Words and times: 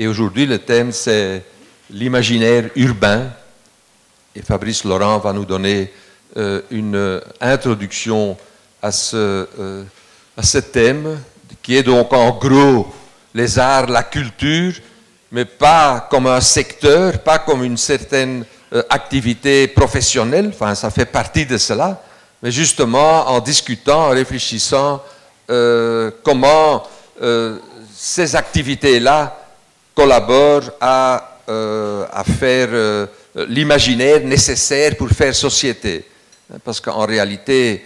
Et 0.00 0.06
aujourd'hui, 0.06 0.46
le 0.46 0.58
thème, 0.58 0.92
c'est 0.92 1.44
l'imaginaire 1.90 2.70
urbain. 2.74 3.28
Et 4.34 4.40
Fabrice 4.40 4.82
Laurent 4.84 5.18
va 5.18 5.34
nous 5.34 5.44
donner 5.44 5.92
euh, 6.38 6.62
une 6.70 7.20
introduction 7.38 8.34
à 8.80 8.92
ce, 8.92 9.46
euh, 9.58 9.84
à 10.38 10.42
ce 10.42 10.56
thème, 10.56 11.20
qui 11.60 11.76
est 11.76 11.82
donc 11.82 12.14
en 12.14 12.30
gros 12.30 12.90
les 13.34 13.58
arts, 13.58 13.88
la 13.88 14.02
culture, 14.02 14.72
mais 15.30 15.44
pas 15.44 16.08
comme 16.10 16.28
un 16.28 16.40
secteur, 16.40 17.18
pas 17.18 17.38
comme 17.38 17.62
une 17.62 17.76
certaine 17.76 18.46
euh, 18.72 18.82
activité 18.88 19.68
professionnelle, 19.68 20.48
enfin 20.48 20.74
ça 20.74 20.88
fait 20.88 21.04
partie 21.04 21.44
de 21.44 21.58
cela, 21.58 22.02
mais 22.42 22.50
justement 22.50 23.28
en 23.28 23.40
discutant, 23.40 24.06
en 24.06 24.10
réfléchissant 24.12 25.02
euh, 25.50 26.10
comment 26.22 26.84
euh, 27.20 27.58
ces 27.94 28.34
activités-là 28.34 29.36
collaborent 30.00 30.70
à, 30.80 31.36
à 31.46 32.24
faire 32.24 33.08
l'imaginaire 33.48 34.20
nécessaire 34.24 34.96
pour 34.96 35.10
faire 35.10 35.34
société. 35.34 36.04
Parce 36.64 36.80
qu'en 36.80 37.04
réalité, 37.04 37.84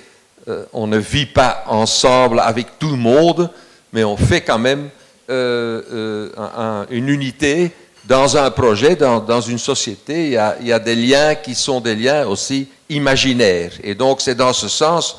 on 0.72 0.86
ne 0.86 0.98
vit 0.98 1.26
pas 1.26 1.64
ensemble 1.66 2.38
avec 2.38 2.78
tout 2.78 2.90
le 2.90 2.96
monde, 2.96 3.50
mais 3.92 4.04
on 4.04 4.16
fait 4.16 4.42
quand 4.42 4.60
même 4.60 4.90
une 5.28 7.08
unité 7.08 7.72
dans 8.04 8.36
un 8.36 8.50
projet, 8.50 8.94
dans, 8.94 9.40
une 9.40 9.58
société, 9.58 10.26
il 10.26 10.32
y, 10.32 10.36
a, 10.36 10.56
il 10.60 10.66
y, 10.68 10.72
a, 10.72 10.78
des 10.78 10.94
liens 10.94 11.34
qui 11.34 11.54
sont 11.54 11.80
des 11.80 11.96
liens 11.96 12.26
aussi 12.26 12.68
imaginaires. 12.90 13.72
Et 13.82 13.94
donc 13.94 14.20
c'est 14.20 14.34
dans 14.34 14.52
ce 14.52 14.68
sens, 14.68 15.18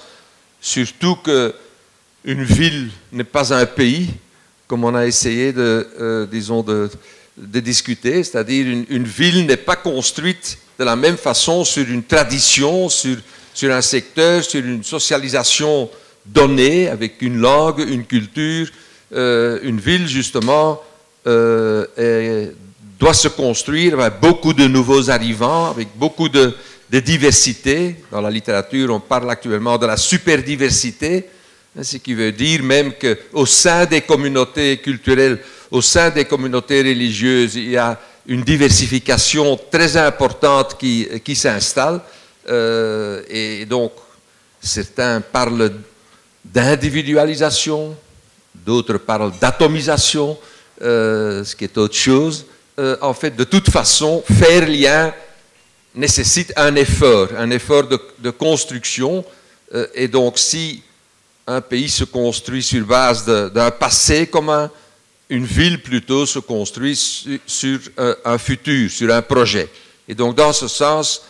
surtout 0.61 1.15
que 1.17 1.53
une 2.23 2.43
ville 2.43 2.89
n'est 3.11 3.23
pas 3.23 3.53
un 3.53 3.65
pays, 3.65 4.09
comme 4.67 4.83
on 4.83 4.95
a 4.95 5.05
essayé 5.05 5.53
de, 5.53 5.87
euh, 5.99 6.25
disons, 6.25 6.63
de, 6.63 6.89
de 7.37 7.59
discuter, 7.59 8.23
c'est-à-dire 8.23 8.65
une, 8.89 9.03
ville 9.03 9.45
n'est 9.45 9.57
pas 9.57 9.75
construite 9.75 10.57
de 10.79 10.83
la 10.83 10.95
même 10.95 11.17
façon 11.17 11.63
sur 11.63 11.87
une 11.87 12.03
tradition, 12.03 12.89
sur, 12.89 13.17
un 13.63 13.81
secteur, 13.81 14.43
sur 14.43 14.63
une 14.63 14.83
socialisation 14.83 15.89
donnée, 16.25 16.87
avec 16.87 17.21
une 17.21 17.37
langue, 17.39 17.79
une 17.79 18.05
culture. 18.05 18.67
Euh, 19.13 19.59
une 19.63 19.79
ville, 19.79 20.07
justement, 20.07 20.81
euh, 21.27 22.51
doit 22.99 23.13
se 23.13 23.27
construire 23.27 23.99
avec 23.99 24.19
beaucoup 24.19 24.53
de 24.53 24.67
nouveaux 24.67 25.09
arrivants, 25.09 25.69
avec 25.69 25.89
beaucoup 25.95 26.29
de, 26.29 26.53
diversité. 26.89 27.97
Dans 28.09 28.21
la 28.21 28.31
littérature, 28.31 28.89
on 28.89 29.01
parle 29.01 29.29
actuellement 29.29 29.77
de 29.77 29.85
la 29.85 29.97
superdiversité, 29.97 31.25
ce 31.83 31.97
qui 31.97 32.13
veut 32.13 32.31
dire 32.31 32.63
même 32.63 32.93
qu'au 32.93 33.45
sein 33.45 33.85
des 33.85 34.01
communautés 34.01 34.77
culturelles, 34.77 35.39
au 35.71 35.81
sein 35.81 36.09
des 36.09 36.25
communautés 36.25 36.79
religieuses, 36.79 37.55
il 37.55 37.71
y 37.71 37.77
a 37.77 37.99
une 38.27 38.41
diversification 38.41 39.59
très 39.69 39.97
importante 39.97 40.77
qui, 40.77 41.35
s'installe. 41.35 42.01
Euh, 42.47 43.21
et 43.29 43.65
donc, 43.65 43.91
certains 44.61 45.21
parlent 45.21 45.71
d'individualisation, 46.43 47.95
d'autres 48.53 48.97
parlent 48.97 49.33
d'atomisation, 49.39 50.37
euh, 50.81 51.43
ce 51.43 51.55
qui 51.55 51.63
est 51.65 51.77
autre 51.77 51.95
chose. 51.95 52.45
Euh, 52.77 52.97
en 53.01 53.13
fait, 53.13 53.35
de 53.35 53.43
toute 53.45 53.69
façon, 53.69 54.23
faire 54.27 54.67
lien 54.67 55.13
nécessite 55.93 56.51
un 56.57 56.75
effort, 56.75 57.29
un 57.37 57.49
effort 57.51 57.87
de, 57.87 58.29
construction. 58.31 59.23
Euh, 59.73 59.87
et 59.93 60.07
donc, 60.07 60.37
si 60.37 60.83
un 61.47 61.61
pays 61.61 61.89
se 61.89 62.03
construit 62.03 62.63
sur 62.63 62.85
base 62.85 63.25
d'un 63.25 63.71
passé 63.71 64.27
commun, 64.27 64.69
une 65.29 65.45
ville 65.45 65.81
plutôt 65.81 66.25
se 66.25 66.39
construit 66.39 66.95
sur, 67.45 67.79
euh, 67.99 68.15
un 68.25 68.37
futur, 68.37 68.89
sur 68.89 69.13
un 69.13 69.21
projet. 69.21 69.69
Et 70.07 70.13
donc, 70.13 70.35
dans 70.35 70.53
ce 70.53 70.67
sens, 70.67 71.21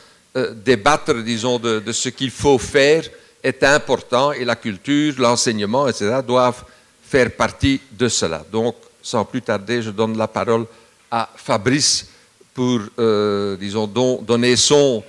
débattre, 0.66 1.23
disons, 1.23 1.59
de, 1.59 1.91
ce 1.91 2.09
qu'il 2.09 2.31
faut 2.31 2.58
faire 2.58 3.03
est 3.43 3.64
important 3.64 4.31
et 4.31 4.43
la 4.43 4.55
culture, 4.55 5.14
l'enseignement, 5.17 5.87
etc., 5.87 6.17
doivent 6.26 6.64
faire 7.03 7.32
partie 7.32 7.80
de 7.92 8.08
cela. 8.09 8.43
Donc, 8.52 8.76
sans 9.02 9.23
plus 9.23 9.42
tarder, 9.42 9.82
je 9.82 9.92
donne 9.92 10.17
la 10.17 10.27
parole 10.27 10.65
à 11.11 11.30
Fabrice 11.36 12.08
pour, 12.53 12.82
euh, 12.99 13.55
disons, 13.55 13.87
donner 13.87 14.55
son 14.55 15.03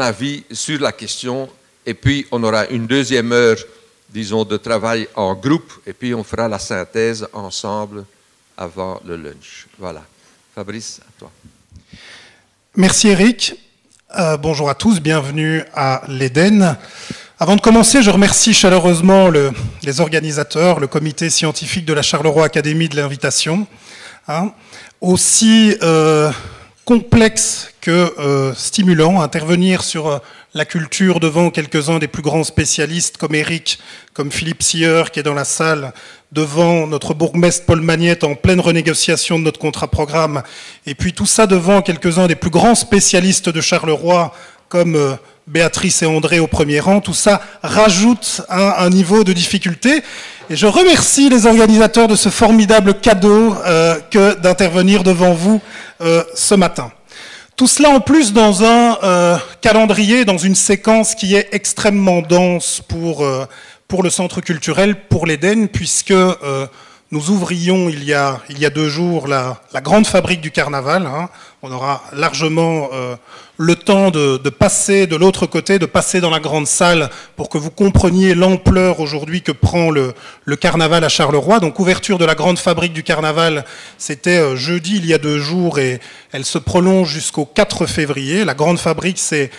avis 0.00 0.42
sur 0.50 0.80
la 0.80 0.92
question. 0.92 1.48
Et 1.84 1.94
puis, 1.94 2.26
on 2.30 2.42
aura 2.42 2.66
une 2.68 2.86
deuxième 2.86 3.32
heure, 3.32 3.56
disons, 4.12 4.44
de 4.44 4.56
travail 4.56 5.08
en 5.14 5.34
groupe. 5.34 5.72
Et 5.86 5.92
puis, 5.92 6.14
on 6.14 6.24
fera 6.24 6.48
la 6.48 6.58
synthèse 6.58 7.26
ensemble 7.32 8.04
avant 8.56 9.00
le 9.06 9.16
lunch. 9.16 9.66
Voilà. 9.78 10.02
Fabrice, 10.54 11.00
à 11.00 11.18
toi. 11.18 11.30
Merci 12.76 13.08
Eric. 13.08 13.54
Euh, 14.18 14.36
bonjour 14.36 14.68
à 14.68 14.74
tous, 14.74 15.00
bienvenue 15.00 15.62
à 15.74 16.02
l'Éden. 16.08 16.76
Avant 17.38 17.56
de 17.56 17.60
commencer, 17.60 18.02
je 18.02 18.10
remercie 18.10 18.52
chaleureusement 18.52 19.28
le, 19.28 19.52
les 19.82 20.00
organisateurs, 20.00 20.80
le 20.80 20.86
comité 20.86 21.30
scientifique 21.30 21.84
de 21.86 21.92
la 21.92 22.02
Charleroi 22.02 22.44
Académie 22.44 22.88
de 22.88 22.96
l'invitation. 22.96 23.66
Hein 24.28 24.52
aussi 25.00 25.76
euh, 25.82 26.30
complexe 26.84 27.69
que 27.80 28.12
euh, 28.18 28.54
stimulant, 28.54 29.20
intervenir 29.20 29.82
sur 29.82 30.08
euh, 30.08 30.18
la 30.54 30.64
culture 30.64 31.20
devant 31.20 31.50
quelques-uns 31.50 31.98
des 31.98 32.08
plus 32.08 32.22
grands 32.22 32.44
spécialistes 32.44 33.16
comme 33.16 33.34
Eric, 33.34 33.78
comme 34.14 34.30
Philippe 34.30 34.62
Sieur 34.62 35.10
qui 35.10 35.20
est 35.20 35.24
dans 35.24 35.34
la 35.34 35.44
salle, 35.44 35.92
devant 36.32 36.86
notre 36.86 37.14
bourgmestre 37.14 37.66
Paul 37.66 37.80
Magnette 37.80 38.24
en 38.24 38.34
pleine 38.34 38.60
renégociation 38.60 39.38
de 39.38 39.44
notre 39.44 39.58
contrat 39.58 39.88
programme, 39.88 40.42
et 40.86 40.94
puis 40.94 41.12
tout 41.12 41.26
ça 41.26 41.46
devant 41.46 41.82
quelques-uns 41.82 42.26
des 42.26 42.36
plus 42.36 42.50
grands 42.50 42.74
spécialistes 42.74 43.48
de 43.48 43.60
Charleroi 43.60 44.32
comme 44.68 45.18
Béatrice 45.50 46.02
et 46.02 46.06
André 46.06 46.38
au 46.38 46.46
premier 46.46 46.78
rang, 46.78 47.00
tout 47.00 47.14
ça 47.14 47.42
rajoute 47.62 48.42
un, 48.48 48.88
niveau 48.88 49.24
de 49.24 49.32
difficulté. 49.32 50.02
Et 50.48 50.56
je 50.56 50.66
remercie 50.66 51.28
les 51.28 51.46
organisateurs 51.46 52.06
de 52.06 52.14
ce 52.14 52.28
formidable 52.28 52.94
cadeau 52.94 53.56
euh, 53.66 53.98
que 54.10 54.38
d'intervenir 54.38 55.02
devant 55.02 55.32
vous 55.32 55.60
euh, 56.00 56.22
ce 56.34 56.54
matin. 56.54 56.92
Tout 57.60 57.66
cela 57.66 57.90
en 57.90 58.00
plus 58.00 58.32
dans 58.32 58.64
un 58.64 58.96
euh, 59.02 59.36
calendrier, 59.60 60.24
dans 60.24 60.38
une 60.38 60.54
séquence 60.54 61.14
qui 61.14 61.34
est 61.34 61.48
extrêmement 61.52 62.22
dense 62.22 62.80
pour, 62.88 63.22
euh, 63.22 63.44
le 64.02 64.08
centre 64.08 64.40
culturel, 64.40 65.06
pour 65.08 65.26
l'Éden, 65.26 65.68
puisque 65.68 66.10
euh, 66.10 66.66
nous 67.10 67.28
ouvrions 67.28 67.90
il 67.90 68.02
y 68.02 68.14
a, 68.14 68.40
deux 68.74 68.88
jours 68.88 69.28
la, 69.28 69.60
la 69.74 69.82
grande 69.82 70.06
fabrique 70.06 70.40
du 70.40 70.50
carnaval. 70.50 71.04
Hein. 71.04 71.28
On 71.62 71.70
aura 71.70 72.02
largement 72.12 72.88
le 73.60 73.76
temps 73.76 74.10
de, 74.10 74.38
passer 74.48 75.06
de 75.06 75.16
l'autre 75.16 75.44
côté, 75.44 75.78
de 75.78 75.84
passer 75.84 76.22
dans 76.22 76.30
la 76.30 76.40
grande 76.40 76.66
salle 76.66 77.10
pour 77.36 77.50
que 77.50 77.58
vous 77.58 77.70
compreniez 77.70 78.34
l'ampleur 78.34 79.00
aujourd'hui 79.00 79.42
que 79.42 79.52
prend 79.52 79.90
le, 79.90 80.14
carnaval 80.58 81.04
à 81.04 81.10
Charleroi. 81.10 81.60
Donc 81.60 81.78
ouverture 81.78 82.16
de 82.16 82.24
la 82.24 82.34
grande 82.34 82.58
fabrique 82.58 82.94
du 82.94 83.02
carnaval, 83.02 83.66
c'était 83.98 84.38
euh, 84.38 84.56
jeudi 84.56 84.96
il 84.96 85.04
y 85.04 85.12
a 85.12 85.18
deux 85.18 85.38
jours 85.38 85.78
et 85.78 86.00
elle 86.32 86.46
se 86.46 86.56
prolonge 86.56 87.10
jusqu'au 87.10 87.44
4 87.44 87.84
février. 87.84 88.46
La 88.46 88.54
grande 88.54 88.78
fabrique, 88.78 89.18
c'est 89.18 89.50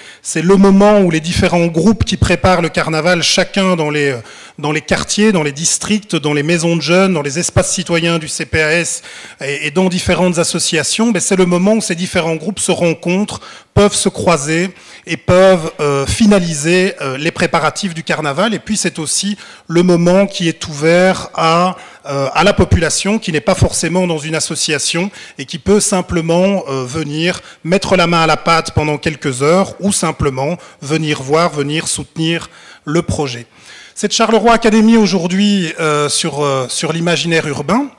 le 0.42 0.56
moment 0.56 1.02
où 1.02 1.12
les 1.12 1.20
différents 1.20 1.68
groupes 1.68 2.04
qui 2.04 2.18
préparent 2.18 2.64
le 2.64 2.70
carnaval, 2.70 3.22
chacun 3.22 3.76
dans 3.76 3.92
les, 3.92 4.16
dans 4.58 4.72
les 4.72 4.82
quartiers, 4.82 5.32
dans 5.32 5.44
les 5.44 5.52
districts, 5.52 6.16
dans 6.16 6.34
les 6.34 6.44
maisons 6.44 6.76
de 6.76 6.82
jeunes, 6.82 7.14
dans 7.14 7.22
les 7.22 7.38
espaces 7.38 7.72
citoyens 7.72 8.18
du 8.18 8.28
CPAS 8.28 9.02
et, 9.42 9.70
dans 9.72 9.90
différentes 9.90 10.40
associations, 10.40 11.12
ben, 11.12 11.20
c'est 11.20 11.36
le 11.36 11.46
moment 11.46 11.76
ces 11.92 11.96
différents 11.96 12.38
groupes 12.38 12.62
se 12.62 12.72
rencontrent, 12.72 13.42
peuvent 13.74 13.94
se 13.94 14.08
croiser 14.08 14.74
et 15.06 15.18
peuvent 15.18 15.74
euh, 15.82 16.06
finaliser 16.06 16.94
euh, 17.02 17.18
les 17.18 17.32
préparatifs 17.32 17.94
du 17.94 18.02
carnaval. 18.02 18.54
Et 18.54 18.60
puis 18.60 18.78
c'est 18.78 18.98
aussi 18.98 19.36
le 19.68 19.84
moment 19.84 20.26
qui 20.26 20.48
est 20.48 20.66
ouvert 20.70 21.30
à, 21.34 21.76
euh, 22.06 22.30
à 22.34 22.46
la 22.46 22.54
population 22.54 23.20
qui 23.20 23.34
n'est 23.34 23.42
pas 23.42 23.56
forcément 23.56 24.08
dans 24.08 24.20
une 24.20 24.36
association 24.36 25.12
et 25.38 25.44
qui 25.44 25.60
peut 25.60 25.82
simplement 25.82 26.64
venir 26.86 27.42
mettre 27.66 27.98
la 27.98 28.08
main 28.08 28.22
à 28.22 28.28
la 28.28 28.38
pâte 28.38 28.72
pendant 28.72 28.98
quelques 28.98 29.44
heures 29.44 29.76
ou 29.82 29.92
simplement 29.92 30.56
venir 30.82 31.22
voir, 31.22 31.52
venir 31.52 31.90
soutenir 31.90 32.50
le 32.86 33.02
projet. 33.02 33.48
Cette 33.96 34.14
Charleroi 34.14 34.54
Académie 34.54 34.96
aujourd'hui 34.96 35.74
sur, 36.08 36.66
sur 36.70 36.94
l'imaginaire 36.94 37.46
urbain. 37.48 37.92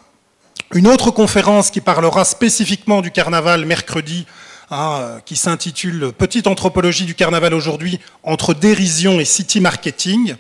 Une 0.74 0.88
autre 0.88 1.10
conférence 1.10 1.70
qui 1.70 1.80
parlera 1.80 2.24
spécifiquement 2.24 3.02
du 3.02 3.10
carnaval 3.10 3.66
mercredi 3.66 4.26
Hein, 4.74 5.20
qui 5.26 5.36
s'intitule 5.36 6.12
Petite 6.16 6.46
anthropologie 6.46 7.04
du 7.04 7.14
carnaval 7.14 7.52
aujourd'hui 7.52 8.00
entre 8.22 8.54
dérision 8.54 9.20
et 9.20 9.26
city 9.26 9.60
marketing, 9.60 10.34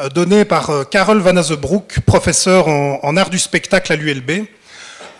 euh, 0.00 0.08
donnée 0.08 0.46
par 0.46 0.70
euh, 0.70 0.84
Carol 0.84 1.18
Van 1.18 1.36
Azebroek, 1.36 2.00
professeur 2.06 2.66
en, 2.66 3.16
art 3.18 3.28
du 3.28 3.38
spectacle 3.38 3.92
à 3.92 3.96
l'ULB. 3.96 4.46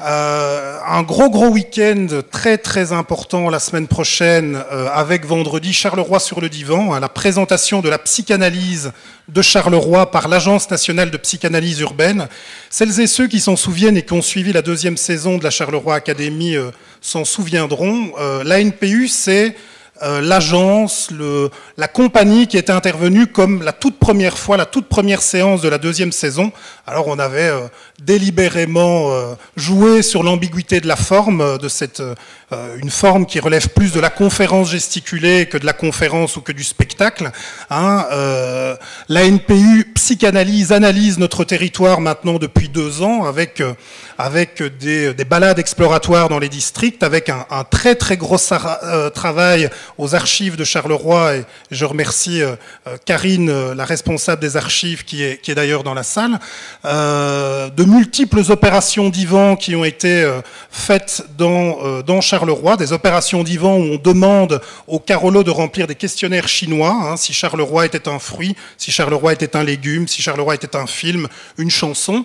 Euh, 0.05 0.79
un 0.87 1.03
gros 1.03 1.31
gros 1.31 1.49
week-end 1.49 2.07
très 2.31 2.59
très 2.59 2.93
important 2.93 3.49
la 3.49 3.59
semaine 3.59 3.89
prochaine 3.89 4.63
euh, 4.71 4.87
avec 4.93 5.25
vendredi 5.25 5.73
Charleroi 5.73 6.21
sur 6.21 6.43
le 6.43 6.51
divan, 6.51 6.93
à 6.93 7.01
la 7.01 7.09
présentation 7.09 7.81
de 7.81 7.89
la 7.89 7.97
psychanalyse 7.97 8.93
de 9.29 9.41
Charleroi 9.41 10.11
par 10.11 10.29
l'Agence 10.29 10.71
nationale 10.71 11.11
de 11.11 11.17
psychanalyse 11.17 11.81
urbaine. 11.81 12.29
Celles 12.69 13.01
et 13.01 13.07
ceux 13.07 13.29
qui 13.29 13.41
s'en 13.41 13.57
souviennent 13.57 13.97
et 13.97 14.03
qui 14.03 14.13
ont 14.13 14.21
suivi 14.21 14.53
la 14.53 14.61
deuxième 14.61 14.99
saison 14.99 15.39
de 15.39 15.45
la 15.45 15.51
Charleroi 15.51 15.95
Academy 15.95 16.55
euh, 16.55 16.71
s'en 17.01 17.25
souviendront. 17.25 18.13
La 18.45 18.63
NPU, 18.63 19.09
c'est 19.09 19.55
euh, 20.05 20.21
l'agence, 20.21 21.09
la 21.79 21.89
compagnie 21.89 22.47
qui 22.47 22.59
était 22.59 22.73
intervenue 22.73 23.27
comme 23.27 23.63
la 23.63 23.73
toute 23.73 23.99
première 23.99 24.37
fois, 24.37 24.59
la 24.59 24.67
toute 24.67 24.87
première 24.87 25.23
séance 25.23 25.63
de 25.63 25.69
la 25.69 25.79
deuxième 25.79 26.13
saison. 26.13 26.53
Alors 26.87 27.09
on 27.09 27.19
avait 27.19 27.49
euh, 27.49 27.69
délibérément 28.03 29.11
euh, 29.11 29.35
joué 29.57 30.03
sur 30.03 30.23
l'ambiguïté 30.23 30.81
de 30.81 30.89
la 30.89 30.97
forme, 30.97 31.59
de 31.59 31.69
cette 31.69 32.03
une 32.81 32.91
forme 32.91 33.27
qui 33.27 33.41
relève 33.41 33.71
plus 33.71 33.93
de 33.93 33.99
la 33.99 34.11
conférence 34.11 34.71
gesticulée 34.71 35.47
que 35.47 35.59
de 35.59 35.67
la 35.67 35.73
conférence 35.73 36.37
ou 36.37 36.41
que 36.41 36.53
du 36.53 36.63
spectacle. 36.63 37.33
Hein. 37.69 38.07
la 39.09 39.29
NPU 39.29 39.91
psychanalyse, 39.95 40.71
analyse 40.71 41.19
notre 41.19 41.43
territoire 41.43 42.01
maintenant 42.01 42.39
depuis 42.39 42.69
deux 42.69 43.03
ans 43.03 43.25
avec 43.25 43.61
avec 44.19 44.63
des, 44.63 45.15
des 45.15 45.25
balades 45.25 45.59
exploratoires 45.59 46.29
dans 46.29 46.39
les 46.39 46.49
districts, 46.49 47.03
avec 47.03 47.29
un, 47.29 47.65
très 47.71 47.95
très 47.95 48.17
gros 48.17 48.39
travail 49.15 49.71
aux 49.99 50.15
archives 50.15 50.57
de 50.57 50.65
Charleroi, 50.65 51.37
et 51.37 51.45
je 51.71 51.85
remercie 51.85 52.43
euh, 52.43 52.57
euh, 52.87 52.97
Karine, 53.05 53.49
euh, 53.49 53.75
la 53.75 53.85
responsable 53.85 54.41
des 54.41 54.57
archives, 54.57 55.05
qui 55.05 55.23
est, 55.23 55.51
d'ailleurs 55.51 55.85
dans 55.85 55.95
la 55.95 56.03
salle, 56.03 56.39
de 56.85 57.85
multiples 57.85 58.43
opérations 58.51 59.09
d'Ivan 59.09 59.57
qui 59.57 59.77
ont 59.77 59.85
été 59.85 60.29
faites 60.71 61.25
dans, 61.37 62.21
Charleroi, 62.21 62.77
des 62.77 62.93
opérations 62.93 63.43
d'Ivan 63.45 63.77
où 63.77 63.95
on 63.95 63.97
demande 63.97 64.61
aux 64.87 64.99
Carolo 64.99 65.43
de 65.43 65.51
remplir 65.51 65.87
des 65.87 65.95
questionnaires 65.95 66.49
chinois, 66.49 66.91
hein, 66.91 67.17
si 67.17 67.33
Charleroi 67.33 67.87
était 67.87 68.09
un 68.09 68.19
fruit, 68.19 68.57
si 68.79 68.91
Charleroi 68.91 69.33
était 69.33 69.57
un 69.57 69.63
légume, 69.63 70.09
si 70.09 70.23
Charleroi 70.23 70.55
était 70.55 70.77
un 70.77 70.87
film, 70.87 71.29
une 71.59 71.71
chanson. 71.71 72.25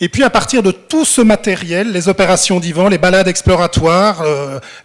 Et 0.00 0.08
puis 0.08 0.22
à 0.24 0.30
partir 0.30 0.62
de 0.62 0.70
tout 0.70 1.04
ce 1.04 1.20
matériel, 1.22 1.92
les 1.92 2.08
opérations 2.08 2.60
d'Ivan, 2.60 2.88
les 2.88 2.98
balades 2.98 3.28
exploratoires, 3.28 4.22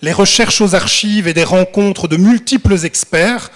les 0.02 0.13
recherches 0.13 0.62
aux 0.62 0.74
archives 0.74 1.28
et 1.28 1.34
des 1.34 1.44
rencontres 1.44 2.08
de 2.08 2.16
multiples 2.16 2.86
experts, 2.86 3.52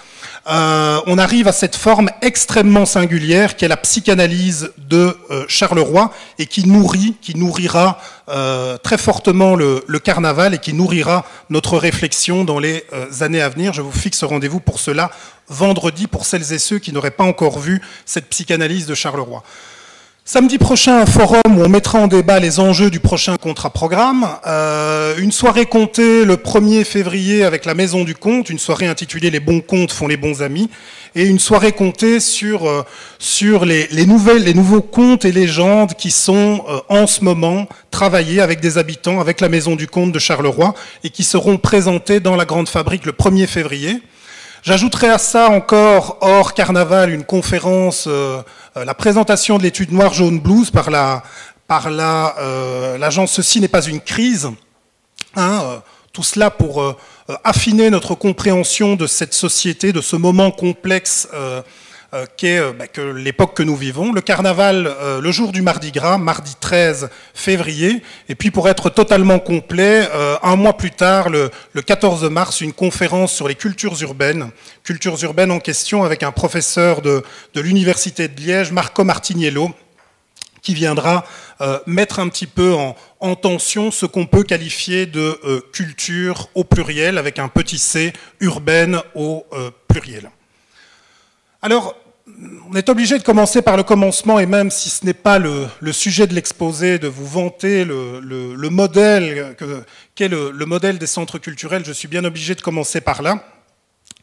euh, 0.48 1.00
on 1.06 1.18
arrive 1.18 1.48
à 1.48 1.52
cette 1.52 1.74
forme 1.74 2.08
extrêmement 2.22 2.86
singulière 2.86 3.56
qui 3.56 3.64
est 3.64 3.68
la 3.68 3.76
psychanalyse 3.76 4.70
de 4.78 5.16
euh, 5.30 5.44
Charleroi 5.48 6.12
et 6.38 6.46
qui 6.46 6.68
nourrit, 6.68 7.16
qui 7.20 7.36
nourrira 7.36 7.98
euh, 8.28 8.76
très 8.78 8.96
fortement 8.96 9.56
le, 9.56 9.82
carnaval 9.98 10.54
et 10.54 10.58
qui 10.58 10.72
nourrira 10.72 11.24
notre 11.50 11.78
réflexion 11.78 12.44
dans 12.44 12.60
les 12.60 12.84
années 13.20 13.42
à 13.42 13.48
venir. 13.48 13.72
Je 13.72 13.82
vous 13.82 13.90
fixe 13.90 14.22
rendez-vous 14.22 14.60
pour 14.60 14.78
cela 14.78 15.10
vendredi 15.48 16.06
pour 16.06 16.24
celles 16.24 16.52
et 16.52 16.58
ceux 16.58 16.78
qui 16.78 16.92
n'auraient 16.92 17.10
pas 17.10 17.24
encore 17.24 17.58
vu 17.58 17.80
cette 18.04 18.28
psychanalyse 18.28 18.86
de 18.86 18.94
Charleroi. 18.94 19.42
Samedi 20.28 20.58
prochain, 20.58 21.02
un 21.02 21.06
forum 21.06 21.56
où 21.56 21.62
on 21.62 21.68
mettra 21.68 22.00
en 22.00 22.08
débat 22.08 22.40
les 22.40 22.58
enjeux 22.58 22.90
du 22.90 22.98
prochain 22.98 23.36
contrat-programme. 23.36 24.26
Euh, 24.48 25.14
une 25.18 25.30
soirée 25.30 25.66
comptée 25.66 26.24
le 26.24 26.34
1er 26.34 26.82
février 26.82 27.44
avec 27.44 27.64
la 27.64 27.74
Maison 27.74 28.02
du 28.02 28.16
Compte, 28.16 28.50
une 28.50 28.58
soirée 28.58 28.88
intitulée 28.88 29.30
Les 29.30 29.38
bons 29.38 29.60
comptes 29.60 29.92
font 29.92 30.08
les 30.08 30.16
bons 30.16 30.42
amis, 30.42 30.68
et 31.14 31.26
une 31.26 31.38
soirée 31.38 31.70
comptée 31.70 32.18
sur, 32.18 32.68
euh, 32.68 32.82
les 33.64 34.54
nouveaux 34.54 34.82
contes 34.82 35.24
et 35.24 35.30
légendes 35.30 35.94
qui 35.94 36.10
sont 36.10 36.64
euh, 36.68 36.80
en 36.88 37.06
ce 37.06 37.22
moment 37.22 37.68
travaillés 37.92 38.40
avec 38.40 38.58
des 38.58 38.78
habitants, 38.78 39.20
avec 39.20 39.40
la 39.40 39.48
Maison 39.48 39.76
du 39.76 39.86
Compte 39.86 40.10
de 40.10 40.18
Charleroi, 40.18 40.74
et 41.04 41.10
qui 41.10 41.22
seront 41.22 41.56
présentés 41.56 42.18
dans 42.18 42.34
la 42.34 42.46
Grande 42.46 42.68
Fabrique 42.68 43.06
le 43.06 43.12
1er 43.12 43.46
février. 43.46 44.02
J'ajouterai 44.66 45.10
à 45.10 45.18
ça 45.18 45.48
encore, 45.48 46.18
hors 46.22 46.52
carnaval, 46.52 47.12
une 47.12 47.22
conférence, 47.22 48.06
euh, 48.08 48.42
euh, 48.76 48.84
la 48.84 48.94
présentation 48.94 49.58
de 49.58 49.62
l'étude 49.62 49.92
noir-jaune-blues 49.92 50.72
par 50.72 50.90
la 50.90 51.22
par 51.68 51.86
euh, 51.86 52.98
l'agence 52.98 53.30
Ceci 53.30 53.60
n'est 53.60 53.68
pas 53.68 53.84
une 53.84 54.00
crise. 54.00 54.50
Hein, 55.36 55.82
tout 56.12 56.24
cela 56.24 56.50
pour 56.50 56.96
affiner 57.44 57.90
notre 57.90 58.16
compréhension 58.16 58.96
de 58.96 59.06
cette 59.06 59.34
société, 59.34 59.92
de 59.92 60.00
ce 60.00 60.16
moment 60.16 60.50
complexe 60.50 61.28
euh, 62.14 62.24
qu'est 62.36 62.58
euh, 62.58 62.72
bah, 62.72 62.86
que 62.86 63.00
l'époque 63.00 63.54
que 63.54 63.64
nous 63.64 63.74
vivons. 63.74 64.12
Le 64.12 64.20
carnaval, 64.20 64.86
euh, 64.86 65.20
le 65.20 65.32
jour 65.32 65.50
du 65.50 65.60
Mardi 65.60 65.90
Gras, 65.90 66.18
mardi 66.18 66.54
13 66.60 67.10
février, 67.34 68.00
et 68.28 68.36
puis 68.36 68.52
pour 68.52 68.68
être 68.68 68.90
totalement 68.90 69.40
complet, 69.40 70.08
un 70.42 70.54
mois 70.54 70.76
plus 70.76 70.92
tard, 70.92 71.30
le, 71.30 71.50
14 71.74 72.30
mars, 72.30 72.60
une 72.60 72.72
conférence 72.72 73.32
sur 73.32 73.48
les 73.48 73.56
cultures 73.56 74.00
urbaines, 74.02 74.50
cultures 74.84 75.22
urbaines 75.24 75.50
en 75.50 75.58
question 75.58 76.04
avec 76.04 76.22
un 76.22 76.30
professeur 76.30 77.02
de, 77.02 77.22
l'Université 77.56 78.28
de 78.28 78.40
Liège, 78.40 78.70
Marco 78.70 79.02
Martiniello, 79.02 79.72
qui 80.62 80.74
viendra 80.74 81.24
mettre 81.86 82.20
un 82.20 82.28
petit 82.28 82.46
peu 82.46 82.74
en, 83.20 83.34
tension 83.34 83.90
ce 83.90 84.06
qu'on 84.06 84.26
peut 84.26 84.44
qualifier 84.44 85.06
de 85.06 85.64
culture 85.72 86.48
au 86.54 86.64
pluriel, 86.64 87.18
avec 87.18 87.38
un 87.38 87.48
petit 87.48 87.78
c 87.78 88.12
urbaine 88.40 89.00
au 89.14 89.44
pluriel. 89.88 90.30
Alors, 91.66 91.96
on 92.70 92.76
est 92.76 92.88
obligé 92.88 93.18
de 93.18 93.24
commencer 93.24 93.60
par 93.60 93.76
le 93.76 93.82
commencement, 93.82 94.38
et 94.38 94.46
même 94.46 94.70
si 94.70 94.88
ce 94.88 95.04
n'est 95.04 95.12
pas 95.12 95.40
le, 95.40 95.68
sujet 95.90 96.28
de 96.28 96.32
l'exposé, 96.32 97.00
de 97.00 97.08
vous 97.08 97.26
vanter 97.26 97.84
le, 97.84 98.68
modèle 98.70 99.56
qu'est 100.14 100.28
le, 100.28 100.52
le 100.52 100.64
modèle 100.64 100.98
des 100.98 101.08
centres 101.08 101.38
culturels, 101.38 101.82
je 101.84 101.90
suis 101.90 102.06
bien 102.06 102.24
obligé 102.24 102.54
de 102.54 102.60
commencer 102.60 103.00
par 103.00 103.20
là. 103.20 103.42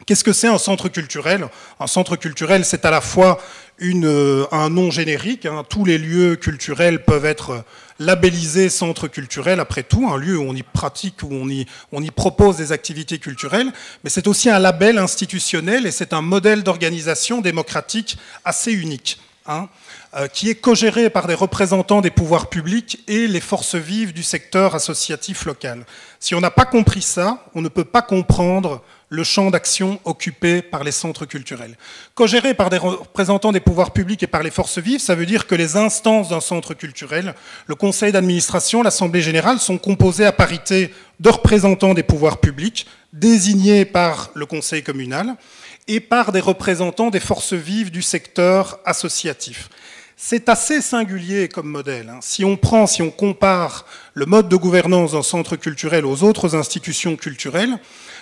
Qu'est-ce 0.05 0.23
que 0.23 0.31
c'est 0.31 0.47
un 0.47 0.57
centre 0.57 0.87
culturel? 0.87 1.49
Un 1.81 1.87
centre 1.87 2.15
culturel, 2.15 2.63
c'est 2.63 2.85
à 2.85 2.91
la 2.91 3.01
fois 3.01 3.41
une, 3.77 4.45
un 4.53 4.69
nom 4.69 4.89
générique. 4.89 5.45
Hein. 5.45 5.65
Tous 5.67 5.83
les 5.83 5.97
lieux 5.97 6.37
culturels 6.37 7.03
peuvent 7.03 7.25
être 7.25 7.65
labellisé 8.03 8.69
centre 8.69 9.07
culturel, 9.07 9.59
après 9.59 9.83
tout, 9.83 10.07
un 10.09 10.17
lieu 10.17 10.37
où 10.37 10.43
on 10.43 10.55
y 10.55 10.63
pratique, 10.63 11.23
où 11.23 11.29
on 11.31 11.49
y, 12.01 12.11
propose 12.11 12.57
des 12.57 12.71
activités 12.71 13.17
culturelles, 13.17 13.71
mais 14.03 14.09
c'est 14.09 14.27
aussi 14.27 14.49
un 14.49 14.59
label 14.59 14.97
institutionnel 14.97 15.85
et 15.85 15.91
c'est 15.91 16.13
un 16.13 16.21
modèle 16.21 16.63
d'organisation 16.63 17.41
démocratique 17.41 18.17
assez 18.45 18.71
unique. 18.71 19.19
Hein, 19.45 19.67
euh, 20.15 20.27
qui 20.27 20.49
est 20.49 20.55
co-géré 20.55 21.09
par 21.09 21.27
des 21.27 21.33
représentants 21.33 21.99
des 21.99 22.11
pouvoirs 22.11 22.47
publics 22.47 23.03
et 23.09 23.27
les 23.27 23.41
forces 23.41 23.75
vives 23.75 24.13
du 24.13 24.23
secteur 24.23 24.73
associatif 24.73 25.43
local. 25.43 25.85
Si 26.21 26.33
on 26.33 26.39
n'a 26.39 26.49
pas 26.49 26.63
compris 26.63 27.01
ça, 27.01 27.43
on 27.53 27.61
ne 27.61 27.67
peut 27.67 27.83
pas 27.83 28.01
comprendre 28.01 28.81
le 29.13 29.23
champ 29.23 29.51
d'action 29.51 29.99
occupé 30.05 30.63
par 30.63 30.83
les 30.83 30.91
centres 30.91 31.25
culturels. 31.25 31.77
Co-géré 32.15 32.55
par 32.55 32.71
des 32.71 32.79
représentants 32.79 33.51
des 33.51 33.59
pouvoirs 33.59 33.91
publics 33.91 34.23
et 34.23 34.27
par 34.27 34.41
les 34.41 34.49
forces 34.49 34.79
vives, 34.79 34.99
ça 34.99 35.13
veut 35.13 35.27
dire 35.27 35.45
que 35.45 35.53
les 35.53 35.77
instances 35.77 36.29
d'un 36.29 36.41
centre 36.41 36.73
culturel, 36.73 37.35
le 37.67 37.75
conseil 37.75 38.11
d'administration, 38.11 38.81
l'assemblée 38.81 39.21
générale, 39.21 39.59
sont 39.59 39.77
composées 39.77 40.25
à 40.25 40.31
parité 40.31 40.91
de 41.19 41.29
représentants 41.29 41.93
des 41.93 42.01
pouvoirs 42.01 42.39
publics, 42.39 42.87
désignés 43.13 43.85
par 43.85 44.31
le 44.33 44.47
conseil 44.47 44.81
communal, 44.81 45.35
et 45.87 45.99
par 45.99 46.31
des 46.31 46.39
représentants 46.39 47.11
des 47.11 47.19
forces 47.19 47.53
vives 47.53 47.91
du 47.91 48.01
secteur 48.01 48.79
associatif. 48.83 49.69
C'est 50.15 50.49
assez 50.49 50.81
singulier 50.81 51.49
comme 51.49 51.67
modèle. 51.67 52.09
Hein. 52.09 52.19
Si 52.21 52.45
on 52.45 52.57
prend, 52.57 52.87
si 52.87 53.03
on 53.03 53.11
compare 53.11 53.85
le 54.15 54.25
mode 54.25 54.49
de 54.49 54.55
gouvernance 54.55 55.11
d'un 55.11 55.21
centre 55.21 55.55
culturel 55.55 56.05
aux 56.05 56.23
autres 56.23 56.55
institutions 56.55 57.15
culturelles, 57.15 57.77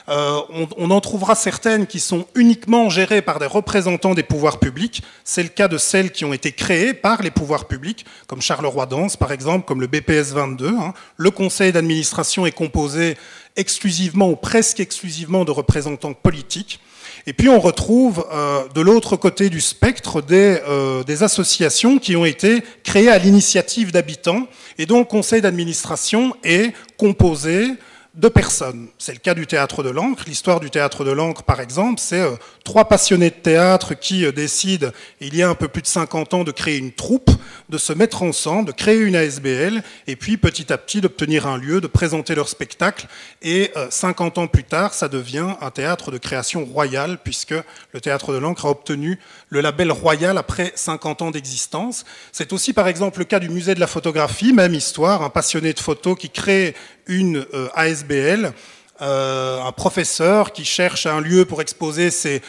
euh, 0.10 0.40
on, 0.78 0.92
en 0.92 1.02
trouvera 1.02 1.36
certaines 1.36 1.88
qui 1.88 2.00
sont 2.00 2.26
uniquement 2.36 2.90
gérées 2.90 3.22
par 3.22 3.40
des 3.40 3.46
représentants 3.46 4.14
des 4.14 4.24
pouvoirs 4.24 4.60
publics. 4.60 5.04
C'est 5.24 5.44
le 5.44 5.50
cas 5.50 5.68
de 5.68 5.78
celles 5.78 6.12
qui 6.12 6.26
ont 6.26 6.34
été 6.34 6.52
créées 6.52 6.94
par 6.94 7.22
les 7.22 7.32
pouvoirs 7.32 7.66
publics, 7.66 8.06
comme 8.28 8.42
Charleroi 8.42 8.86
Danse 8.86 9.18
par 9.18 9.32
exemple, 9.32 9.66
comme 9.66 9.82
le 9.82 9.88
BPS 9.88 10.34
22. 10.34 10.68
Hein. 10.68 10.94
Le 11.18 11.32
conseil 11.32 11.72
d'administration 11.72 12.46
est 12.46 12.52
composé 12.52 13.18
exclusivement 13.56 14.30
ou 14.30 14.36
presque 14.36 14.80
exclusivement 14.80 15.46
de 15.46 15.52
représentants 15.52 16.14
politiques. 16.14 16.80
Et 17.28 17.34
puis 17.34 17.50
on 17.50 17.60
retrouve 17.60 18.26
euh, 18.32 18.64
de 18.74 18.82
l'autre 18.82 19.16
côté 19.16 19.50
du 19.50 19.62
spectre 19.62 20.22
des, 20.22 20.60
euh, 20.68 21.04
des, 21.04 21.24
associations 21.24 22.00
qui 22.00 22.16
ont 22.16 22.26
été 22.26 22.64
créées 22.84 23.10
à 23.10 23.18
l'initiative 23.18 23.92
d'habitants. 23.92 24.48
Et 24.78 24.86
donc 24.86 25.08
le 25.08 25.12
conseil 25.12 25.42
d'administration 25.42 26.36
est 26.44 26.74
composé 26.98 27.68
de 28.14 28.28
personnes. 28.28 28.90
C'est 28.98 29.14
le 29.14 29.20
cas 29.20 29.34
du 29.34 29.48
théâtre 29.48 29.84
de 29.84 29.90
l'encre. 29.90 30.24
L'histoire 30.28 30.60
du 30.60 30.70
théâtre 30.70 31.06
de 31.06 31.12
l'encre, 31.12 31.44
par 31.44 31.62
exemple, 31.62 31.98
c'est 31.98 32.20
euh, 32.20 32.36
trois 32.66 32.86
passionnés 32.86 33.30
de 33.30 33.36
théâtre 33.36 33.94
qui 33.94 34.26
euh, 34.26 34.34
décident, 34.34 34.90
il 35.22 35.34
y 35.34 35.42
a 35.42 35.50
un 35.50 35.56
peu 35.56 35.70
plus 35.70 35.82
de 35.82 35.88
50 35.88 36.34
ans, 36.34 36.44
de 36.44 36.52
créer 36.52 36.78
une 36.78 36.92
troupe, 36.92 37.32
de 37.70 37.78
se 37.78 37.94
mettre 37.94 38.22
ensemble, 38.24 38.68
de 38.68 38.74
créer 38.74 38.98
une 38.98 39.16
ASBL, 39.16 39.82
et 40.08 40.18
puis 40.18 40.36
petit 40.36 40.74
à 40.74 40.78
petit 40.78 41.00
d'obtenir 41.00 41.48
un 41.48 41.58
lieu, 41.58 41.80
de 41.80 41.88
présenter 41.88 42.36
leur 42.36 42.50
spectacle. 42.50 43.08
Et 43.42 43.72
50 43.90 44.38
euh, 44.38 44.42
ans 44.42 44.48
plus 44.48 44.66
tard, 44.66 44.94
ça 44.94 45.08
devient 45.08 45.56
un 45.62 45.72
théâtre 45.72 46.12
de 46.12 46.18
création 46.18 46.66
royale, 46.66 47.18
puisque 47.24 47.56
le 47.94 48.02
théâtre 48.02 48.34
de 48.34 48.40
l'encre 48.40 48.66
a 48.66 48.72
obtenu 48.72 49.20
le 49.48 49.62
label 49.62 49.90
royal 49.90 50.38
après 50.38 50.74
50 50.76 51.22
ans 51.22 51.32
d'existence. 51.32 52.04
C'est 52.34 52.52
aussi, 52.52 52.74
par 52.74 52.90
exemple, 52.90 53.20
le 53.20 53.26
cas 53.26 53.40
du 53.40 53.48
musée 53.48 53.74
de 53.74 53.80
la 53.80 53.88
photographie, 53.88 54.52
même 54.52 54.74
histoire, 54.74 55.22
un 55.22 55.30
passionné 55.30 55.72
de 55.72 55.80
photo 55.80 56.16
qui 56.16 56.30
crée 56.30 56.76
une 57.12 57.46
ASBL 57.76 58.54
euh, 59.02 59.60
un 59.64 59.72
professeur 59.72 60.54
qui 60.54 60.64
cherche 60.64 61.08
un 61.08 61.22
lieu 61.22 61.46
pour 61.46 61.60
exposer 61.60 62.12
ses, 62.12 62.42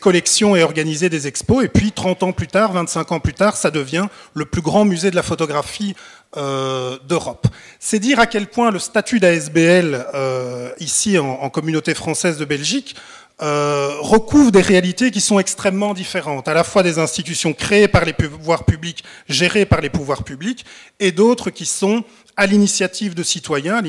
collections 0.00 0.56
et 0.56 0.64
organiser 0.64 1.08
des 1.08 1.28
expos. 1.28 1.64
Et 1.64 1.68
puis 1.68 1.92
30 1.92 2.24
ans 2.24 2.32
plus 2.32 2.48
tard, 2.48 2.72
25 2.72 3.12
ans 3.12 3.20
plus 3.20 3.34
tard, 3.34 3.56
ça 3.56 3.70
devient 3.70 4.08
le 4.34 4.44
plus 4.44 4.62
grand 4.62 4.84
musée 4.84 5.12
de 5.12 5.16
la 5.16 5.22
photographie 5.22 5.94
euh, 6.36 6.98
d'Europe. 7.06 7.46
C'est 7.78 8.00
dire 8.00 8.18
à 8.18 8.26
quel 8.26 8.48
point 8.48 8.72
le 8.72 8.80
statut 8.80 9.20
d'ASBL 9.20 10.06
euh, 10.14 10.72
ici 10.80 11.18
en, 11.18 11.48
communauté 11.50 11.94
française 11.94 12.36
de 12.36 12.44
Belgique 12.44 12.96
recouvre 13.42 14.52
des 14.52 14.60
réalités 14.60 15.10
qui 15.10 15.20
sont 15.20 15.38
extrêmement 15.38 15.94
différentes, 15.94 16.46
à 16.46 16.54
la 16.54 16.62
fois 16.62 16.82
des 16.82 16.98
institutions 16.98 17.52
créées 17.52 17.88
par 17.88 18.04
les 18.04 18.12
pouvoirs 18.12 18.64
publics, 18.64 19.02
gérées 19.28 19.66
par 19.66 19.80
les 19.80 19.90
pouvoirs 19.90 20.22
publics, 20.22 20.64
et 21.00 21.10
d'autres 21.10 21.50
qui 21.50 21.66
sont 21.66 22.04
à 22.36 22.46
l'initiative 22.46 23.14
de 23.14 23.22
citoyens, 23.22 23.82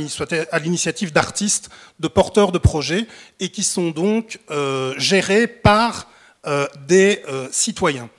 à 0.51 0.60
l'initiative 0.60 1.13
d'artistes, 1.13 1.69
de 2.00 2.07
porteurs 2.07 2.51
de 2.51 2.57
projets, 2.57 3.07
et 3.39 3.50
qui 3.50 3.63
sont 3.63 3.91
donc 3.91 4.39
euh, 4.51 4.93
gérés 4.98 5.48
par 5.48 6.07
euh, 6.45 6.67
des 6.88 7.22
euh, 7.29 7.48
citoyens. 7.51 8.10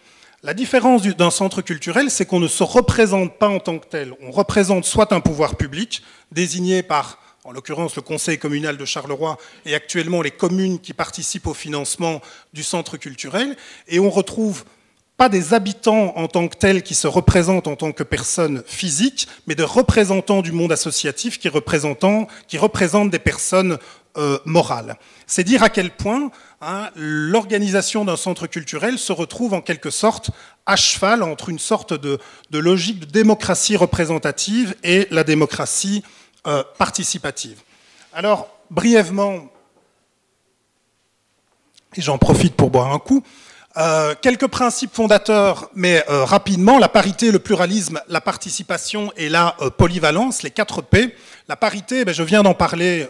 La 0.43 0.55
différence 0.55 1.03
d'un 1.03 1.31
centre 1.31 1.63
culturel, 1.63 2.11
c'est 2.11 2.27
qu'on 2.27 2.41
ne 2.41 2.49
se 2.49 2.63
représente 2.63 3.39
pas 3.39 3.49
en 3.49 3.61
tant 3.61 3.79
que 3.79 3.87
tel. 3.87 4.15
On 4.21 4.31
représente 4.31 4.85
soit 4.85 5.13
un 5.13 5.21
pouvoir 5.21 5.57
public, 5.57 6.03
désigné 6.33 6.83
par, 6.83 7.19
en 7.45 7.53
l'occurrence, 7.53 7.95
le 7.95 8.03
conseil 8.03 8.39
communal 8.39 8.79
de 8.79 8.85
Charleroi, 8.87 9.37
et 9.67 9.75
actuellement 9.75 10.23
les 10.23 10.31
communes 10.31 10.79
qui 10.79 10.95
participent 10.95 11.47
au 11.47 11.55
financement 11.55 12.23
du 12.55 12.63
centre 12.63 12.97
culturel, 12.97 13.57
et 13.87 14.01
on 14.01 14.09
retrouve 14.09 14.65
pas 15.17 15.29
des 15.29 15.55
habitants 15.55 16.13
en 16.17 16.27
tant 16.27 16.49
que 16.49 16.57
tels 16.57 16.83
qui 16.83 16.95
se 16.95 17.07
représentent 17.07 17.69
en 17.69 17.77
tant 17.77 17.93
que 17.93 18.03
personnes 18.03 18.65
physiques, 18.67 19.29
mais 19.47 19.55
de 19.55 19.63
représentants 19.63 20.43
du 20.43 20.53
monde 20.53 20.73
associatif 20.73 21.39
qui, 21.39 21.49
qui 22.49 22.59
représentent 22.59 23.11
des 23.11 23.19
personnes 23.19 23.79
euh, 24.17 24.39
morales. 24.45 24.97
C'est 25.27 25.45
dire 25.45 25.63
à 25.63 25.69
quel 25.69 25.91
point 25.91 26.31
hein, 26.61 26.89
l'organisation 26.97 28.05
d'un 28.05 28.17
centre 28.17 28.47
culturel 28.47 28.99
se 28.99 29.13
retrouve 29.13 29.55
en 29.55 29.61
quelque 29.61 29.91
sorte 29.91 30.31
à 30.67 30.77
cheval 30.77 31.23
entre 31.23 31.49
une 31.49 31.59
sorte 31.59 31.95
de, 31.95 32.19
logique 32.53 33.01
de 33.01 33.07
démocratie 33.07 33.77
représentative 33.77 34.75
et 34.83 35.07
la 35.11 35.25
démocratie 35.25 36.03
euh, 36.47 36.63
participative. 36.77 37.59
Alors, 38.13 38.49
brièvement, 38.71 39.51
et 41.97 42.03
j'en 42.03 42.19
profite 42.19 42.55
pour 42.55 42.69
boire 42.69 42.93
un 42.93 42.99
coup, 42.99 43.23
euh, 43.79 44.15
quelques 44.21 44.49
principes 44.49 44.95
fondateurs, 44.95 45.71
mais 45.75 46.05
euh, 46.11 46.25
rapidement, 46.25 46.79
la 46.79 46.91
parité, 46.91 47.31
le 47.31 47.39
pluralisme, 47.39 48.01
la 48.09 48.21
participation 48.21 49.11
et 49.17 49.31
la 49.31 49.57
polyvalence, 49.79 50.43
les 50.43 50.51
quatre 50.51 50.83
P. 50.83 51.17
La 51.49 51.57
parité, 51.57 52.05
ben, 52.05 52.13
je 52.13 52.23
viens 52.23 52.43
d'en 52.43 52.55
parler, 52.55 53.09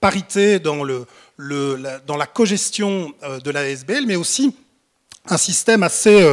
parité 0.00 0.58
dans, 0.58 0.82
la, 0.82 1.98
dans 2.06 2.16
la 2.16 2.26
cogestion 2.26 3.12
de 3.44 3.50
la 3.50 3.68
SBL, 3.68 4.06
mais 4.06 4.16
aussi 4.16 4.56
un 5.28 5.36
système 5.36 5.82
assez, 5.82 6.26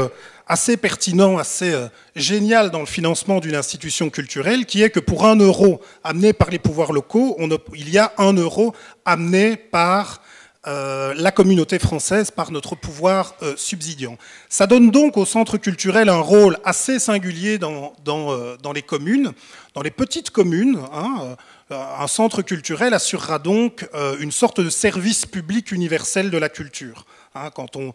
assez 0.48 0.77
pertinent, 0.77 1.38
assez 1.38 1.74
génial 2.16 2.72
dans 2.72 2.80
le 2.80 2.86
financement 2.86 3.39
d'une 3.39 3.56
institution 3.56 4.10
culturelle, 4.10 4.66
qui 4.66 4.82
est 4.84 4.89
que 4.89 5.00
pour 5.00 5.25
un 5.25 5.36
euro 5.36 5.82
amené 6.04 6.34
par 6.34 6.50
les 6.50 6.60
pouvoirs 6.60 6.94
locaux, 6.94 7.38
il 7.75 7.89
y 7.89 7.98
a 7.98 8.13
un 8.18 8.34
euro 8.34 8.74
amené 9.06 9.58
par 9.58 10.22
euh, 10.68 11.13
la 11.16 11.32
communauté 11.32 11.80
française 11.80 12.30
par 12.30 12.51
notre 12.51 12.75
pouvoir 12.75 13.36
euh, 13.42 13.54
subsidiant. 13.56 14.18
Ça 14.50 14.68
donne 14.68 14.92
donc 14.92 15.16
au 15.16 15.24
centre 15.24 15.58
culturel 15.58 16.10
un 16.10 16.20
rôle 16.20 16.58
assez 16.66 17.00
singulier 17.00 17.58
dans, 17.58 17.94
euh, 18.08 18.58
les 18.75 18.82
communes, 18.82 19.32
dans 19.75 19.82
les 19.82 19.92
petites 19.92 20.30
communes. 20.30 20.77
Hein, 20.92 21.38
un 21.70 22.08
centre 22.08 22.42
culturel 22.42 22.94
assurera 22.94 23.39
donc 23.39 23.88
une 24.20 24.32
sorte 24.32 24.62
de 24.62 24.70
service 24.70 25.25
public 25.25 25.72
universel 25.72 26.32
de 26.32 26.38
la 26.38 26.50
culture. 26.50 27.06
Hein, 27.46 27.51
quand 27.53 27.75
on 27.75 27.94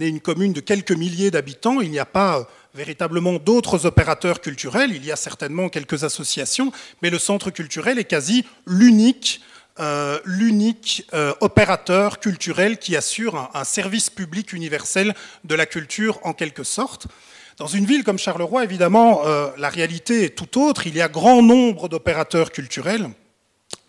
est 0.00 0.08
une 0.08 0.20
commune 0.20 0.52
de 0.52 0.60
quelques 0.60 0.92
milliers 0.92 1.30
d'habitants, 1.30 1.80
il 1.80 1.90
n'y 1.90 1.98
a 1.98 2.06
pas 2.06 2.46
véritablement 2.74 3.34
d'autres 3.34 3.86
opérateurs 3.86 4.40
culturels, 4.40 4.92
il 4.94 5.04
y 5.04 5.12
a 5.12 5.16
certainement 5.16 5.68
quelques 5.68 6.04
associations, 6.04 6.72
mais 7.02 7.10
le 7.10 7.18
centre 7.18 7.50
culturel 7.50 7.98
est 7.98 8.04
quasi 8.04 8.44
l'unique 8.66 9.40
euh, 9.80 10.18
euh, 11.14 11.32
opérateur 11.40 12.20
culturel 12.20 12.78
qui 12.78 12.96
assure 12.96 13.50
un, 13.54 13.64
service 13.64 14.08
public 14.08 14.52
universel 14.52 15.14
de 15.44 15.54
la 15.54 15.66
culture 15.66 16.20
en 16.22 16.32
quelque 16.32 16.62
sorte. 16.62 17.06
Dans 17.56 17.66
une 17.66 17.84
ville 17.84 18.04
comme 18.04 18.18
Charleroi, 18.18 18.64
évidemment, 18.64 19.22
euh, 19.26 19.48
la 19.58 19.68
réalité 19.68 20.24
est 20.24 20.36
tout 20.36 20.60
autre. 20.60 20.86
Il 20.86 20.94
y 20.96 21.00
a 21.00 21.08
grand 21.08 21.42
nombre 21.42 21.88
d'opérateurs 21.88 22.52
culturels 22.52 23.08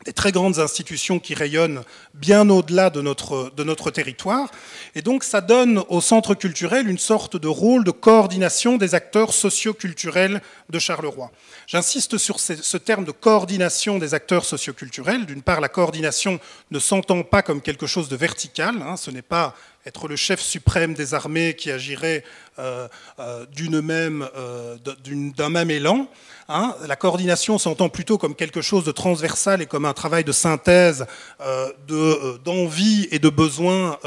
des 0.05 0.13
très 0.13 0.31
grandes 0.31 0.59
institutions 0.59 1.19
qui 1.19 1.33
rayonnent 1.33 1.83
bien 2.13 2.49
au-delà 2.49 2.91
de 2.91 3.01
notre, 3.01 3.51
de 3.57 3.63
notre 3.63 3.89
territoire. 3.89 4.49
Et 4.93 5.01
donc 5.01 5.23
ça 5.23 5.41
donne 5.41 5.83
au 5.89 5.99
centre 5.99 6.35
culturel 6.35 6.87
une 6.87 6.99
sorte 6.99 7.37
de 7.37 7.47
rôle 7.47 7.83
de 7.83 7.91
coordination 7.91 8.77
des 8.77 8.93
acteurs 8.93 9.33
socioculturels 9.33 10.41
de 10.69 10.79
Charleroi. 10.79 11.31
J'insiste 11.67 12.17
sur 12.17 12.39
ce, 12.39 12.77
terme 12.77 13.05
de 13.05 13.11
coordination 13.11 13.97
des 13.97 14.13
acteurs 14.13 14.45
socioculturels. 14.45 15.25
D'une 15.25 15.41
part, 15.41 15.59
la 15.59 15.69
coordination 15.69 16.39
ne 16.69 16.79
s'entend 16.79 17.23
pas 17.23 17.41
comme 17.41 17.61
quelque 17.61 17.87
chose 17.87 18.07
de 18.07 18.15
vertical. 18.15 18.75
Hein. 18.83 18.97
ce 18.97 19.09
n'est 19.09 19.23
pas 19.23 19.55
être 19.87 20.07
le 20.07 20.15
chef 20.15 20.39
suprême 20.39 20.93
des 20.93 21.13
armées 21.13 21.55
qui 21.55 21.71
agirait 21.71 22.23
euh, 22.57 22.87
euh, 23.19 23.45
même, 23.81 24.27
euh, 24.35 24.77
d'un 25.05 25.49
même 25.49 25.71
élan. 25.71 26.07
Hein. 26.47 26.75
La 26.87 26.95
coordination 26.95 27.57
s'entend 27.57 27.89
plutôt 27.89 28.17
comme 28.17 28.35
quelque 28.35 28.61
chose 28.61 28.83
de 28.83 28.91
transversal 28.91 29.61
et 29.61 29.65
comme 29.65 29.85
un 29.85 29.93
travail 29.93 30.23
de 30.23 30.31
synthèse 30.31 31.05
d'envie 32.43 33.07
et 33.11 33.19
de 33.19 33.29
besoins 33.29 33.97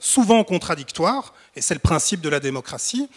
souvent 0.00 0.44
contradictoires, 0.44 1.34
et 1.56 1.60
c'est 1.60 1.74
le 1.74 1.80
principe 1.80 2.20
de 2.20 2.28
la 2.28 2.40
démocratie. 2.40 3.08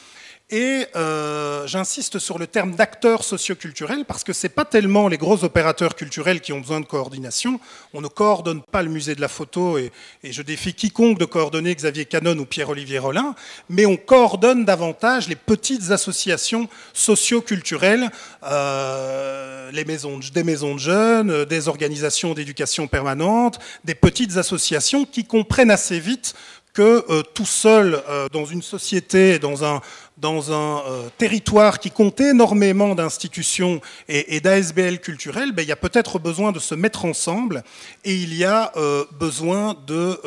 Et 0.51 0.87
euh, 0.95 1.67
j'insiste 1.67 2.17
sur 2.17 2.39
le 2.39 2.47
terme 2.47 2.73
d'acteurs 2.73 3.23
socioculturels 3.23 4.03
parce 4.05 4.23
que 4.23 4.33
ce 4.33 4.47
n'est 4.47 4.53
pas 4.53 4.65
tellement 4.65 5.07
les 5.07 5.19
gros 5.19 5.43
opérateurs 5.43 5.93
culturels 5.93 6.41
qui 6.41 6.53
ont 6.53 6.59
besoin 6.59 6.79
de 6.79 6.87
coordination. 6.87 7.59
On 7.93 8.01
ne 8.01 8.07
coordonne 8.07 8.63
pas 8.63 8.81
le 8.81 8.89
musée 8.89 9.13
de 9.13 9.21
la 9.21 9.27
photo 9.27 9.77
et, 9.77 9.91
je 10.23 10.41
défie 10.41 10.73
quiconque 10.73 11.19
de 11.19 11.25
coordonner 11.25 11.75
Xavier 11.75 12.05
Canon 12.05 12.35
ou 12.39 12.45
Pierre-Olivier 12.45 12.97
Rollin, 12.97 13.35
mais 13.69 13.85
on 13.85 13.95
coordonne 13.95 14.65
davantage 14.65 15.27
les 15.27 15.35
petites 15.35 15.91
associations 15.91 16.67
socioculturelles, 16.93 18.09
euh, 18.43 19.69
les 19.71 19.85
maisons, 19.85 20.19
des 20.33 20.43
maisons 20.43 20.73
de 20.73 20.79
jeunes, 20.79 21.45
des 21.45 21.67
organisations 21.67 22.33
d'éducation 22.33 22.87
permanente, 22.87 23.59
des 23.85 23.95
petites 23.95 24.37
associations 24.37 25.05
qui 25.05 25.25
comprennent 25.25 25.71
assez 25.71 25.99
vite 25.99 26.33
que 26.73 27.05
euh, 27.09 27.23
tout 27.33 27.45
seul 27.45 28.01
euh, 28.07 28.27
dans 28.31 28.45
une 28.45 28.61
société, 28.61 29.39
dans 29.39 29.65
un, 29.65 29.81
dans 30.19 30.51
un 30.51 30.83
euh, 30.87 31.09
territoire 31.17 31.79
qui 31.79 31.91
compte 31.91 32.19
énormément 32.19 32.95
d'institutions 32.95 33.81
et, 34.07 34.39
d'ASBL 34.39 34.99
culturelles, 34.99 35.51
ben, 35.51 35.63
il 35.63 35.69
y 35.69 35.71
a 35.71 35.75
peut-être 35.75 36.19
besoin 36.19 36.51
de 36.51 36.59
se 36.59 36.75
mettre 36.75 37.05
ensemble 37.05 37.63
et 38.03 38.15
il 38.15 38.33
y 38.33 38.45
a 38.45 38.71
besoin 39.19 39.75
de, 39.87 40.19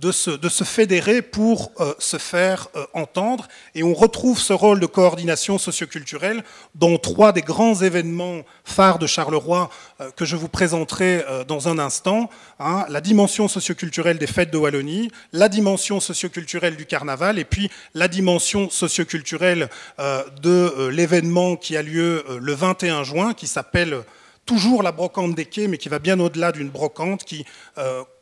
de, 0.00 0.12
se, 0.12 0.30
de, 0.30 0.48
se, 0.48 0.64
fédérer 0.64 1.22
pour 1.22 1.72
se 1.98 2.18
faire 2.18 2.68
entendre. 2.92 3.48
Et 3.74 3.82
on 3.82 3.94
retrouve 3.94 4.38
ce 4.38 4.52
rôle 4.52 4.80
de 4.80 4.86
coordination 4.86 5.58
socioculturelle 5.58 6.44
dans 6.74 6.98
trois 6.98 7.32
des 7.32 7.42
grands 7.42 7.74
événements 7.74 8.42
phares 8.64 8.98
de 8.98 9.06
Charleroi 9.06 9.70
que 10.16 10.24
je 10.24 10.36
vous 10.36 10.48
présenterai 10.48 11.24
dans 11.46 11.68
un 11.68 11.78
instant. 11.78 12.30
Hein, 12.60 12.86
la 12.88 13.00
dimension 13.00 13.48
socioculturelle 13.48 14.18
des 14.18 14.26
fêtes 14.26 14.50
de 14.50 14.58
Wallonie, 14.58 15.10
la 15.32 15.48
dimension 15.48 16.00
socioculturelle 16.00 16.76
du 16.76 16.86
carnaval 16.86 17.38
et 17.38 17.44
puis 17.44 17.70
la 17.94 18.08
dimension 18.08 18.68
socioculturelle 18.78 19.68
euh, 19.98 20.24
de 20.40 20.48
euh, 20.50 20.90
l'événement 20.90 21.56
qui 21.56 21.76
a 21.76 21.82
lieu 21.82 22.24
euh, 22.28 22.38
le 22.40 22.54
21 22.54 23.02
juin, 23.02 23.34
qui 23.34 23.46
s'appelle 23.46 24.02
toujours 24.46 24.82
la 24.82 24.92
brocante 24.92 25.34
des 25.34 25.44
quais, 25.44 25.68
mais 25.68 25.76
qui 25.76 25.88
va 25.88 25.98
bien 25.98 26.18
au-delà 26.20 26.52
d'une 26.52 26.70
brocante, 26.70 27.24
qui 27.24 27.44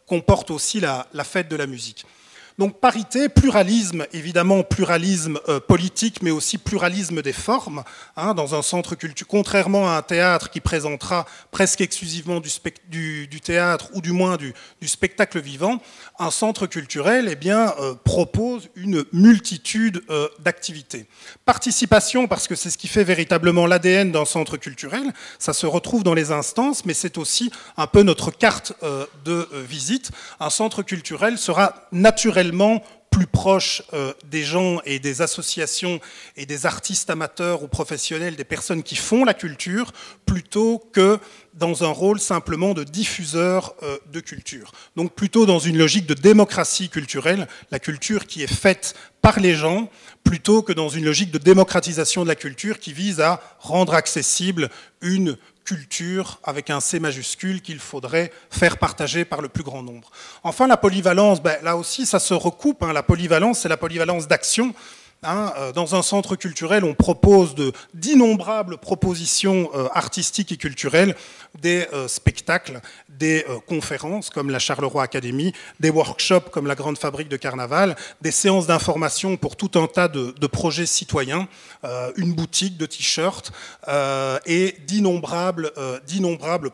comporte 0.06 0.50
aussi 0.50 0.80
la 0.80 1.04
fête 1.22 1.48
de 1.48 1.54
la 1.54 1.68
musique. 1.68 2.04
Donc 2.58 2.80
parité, 2.80 3.28
pluralisme, 3.28 4.06
évidemment 4.14 4.62
pluralisme 4.62 5.38
euh, 5.48 5.60
politique, 5.60 6.22
mais 6.22 6.30
aussi 6.30 6.56
pluralisme 6.56 7.20
des 7.20 7.34
formes. 7.34 7.84
Hein, 8.16 8.32
dans 8.32 8.54
un 8.54 8.62
centre 8.62 8.94
culturel, 8.94 9.28
contrairement 9.28 9.90
à 9.90 9.96
un 9.98 10.02
théâtre 10.02 10.48
qui 10.48 10.60
présentera 10.60 11.26
presque 11.50 11.82
exclusivement 11.82 12.40
du, 12.40 13.40
théâtre 13.40 13.90
ou 13.92 14.00
du 14.00 14.12
moins 14.12 14.38
du, 14.38 14.54
spectacle 14.86 15.38
vivant, 15.38 15.82
un 16.18 16.30
centre 16.30 16.66
culturel 16.66 17.28
eh 17.30 17.34
bien, 17.34 17.75
euh, 17.78 17.94
propose 18.04 18.70
une 18.75 19.04
multitude 19.12 20.02
euh, 20.08 20.28
d'activités. 20.38 21.06
Participation, 21.44 22.26
parce 22.26 22.48
que 22.48 22.54
c'est 22.54 22.70
ce 22.70 22.78
qui 22.78 22.88
fait 22.88 23.04
véritablement 23.04 23.66
l'ADN 23.66 24.12
d'un 24.12 24.25
centre 24.25 24.56
culturel, 24.56 25.12
ça 25.38 25.52
se 25.52 25.66
retrouve 25.66 26.04
dans 26.04 26.14
les 26.14 26.32
instances, 26.32 26.86
mais 26.86 26.94
c'est 26.94 27.18
aussi 27.18 27.50
un 27.76 27.86
peu 27.86 28.02
notre 28.02 28.30
carte 28.30 28.72
de 29.25 29.48
visite. 29.68 30.10
Un 30.40 30.50
centre 30.50 30.82
culturel 30.82 31.36
sera 31.38 31.88
naturellement 31.92 32.45
plus 33.10 33.26
proche 33.26 33.82
des 34.26 34.44
gens 34.44 34.80
et 34.84 34.98
des 34.98 35.22
associations 35.22 36.00
et 36.36 36.44
des 36.44 36.66
artistes 36.66 37.08
amateurs 37.08 37.62
ou 37.62 37.68
professionnels, 37.68 38.36
des 38.36 38.44
personnes 38.44 38.82
qui 38.82 38.96
font 38.96 39.24
la 39.24 39.32
culture, 39.32 39.92
plutôt 40.26 40.78
que 40.92 41.18
dans 41.54 41.82
un 41.82 41.88
rôle 41.88 42.20
simplement 42.20 42.74
de 42.74 42.84
diffuseur 42.84 43.74
de 44.12 44.20
culture. 44.20 44.72
Donc 44.96 45.14
plutôt 45.14 45.46
dans 45.46 45.58
une 45.58 45.78
logique 45.78 46.04
de 46.04 46.12
démocratie 46.12 46.90
culturelle, 46.90 47.48
la 47.70 47.78
culture 47.78 48.26
qui 48.26 48.42
est 48.42 48.52
faite 48.52 48.94
par 49.22 49.40
les 49.40 49.54
gens, 49.54 49.88
plutôt 50.22 50.62
que 50.62 50.74
dans 50.74 50.90
une 50.90 51.06
logique 51.06 51.30
de 51.30 51.38
démocratisation 51.38 52.22
de 52.22 52.28
la 52.28 52.34
culture 52.34 52.78
qui 52.78 52.92
vise 52.92 53.20
à 53.20 53.40
rendre 53.60 53.94
accessible 53.94 54.68
une 55.00 55.38
culture 55.66 56.38
avec 56.44 56.70
un 56.70 56.80
C 56.80 57.00
majuscule 57.00 57.61
qu'il 57.61 57.80
faudrait 57.80 58.32
faire 58.50 58.78
partager 58.78 59.25
par 59.25 59.42
le 59.42 59.49
plus 59.49 59.64
grand 59.64 59.82
nombre. 59.82 60.11
Enfin, 60.44 60.66
la 60.66 60.76
polyvalence, 60.76 61.42
ben, 61.42 61.58
là 61.62 61.76
aussi, 61.76 62.06
ça 62.06 62.20
se 62.20 62.32
recoupe. 62.32 62.82
Hein. 62.85 62.92
La 62.92 63.02
polyvalence, 63.02 63.58
c'est 63.61 63.68
la 63.68 63.76
polyvalence 63.76 64.28
d'action. 64.28 64.75
Hein, 65.23 65.52
euh, 65.56 65.73
dans 65.73 65.94
un 65.94 66.02
centre 66.02 66.37
culturel, 66.37 66.85
on 66.85 66.94
propose 66.94 67.54
d'innombrables 67.94 68.78
propositions 68.78 69.70
euh, 69.75 69.88
artistiques 69.92 70.52
et 70.52 70.56
culturelles, 70.56 71.16
des 71.61 71.87
euh, 71.92 72.06
spectacles, 72.06 72.80
des 73.08 73.44
conférences 73.66 74.28
comme 74.28 74.50
la 74.50 74.58
Charleroi 74.58 75.02
Academy, 75.02 75.52
des 75.80 75.88
workshops 75.88 76.50
comme 76.50 76.66
la 76.66 76.75
Grande 76.75 76.99
Fabrique 76.99 77.28
de 77.28 77.38
Carnaval, 77.38 77.96
des 78.20 78.30
séances 78.30 78.66
d'information 78.66 79.38
pour 79.38 79.56
tout 79.56 79.70
un 79.75 79.87
tas 79.87 80.08
de, 80.08 80.35
de 80.38 80.46
projets 80.46 80.87
citoyens, 80.87 81.49
une 82.16 82.35
boutique 82.35 82.76
de 82.76 82.85
t-shirts 82.85 83.52
et 84.44 84.76
d'innombrables 84.87 85.70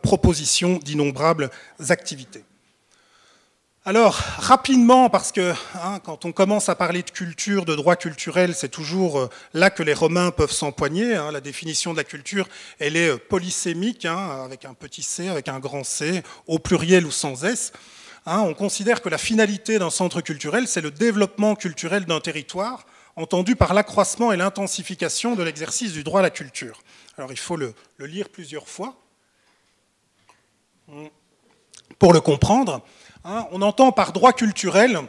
propositions, 0.02 0.78
d'innombrables 0.82 1.50
activités. 1.90 2.44
Alors, 3.84 4.14
rapidement, 4.14 5.10
parce 5.10 5.32
que 5.32 5.54
hein, 5.74 5.98
quand 6.04 6.24
on 6.24 6.30
commence 6.30 6.68
à 6.68 6.76
parler 6.76 7.02
de 7.02 7.10
culture, 7.10 7.64
de 7.64 7.74
droit 7.74 7.96
culturel, 7.96 8.54
c'est 8.54 8.68
toujours 8.68 9.18
euh, 9.18 9.30
là 9.54 9.70
que 9.70 9.82
les 9.82 9.92
Romains 9.92 10.30
peuvent 10.30 10.52
s'empoigner. 10.52 11.16
Hein. 11.16 11.32
La 11.32 11.40
définition 11.40 11.90
de 11.90 11.96
la 11.96 12.04
culture, 12.04 12.48
elle 12.78 12.96
est 12.96 13.08
euh, 13.08 13.16
polysémique, 13.16 14.04
hein, 14.04 14.44
avec 14.44 14.66
un 14.66 14.74
petit 14.74 15.02
c, 15.02 15.26
avec 15.26 15.48
un 15.48 15.58
grand 15.58 15.82
c, 15.82 16.22
au 16.46 16.60
pluriel 16.60 17.06
ou 17.06 17.10
sans 17.10 17.42
s. 17.42 17.72
on 18.24 18.54
considère 18.54 19.02
que 19.02 19.08
la 19.08 19.18
finalité 19.18 19.80
d'un 19.80 19.90
centre 19.90 20.20
culturel, 20.20 20.68
c'est 20.68 20.80
le 20.80 20.92
développement 20.92 21.56
culturel 21.56 22.04
d'un 22.04 22.20
territoire, 22.20 22.86
entendu 23.16 23.56
par 23.56 23.74
l'accroissement 23.74 24.30
et 24.30 24.36
l'intensification 24.36 25.34
de 25.34 25.42
l'exercice 25.42 25.92
du 25.92 26.04
droit 26.04 26.20
à 26.20 26.22
la 26.22 26.30
culture. 26.30 26.84
Alors, 27.18 27.32
il 27.32 27.38
faut 27.38 27.56
le 27.56 27.74
lire 27.98 28.28
plusieurs 28.28 28.68
fois 28.68 28.94
pour 31.98 32.12
le 32.12 32.20
comprendre. 32.20 32.80
Hein, 33.24 33.46
on 33.52 33.62
entend 33.62 33.92
par 33.92 34.12
droit 34.12 34.32
culturel 34.32 35.00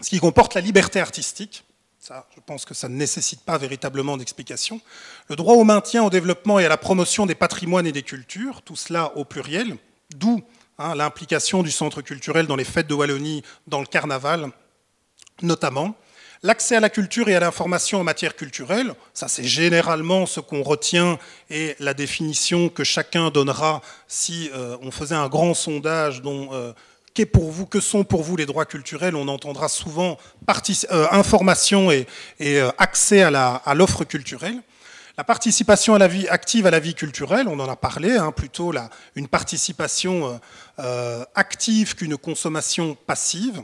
ce 0.00 0.10
qui 0.10 0.18
comporte 0.18 0.54
la 0.54 0.60
liberté 0.60 1.00
artistique. 1.00 1.64
Ça, 1.98 2.26
je 2.34 2.40
pense 2.40 2.64
que 2.64 2.74
ça 2.74 2.88
ne 2.88 2.96
nécessite 2.96 3.44
pas 3.44 3.58
véritablement 3.58 4.16
d'explication. 4.16 4.80
Le 5.28 5.36
droit 5.36 5.54
au 5.54 5.64
maintien, 5.64 6.04
au 6.04 6.10
développement 6.10 6.58
et 6.58 6.64
à 6.64 6.68
la 6.68 6.76
promotion 6.76 7.26
des 7.26 7.34
patrimoines 7.34 7.86
et 7.86 7.92
des 7.92 8.02
cultures, 8.02 8.62
tout 8.62 8.76
cela 8.76 9.16
au 9.16 9.24
pluriel, 9.24 9.76
d'où 10.14 10.42
hein, 10.78 10.94
l'implication 10.94 11.62
du 11.62 11.70
centre 11.70 12.02
culturel 12.02 12.46
dans 12.46 12.56
les 12.56 12.64
fêtes 12.64 12.86
de 12.86 12.94
Wallonie, 12.94 13.42
dans 13.66 13.80
le 13.80 13.86
carnaval 13.86 14.50
notamment. 15.42 15.94
L'accès 16.44 16.76
à 16.76 16.80
la 16.80 16.88
culture 16.88 17.28
et 17.28 17.34
à 17.34 17.40
l'information 17.40 18.00
en 18.00 18.04
matière 18.04 18.36
culturelle, 18.36 18.94
ça 19.12 19.26
c'est 19.26 19.44
généralement 19.44 20.24
ce 20.24 20.38
qu'on 20.38 20.62
retient 20.62 21.18
et 21.50 21.74
la 21.80 21.94
définition 21.94 22.68
que 22.68 22.84
chacun 22.84 23.30
donnera 23.30 23.82
si 24.06 24.48
euh, 24.54 24.76
on 24.80 24.92
faisait 24.92 25.16
un 25.16 25.28
grand 25.28 25.52
sondage 25.54 26.22
dont 26.22 26.50
euh, 26.52 26.72
pour 27.26 27.50
vous, 27.50 27.66
que 27.66 27.80
sont 27.80 28.04
pour 28.04 28.22
vous 28.22 28.36
les 28.36 28.46
droits 28.46 28.66
culturels 28.66 29.16
On 29.16 29.28
entendra 29.28 29.68
souvent 29.68 30.18
euh, 30.90 31.06
information 31.10 31.90
et, 31.90 32.06
euh, 32.40 32.70
accès 32.78 33.22
à 33.22 33.74
l'offre 33.74 34.04
culturelle. 34.04 34.60
La 35.16 35.24
participation 35.24 35.94
à 35.94 35.98
la 35.98 36.06
vie, 36.06 36.28
active 36.28 36.66
à 36.66 36.70
la 36.70 36.78
vie 36.78 36.94
culturelle, 36.94 37.48
on 37.48 37.58
en 37.58 37.68
a 37.68 37.74
parlé, 37.74 38.16
hein, 38.16 38.30
plutôt 38.30 38.72
une 39.16 39.26
participation 39.26 40.40
euh, 40.78 41.24
active 41.34 41.96
qu'une 41.96 42.16
consommation 42.16 42.96
passive. 43.06 43.60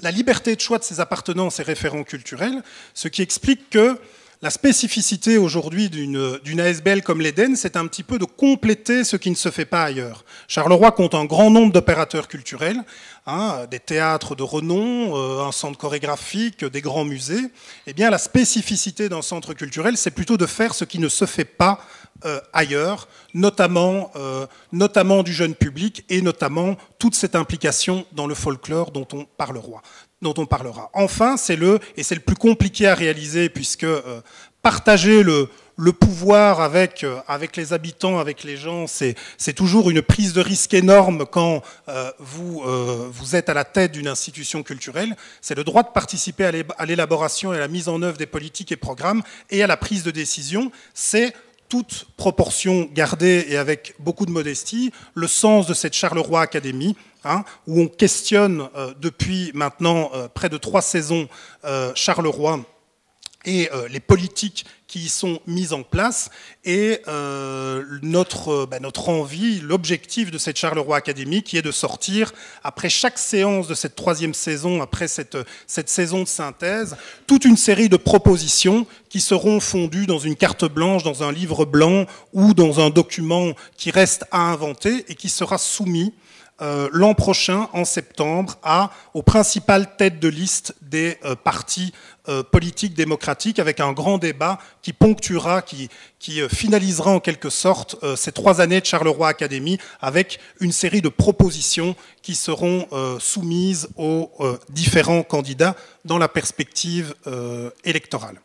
La 0.00 0.10
liberté 0.10 0.56
de 0.56 0.60
choix 0.60 0.78
de 0.78 0.84
ses 0.84 1.00
appartenances 1.00 1.60
et 1.60 1.62
référents 1.62 2.02
culturels, 2.02 2.62
ce 2.94 3.08
qui 3.08 3.20
explique 3.20 3.68
que 3.68 4.00
la 4.44 4.50
spécificité 4.50 5.38
aujourd'hui 5.38 5.88
d'une 5.88 6.60
ASBL 6.60 7.00
comme 7.00 7.22
l'Eden, 7.22 7.56
c'est 7.56 7.76
un 7.76 7.86
petit 7.86 8.02
peu 8.02 8.18
de 8.18 8.26
compléter 8.26 9.02
ce 9.02 9.16
qui 9.16 9.30
ne 9.30 9.36
se 9.36 9.50
fait 9.50 9.64
pas 9.64 9.84
ailleurs. 9.84 10.22
Charleroi 10.48 10.92
compte 10.92 11.14
un 11.14 11.24
grand 11.24 11.50
nombre 11.50 11.72
d'opérateurs 11.72 12.28
culturels, 12.28 12.84
hein, 13.26 13.64
des 13.70 13.80
théâtres 13.80 14.34
de 14.34 14.42
renom, 14.42 15.16
euh, 15.16 15.48
un 15.48 15.50
centre 15.50 15.78
chorégraphique, 15.78 16.62
des 16.62 16.82
grands 16.82 17.06
musées. 17.06 17.40
Eh 17.86 17.94
bien, 17.94 18.10
la 18.10 18.18
spécificité 18.18 19.08
d'un 19.08 19.22
centre 19.22 19.54
culturel, 19.54 19.96
c'est 19.96 20.10
plutôt 20.10 20.36
de 20.36 20.44
faire 20.44 20.74
ce 20.74 20.84
qui 20.84 20.98
ne 20.98 21.08
se 21.08 21.24
fait 21.24 21.46
pas 21.46 21.80
euh, 22.26 22.38
ailleurs, 22.52 23.08
notamment, 23.32 24.12
euh, 24.14 24.46
notamment 24.72 25.22
du 25.22 25.32
jeune 25.32 25.54
public 25.54 26.04
et 26.10 26.20
notamment 26.20 26.76
toute 26.98 27.14
cette 27.14 27.34
implication 27.34 28.04
dans 28.12 28.26
le 28.26 28.34
folklore 28.34 28.90
dont 28.90 29.08
on 29.14 29.24
parlera 29.24 29.80
dont 30.24 30.34
on 30.38 30.46
parlera. 30.46 30.90
Enfin, 30.94 31.36
c'est 31.36 31.54
le, 31.54 31.78
et 31.96 32.02
c'est 32.02 32.16
le 32.16 32.20
plus 32.20 32.34
compliqué 32.34 32.88
à 32.88 32.94
réaliser, 32.94 33.48
puisque 33.48 33.84
euh, 33.84 34.20
partager 34.62 35.22
le, 35.22 35.48
pouvoir 35.92 36.60
avec, 36.62 37.04
euh, 37.04 37.20
avec 37.28 37.56
les 37.56 37.72
habitants, 37.72 38.18
avec 38.18 38.42
les 38.42 38.56
gens, 38.56 38.86
c'est, 38.86 39.14
c'est 39.36 39.52
toujours 39.52 39.90
une 39.90 40.00
prise 40.02 40.32
de 40.32 40.40
risque 40.40 40.72
énorme 40.74 41.26
quand 41.30 41.62
euh, 41.88 42.10
vous, 42.18 42.62
vous 43.12 43.36
êtes 43.36 43.48
à 43.48 43.54
la 43.54 43.64
tête 43.64 43.92
d'une 43.92 44.08
institution 44.08 44.62
culturelle. 44.62 45.14
C'est 45.40 45.54
le 45.54 45.62
droit 45.62 45.82
de 45.82 45.88
participer 45.88 46.44
à 46.78 46.86
l'élaboration 46.86 47.52
et 47.52 47.56
à 47.56 47.60
la 47.60 47.68
mise 47.68 47.88
en 47.88 48.00
œuvre 48.02 48.16
des 48.16 48.26
politiques 48.26 48.72
et 48.72 48.76
programmes 48.76 49.22
et 49.50 49.62
à 49.62 49.66
la 49.66 49.76
prise 49.76 50.02
de 50.02 50.10
décision. 50.10 50.72
C'est 50.94 51.34
toute 51.74 52.06
proportion 52.16 52.88
gardée 52.94 53.46
et 53.48 53.56
avec 53.56 53.96
beaucoup 53.98 54.26
de 54.26 54.30
modestie, 54.30 54.92
le 55.14 55.26
sens 55.26 55.66
de 55.66 55.74
cette 55.74 55.92
Charleroi 55.92 56.40
Académie, 56.40 56.94
hein, 57.24 57.42
où 57.66 57.80
on 57.80 57.88
questionne 57.88 58.68
euh, 58.76 58.94
depuis 59.00 59.50
maintenant 59.54 60.12
euh, 60.14 60.28
près 60.32 60.48
de 60.48 60.56
trois 60.56 60.82
saisons 60.82 61.28
euh, 61.64 61.90
Charleroi 61.96 62.60
et 63.44 63.68
les 63.90 64.00
politiques 64.00 64.64
qui 64.94 65.00
y 65.00 65.08
sont 65.08 65.40
mises 65.48 65.72
en 65.72 65.82
place. 65.82 66.30
Et 66.64 67.00
euh, 67.08 67.82
notre, 68.02 68.64
ben, 68.66 68.80
notre 68.80 69.08
envie, 69.08 69.58
l'objectif 69.60 70.30
de 70.30 70.38
cette 70.38 70.56
Charleroi 70.56 70.96
Académie 70.96 71.42
qui 71.42 71.56
est 71.56 71.62
de 71.62 71.72
sortir, 71.72 72.32
après 72.62 72.88
chaque 72.88 73.18
séance 73.18 73.66
de 73.66 73.74
cette 73.74 73.96
troisième 73.96 74.34
saison, 74.34 74.82
après 74.82 75.08
cette, 75.08 75.36
cette 75.66 75.88
saison 75.88 76.22
de 76.22 76.28
synthèse, 76.28 76.96
toute 77.26 77.44
une 77.44 77.56
série 77.56 77.88
de 77.88 77.96
propositions 77.96 78.86
qui 79.08 79.20
seront 79.20 79.58
fondues 79.58 80.06
dans 80.06 80.20
une 80.20 80.36
carte 80.36 80.64
blanche, 80.64 81.02
dans 81.02 81.24
un 81.24 81.32
livre 81.32 81.64
blanc 81.64 82.06
ou 82.32 82.54
dans 82.54 82.78
un 82.78 82.90
document 82.90 83.52
qui 83.76 83.90
reste 83.90 84.24
à 84.30 84.42
inventer 84.52 85.04
et 85.08 85.16
qui 85.16 85.28
sera 85.28 85.58
soumis 85.58 86.12
euh, 86.62 86.88
l'an 86.92 87.14
prochain, 87.14 87.68
en 87.72 87.84
septembre, 87.84 88.58
à, 88.62 88.90
aux 89.12 89.22
principales 89.22 89.96
têtes 89.96 90.20
de 90.20 90.28
liste 90.28 90.74
des 90.82 91.18
euh, 91.24 91.34
partis 91.34 91.92
euh, 92.28 92.44
politiques 92.44 92.94
démocratiques, 92.94 93.58
avec 93.58 93.80
un 93.80 93.92
grand 93.92 94.18
débat 94.18 94.58
qui 94.80 94.92
ponctuera, 94.92 95.62
qui, 95.62 95.88
qui 96.20 96.40
finalisera 96.48 97.10
en 97.10 97.20
quelque 97.20 97.50
sorte 97.50 97.96
ces 98.16 98.32
trois 98.32 98.60
années 98.60 98.80
de 98.80 98.86
Charleroi 98.86 99.28
Académie, 99.28 99.78
avec 100.00 100.38
une 100.60 100.72
série 100.72 101.02
de 101.02 101.08
propositions 101.08 101.96
qui 102.22 102.34
seront 102.34 102.86
soumises 103.18 103.88
aux 103.96 104.30
différents 104.70 105.22
candidats 105.22 105.76
dans 106.04 106.18
la 106.18 106.28
perspective 106.28 107.14
électorale. 107.84 108.40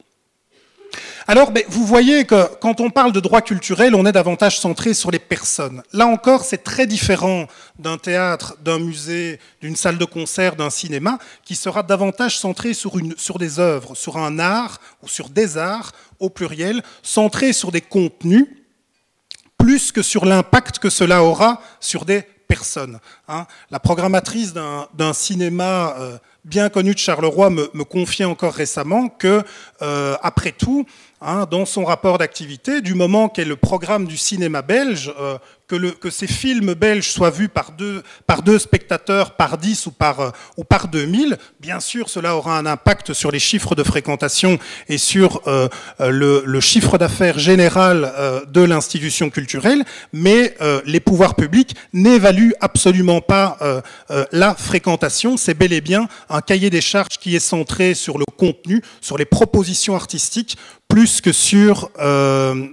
Alors, 1.27 1.51
vous 1.67 1.85
voyez 1.85 2.25
que 2.25 2.47
quand 2.59 2.81
on 2.81 2.89
parle 2.89 3.11
de 3.11 3.19
droit 3.19 3.41
culturel, 3.41 3.93
on 3.93 4.05
est 4.05 4.11
davantage 4.11 4.59
centré 4.59 4.93
sur 4.93 5.11
les 5.11 5.19
personnes. 5.19 5.83
Là 5.93 6.07
encore, 6.07 6.43
c'est 6.43 6.63
très 6.63 6.87
différent 6.87 7.45
d'un 7.77 7.97
théâtre, 7.97 8.57
d'un 8.63 8.79
musée, 8.79 9.39
d'une 9.61 9.75
salle 9.75 9.97
de 9.97 10.05
concert, 10.05 10.55
d'un 10.55 10.69
cinéma, 10.69 11.19
qui 11.45 11.55
sera 11.55 11.83
davantage 11.83 12.39
centré 12.39 12.73
sur, 12.73 12.93
sur 13.17 13.37
des 13.37 13.59
œuvres, 13.59 13.95
sur 13.95 14.17
un 14.17 14.39
art 14.39 14.79
ou 15.03 15.07
sur 15.07 15.29
des 15.29 15.57
arts 15.57 15.91
au 16.19 16.29
pluriel, 16.29 16.81
centré 17.03 17.53
sur 17.53 17.71
des 17.71 17.81
contenus, 17.81 18.47
plus 19.57 19.91
que 19.91 20.01
sur 20.01 20.25
l'impact 20.25 20.79
que 20.79 20.89
cela 20.89 21.23
aura 21.23 21.61
sur 21.79 22.05
des 22.05 22.23
personnes. 22.47 22.99
Hein. 23.27 23.45
La 23.69 23.79
programmatrice 23.79 24.53
d'un 24.53 25.13
cinéma 25.13 25.95
euh, 25.99 26.17
bien 26.45 26.69
connu 26.69 26.93
de 26.93 26.99
Charleroi 26.99 27.49
me, 27.49 27.69
me 27.73 27.83
confiait 27.83 28.25
encore 28.25 28.53
récemment 28.53 29.09
que, 29.09 29.43
euh, 29.81 30.15
après 30.21 30.51
tout, 30.51 30.85
hein, 31.21 31.45
dans 31.49 31.65
son 31.65 31.85
rapport 31.85 32.17
d'activité, 32.17 32.81
du 32.81 32.93
moment 32.93 33.29
qu'est 33.29 33.45
le 33.45 33.55
programme 33.55 34.05
du 34.05 34.17
cinéma 34.17 34.61
belge, 34.61 35.13
euh, 35.19 35.37
que, 35.67 36.09
ces 36.09 36.25
films 36.25 36.73
belges 36.73 37.11
soient 37.11 37.29
vus 37.29 37.47
par 37.47 37.73
deux, 37.73 38.59
spectateurs, 38.59 39.35
par 39.35 39.59
dix 39.59 39.85
ou 39.85 39.91
par, 39.91 40.19
euh, 40.19 40.29
ou 40.57 40.63
par 40.63 40.87
2000, 40.87 41.37
bien 41.59 41.79
sûr, 41.79 42.09
cela 42.09 42.35
aura 42.35 42.57
un 42.57 42.65
impact 42.65 43.13
sur 43.13 43.29
les 43.29 43.37
chiffres 43.37 43.75
de 43.75 43.83
fréquentation 43.83 44.57
et 44.87 44.97
sur 44.97 45.41
euh, 45.47 45.67
le, 45.99 46.59
chiffre 46.59 46.97
d'affaires 46.97 47.37
général 47.37 48.11
de 48.47 48.61
l'institution 48.61 49.29
culturelle, 49.29 49.85
mais 50.11 50.55
les 50.85 50.99
pouvoirs 50.99 51.35
publics 51.35 51.75
n'évaluent 51.93 52.53
absolument 52.59 53.21
pas 53.21 53.57
la 54.31 54.55
fréquentation. 54.55 55.37
C'est 55.37 55.53
bel 55.53 55.71
et 55.71 55.81
bien 55.81 56.07
un 56.29 56.41
cahier 56.41 56.69
des 56.69 56.81
charges 56.81 57.17
qui 57.19 57.35
est 57.35 57.39
centré 57.39 57.93
sur 57.93 58.17
le 58.17 58.25
contenu, 58.37 58.81
sur 59.01 59.17
les 59.17 59.25
propositions 59.25 59.95
artistiques, 59.95 60.57
plus 60.87 61.21
que 61.21 61.31
sur, 61.31 61.89
euh, 61.99 62.67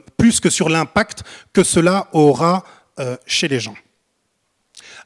l'impact 0.68 1.22
que 1.52 1.62
cela 1.62 2.08
aura 2.12 2.64
euh, 2.98 3.16
chez 3.26 3.48
les 3.48 3.60
gens. 3.60 3.76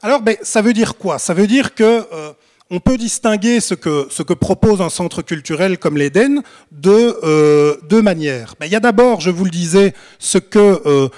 Alors, 0.01 0.21
ben, 0.21 0.35
ça 0.41 0.61
veut 0.61 0.73
dire 0.73 0.97
quoi? 0.97 1.19
Ça 1.19 1.33
veut 1.33 1.47
dire 1.47 1.75
que 1.75 2.07
euh, 2.11 2.33
on 2.71 2.79
peut 2.79 2.97
distinguer 2.97 3.59
ce 3.59 3.73
que, 3.73 4.33
propose 4.33 4.81
un 4.81 4.89
centre 4.89 5.21
culturel 5.21 5.77
comme 5.77 5.97
l'Éden 5.97 6.41
de 6.71 7.17
euh, 7.23 7.75
deux 7.89 8.01
manières. 8.01 8.55
Il 8.61 8.69
y 8.69 8.75
a 8.77 8.79
d'abord, 8.79 9.19
je 9.19 9.29
vous 9.29 9.43
le 9.43 9.51
disais, 9.51 9.93
euh, 10.55 11.09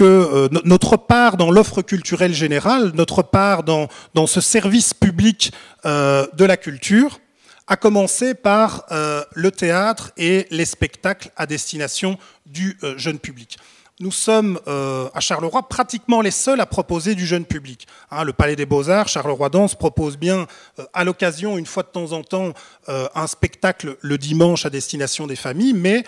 euh, 0.00 0.48
notre 0.64 0.96
part 0.96 1.36
dans 1.36 1.52
l'offre 1.52 1.80
culturelle 1.82 2.34
générale, 2.34 2.90
notre 2.96 3.22
part 3.22 3.62
dans, 3.62 3.88
ce 4.26 4.40
service 4.40 4.92
public 4.92 5.52
de 5.84 6.44
la 6.44 6.56
culture, 6.56 7.20
a 7.68 7.76
commencé 7.76 8.34
par 8.34 8.84
le 9.34 9.50
théâtre 9.52 10.10
et 10.16 10.48
les 10.50 10.64
spectacles 10.64 11.30
à 11.36 11.46
destination 11.46 12.18
du 12.46 12.76
jeune 12.96 13.20
public 13.20 13.58
nous 14.00 14.10
sommes 14.10 14.58
euh, 14.66 15.08
à 15.14 15.20
Charleroi 15.20 15.68
pratiquement 15.68 16.22
les 16.22 16.30
seuls 16.30 16.60
à 16.60 16.66
proposer 16.66 17.14
du 17.14 17.26
jeune 17.26 17.44
public. 17.44 17.86
Hein, 18.10 18.24
le 18.24 18.32
Palais 18.32 18.56
des 18.56 18.64
Beaux-Arts, 18.64 19.08
Charleroi 19.08 19.50
Danse 19.50 19.74
propose 19.74 20.16
bien 20.16 20.46
euh, 20.78 20.84
à 20.94 21.04
l'occasion, 21.04 21.58
une 21.58 21.66
fois 21.66 21.82
de 21.82 21.88
temps 21.88 22.12
en 22.12 22.22
temps, 22.22 22.54
euh, 22.88 23.06
un 23.14 23.26
spectacle 23.26 23.98
le 24.00 24.18
dimanche 24.18 24.64
à 24.64 24.70
destination 24.70 25.26
des 25.26 25.36
familles, 25.36 25.74
mais 25.74 26.04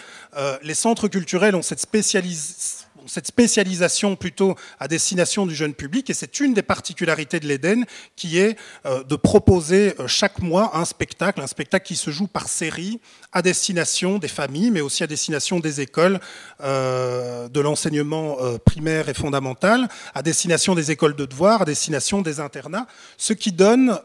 les 0.63 0.75
centres 0.75 1.09
culturels 1.09 1.55
ont 1.55 1.63
cette 1.63 1.81
spécialisation 1.81 2.82
cette 3.07 3.27
spécialisation 3.27 4.17
plutôt 4.17 4.55
à 4.79 4.89
destination 4.89 5.47
du 5.47 5.55
jeune 5.55 5.75
public, 5.75 6.11
et 6.11 6.15
c'est 6.15 6.41
une 6.41 6.55
des 6.55 6.63
particularités 6.63 7.41
de 7.41 7.47
l'Éden, 7.47 7.85
qui 8.17 8.39
est 8.39 8.57
euh, 8.87 9.03
de 9.05 9.17
proposer 9.17 9.95
euh, 9.99 10.07
chaque 10.07 10.41
mois 10.41 10.77
un 10.77 10.85
spectacle, 10.85 11.41
un 11.41 11.47
spectacle 11.47 11.87
qui 11.87 11.97
se 11.97 12.11
joue 12.11 12.27
par 12.27 12.49
série 12.49 13.01
à 13.33 13.43
destination 13.43 14.19
des 14.19 14.29
familles, 14.29 14.71
mais 14.71 14.81
aussi 14.81 15.03
à 15.03 15.07
destination 15.07 15.61
des 15.61 15.81
écoles 15.81 16.21
euh, 16.63 17.49
de 17.49 17.61
l'enseignement 17.61 18.37
primaire 18.65 19.09
et 19.09 19.15
fondamental, 19.15 19.89
à 20.15 20.23
destination 20.23 20.75
des 20.75 20.91
écoles 20.91 21.17
de 21.17 21.25
devoir, 21.25 21.63
à 21.63 21.65
destination 21.65 22.23
des 22.23 22.41
internats, 22.41 22.87
ce 23.17 23.33
qui 23.33 23.53
donne 23.53 23.99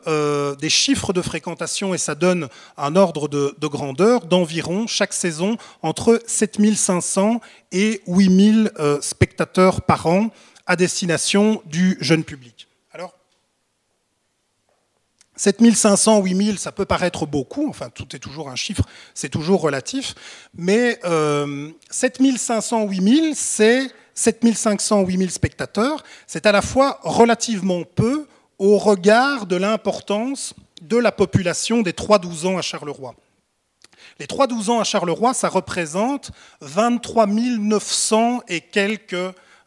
des 0.60 0.70
chiffres 0.70 1.14
de 1.14 1.22
fréquentation, 1.22 1.94
et 1.94 1.98
ça 1.98 2.16
donne 2.16 2.48
un 2.78 2.96
ordre 2.96 3.28
de, 3.28 3.56
de 3.58 3.68
grandeur 3.68 4.26
d'environ 4.26 4.88
chaque 4.88 5.14
saison 5.14 5.58
entre 5.82 6.22
7500 6.26 7.42
et 7.72 8.02
8000 8.08 8.72
euh, 8.80 9.02
spectateurs 9.02 9.82
par 9.82 10.06
an 10.08 10.30
à 10.66 10.76
destination 10.76 11.62
du 11.66 11.98
jeune 12.02 12.24
public. 12.24 12.68
Alors, 12.92 13.14
7500, 15.36 16.22
8000, 16.24 16.60
ça 16.60 16.72
peut 16.72 16.86
paraître 16.86 17.26
beaucoup, 17.26 17.70
enfin 17.70 17.90
tout 17.90 18.16
est 18.16 18.20
toujours 18.20 18.50
un 18.50 18.56
chiffre, 18.56 18.84
c'est 19.14 19.30
toujours 19.30 19.62
relatif, 19.62 20.16
mais 20.56 21.00
euh, 21.06 21.70
7500, 21.90 22.88
8000, 22.88 23.36
c'est 23.36 23.88
7500, 24.16 25.04
8000 25.04 25.32
spectateurs, 25.32 26.04
c'est 26.26 26.46
à 26.46 26.52
la 26.52 26.62
fois 26.62 27.00
relativement 27.04 27.84
peu 27.84 28.26
au 28.58 28.78
regard 28.78 29.46
de 29.46 29.56
l'importance 29.56 30.56
de 30.82 30.98
la 30.98 31.12
population 31.12 31.82
des 31.82 31.92
3-12 31.92 32.48
ans 32.48 32.58
à 32.58 32.62
Charleroi. 32.62 33.16
Les 34.20 34.26
3-12 34.26 34.70
ans 34.72 34.80
à 34.80 34.84
Charleroi, 34.84 35.34
ça 35.34 35.50
représente 35.50 36.32
23 36.62 37.28
900 37.28 38.42
et 38.48 38.62
quelques, 38.62 39.16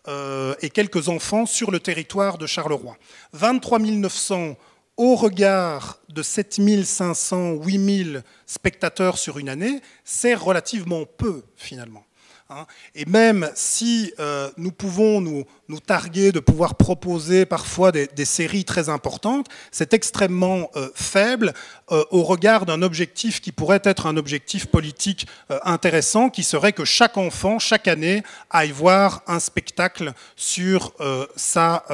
euh, 0.08 0.54
et 0.60 0.70
quelques 0.70 1.08
enfants 1.08 1.46
sur 1.46 1.70
le 1.70 1.78
territoire 1.78 2.36
de 2.36 2.46
Charleroi. 2.46 2.96
23 3.32 3.78
900 3.78 4.56
au 4.96 5.14
regard 5.14 5.98
de 6.08 6.22
7 6.22 6.84
500, 6.84 7.52
8 7.62 8.04
000 8.04 8.18
spectateurs 8.44 9.18
sur 9.18 9.38
une 9.38 9.48
année, 9.48 9.80
c'est 10.04 10.34
relativement 10.34 11.04
peu 11.06 11.42
finalement. 11.56 12.04
Hein. 12.50 12.66
Et 12.94 13.04
même 13.06 13.50
si 13.54 14.12
euh, 14.18 14.50
nous 14.56 14.72
pouvons 14.72 15.20
nous, 15.20 15.44
targuer 15.78 16.32
de 16.32 16.40
pouvoir 16.40 16.74
proposer 16.74 17.46
parfois 17.46 17.92
des, 17.92 18.24
séries 18.24 18.64
très 18.64 18.88
importantes, 18.88 19.46
c'est 19.70 19.94
extrêmement 19.94 20.70
euh, 20.76 20.88
faible 20.94 21.52
euh, 21.90 22.04
au 22.10 22.22
regard 22.22 22.66
d'un 22.66 22.82
objectif 22.82 23.40
qui 23.40 23.52
pourrait 23.52 23.82
être 23.84 24.06
un 24.06 24.16
objectif 24.16 24.66
politique 24.66 25.26
intéressant, 25.64 26.30
qui 26.30 26.42
serait 26.42 26.72
que 26.72 26.84
chaque 26.84 27.16
enfant, 27.16 27.58
chaque 27.58 27.88
année, 27.88 28.22
aille 28.50 28.70
voir 28.70 29.22
un 29.26 29.40
spectacle 29.40 30.12
sur 30.36 30.92
sa, 31.36 31.84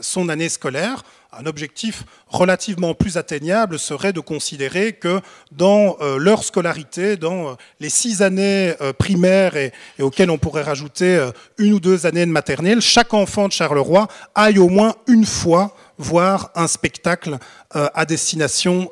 son 0.00 0.28
année 0.28 0.48
scolaire. 0.48 1.02
Un 1.38 1.46
objectif 1.46 2.04
relativement 2.28 2.94
plus 2.94 3.16
atteignable 3.16 3.78
serait 3.78 4.12
de 4.12 4.20
considérer 4.20 4.92
que 4.92 5.20
dans 5.50 5.96
euh, 6.00 6.18
leur 6.18 6.44
scolarité, 6.44 7.16
dans 7.16 7.50
euh, 7.50 7.54
les 7.80 7.88
six 7.88 8.22
années 8.22 8.74
euh, 8.80 8.92
primaires 8.92 9.56
et, 9.56 9.72
auxquelles 10.00 10.30
on 10.30 10.38
pourrait 10.38 10.62
rajouter 10.62 11.30
une 11.58 11.72
ou 11.72 11.80
deux 11.80 12.06
années 12.06 12.26
de 12.26 12.30
maternelle, 12.30 12.80
chaque 12.80 13.13
enfant 13.14 13.48
de 13.48 13.52
Charleroi 13.52 14.08
aille 14.34 14.58
au 14.58 14.68
moins 14.68 14.94
une 15.06 15.24
fois 15.24 15.74
voir 15.98 16.50
un 16.54 16.66
spectacle 16.66 17.38
à 17.70 18.04
destination 18.04 18.90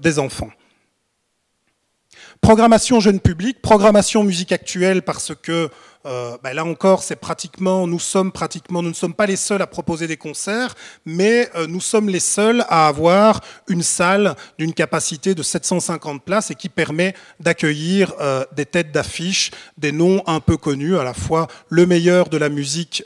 des 0.00 0.18
enfants. 0.18 0.50
Programmation 2.40 3.00
jeune 3.00 3.20
public, 3.20 3.60
programmation 3.62 4.22
musique 4.22 4.52
actuelle 4.52 5.02
parce 5.02 5.32
que 5.34 5.70
euh, 6.06 6.36
ben 6.42 6.52
là 6.52 6.64
encore, 6.64 7.02
c'est 7.02 7.16
pratiquement, 7.16 7.86
nous 7.86 7.98
sommes 7.98 8.30
pratiquement, 8.30 8.82
nous 8.82 8.90
ne 8.90 8.94
sommes 8.94 9.14
pas 9.14 9.26
les 9.26 9.36
seuls 9.36 9.62
à 9.62 9.66
proposer 9.66 10.06
des 10.06 10.16
concerts, 10.16 10.74
mais 11.06 11.48
euh, 11.54 11.66
nous 11.66 11.80
sommes 11.80 12.08
les 12.08 12.20
seuls 12.20 12.64
à 12.68 12.88
avoir 12.88 13.40
une 13.68 13.82
salle 13.82 14.36
d'une 14.58 14.74
capacité 14.74 15.34
de 15.34 15.42
750 15.42 16.22
places 16.22 16.50
et 16.50 16.54
qui 16.54 16.68
permet 16.68 17.14
d'accueillir 17.40 18.12
euh, 18.20 18.44
des 18.54 18.66
têtes 18.66 18.92
d'affiche, 18.92 19.50
des 19.78 19.92
noms 19.92 20.22
un 20.26 20.40
peu 20.40 20.56
connus, 20.56 20.98
à 20.98 21.04
la 21.04 21.14
fois 21.14 21.46
le 21.70 21.86
meilleur 21.86 22.28
de 22.28 22.36
la 22.36 22.48
musique 22.48 23.02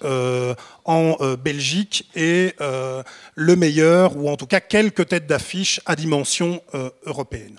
en 0.84 1.16
Belgique 1.42 2.08
et 2.14 2.54
le 2.58 3.56
meilleur, 3.56 4.16
ou 4.16 4.28
en 4.28 4.37
tout 4.37 4.46
cas 4.46 4.61
quelques 4.61 5.08
têtes 5.08 5.26
d'affiche 5.26 5.80
à 5.87 5.96
dimension 5.96 6.61
européenne. 7.06 7.58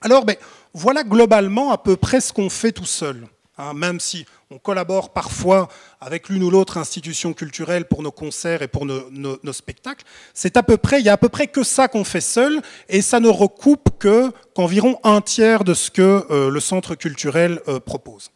Alors, 0.00 0.24
ben, 0.24 0.36
voilà 0.74 1.02
globalement 1.04 1.72
à 1.72 1.78
peu 1.78 1.96
près 1.96 2.20
ce 2.20 2.32
qu'on 2.32 2.50
fait 2.50 2.72
tout 2.72 2.84
seul. 2.84 3.26
Hein, 3.58 3.72
même 3.72 4.00
si 4.00 4.26
on 4.50 4.58
collabore 4.58 5.14
parfois 5.14 5.68
avec 5.98 6.28
l'une 6.28 6.42
ou 6.42 6.50
l'autre 6.50 6.76
institution 6.76 7.32
culturelle 7.32 7.86
pour 7.86 8.02
nos 8.02 8.10
concerts 8.10 8.60
et 8.60 8.68
pour 8.68 8.84
nos, 8.84 9.52
spectacles, 9.52 10.04
c'est 10.34 10.58
à 10.58 10.62
peu 10.62 10.76
près, 10.76 11.00
il 11.00 11.06
y 11.06 11.08
a 11.08 11.14
à 11.14 11.16
peu 11.16 11.30
près 11.30 11.46
que 11.46 11.62
ça 11.62 11.88
qu'on 11.88 12.04
fait 12.04 12.20
seul, 12.20 12.60
et 12.90 13.00
ça 13.00 13.18
ne 13.18 13.28
recoupe 13.28 13.98
que 13.98 14.30
qu'environ 14.54 14.98
un 15.04 15.22
tiers 15.22 15.64
de 15.64 15.72
ce 15.72 15.90
que 15.90 16.26
euh, 16.30 16.50
le 16.50 16.60
centre 16.60 16.94
culturel 16.96 17.62
euh, 17.66 17.80
propose. 17.80 18.30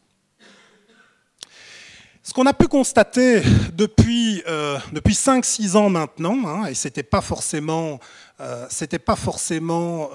Ce 2.22 2.33
qu'on 2.33 2.46
a 2.46 2.54
pu 2.54 2.66
constater 2.66 3.42
depuis, 3.74 4.42
euh, 4.48 4.78
depuis 4.92 5.14
5-6 5.14 5.76
ans 5.76 5.90
maintenant, 5.90 6.38
hein, 6.46 6.66
et 6.66 6.74
ce 6.74 6.88
n'était 6.88 7.02
pas 7.02 7.20
forcément, 7.20 8.00
pas 8.38 9.16
forcément 9.16 10.09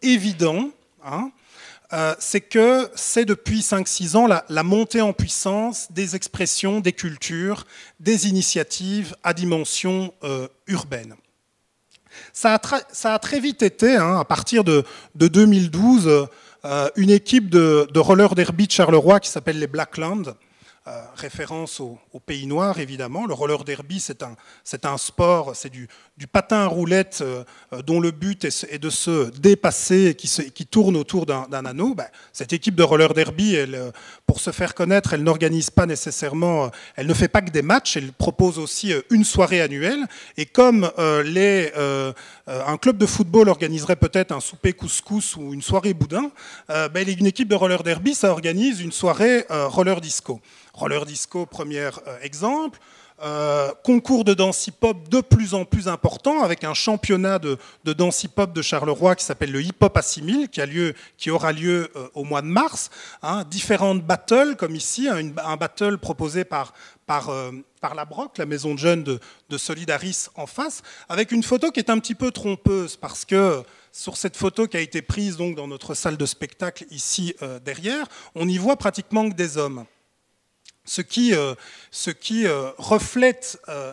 évident, 0.00 0.70
hein, 1.04 1.32
euh, 1.92 2.14
c'est 2.18 2.40
que 2.40 2.88
c'est 2.94 3.24
depuis 3.24 3.60
5-6 3.60 4.16
ans 4.16 4.26
la, 4.26 4.62
montée 4.62 5.00
en 5.00 5.12
puissance 5.12 5.88
des 5.92 6.16
expressions, 6.16 6.80
des 6.80 6.92
cultures, 6.92 7.66
des 8.00 8.26
initiatives 8.28 9.14
à 9.22 9.34
dimension 9.34 10.14
euh, 10.24 10.48
urbaine. 10.66 11.14
Ça 12.32 12.58
a, 13.04 13.18
très 13.18 13.40
vite 13.40 13.62
été, 13.62 13.96
hein, 13.96 14.18
à 14.18 14.24
partir 14.24 14.64
de, 14.64 14.84
2012, 15.14 16.28
euh, 16.64 16.88
une 16.96 17.10
équipe 17.10 17.50
de, 17.50 17.86
de 17.92 18.00
roller 18.00 18.34
derby 18.34 18.66
de 18.66 18.72
Charleroi 18.72 19.20
qui 19.20 19.28
s'appelle 19.28 19.58
les 19.58 19.66
Blackland, 19.66 20.36
euh, 20.86 21.02
référence 21.16 21.80
au, 21.80 21.98
pays 22.26 22.46
noir, 22.46 22.78
évidemment. 22.78 23.24
Le 23.24 23.32
roller 23.32 23.64
derby, 23.64 24.00
c'est 24.00 24.22
un, 24.22 24.98
sport, 24.98 25.56
c'est 25.56 25.70
du, 25.70 25.88
patin 26.30 26.58
à 26.58 26.66
roulette 26.66 27.22
euh, 27.22 27.42
dont 27.86 28.00
le 28.00 28.10
but 28.10 28.44
est, 28.44 28.78
de 28.78 28.90
se 28.90 29.30
dépasser 29.30 30.14
qui, 30.14 30.28
qui 30.52 30.66
tourne 30.66 30.94
autour 30.98 31.24
d'un 31.24 31.64
anneau. 31.64 31.94
Ben, 31.94 32.04
cette 32.34 32.52
équipe 32.52 32.74
de 32.74 32.82
roller 32.82 33.14
derby, 33.14 33.56
euh, 33.56 33.90
pour 34.26 34.40
se 34.40 34.50
faire 34.50 34.74
connaître, 34.74 35.14
elle 35.14 35.22
n'organise 35.22 35.70
pas 35.70 35.86
nécessairement, 35.86 36.70
elle 36.96 37.06
ne 37.06 37.14
fait 37.14 37.28
pas 37.28 37.40
que 37.40 37.50
des 37.50 37.62
matchs, 37.62 37.96
elle 37.96 38.12
propose 38.12 38.58
aussi 38.58 38.92
une 39.08 39.24
soirée 39.24 39.62
annuelle. 39.62 40.06
Et 40.36 40.44
comme 40.44 40.90
un 40.98 42.76
club 42.76 42.98
de 42.98 43.06
football 43.06 43.48
organiserait 43.48 43.96
peut-être 43.96 44.32
un 44.32 44.40
souper 44.40 44.74
couscous 44.74 45.34
ou 45.36 45.54
une 45.54 45.62
soirée 45.62 45.94
boudin, 45.94 46.30
ben, 46.68 47.08
une 47.08 47.26
équipe 47.26 47.48
de 47.48 47.54
roller 47.54 47.82
derby, 47.82 48.14
ça 48.14 48.30
organise 48.30 48.82
une 48.82 48.92
soirée 48.92 49.46
roller 49.48 50.02
disco. 50.02 50.42
Roller 50.74 51.06
disco, 51.06 51.46
premier 51.46 51.78
euh, 51.78 52.18
exemple. 52.20 52.80
euh, 53.22 53.70
concours 53.84 54.24
de 54.24 54.34
danse 54.34 54.66
hip-hop 54.66 55.08
de 55.08 55.20
plus 55.20 55.54
en 55.54 55.64
plus 55.64 55.86
important, 55.86 56.42
avec 56.42 56.64
un 56.64 56.74
championnat 56.74 57.38
de, 57.38 57.58
danse 57.84 58.24
hip-hop 58.24 58.52
de 58.52 58.60
Charleroi 58.60 59.14
qui 59.14 59.24
s'appelle 59.24 59.52
le 59.52 59.62
hip-hop 59.62 59.96
à 59.96 60.02
6000, 60.02 60.48
qui, 61.16 61.30
aura 61.30 61.52
lieu 61.52 61.92
euh, 61.94 62.08
au 62.14 62.24
mois 62.24 62.42
de 62.42 62.48
mars. 62.48 62.90
Hein. 63.22 63.44
différentes 63.48 64.02
battles, 64.02 64.56
comme 64.56 64.74
ici, 64.74 65.08
hein, 65.08 65.32
un 65.44 65.56
battle 65.56 65.96
proposé 65.96 66.42
par, 66.42 66.74
la 67.08 68.04
Broc, 68.04 68.36
la 68.38 68.46
maison 68.46 68.74
de 68.74 68.80
jeunes 68.80 69.04
de, 69.04 69.20
de, 69.50 69.58
Solidaris 69.58 70.26
en 70.34 70.48
face, 70.48 70.82
avec 71.08 71.30
une 71.30 71.44
photo 71.44 71.70
qui 71.70 71.78
est 71.78 71.90
un 71.90 72.00
petit 72.00 72.16
peu 72.16 72.32
trompeuse, 72.32 72.96
parce 72.96 73.24
que 73.24 73.62
sur 73.92 74.16
cette 74.16 74.36
photo 74.36 74.66
qui 74.66 74.76
a 74.76 74.80
été 74.80 75.02
prise 75.02 75.36
donc, 75.36 75.54
dans 75.54 75.68
notre 75.68 75.94
salle 75.94 76.16
de 76.16 76.26
spectacle 76.26 76.84
ici 76.90 77.36
derrière, 77.64 78.08
on 78.34 78.46
n'y 78.46 78.58
voit 78.58 78.76
pratiquement 78.76 79.30
que 79.30 79.34
des 79.36 79.56
hommes 79.56 79.84
ce 80.84 81.00
qui, 81.00 81.34
euh, 81.34 81.54
euh, 82.32 82.70
reflète 82.78 83.58
euh, 83.68 83.92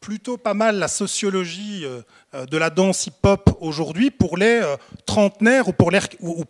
plutôt 0.00 0.38
pas 0.38 0.54
mal 0.54 0.78
la 0.78 0.88
sociologie 0.88 1.84
de 2.32 2.56
la 2.56 2.70
danse 2.70 3.06
hip-hop 3.06 3.54
aujourd'hui 3.60 4.10
pour 4.10 4.38
les 4.38 4.62
trentenaires 5.04 5.68
ou 5.68 5.74
pour 5.74 5.90
les, 5.90 6.00
ou 6.20 6.42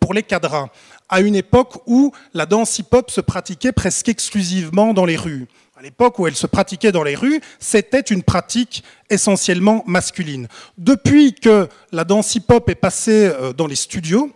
à 1.09 1.19
une 1.19 1.35
époque 1.35 1.83
où 1.85 2.13
la 2.33 2.45
danse 2.45 2.79
hip-hop 2.79 3.11
se 3.11 3.19
pratiquait 3.19 3.73
presque 3.73 4.07
exclusivement 4.07 4.93
dans 4.93 5.03
les 5.03 5.17
rues. 5.17 5.49
À 5.75 5.81
l'époque 5.81 6.17
où 6.17 6.27
elle 6.27 6.35
se 6.37 6.47
pratiquait 6.47 6.93
dans 6.93 7.03
les 7.03 7.15
rues, 7.15 7.41
c'était 7.59 7.99
une 7.99 8.23
pratique 8.23 8.85
essentiellement 9.09 9.83
masculine. 9.85 10.47
Depuis 10.77 11.33
que 11.33 11.67
la 11.91 12.05
danse 12.05 12.33
hip-hop 12.35 12.69
est 12.69 12.75
passée 12.75 13.33
dans 13.57 13.67
les 13.67 13.75
studios, 13.75 14.31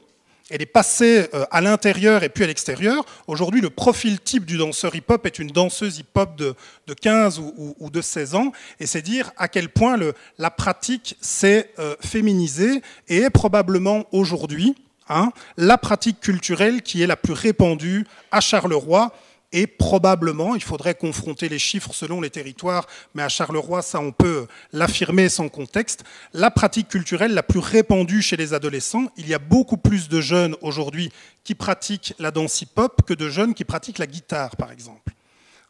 elle 0.49 0.61
est 0.61 0.67
passée 0.67 1.27
euh, 1.33 1.45
à 1.49 1.59
l'intérieur 1.61 2.23
et 2.23 2.29
puis 2.29 2.43
à 2.43 2.47
l'extérieur. 2.47 3.03
Aujourd'hui, 3.27 3.61
le 3.61 3.71
profil 3.71 4.19
type 4.19 4.45
du 4.45 4.57
danseur 4.57 4.95
hip-hop 4.95 5.25
est 5.25 5.39
une 5.39 5.49
danseuse 5.49 5.97
hip-hop 5.97 6.35
de, 6.37 6.55
15 6.93 7.39
ou, 7.39 7.89
de 7.89 8.01
16 8.01 8.35
ans. 8.35 8.51
Et 8.79 8.85
c'est 8.85 9.01
dire 9.01 9.31
à 9.37 9.47
quel 9.47 9.69
point 9.69 9.97
la 10.37 10.51
pratique 10.51 11.17
s'est 11.19 11.71
euh, 11.79 11.95
féminisée 11.99 12.81
et 13.07 13.17
est 13.17 13.29
probablement 13.31 14.05
aujourd'hui 14.11 14.75
hein, 15.09 15.31
la 15.57 15.77
pratique 15.77 16.19
culturelle 16.19 16.83
qui 16.83 17.01
est 17.01 17.07
la 17.07 17.17
plus 17.17 17.33
répandue 17.33 18.05
à 18.31 18.39
Charleroi 18.39 19.11
et 19.51 19.67
probablement, 19.67 20.55
il 20.55 20.63
faudrait 20.63 20.95
confronter 20.95 21.49
les 21.49 21.59
chiffres 21.59 21.93
selon 21.93 22.21
les 22.21 22.29
territoires, 22.29 22.87
mais 23.13 23.23
à 23.23 23.29
Charleroi, 23.29 23.81
ça 23.81 23.99
on 23.99 24.11
peut 24.11 24.47
l'affirmer 24.73 25.29
sans 25.29 25.49
contexte, 25.49 26.03
la 26.33 26.51
pratique 26.51 26.89
culturelle 26.89 27.33
la 27.33 27.43
plus 27.43 27.59
répandue 27.59 28.21
chez 28.21 28.37
les 28.37 28.53
adolescents. 28.53 29.07
Il 29.17 29.27
y 29.27 29.33
a 29.33 29.39
beaucoup 29.39 29.77
plus 29.77 30.09
de 30.09 30.21
jeunes 30.21 30.55
aujourd'hui 30.61 31.11
qui 31.43 31.55
pratiquent 31.55 32.13
la 32.19 32.31
danse 32.31 32.61
hip-hop 32.61 33.01
que 33.05 33.13
de 33.13 33.29
jeunes 33.29 33.53
qui 33.53 33.65
pratiquent 33.65 33.99
la 33.99 34.07
guitare, 34.07 34.55
par 34.55 34.71
exemple. 34.71 35.13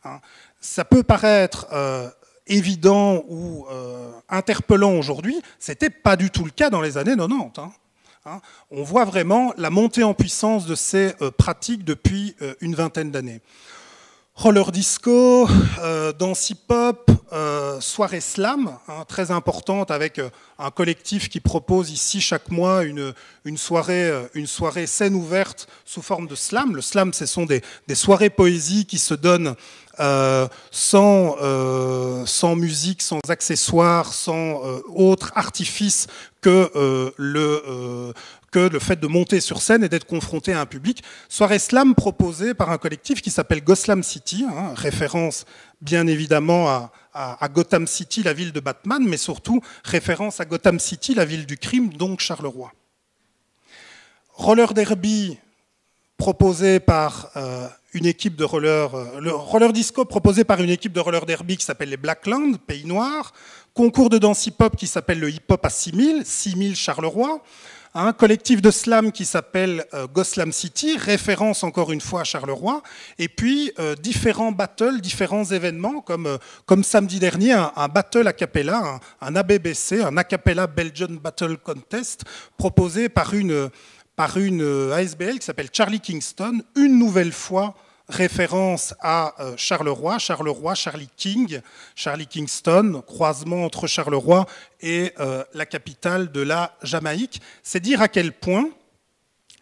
Hein. 0.03 0.19
Ça 0.59 0.85
peut 0.85 1.03
paraître 1.03 1.67
euh, 1.71 2.09
évident 2.47 3.23
ou 3.27 3.65
euh, 3.69 4.11
interpellant 4.29 4.93
aujourd'hui, 4.97 5.41
c'était 5.59 5.89
pas 5.89 6.15
du 6.15 6.29
tout 6.31 6.45
le 6.45 6.51
cas 6.51 6.69
dans 6.69 6.81
les 6.81 6.97
années 6.97 7.15
90. 7.15 7.59
Hein. 7.59 7.71
Hein. 8.25 8.41
On 8.71 8.83
voit 8.83 9.05
vraiment 9.05 9.53
la 9.57 9.69
montée 9.69 10.03
en 10.03 10.13
puissance 10.13 10.65
de 10.65 10.75
ces 10.75 11.13
euh, 11.21 11.29
pratiques 11.31 11.83
depuis 11.83 12.35
une 12.61 12.75
vingtaine 12.75 13.11
d'années 13.11 13.41
roller 14.35 14.71
disco, 14.71 15.47
euh, 15.79 16.11
danse 16.11 16.49
hip-hop, 16.49 17.09
euh, 17.31 17.79
soirée 17.79 18.19
slam, 18.19 18.77
hein, 18.87 19.05
très 19.07 19.31
importante 19.31 19.91
avec 19.91 20.19
euh, 20.19 20.29
un 20.59 20.71
collectif 20.71 21.29
qui 21.29 21.39
propose 21.39 21.89
ici 21.89 22.19
chaque 22.19 22.51
mois 22.51 22.83
une, 22.83 23.13
soirée, 23.55 24.11
une 24.33 24.45
soirée 24.45 24.87
scène 24.87 25.15
ouverte 25.15 25.67
sous 25.85 26.01
forme 26.01 26.27
de 26.27 26.35
slam. 26.35 26.75
Le 26.75 26.81
slam, 26.81 27.13
ce 27.13 27.25
sont 27.25 27.45
des, 27.45 27.61
soirées 27.93 28.29
poésie 28.29 28.85
qui 28.85 28.99
se 28.99 29.13
donnent 29.13 29.55
sans, 30.71 31.35
sans 32.25 32.55
musique, 32.55 33.01
sans 33.01 33.19
accessoires, 33.29 34.13
sans 34.13 34.61
autre 34.93 35.31
artifice 35.35 36.07
que 36.41 37.13
le 37.17 38.13
que 38.55 38.69
le 38.69 38.79
fait 38.79 38.97
de 38.97 39.07
monter 39.07 39.41
sur 39.41 39.61
scène 39.61 39.83
et 39.83 39.89
d'être 39.89 40.07
confronté 40.07 40.53
à 40.53 40.61
un 40.61 40.65
public. 40.65 41.03
Soirée 41.27 41.59
slam 41.59 41.93
proposée 41.93 42.53
par 42.53 42.71
un 42.71 42.77
collectif 42.77 43.21
qui 43.21 43.29
s'appelle 43.29 43.61
Goslam 43.61 44.01
City, 44.01 44.45
hein, 44.49 44.73
référence 44.77 45.43
bien 45.81 46.07
évidemment 46.07 46.89
à, 47.13 47.49
Gotham 47.49 47.85
City, 47.85 48.23
la 48.23 48.31
ville 48.31 48.53
de 48.53 48.61
Batman, 48.61 49.03
mais 49.05 49.17
surtout 49.17 49.59
référence 49.83 50.39
à 50.39 50.45
Gotham 50.45 50.79
City, 50.79 51.13
la 51.13 51.25
ville 51.25 51.45
du 51.45 51.57
crime, 51.57 51.91
donc 51.91 52.21
Charleroi. 52.21 52.71
Roller 54.29 54.73
derby 54.73 55.37
proposé 56.15 56.79
par 56.79 57.31
euh, 57.35 57.67
une 57.93 58.05
équipe 58.05 58.37
de 58.37 58.45
roller, 58.45 58.95
euh, 58.95 59.19
le 59.19 59.31
roller 59.33 59.73
disco 59.73 60.05
proposé 60.05 60.45
par 60.45 60.61
une 60.61 60.69
équipe 60.69 60.93
de 60.93 61.01
roller 61.01 61.25
derby 61.25 61.57
qui 61.57 61.65
s'appelle 61.65 61.89
les 61.89 61.97
Blacklands, 61.97 62.53
Pays 62.65 62.85
Noir, 62.85 63.33
concours 63.73 64.09
de 64.09 64.17
danse 64.17 64.47
hip-hop 64.47 64.77
qui 64.77 64.87
s'appelle 64.87 65.19
le 65.19 65.29
hip-hop 65.29 65.65
à 65.65 65.69
6000, 65.69 66.25
6000 66.25 66.77
Charleroi, 66.77 67.41
un 67.95 68.11
collectif 68.11 68.61
de 68.61 68.71
slam 68.71 69.11
qui 69.13 69.23
s'appelle 69.23 69.85
euh, 69.93 70.05
Goslam 70.07 70.51
City, 70.51 70.97
référence 70.97 71.63
encore 71.63 71.93
une 71.93 72.01
fois 72.01 72.21
à 72.21 72.23
Charleroi, 72.25 72.83
et 73.17 73.29
puis 73.29 73.71
euh, 73.79 73.95
différents 73.95 74.51
battles, 74.51 74.99
différents 74.99 75.45
événements, 75.45 76.01
comme, 76.01 76.27
euh, 76.27 76.37
comme 76.65 76.83
samedi 76.83 77.19
dernier, 77.19 77.53
un, 77.53 77.87
battle 77.87 78.27
a 78.27 78.33
cappella, 78.33 78.99
un, 79.21 79.35
ABBC, 79.35 80.01
un 80.01 80.17
a 80.17 80.25
cappella 80.25 80.67
Belgian 80.67 81.07
Battle 81.09 81.57
Contest, 81.57 82.25
proposé 82.57 83.07
par 83.07 83.33
une, 83.33 83.69
par 84.17 84.37
une 84.37 84.91
ASBL 84.93 85.39
qui 85.39 85.45
s'appelle 85.45 85.69
Charlie 85.71 86.01
Kingston, 86.01 86.61
une 86.75 86.99
nouvelle 86.99 87.31
fois 87.31 87.75
référence 88.07 88.93
à 88.99 89.33
euh, 89.39 89.53
Charleroi, 89.57 90.19
Charleroi, 90.19 90.75
Charlie 90.75 91.09
King, 91.17 91.61
Charlie 91.95 92.27
Kingston, 92.27 93.03
croisement 93.05 93.65
entre 93.65 93.87
Charleroi 93.87 94.45
et 94.81 95.13
euh, 95.19 95.43
la 95.53 95.65
capitale 95.65 96.31
de 96.31 96.41
la 96.41 96.75
Jamaïque. 96.83 97.41
C'est 97.63 97.79
dire 97.79 98.01
à 98.01 98.07
quel 98.07 98.31
point, 98.31 98.69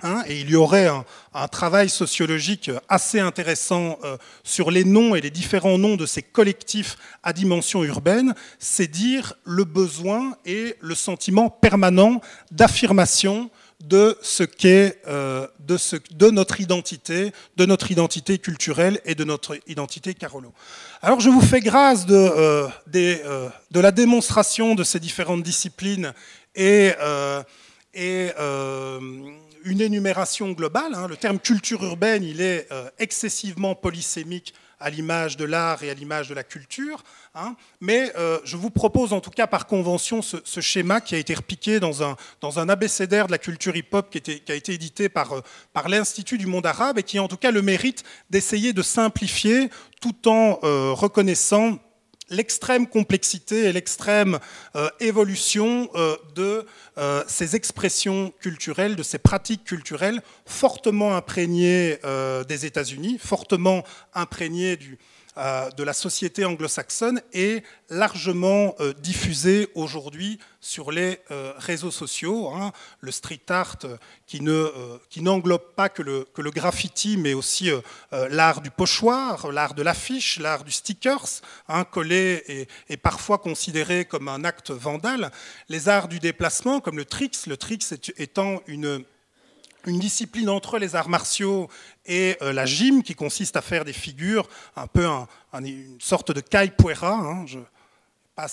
hein, 0.02 0.24
et 0.28 0.42
il 0.42 0.50
y 0.50 0.56
aurait 0.56 0.88
un, 0.88 1.06
travail 1.48 1.90
sociologique 1.90 2.70
assez 2.90 3.20
intéressant 3.20 3.98
euh, 4.04 4.18
sur 4.44 4.72
les 4.72 4.84
noms 4.84 5.16
et 5.16 5.22
les 5.22 5.32
différents 5.32 5.78
noms 5.78 5.96
de 5.96 6.06
ces 6.06 6.22
collectifs 6.22 6.98
à 7.24 7.34
dimension 7.34 7.84
urbaine, 7.84 8.36
c'est 8.60 8.88
dire 8.88 9.34
le 9.46 9.64
besoin 9.64 10.36
et 10.46 10.76
le 10.82 10.96
sentiment 10.96 11.50
permanent 11.50 12.22
d'affirmation 12.52 13.50
de 13.82 14.18
ce 14.22 14.44
qu'est 14.44 15.02
euh, 15.08 15.48
de, 15.60 15.78
de, 16.12 16.30
notre 16.30 16.62
identité, 16.62 17.32
de 17.58 17.66
notre 17.66 17.92
identité 17.92 18.38
culturelle 18.38 19.00
et 19.06 19.16
de 19.16 19.24
notre 19.24 19.58
identité 19.68 20.14
Carolo. 20.14 20.54
Alors 21.02 21.20
je 21.20 21.30
vous 21.30 21.42
fais 21.42 21.60
grâce 21.60 22.06
de, 22.06 22.16
euh, 22.16 22.68
euh, 22.96 23.50
de 23.72 23.80
la 23.80 23.92
démonstration 23.92 24.76
de 24.76 24.84
ces 24.84 25.00
différentes 25.00 25.44
disciplines 25.44 26.14
et, 26.56 26.92
et 27.94 28.30
une 29.66 29.82
énumération 29.82 30.52
globale. 30.52 30.94
Hein. 30.94 31.08
Le 31.08 31.18
terme 31.18 31.40
culture 31.40 31.84
urbaine, 31.84 32.24
il 32.24 32.42
est 32.42 32.68
excessivement 33.00 33.76
polysémique 33.76 34.54
à 34.84 34.90
l'image 34.90 35.38
de 35.38 35.46
l'art 35.46 35.82
et 35.82 35.90
à 35.90 35.94
l'image 35.94 36.28
de 36.30 36.34
la 36.36 36.44
culture. 36.44 37.04
Hein. 37.36 37.56
mais 37.82 38.12
euh, 38.16 38.38
je 38.44 38.58
vous 38.58 38.70
propose 38.70 39.12
en 39.12 39.20
tout 39.20 39.32
cas 39.32 39.48
par 39.48 39.66
convention 39.66 40.22
ce, 40.22 40.62
schéma 40.62 41.02
qui 41.02 41.16
a 41.16 41.18
été 41.18 41.34
repiqué 41.34 41.80
dans 41.80 42.04
un, 42.04 42.16
dans 42.42 42.60
un 42.60 42.70
abécédaire 42.70 43.26
de 43.26 43.32
la 43.32 43.40
culture 43.40 43.76
hip-hop 43.76 44.12
qui, 44.12 44.22
qui, 44.22 44.52
a 44.52 44.56
été 44.56 44.74
édité 44.74 45.10
par, 45.10 45.34
euh, 45.34 45.42
par 45.74 45.90
l'Institut 45.90 46.38
du 46.38 46.46
monde 46.46 46.68
arabe 46.68 47.00
et 47.00 47.04
qui 47.04 47.18
a 47.18 47.24
en 47.24 47.28
tout 47.28 47.38
cas 47.38 47.50
le 47.50 47.64
mérite 47.64 48.04
d'essayer 48.30 48.72
de 48.72 48.84
simplifier 48.84 49.72
tout 50.00 50.28
en 50.28 50.60
euh, 50.64 50.92
reconnaissant 50.92 51.80
l'extrême 52.30 52.88
complexité 52.88 53.66
et 53.66 53.74
l'extrême 53.74 54.40
évolution 55.00 55.90
de 56.36 56.66
ces 57.28 57.56
expressions 57.56 58.34
culturelles, 58.40 58.96
de 58.96 59.04
ces 59.04 59.20
pratiques 59.20 59.64
culturelles 59.64 60.22
fortement 60.46 61.16
imprégnées 61.16 61.98
des 62.48 62.66
États-Unis, 62.66 63.20
fortement 63.20 63.84
imprégnées 64.14 64.78
du, 64.78 64.94
euh, 64.94 65.13
de 65.36 65.84
la 65.84 65.94
société 65.94 66.46
anglo-saxonne 66.46 67.22
est 67.34 67.64
largement 67.90 68.76
euh, 68.80 68.94
diffusée 68.94 69.70
aujourd'hui 69.76 70.40
sur 70.60 70.92
les 70.92 71.20
euh, 71.32 71.54
réseaux 71.58 71.92
sociaux. 71.92 72.50
Hein. 72.50 72.72
Le 73.00 73.12
street 73.12 73.42
art 73.50 73.78
qui, 74.28 74.42
n'englobe 74.42 75.74
pas 75.76 75.90
que 75.90 76.02
le, 76.02 76.52
graffiti, 76.52 77.18
mais 77.18 77.34
aussi 77.34 77.70
l'art 78.12 78.62
du 78.62 78.72
pochoir, 78.72 79.52
l'art 79.52 79.74
de 79.74 79.84
l'affiche, 79.84 80.40
l'art 80.40 80.64
du 80.64 80.72
stickers, 80.72 81.42
hein, 81.68 81.84
collé 81.84 82.68
et, 82.90 82.98
parfois 82.98 83.38
considéré 83.38 84.06
comme 84.06 84.28
un 84.28 84.44
acte 84.44 84.72
vandal. 84.72 85.32
Les 85.70 85.90
arts 85.90 86.08
du 86.08 86.20
déplacement, 86.20 86.80
comme 86.80 86.98
le 86.98 87.06
tricks, 87.06 87.46
le 87.48 87.58
tricks 87.58 87.86
étant 88.18 88.62
une 88.68 89.04
une 89.88 90.00
discipline 90.00 90.50
entre 90.50 90.80
les 90.80 90.96
arts 90.96 91.10
martiaux 91.10 91.70
et 92.06 92.38
euh, 92.42 92.54
la 92.54 92.66
gym 92.66 93.04
qui 93.04 93.16
consiste 93.16 93.56
à 93.56 93.62
faire 93.62 93.86
des 93.86 93.94
figures, 93.94 94.48
un 94.76 94.88
peu 94.88 95.06
une 95.06 96.00
sorte 96.00 96.32
de 96.32 96.42
capoeira, 96.42 97.14
hein, 97.14 97.46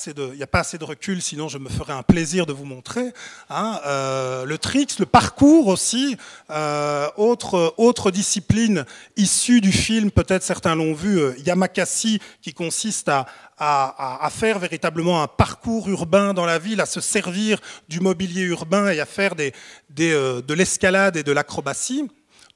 il 0.07 0.37
n'y 0.37 0.43
a 0.43 0.47
pas 0.47 0.61
assez 0.61 0.77
de 0.77 0.85
recul, 0.85 1.23
sinon 1.23 1.49
je 1.49 1.57
me 1.57 1.71
ferais 1.71 1.95
un 1.95 2.03
plaisir 2.03 2.45
de 2.45 2.53
vous 2.53 2.66
montrer. 2.66 3.12
Hein, 3.49 3.81
euh, 3.87 4.45
le 4.45 4.59
tricks, 4.59 4.99
le 4.99 5.07
parcours 5.07 5.69
aussi, 5.69 6.19
euh, 6.51 7.09
autre, 7.16 7.75
autre 7.79 8.11
discipline 8.11 8.85
issue 9.16 9.62
du 9.62 9.73
film, 9.73 10.11
peut-être 10.11 10.43
certains 10.43 10.75
l'ont 10.75 10.93
vu, 10.93 11.19
euh, 11.19 11.35
Yamakasi, 11.47 12.21
qui 12.43 12.53
consiste 12.53 13.09
à, 13.09 13.27
à, 13.61 14.29
faire 14.33 14.59
véritablement 14.59 15.23
un 15.23 15.29
parcours 15.29 15.88
urbain 15.88 16.35
dans 16.35 16.46
la 16.46 16.59
ville, 16.59 16.81
à 16.81 16.87
se 16.87 17.01
servir 17.01 17.61
du 17.88 18.01
mobilier 18.01 18.42
urbain 18.42 18.90
et 18.90 19.01
à 19.01 19.07
faire 19.07 19.35
des, 19.35 19.53
de 19.90 20.55
l'escalade 20.55 21.16
et 21.16 21.23
de 21.23 21.33
l'acrobatie 21.33 22.09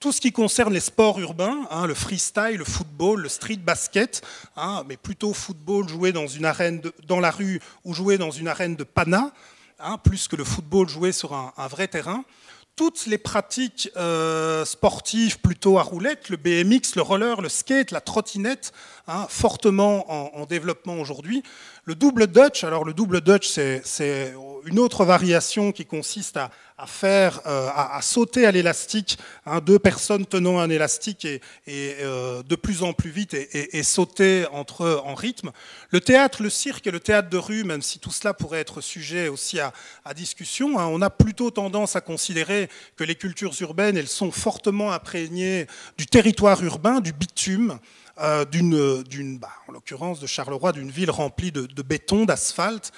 tout 0.04 0.12
ce 0.12 0.20
qui 0.20 0.32
concerne 0.32 0.74
les 0.74 0.80
sports 0.80 1.18
urbains, 1.18 1.66
hein, 1.70 1.86
le 1.86 1.94
freestyle, 1.94 2.56
le 2.58 2.64
football, 2.66 3.22
le 3.22 3.28
street 3.30 3.56
basket, 3.56 4.20
hein, 4.54 4.84
mais 4.86 4.98
plutôt 4.98 5.32
football 5.32 5.88
joué 5.88 6.12
dans 6.12 6.26
une 6.26 6.44
arène 6.44 6.82
dans 7.08 7.20
la 7.20 7.30
rue 7.30 7.58
ou 7.86 7.94
joué 7.94 8.18
dans 8.18 8.30
une 8.30 8.46
arène 8.46 8.76
de 8.76 8.84
pana, 8.84 9.32
hein, 9.78 9.96
plus 9.96 10.28
que 10.28 10.36
le 10.36 10.44
football 10.44 10.90
joué 10.90 11.10
sur 11.10 11.32
un, 11.32 11.68
vrai 11.68 11.88
terrain. 11.88 12.22
Toutes 12.76 13.06
les 13.06 13.16
pratiques 13.16 13.88
euh, 13.96 14.66
sportives 14.66 15.38
plutôt 15.38 15.78
à 15.78 15.82
roulettes, 15.82 16.28
le 16.28 16.36
BMX, 16.36 16.96
le 16.96 17.02
roller, 17.02 17.40
le 17.40 17.48
skate, 17.48 17.90
la 17.90 18.02
trottinette, 18.02 18.74
fortement 19.28 20.04
en, 20.10 20.40
en 20.40 20.46
développement 20.46 20.94
aujourd'hui. 20.94 21.42
Le 21.84 21.94
double 21.94 22.28
Dutch, 22.28 22.64
alors 22.64 22.84
le 22.84 22.94
double 22.94 23.20
Dutch, 23.20 23.48
c'est 23.48 24.34
une 24.64 24.78
autre 24.78 25.04
variation 25.04 25.72
qui 25.72 25.84
consiste 25.84 26.38
à, 26.38 26.50
faire, 26.86 27.40
euh, 27.46 27.68
à, 27.74 28.00
sauter 28.02 28.46
à 28.46 28.50
l'élastique, 28.50 29.18
hein, 29.46 29.60
deux 29.60 29.78
personnes 29.78 30.26
tenant 30.26 30.58
un 30.58 30.70
élastique 30.70 31.26
et, 31.26 31.40
euh, 31.68 32.42
de 32.42 32.56
plus 32.56 32.82
en 32.82 32.92
plus 32.92 33.10
vite 33.10 33.34
et, 33.34 33.82
sauter 33.82 34.46
entre 34.50 35.02
en 35.04 35.14
rythme. 35.14 35.52
Le 35.90 36.00
théâtre, 36.00 36.42
le 36.42 36.50
cirque 36.50 36.86
et 36.86 36.90
le 36.90 37.00
théâtre 37.00 37.28
de 37.28 37.36
rue, 37.36 37.64
même 37.64 37.82
si 37.82 37.98
tout 37.98 38.10
cela 38.10 38.32
pourrait 38.32 38.60
être 38.60 38.80
sujet 38.80 39.28
aussi 39.28 39.60
à, 39.60 39.72
discussion, 40.14 40.78
hein, 40.78 40.86
on 40.86 41.02
a 41.02 41.10
plutôt 41.10 41.50
tendance 41.50 41.96
à 41.96 42.00
considérer 42.00 42.68
que 42.96 43.04
les 43.04 43.14
cultures 43.14 43.54
urbaines, 43.60 43.96
elles 43.96 44.08
sont 44.08 44.30
fortement 44.30 44.92
imprégnées 44.92 45.66
du 45.98 46.06
territoire 46.06 46.62
urbain, 46.64 47.00
du 47.00 47.12
bitume. 47.12 47.78
Euh, 48.20 48.44
d'une, 48.44 49.38
bah, 49.38 49.50
en 49.66 49.72
l'occurrence 49.72 50.20
de 50.20 50.28
Charleroi, 50.28 50.70
d'une 50.70 50.90
ville 50.90 51.10
remplie 51.10 51.50
de, 51.50 51.82
béton, 51.82 52.24
d'asphalte 52.24 52.92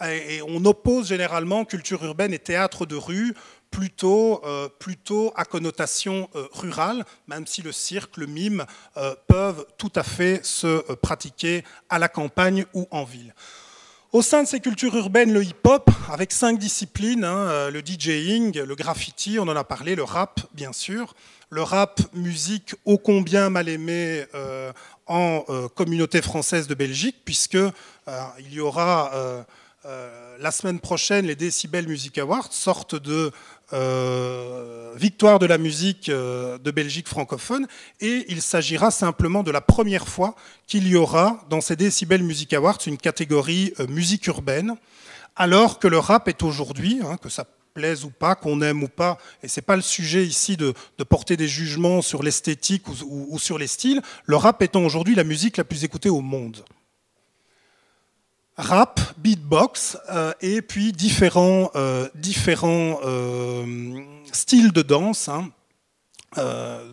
et 0.00 0.42
on 0.46 0.64
oppose 0.64 1.08
généralement 1.08 1.64
culture 1.64 2.04
urbaine 2.04 2.32
et 2.32 2.38
théâtre 2.38 2.86
de 2.86 2.94
rue 2.94 3.34
plutôt, 3.70 4.42
euh, 4.44 4.68
plutôt 4.68 5.32
à 5.36 5.44
connotation 5.44 6.28
euh, 6.34 6.46
rurale, 6.52 7.04
même 7.26 7.46
si 7.46 7.62
le 7.62 7.72
cirque, 7.72 8.16
le 8.16 8.26
mime 8.26 8.64
euh, 8.96 9.14
peuvent 9.26 9.66
tout 9.76 9.92
à 9.94 10.02
fait 10.02 10.44
se 10.44 10.80
pratiquer 10.94 11.64
à 11.88 11.98
la 11.98 12.08
campagne 12.08 12.64
ou 12.74 12.86
en 12.90 13.04
ville. 13.04 13.34
Au 14.12 14.22
sein 14.22 14.42
de 14.42 14.48
ces 14.48 14.60
cultures 14.60 14.96
urbaines, 14.96 15.34
le 15.34 15.44
hip-hop, 15.44 15.90
avec 16.10 16.32
cinq 16.32 16.58
disciplines, 16.58 17.24
hein, 17.24 17.68
le 17.68 17.82
DJing, 17.82 18.58
le 18.58 18.74
graffiti, 18.74 19.38
on 19.38 19.42
en 19.42 19.56
a 19.56 19.64
parlé, 19.64 19.96
le 19.96 20.02
rap, 20.02 20.40
bien 20.54 20.72
sûr, 20.72 21.14
le 21.50 21.62
rap, 21.62 22.00
musique 22.14 22.74
ô 22.84 22.98
combien 22.98 23.50
mal 23.50 23.68
aimée 23.68 24.24
en 25.06 25.44
communauté 25.74 26.20
française 26.22 26.66
de 26.66 26.74
Belgique, 26.74 27.16
puisque 27.24 27.58
il 28.38 28.52
y 28.52 28.60
aura 28.60 29.44
euh, 29.88 30.36
la 30.38 30.50
semaine 30.50 30.80
prochaine, 30.80 31.26
les 31.26 31.36
Decibel 31.36 31.88
Music 31.88 32.18
Awards 32.18 32.52
sortent 32.52 32.94
de 32.94 33.30
euh, 33.72 34.92
victoire 34.96 35.38
de 35.38 35.46
la 35.46 35.56
musique 35.56 36.08
euh, 36.08 36.58
de 36.58 36.70
Belgique 36.70 37.08
francophone. 37.08 37.66
Et 38.00 38.26
il 38.28 38.42
s'agira 38.42 38.90
simplement 38.90 39.42
de 39.42 39.50
la 39.50 39.60
première 39.60 40.08
fois 40.08 40.34
qu'il 40.66 40.86
y 40.88 40.96
aura 40.96 41.44
dans 41.48 41.60
ces 41.60 41.76
Decibel 41.76 42.22
Music 42.22 42.52
Awards 42.52 42.78
une 42.86 42.98
catégorie 42.98 43.72
musique 43.88 44.26
urbaine, 44.26 44.76
alors 45.36 45.78
que 45.78 45.88
le 45.88 45.98
rap 45.98 46.28
est 46.28 46.42
aujourd'hui, 46.42 47.00
hein, 47.02 47.16
que 47.16 47.28
ça 47.28 47.46
plaise 47.78 48.04
ou 48.04 48.10
pas, 48.10 48.34
qu'on 48.34 48.60
aime 48.60 48.82
ou 48.82 48.88
pas, 48.88 49.18
et 49.42 49.48
c'est 49.48 49.62
pas 49.62 49.76
le 49.76 49.82
sujet 49.82 50.26
ici 50.26 50.56
de, 50.56 50.74
porter 51.08 51.36
des 51.36 51.48
jugements 51.48 52.02
sur 52.02 52.22
l'esthétique 52.24 52.84
ou 52.88 53.38
sur 53.38 53.56
les 53.56 53.68
styles, 53.68 54.02
le 54.26 54.36
rap 54.36 54.60
étant 54.62 54.84
aujourd'hui 54.84 55.14
la 55.14 55.24
musique 55.24 55.56
la 55.56 55.64
plus 55.64 55.84
écoutée 55.84 56.10
au 56.10 56.20
monde. 56.20 56.64
Rap, 58.58 59.00
beatbox 59.18 59.96
euh, 60.10 60.32
et 60.40 60.62
puis 60.62 60.90
différents, 60.90 61.70
euh, 61.76 62.08
différents 62.16 62.98
euh, 63.04 64.02
styles 64.32 64.72
de 64.72 64.82
danse 64.82 65.28
hein, 65.28 65.48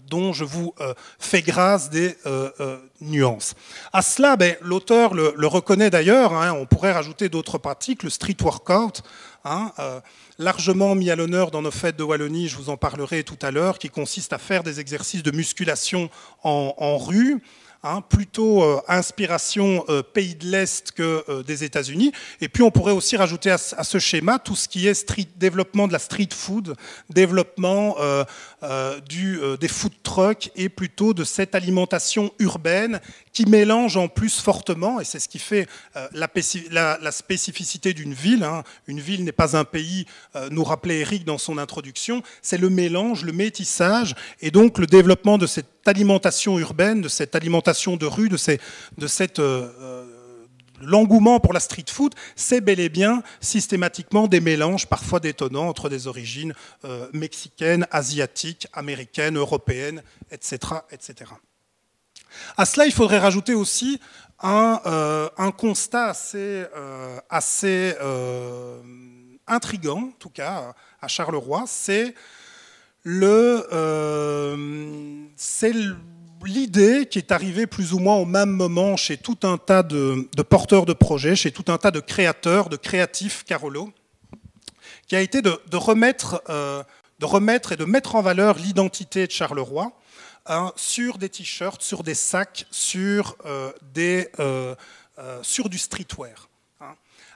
dont 0.08 0.32
je 0.32 0.44
vous 0.46 0.74
fais 1.20 1.42
grâce 1.42 1.90
des 1.90 2.16
nuances. 3.02 3.54
À 3.92 4.02
cela, 4.02 4.38
ben, 4.38 4.56
l'auteur 4.62 5.14
le, 5.14 5.48
reconnaît 5.48 5.90
d'ailleurs, 5.90 6.34
hein, 6.34 6.54
on 6.54 6.66
pourrait 6.66 6.94
rajouter 6.94 7.28
d'autres 7.28 7.58
pratiques, 7.58 8.04
le 8.04 8.10
street 8.10 8.38
workout, 8.42 9.04
hein, 9.46 9.72
largement 10.38 10.96
mis 10.96 11.10
à 11.10 11.16
l'honneur 11.16 11.52
dans 11.52 11.62
nos 11.62 11.72
fêtes 11.72 11.98
de 11.98 12.04
Wallonie, 12.04 12.48
je 12.48 12.58
vous 12.58 12.70
en 12.70 12.78
parlerai 12.78 13.24
tout 13.24 13.40
à 13.42 13.52
l'heure, 13.52 13.80
qui 13.80 13.90
consiste 13.90 14.34
à 14.34 14.38
faire 14.38 14.64
des 14.64 14.80
exercices 14.80 15.24
de 15.24 15.32
musculation 15.32 16.10
en 16.44 16.98
rue. 16.98 17.42
Hein, 17.88 18.02
plutôt 18.02 18.64
euh, 18.64 18.82
inspiration 18.88 19.86
euh, 19.90 20.02
pays 20.02 20.34
de 20.34 20.48
l'Est 20.48 20.92
que 20.92 21.24
euh, 21.30 21.44
des 21.44 21.64
États-Unis. 21.64 22.14
Et 22.42 22.50
puis 22.50 22.64
on 22.64 22.72
pourrait 22.72 22.94
aussi 22.94 23.16
rajouter 23.16 23.52
à, 23.52 23.60
ce 23.60 24.00
schéma 24.00 24.40
tout 24.40 24.56
ce 24.56 24.68
qui 24.68 24.88
est 24.88 24.96
street, 24.96 25.28
développement 25.36 25.88
de 25.88 25.94
la 25.94 26.00
street 26.00 26.30
food, 26.32 26.76
développement 27.12 27.96
du, 29.08 29.40
des 29.60 29.68
food 29.68 29.92
trucks 30.02 30.50
et 30.56 30.70
plutôt 30.70 31.14
de 31.14 31.24
cette 31.24 31.54
alimentation 31.54 32.32
urbaine 32.40 33.00
qui 33.32 33.46
mélange 33.46 33.98
en 33.98 34.08
plus 34.08 34.40
fortement, 34.40 35.00
et 35.00 35.04
c'est 35.04 35.20
ce 35.20 35.28
qui 35.28 35.40
fait 35.40 35.68
la, 36.14 37.12
spécificité 37.12 37.94
d'une 37.94 38.14
ville. 38.14 38.44
Hein. 38.44 38.64
Une 38.88 39.00
ville 39.00 39.24
n'est 39.24 39.32
pas 39.32 39.56
un 39.56 39.64
pays, 39.66 40.06
nous 40.50 40.64
rappelait 40.64 41.00
Eric 41.00 41.26
dans 41.26 41.38
son 41.38 41.58
introduction, 41.58 42.24
c'est 42.42 42.58
le 42.58 42.70
mélange, 42.70 43.24
le 43.24 43.34
métissage, 43.34 44.16
et 44.42 44.50
donc 44.50 44.80
le 44.80 44.88
développement 44.88 45.38
de 45.38 45.46
cette 45.46 45.75
alimentation 45.88 46.60
urbaine, 46.60 47.02
de 47.02 47.08
cette 47.08 47.36
alimentation 47.36 47.98
de 47.98 48.06
rue, 48.06 48.30
de, 48.30 48.38
ces, 48.38 48.60
de 48.98 49.08
cette 49.08 49.40
euh, 49.40 49.72
euh, 49.80 50.06
l'engouement 50.82 51.40
pour 51.40 51.54
la 51.54 51.60
street 51.60 51.86
food, 51.90 52.14
c'est 52.36 52.62
bel 52.62 52.80
et 52.80 52.90
bien 52.90 53.24
systématiquement 53.40 54.28
des 54.28 54.42
mélanges 54.42 54.88
parfois 54.88 55.20
détonnants 55.20 55.68
entre 55.68 55.90
des 55.90 56.08
origines 56.08 56.54
euh, 56.84 57.08
mexicaines, 57.14 57.88
asiatiques, 57.92 58.68
américaines, 58.74 59.38
européennes, 59.38 60.04
etc., 60.32 60.58
etc. 60.92 61.32
À 62.58 62.66
cela, 62.66 62.86
il 62.86 62.92
faudrait 62.92 63.20
rajouter 63.20 63.54
aussi 63.54 64.00
un, 64.42 65.52
constat 65.58 66.08
assez, 66.08 66.66
assez 67.30 67.96
intrigant, 69.48 70.10
en 70.10 70.20
tout 70.20 70.30
cas 70.30 70.74
à 71.02 71.08
Charleroi, 71.08 71.64
c'est 71.68 72.14
euh, 73.08 74.58
c'est 75.36 75.74
l'idée 76.44 77.06
qui 77.06 77.20
est 77.20 77.32
arrivée 77.32 77.68
plus 77.68 77.94
ou 77.94 78.00
moins 78.00 78.16
au 78.16 78.26
même 78.26 78.50
moment 78.50 78.98
chez 78.98 79.18
tout 79.18 79.38
un 79.44 79.58
tas 79.58 79.84
de, 79.84 80.28
porteurs 80.50 80.86
de 80.86 80.94
projets, 80.94 81.36
chez 81.36 81.52
tout 81.52 81.72
un 81.72 81.78
tas 81.78 81.92
de 81.92 82.00
créateurs, 82.00 82.68
de 82.68 82.78
créatifs 82.78 83.44
Carolo, 83.44 83.92
qui 85.08 85.16
a 85.16 85.22
été 85.22 85.44
de, 85.44 85.60
remettre, 85.74 86.42
euh, 86.50 86.84
remettre 87.22 87.74
et 87.74 87.76
de 87.76 87.86
mettre 87.86 88.16
en 88.16 88.22
valeur 88.24 88.58
l'identité 88.58 89.28
de 89.28 89.32
Charleroi 89.32 89.92
hein, 90.48 90.72
sur 90.76 91.20
des 91.20 91.30
t-shirts, 91.30 91.84
sur 91.84 92.04
des 92.04 92.16
sacs, 92.16 92.66
sur, 92.72 93.38
euh, 93.46 93.72
du 95.70 95.78
streetwear. 95.78 96.50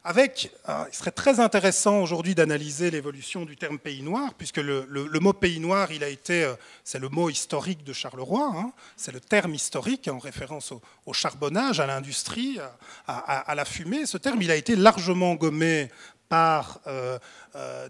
Avec, 0.03 0.51
euh, 0.69 0.85
il 0.89 0.95
serait 0.95 1.11
très 1.11 1.39
intéressant 1.39 2.01
aujourd'hui 2.01 2.33
d'analyser 2.33 2.89
l'évolution 2.89 3.43
du 3.43 3.57
terme 3.57 3.77
pays 3.77 4.01
noir, 4.01 4.33
puisque 4.35 4.57
le, 4.57 4.85
mot 5.19 5.33
pays 5.33 5.59
noir, 5.59 5.91
il 5.91 6.03
a 6.03 6.07
été, 6.07 6.45
euh, 6.45 6.53
c'est 6.85 6.99
le 6.99 7.09
mot 7.09 7.29
historique 7.29 7.83
de 7.83 7.91
Charleroi, 7.91 8.51
hein. 8.55 8.71
c'est 8.95 9.11
le 9.11 9.19
terme 9.19 9.53
historique 9.53 10.07
en 10.07 10.17
référence 10.17 10.71
au, 11.05 11.13
charbonnage, 11.13 11.79
à 11.79 11.87
l'industrie, 11.87 12.59
à, 13.07 13.55
la 13.55 13.65
fumée. 13.65 14.05
Ce 14.05 14.17
terme, 14.17 14.41
il 14.41 14.51
a 14.51 14.55
été 14.55 14.75
largement 14.75 15.35
gommé 15.35 15.89
par 16.29 16.79
euh, 16.87 17.19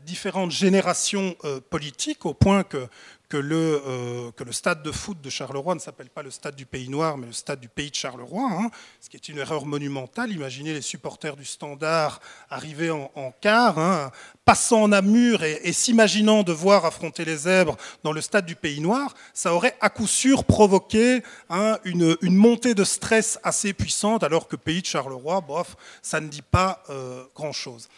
différentes 0.05 0.51
générations 0.51 1.35
politiques, 1.69 2.25
au 2.25 2.33
point 2.33 2.63
que 2.63 3.37
le, 3.37 3.81
euh, 3.85 4.51
stade 4.51 4.81
de 4.81 4.91
foot 4.91 5.21
de 5.21 5.29
Charleroi 5.29 5.75
ne 5.75 5.79
s'appelle 5.79 6.09
pas 6.09 6.23
le 6.23 6.31
stade 6.31 6.55
du 6.55 6.65
Pays 6.65 6.89
Noir, 6.89 7.17
mais 7.17 7.27
le 7.27 7.33
stade 7.33 7.59
du 7.59 7.69
Pays 7.69 7.91
de 7.91 7.95
Charleroi, 7.95 8.49
hein, 8.51 8.71
ce 8.99 9.09
qui 9.09 9.17
est 9.17 9.29
une 9.29 9.37
erreur 9.37 9.65
monumentale. 9.65 10.31
Imaginez 10.31 10.73
les 10.73 10.81
supporters 10.81 11.35
du 11.35 11.45
Standard 11.45 12.19
arriver 12.49 12.89
en, 12.89 13.33
quart, 13.39 13.77
hein, 13.77 14.11
passant 14.45 14.83
en 14.83 14.87
Namur 14.89 15.43
et, 15.43 15.71
s'imaginant 15.73 16.41
devoir 16.41 16.85
affronter 16.85 17.23
les 17.23 17.37
zèbres 17.37 17.77
dans 18.03 18.11
le 18.11 18.21
stade 18.21 18.45
du 18.45 18.55
Pays 18.55 18.81
Noir, 18.81 19.13
ça 19.33 19.53
aurait 19.53 19.77
à 19.79 19.89
coup 19.89 20.07
sûr 20.07 20.43
provoqué 20.43 21.21
hein, 21.49 21.77
une, 21.83 22.17
montée 22.23 22.73
de 22.73 22.83
stress 22.83 23.39
assez 23.43 23.73
puissante, 23.73 24.23
alors 24.23 24.47
que 24.47 24.55
Pays 24.55 24.81
de 24.81 24.87
Charleroi, 24.87 25.41
bof, 25.41 25.75
ça 26.01 26.19
ne 26.19 26.27
dit 26.27 26.41
pas 26.41 26.83
euh, 26.89 27.23
grand-chose. 27.35 27.89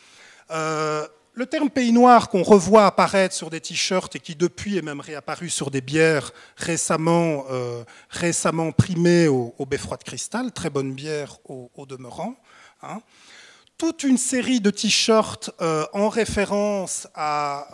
Euh, 0.52 1.08
le 1.34 1.46
terme 1.46 1.70
pays 1.70 1.94
noir 1.94 2.30
qu'on 2.30 2.44
revoit 2.44 2.86
apparaître 2.86 3.34
sur 3.34 3.50
des 3.50 3.62
t-shirts 3.62 4.16
et 4.16 4.20
qui 4.20 4.36
depuis 4.36 4.78
est 4.78 4.82
même 4.82 5.00
réapparu 5.00 5.50
sur 5.50 5.72
des 5.72 5.82
bières 5.82 6.32
récemment, 6.58 7.46
euh, 7.50 7.84
récemment 8.10 8.72
primées 8.72 9.28
au, 9.28 9.54
beffroi 9.66 9.98
de 9.98 10.04
cristal, 10.04 10.52
très 10.52 10.70
bonne 10.70 10.94
bière 10.94 11.38
au, 11.46 11.86
demeurant, 11.86 12.36
Hein. 12.84 13.02
Toute 13.78 14.04
une 14.04 14.18
série 14.18 14.60
de 14.60 14.72
t-shirts 14.72 15.52
en 15.94 16.10
référence 16.10 17.08
à 17.14 17.68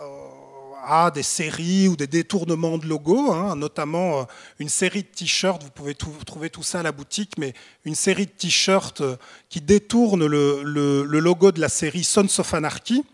à 0.84 1.10
des 1.10 1.22
séries 1.22 1.88
ou 1.88 1.96
des 1.96 2.06
détournements 2.06 2.78
de 2.78 2.86
logos, 2.86 3.32
hein, 3.32 3.56
notamment 3.56 4.20
euh, 4.20 4.24
une 4.58 4.68
série 4.68 5.02
de 5.02 5.08
t-shirts, 5.08 5.62
vous 5.62 5.70
pouvez 5.70 5.94
trouver 5.94 6.50
tout 6.50 6.62
ça 6.62 6.80
à 6.80 6.82
la 6.82 6.92
boutique, 6.92 7.32
mais 7.38 7.54
une 7.84 7.94
série 7.94 8.26
de 8.26 8.30
t-shirts 8.30 9.00
euh, 9.00 9.16
qui 9.48 9.60
détournent 9.60 10.26
le, 10.26 10.62
logo 11.04 11.52
de 11.52 11.60
la 11.60 11.68
série 11.68 12.04
Sons 12.04 12.26
of 12.38 12.54
Anarchy, 12.54 13.04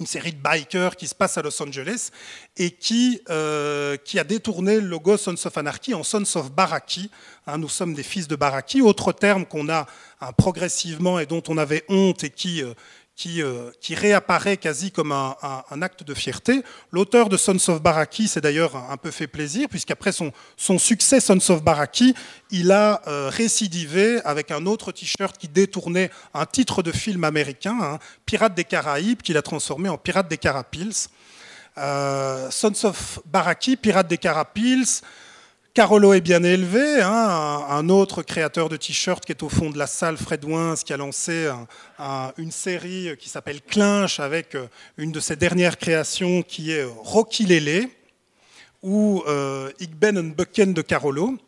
une 0.00 0.06
série 0.06 0.32
de 0.32 0.42
bikers 0.42 0.96
qui 0.96 1.06
se 1.06 1.14
passe 1.14 1.36
à 1.36 1.42
Los 1.42 1.62
Angeles 1.62 2.10
et 2.56 2.70
qui, 2.70 3.20
euh, 3.28 3.96
qui 3.98 4.18
a 4.18 4.24
détourné 4.24 4.80
le 4.80 4.86
logo 4.86 5.16
Sons 5.16 5.34
of 5.44 5.56
Anarchy 5.58 5.94
en 5.94 6.02
Sons 6.02 6.36
of 6.36 6.50
Baraki. 6.50 7.10
Hein, 7.46 7.58
nous 7.58 7.68
sommes 7.68 7.92
des 7.94 8.02
fils 8.02 8.26
de 8.26 8.36
Baraki, 8.36 8.80
autre 8.80 9.12
terme 9.12 9.44
qu'on 9.44 9.68
a 9.68 9.86
hein, 10.20 10.32
progressivement 10.32 11.18
et 11.18 11.26
dont 11.26 11.42
on 11.48 11.58
avait 11.58 11.84
honte 11.88 12.24
et 12.24 12.30
qui, 12.30 12.62
qui, 13.14 13.94
réapparaît 13.94 14.56
quasi 14.56 14.90
comme 14.90 15.12
un, 15.12 15.82
acte 15.82 16.02
de 16.02 16.14
fierté. 16.14 16.62
L'auteur 16.90 17.28
de 17.28 17.36
Sons 17.36 17.68
of 17.68 17.82
Baraki 17.82 18.26
s'est 18.26 18.40
d'ailleurs 18.40 18.74
un 18.76 18.96
peu 18.96 19.10
fait 19.10 19.26
plaisir, 19.26 19.68
puisqu'après 19.68 20.12
son, 20.12 20.32
son, 20.56 20.78
succès 20.78 21.20
Sons 21.20 21.50
of 21.50 21.62
Baraki, 21.62 22.14
il 22.50 22.72
a 22.72 23.02
euh, 23.06 23.28
récidivé 23.28 24.20
avec 24.24 24.50
un 24.50 24.66
autre 24.66 24.92
t-shirt 24.92 25.36
qui 25.38 25.48
détournait 25.48 26.10
un 26.34 26.46
titre 26.46 26.82
de 26.82 26.90
film 26.90 27.24
américain, 27.24 27.78
hein, 27.80 27.98
Pirates 28.26 28.54
des 28.54 28.64
Caraïbes, 28.64 29.22
qu'il 29.22 29.36
a 29.36 29.42
transformé 29.42 29.88
en 29.88 29.98
Pirates 29.98 30.28
des 30.28 30.38
Carapils. 30.38 31.08
Euh, 31.78 32.50
Sons 32.50 32.84
of 32.84 33.20
Baraki, 33.26 33.76
Pirates 33.76 34.08
des 34.08 34.18
Carapils, 34.18 35.02
Carolo 35.74 36.12
est 36.12 36.20
bien 36.20 36.42
élevé, 36.42 37.00
hein, 37.00 37.64
un, 37.70 37.88
autre 37.88 38.22
créateur 38.22 38.68
de 38.68 38.76
t-shirts 38.76 39.24
qui 39.24 39.32
est 39.32 39.42
au 39.42 39.48
fond 39.48 39.70
de 39.70 39.78
la 39.78 39.86
salle, 39.86 40.18
Fred 40.18 40.44
Wins, 40.44 40.76
qui 40.84 40.92
a 40.92 40.98
lancé 40.98 41.50
une 42.36 42.50
série 42.50 43.16
qui 43.18 43.30
s'appelle 43.30 43.62
Clinch 43.62 44.20
avec 44.20 44.54
euh, 44.54 44.66
une 44.98 45.12
de 45.12 45.20
ses 45.20 45.34
dernières 45.34 45.78
créations 45.78 46.42
qui 46.42 46.72
est 46.72 46.84
Rocky 46.84 47.46
Lele 47.46 47.88
ou 48.82 49.22
euh, 49.26 49.70
Igben 49.80 50.18
and 50.18 50.34
Bucken 50.36 50.74
de 50.74 50.82
Carolo. 50.82 51.38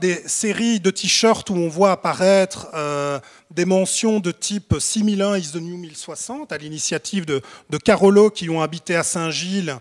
des 0.00 0.14
séries 0.28 0.78
de 0.78 0.90
t-shirts 0.90 1.50
où 1.50 1.54
on 1.54 1.68
voit 1.68 1.90
apparaître 1.90 2.68
euh, 2.74 3.18
des 3.50 3.64
mentions 3.64 4.20
de 4.20 4.30
type 4.30 4.76
6001 4.78 5.36
is 5.36 5.50
the 5.50 5.56
new 5.56 5.78
1060 5.78 6.52
à 6.52 6.58
l'initiative 6.58 7.24
de, 7.24 7.42
Carolo 7.84 8.30
qui 8.30 8.48
ont 8.48 8.62
habité 8.62 8.94
à 8.94 9.02
Saint-Gilles 9.02 9.76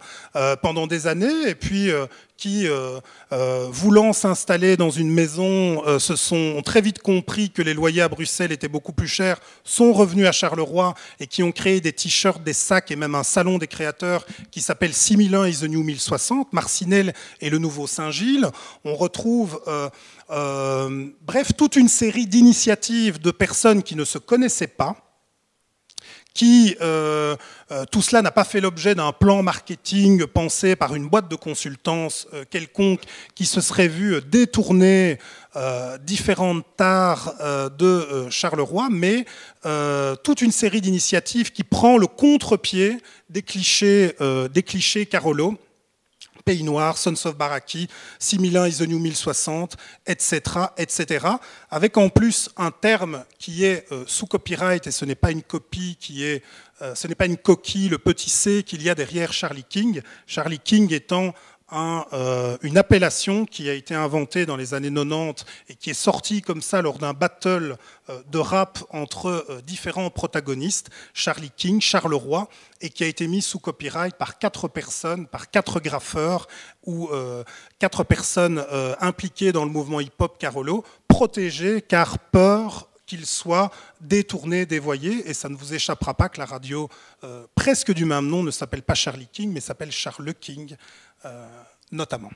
pendant 0.63 0.87
des 0.87 1.05
années 1.05 1.49
et 1.49 1.55
puis 1.55 1.91
qui, 2.37 2.67
euh, 2.67 2.99
euh, 3.31 3.67
voulant 3.69 4.13
s'installer 4.13 4.77
dans 4.77 4.91
une 4.91 5.09
maison, 5.09 5.83
euh, 5.87 5.97
se 5.97 6.15
sont 6.15 6.61
très 6.63 6.81
vite 6.81 6.99
compris 6.99 7.49
que 7.49 7.63
les 7.63 7.73
loyers 7.73 8.03
à 8.03 8.09
Bruxelles 8.09 8.51
étaient 8.51 8.67
beaucoup 8.67 8.93
plus 8.93 9.07
chers, 9.07 9.39
sont 9.63 9.91
revenus 9.91 10.27
à 10.27 10.31
Charleroi 10.31 10.93
et 11.19 11.25
qui 11.25 11.41
ont 11.41 11.51
créé 11.51 11.81
des 11.81 11.93
t-shirts, 11.93 12.43
des 12.43 12.53
sacs 12.53 12.91
et 12.91 12.95
même 12.95 13.15
un 13.15 13.23
salon 13.23 13.57
des 13.57 13.67
créateurs 13.67 14.25
qui 14.51 14.61
s'appelle 14.61 14.93
6001 14.93 15.47
is 15.47 15.59
the 15.61 15.63
new 15.63 15.83
1060, 15.83 16.53
Marcinelle 16.53 17.13
et 17.41 17.49
le 17.49 17.57
nouveau 17.57 17.87
Saint-Gilles. 17.87 18.49
On 18.85 18.95
retrouve 18.95 19.59
bref, 20.29 21.51
toute 21.57 21.75
une 21.75 21.87
série 21.87 22.27
d'initiatives 22.27 23.19
de 23.19 23.31
personnes 23.31 23.81
qui 23.81 23.95
ne 23.95 24.05
se 24.05 24.17
connaissaient 24.17 24.67
pas, 24.67 25.06
qui, 26.37 26.77
euh, 26.81 27.35
euh, 27.71 27.83
tout 27.91 28.03
cela 28.03 28.21
n'a 28.21 28.29
pas 28.29 28.43
fait 28.43 28.61
l'objet 28.61 28.93
d'un 28.93 29.11
plan 29.11 29.41
marketing 29.41 30.27
pensé 30.27 30.75
par 30.75 30.93
une 30.93 31.09
boîte 31.09 31.29
de 31.29 31.35
consultance 31.35 32.27
euh, 32.31 32.45
quelconque 32.47 33.01
qui 33.33 33.47
se 33.47 33.59
serait 33.59 33.87
vu 33.87 34.21
détourner 34.21 35.17
différentes 36.03 36.63
tares 36.75 37.33
de 37.79 38.27
Charleroi, 38.29 38.89
mais 38.91 39.25
toute 40.23 40.43
une 40.43 40.51
série 40.51 40.81
d'initiatives 40.81 41.51
qui 41.51 41.63
prend 41.63 41.97
le 41.97 42.05
contre-pied 42.05 42.97
des 43.31 43.41
clichés, 43.41 44.13
des 44.53 44.61
clichés 44.61 45.07
Carolo 45.07 45.57
Pays 46.47 46.63
Noir, 46.63 46.97
Sons 46.97 47.25
of 47.25 47.35
Baraki, 47.35 47.89
6001 48.19 48.67
is 48.67 48.77
the 48.77 48.87
new 48.87 48.99
1060, 48.99 49.75
etc., 50.05 50.67
etc. 50.77 51.27
Avec 51.69 51.97
en 51.97 52.07
plus 52.07 52.49
un 52.55 52.71
terme 52.71 53.25
qui 53.37 53.65
est 53.65 53.85
euh, 53.91 54.05
sous 54.07 54.27
copyright 54.27 54.87
et 54.87 54.91
ce 54.91 55.03
n'est 55.03 55.15
pas 55.15 55.31
une 55.31 55.43
copie 55.43 55.97
qui 55.99 56.23
est, 56.23 56.41
euh, 56.81 56.95
ce 56.95 57.09
n'est 57.09 57.15
pas 57.15 57.25
une 57.25 57.35
coquille, 57.35 57.89
le 57.89 57.97
petit 57.97 58.29
c 58.29 58.63
qu'il 58.63 58.81
y 58.81 58.89
a 58.89 58.95
derrière 58.95 59.33
Charlie 59.33 59.65
King. 59.67 60.01
Charlie 60.25 60.59
King 60.59 60.93
étant 60.93 61.33
euh, 61.73 62.57
une 62.61 62.77
appellation 62.77 63.45
qui 63.45 63.69
a 63.69 63.73
été 63.73 63.93
inventée 63.93 64.45
dans 64.45 64.55
les 64.55 64.73
années 64.73 64.93
90 64.93 65.43
et 65.67 65.75
qui 65.75 65.89
est 65.89 65.93
sortie 65.93 66.41
comme 66.41 66.61
ça 66.61 66.81
lors 66.81 66.97
d'un 66.97 67.11
battle 67.11 67.75
euh, 68.09 68.21
de 68.31 68.37
rap 68.37 68.79
entre 68.89 69.27
euh, 69.27 69.61
différents 69.65 70.09
protagonistes, 70.09 70.89
Charlie 71.13 71.51
King, 71.57 71.81
Charles 71.81 72.13
Roy, 72.13 72.47
et 72.79 72.89
qui 72.89 73.03
a 73.03 73.07
été 73.07 73.27
mis 73.27 73.41
sous 73.41 73.59
copyright 73.59 74.15
par 74.15 74.39
quatre 74.39 74.69
personnes, 74.69 75.27
par 75.27 75.51
quatre 75.51 75.81
graffeurs 75.81 76.47
ou 76.85 77.09
quatre 77.79 78.05
personnes 78.05 78.63
impliquées 79.01 79.51
dans 79.51 79.65
le 79.65 79.71
mouvement 79.71 79.99
hip-hop 79.99 80.37
Carolo, 80.37 80.85
protégées 81.07 81.81
car 81.81 82.17
peur 82.19 82.87
qu'il 83.07 83.25
soit 83.25 83.71
détourné, 84.01 84.67
dévoyé, 84.67 85.27
et 85.27 85.33
ça 85.33 85.49
ne 85.49 85.55
vous 85.55 85.73
échappera 85.73 86.13
pas 86.13 86.29
que 86.29 86.37
la 86.37 86.45
radio 86.45 86.89
presque 87.55 87.91
du 87.91 88.05
même 88.05 88.27
nom 88.27 88.43
ne 88.43 88.51
s'appelle 88.51 88.83
pas 88.83 88.93
Charlie 88.93 89.29
King, 89.31 89.51
mais 89.51 89.61
s'appelle 89.61 89.91
Charles 89.91 90.35
King, 90.35 90.75
euh, 91.25 91.47
notamment. 91.91 92.31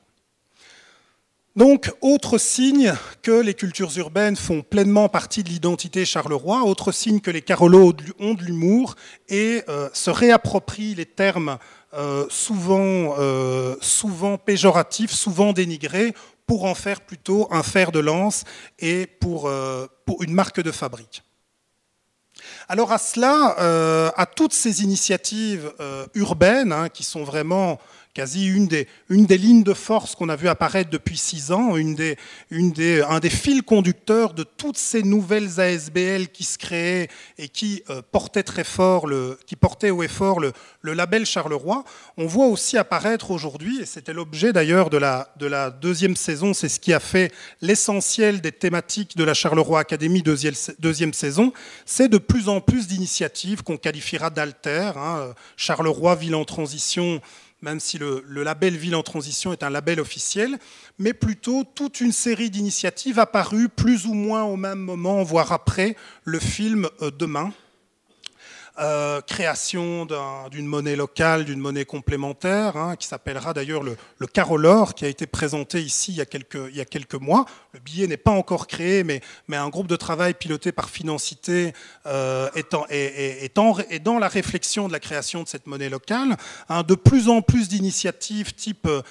Donc, 1.58 1.92
autre 2.00 2.38
signe 2.38 2.94
que 3.22 3.32
les 3.32 3.54
cultures 3.54 3.92
urbaines 3.98 4.38
font 4.38 4.62
pleinement 4.62 5.10
partie 5.10 5.44
de 5.44 5.50
l'identité 5.50 6.06
Charleroi, 6.06 6.64
autre 6.64 6.94
signe 6.94 7.20
que 7.20 7.30
les 7.30 7.42
Carolos 7.42 7.94
ont 8.20 8.34
de 8.34 8.42
l'humour 8.42 8.96
et 9.28 9.62
euh, 9.68 9.90
se 9.92 10.10
réapproprient 10.10 10.96
les 10.96 11.06
termes 11.06 11.58
euh, 11.94 12.26
souvent 12.30 13.18
péjoratifs, 14.38 15.12
souvent 15.12 15.52
dénigrés, 15.52 16.14
pour 16.52 16.66
en 16.66 16.76
faire 16.76 17.00
plutôt 17.00 17.48
un 17.50 17.64
fer 17.64 17.94
de 17.94 18.00
lance 18.00 18.44
et 18.78 19.08
pour, 19.08 19.50
pour 20.06 20.22
une 20.22 20.34
marque 20.34 20.62
de 20.62 20.70
fabrique. 20.70 21.24
Alors 22.68 22.92
à 22.92 22.98
cela, 22.98 24.12
à 24.18 24.26
toutes 24.26 24.52
ces 24.52 24.84
initiatives 24.84 25.72
urbaines, 26.14 26.74
hein, 26.74 26.90
qui 26.90 27.06
sont 27.06 27.24
vraiment 27.24 27.80
quasi 28.14 28.48
une 28.48 28.68
des, 28.68 28.88
lignes 29.10 29.64
de 29.64 29.74
force 29.74 30.16
qu'on 30.16 30.30
a 30.30 30.36
vu 30.36 30.48
apparaître 30.50 30.90
depuis 30.90 31.18
six 31.18 31.52
ans, 31.52 31.76
un 31.76 33.20
des 33.20 33.30
fils 33.30 33.62
conducteurs 33.62 34.34
de 34.34 34.44
toutes 34.44 34.78
ces 34.78 35.04
nouvelles 35.04 35.60
ASBL 35.60 36.28
qui 36.28 36.44
se 36.44 36.58
créaient 36.58 37.08
et 37.38 37.48
qui 37.48 37.84
euh, 37.90 38.02
portaient 38.12 38.44
très 38.44 38.64
fort, 38.64 39.08
le, 39.08 39.38
le, 40.82 40.94
label 40.94 41.26
Charleroi. 41.26 41.84
On 42.18 42.26
voit 42.26 42.48
aussi 42.48 42.78
apparaître 42.78 43.32
aujourd'hui, 43.32 43.82
et 43.82 43.86
c'était 43.86 44.14
l'objet 44.14 44.52
d'ailleurs 44.52 44.90
de 44.90 44.98
la, 44.98 45.34
de 45.38 45.46
la 45.46 45.70
deuxième 45.70 46.16
saison, 46.16 46.54
c'est 46.54 46.70
ce 46.70 46.80
qui 46.80 46.94
a 46.94 47.00
fait 47.00 47.32
l'essentiel 47.62 48.42
des 48.42 48.52
thématiques 48.52 49.16
de 49.16 49.24
la 49.24 49.34
Charleroi 49.34 49.80
Academy 49.80 50.22
deuxième, 50.22 51.14
saison, 51.14 51.54
c'est 51.86 52.10
de 52.10 52.18
plus 52.18 52.50
en 52.50 52.62
plus 52.62 52.88
d'initiatives 52.88 53.64
qu'on 53.64 53.78
qualifiera 53.78 54.30
d'alter. 54.30 54.92
Hein, 54.96 55.34
Charleroi, 55.56 56.16
ville 56.16 56.36
en 56.36 56.46
transition, 56.46 57.22
même 57.62 57.80
si 57.80 57.98
le, 57.98 58.24
label 58.28 58.76
Ville 58.76 58.96
en 58.96 59.04
transition 59.04 59.54
est 59.54 59.64
un 59.64 59.70
label 59.70 60.00
officiel, 60.00 60.58
mais 60.98 61.14
plutôt 61.14 61.64
toute 61.64 62.02
une 62.02 62.12
série 62.12 62.50
d'initiatives 62.50 63.20
apparues 63.20 63.70
plus 63.70 64.06
ou 64.06 64.14
moins 64.14 64.44
au 64.44 64.58
même 64.58 64.80
moment, 64.80 65.24
voire 65.24 65.52
après 65.52 65.96
le 66.24 66.40
film 66.40 66.90
euh, 67.02 67.12
Demain, 67.12 67.52
euh, 68.82 69.22
création 69.22 70.08
d'une 70.50 70.66
monnaie 70.66 70.96
locale, 70.96 71.46
d'une 71.46 71.60
monnaie 71.60 71.86
complémentaire, 71.86 72.78
hein, 72.78 72.96
qui 72.96 73.08
s'appellera 73.08 73.54
d'ailleurs 73.54 73.84
le, 73.84 73.96
le, 74.18 74.28
Carolor, 74.28 74.96
qui 74.96 75.06
a 75.06 75.08
été 75.08 75.28
présenté 75.28 75.82
ici 75.82 76.12
il 76.12 76.18
y 76.18 76.22
a 76.22 76.26
quelques, 76.26 77.16
mois. 77.16 77.46
Le 77.74 77.80
billet 77.80 78.08
n'est 78.08 78.18
pas 78.18 78.32
encore 78.32 78.68
créé, 78.68 79.04
mais, 79.04 79.22
un 79.52 79.70
groupe 79.70 79.88
de 79.88 79.96
travail 79.96 80.34
piloté 80.34 80.72
par 80.72 80.90
Financité 80.90 81.74
euh, 82.08 82.50
est, 82.56 83.56
dans 83.56 84.20
la 84.20 84.28
réflexion 84.28 84.88
de 84.88 84.94
la 84.94 85.00
création 85.00 85.44
de 85.44 85.48
cette 85.48 85.68
monnaie 85.68 85.90
locale. 85.90 86.38
Hein, 86.70 86.84
de 86.84 86.96
plus 86.96 87.30
en 87.30 87.42
plus 87.42 87.68
d'initiatives 87.70 88.54
type 88.54 88.88
euh, 88.88 89.02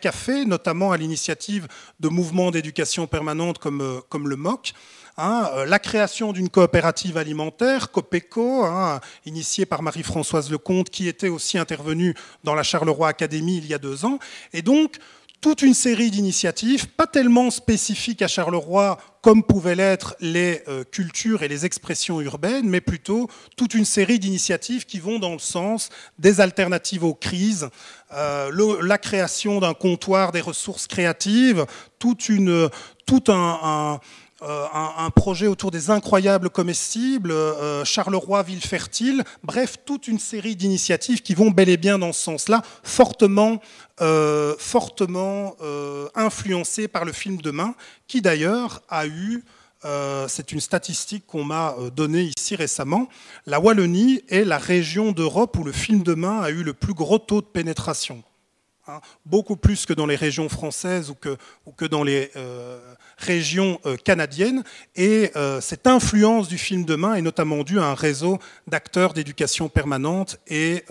Café, 0.00 0.44
notamment 0.44 0.92
à 0.92 0.96
l'initiative 0.96 1.66
de 2.00 2.08
mouvements 2.08 2.50
d'éducation 2.50 3.06
permanente 3.06 3.58
comme, 3.58 3.80
euh, 3.80 4.00
comme 4.08 4.28
le 4.28 4.36
MOC. 4.36 4.72
Hein, 5.20 5.50
euh, 5.54 5.66
la 5.66 5.80
création 5.80 6.32
d'une 6.32 6.48
coopérative 6.48 7.16
alimentaire, 7.16 7.90
Copeco, 7.90 8.64
hein, 8.64 9.00
initiée 9.26 9.66
par 9.66 9.82
Marie-Françoise 9.82 10.48
Lecomte, 10.48 10.90
qui 10.90 11.08
était 11.08 11.28
aussi 11.28 11.58
intervenue 11.58 12.14
dans 12.44 12.54
la 12.54 12.62
Charleroi 12.62 13.08
Academy 13.08 13.56
il 13.56 13.66
y 13.66 13.74
a 13.74 13.78
deux 13.78 14.04
ans. 14.04 14.20
Et 14.52 14.62
donc, 14.62 14.98
toute 15.40 15.62
une 15.62 15.74
série 15.74 16.12
d'initiatives, 16.12 16.86
pas 16.86 17.08
tellement 17.08 17.50
spécifiques 17.50 18.22
à 18.22 18.28
Charleroi 18.28 18.98
comme 19.20 19.42
pouvaient 19.42 19.74
l'être 19.74 20.14
les 20.20 20.62
euh, 20.68 20.84
cultures 20.84 21.42
et 21.42 21.48
les 21.48 21.66
expressions 21.66 22.20
urbaines, 22.20 22.68
mais 22.68 22.80
plutôt 22.80 23.28
toute 23.56 23.74
une 23.74 23.84
série 23.84 24.20
d'initiatives 24.20 24.84
qui 24.86 25.00
vont 25.00 25.18
dans 25.18 25.32
le 25.32 25.40
sens 25.40 25.90
des 26.18 26.40
alternatives 26.40 27.02
aux 27.02 27.14
crises, 27.14 27.68
euh, 28.12 28.80
la 28.82 28.98
création 28.98 29.58
d'un 29.58 29.74
comptoir 29.74 30.30
des 30.30 30.40
ressources 30.40 30.86
créatives, 30.86 31.66
tout 31.98 32.16
un, 33.28 34.00
projet 35.14 35.46
autour 35.46 35.70
des 35.70 35.90
incroyables 35.90 36.50
comestibles, 36.50 37.34
Charleroi, 37.84 38.42
ville 38.42 38.60
fertile, 38.60 39.24
bref, 39.42 39.76
toute 39.84 40.08
une 40.08 40.18
série 40.18 40.56
d'initiatives 40.56 41.22
qui 41.22 41.34
vont 41.34 41.50
bel 41.50 41.68
et 41.68 41.76
bien 41.76 41.98
dans 41.98 42.12
ce 42.12 42.22
sens-là, 42.22 42.62
fortement, 42.82 43.60
fortement 44.58 45.56
influencées 46.14 46.88
par 46.88 47.04
le 47.04 47.12
film 47.12 47.38
Demain, 47.38 47.74
qui 48.06 48.22
d'ailleurs 48.22 48.82
a 48.88 49.06
eu 49.06 49.42
euh, 49.84 50.26
c'est 50.28 50.50
une 50.50 50.60
statistique 50.60 51.24
qu'on 51.26 51.44
m'a 51.44 51.74
euh, 51.78 51.90
donnée 51.90 52.32
ici 52.36 52.56
récemment. 52.56 53.08
La 53.46 53.60
Wallonie 53.60 54.22
est 54.28 54.44
la 54.44 54.58
région 54.58 55.12
d'Europe 55.12 55.56
où 55.56 55.62
le 55.62 55.70
film 55.70 56.02
de 56.02 56.14
main 56.14 56.40
a 56.40 56.50
eu 56.50 56.64
le 56.64 56.74
plus 56.74 56.94
gros 56.94 57.18
taux 57.18 57.40
de 57.40 57.46
pénétration. 57.46 58.22
Hein. 58.90 59.02
beaucoup 59.26 59.56
plus 59.56 59.84
que 59.84 59.92
dans 59.92 60.06
les 60.06 60.16
régions 60.16 60.48
françaises 60.48 61.10
ou 61.10 61.14
que, 61.14 61.84
dans 61.84 62.02
les 62.02 62.30
euh, 62.36 62.80
régions 63.18 63.80
euh, 63.84 63.96
canadiennes. 63.96 64.64
Et 64.96 65.30
euh, 65.36 65.60
cette 65.60 65.86
influence 65.86 66.48
du 66.48 66.58
film 66.58 66.84
de 66.84 66.94
main 66.94 67.14
est 67.14 67.22
notamment 67.22 67.64
due 67.64 67.78
à 67.78 67.86
un 67.86 67.94
réseau 67.94 68.38
d'acteurs 68.66 69.12
d'éducation 69.12 69.68
permanente 69.68 70.38
et 70.46 70.84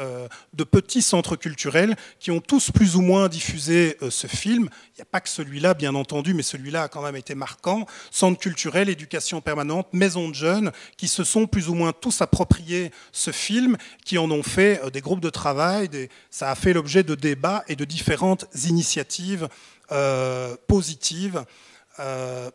de 0.53 0.63
petits 0.63 1.01
centres 1.01 1.36
culturels 1.36 1.95
qui 2.19 2.32
ont 2.32 2.39
tous 2.39 2.71
plus 2.71 2.95
ou 2.95 3.01
moins 3.01 3.28
diffusé 3.28 3.97
ce 4.09 4.28
film. 4.28 4.69
Il 4.89 4.97
n'y 4.97 5.01
a 5.01 5.05
pas 5.05 5.21
que 5.21 5.30
celui-là, 5.30 5.73
bien 5.73 5.95
entendu, 5.95 6.34
mais 6.34 6.43
celui-là 6.43 6.84
a 6.84 6.88
quand 6.88 7.01
même 7.01 7.15
été 7.15 7.36
marquant. 7.36 7.86
Centres 8.11 8.39
culturels, 8.39 8.89
éducation 8.89 9.41
permanente, 9.41 9.88
maisons 9.93 10.30
de 10.30 10.36
jeunes, 10.36 10.71
qui 10.97 11.07
se 11.07 11.23
sont 11.23 11.47
plus 11.47 11.69
ou 11.69 11.73
moins 11.73 11.93
tous 11.93 12.21
appropriés 12.21 12.91
ce 13.11 13.32
film, 13.32 13.78
qui 14.05 14.17
en 14.17 14.30
ont 14.32 14.43
fait 14.43 14.82
des 14.91 15.01
groupes 15.01 15.21
de 15.21 15.30
travail. 15.30 15.89
Ça 16.30 16.51
a 16.51 16.55
fait 16.55 16.73
l'objet 16.73 17.03
de 17.03 17.15
débats 17.15 17.63
et 17.67 17.75
de 17.75 17.86
différentes 17.86 18.45
initiatives 18.67 19.47
euh, 19.91 20.57
positives 20.67 21.38
euh, 21.38 21.43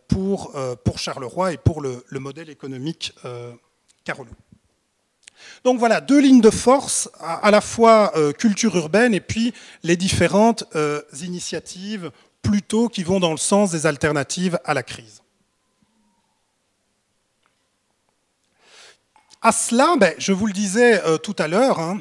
pour, 0.09 0.53
euh, 0.55 0.77
pour 0.77 0.99
Charleroi 0.99 1.53
et 1.53 1.57
pour 1.57 1.81
le, 1.81 2.05
modèle 2.13 2.51
économique 2.51 3.15
Carolo. 4.05 4.31
Donc 5.65 5.79
voilà, 5.79 6.01
deux 6.01 6.21
lignes 6.21 6.41
de 6.41 6.51
force, 6.51 7.11
à, 7.19 7.51
la 7.51 7.61
fois 7.61 8.13
culture 8.39 8.77
urbaine 8.77 9.13
et 9.15 9.21
puis 9.21 9.53
les 9.83 9.97
différentes 9.97 10.65
initiatives 11.21 12.13
plutôt 12.43 12.89
qui 12.89 13.03
vont 13.03 13.19
dans 13.19 13.33
le 13.33 13.39
sens 13.39 13.73
des 13.73 13.87
alternatives 13.87 14.59
à 14.65 14.75
la 14.75 14.85
crise. 14.85 15.23
À 19.41 19.51
cela, 19.51 19.97
ben, 19.99 20.15
je 20.19 20.33
vous 20.33 20.47
le 20.47 20.53
disais 20.53 21.03
tout 21.23 21.35
à 21.39 21.49
l'heure, 21.49 21.81
hein, 21.81 22.01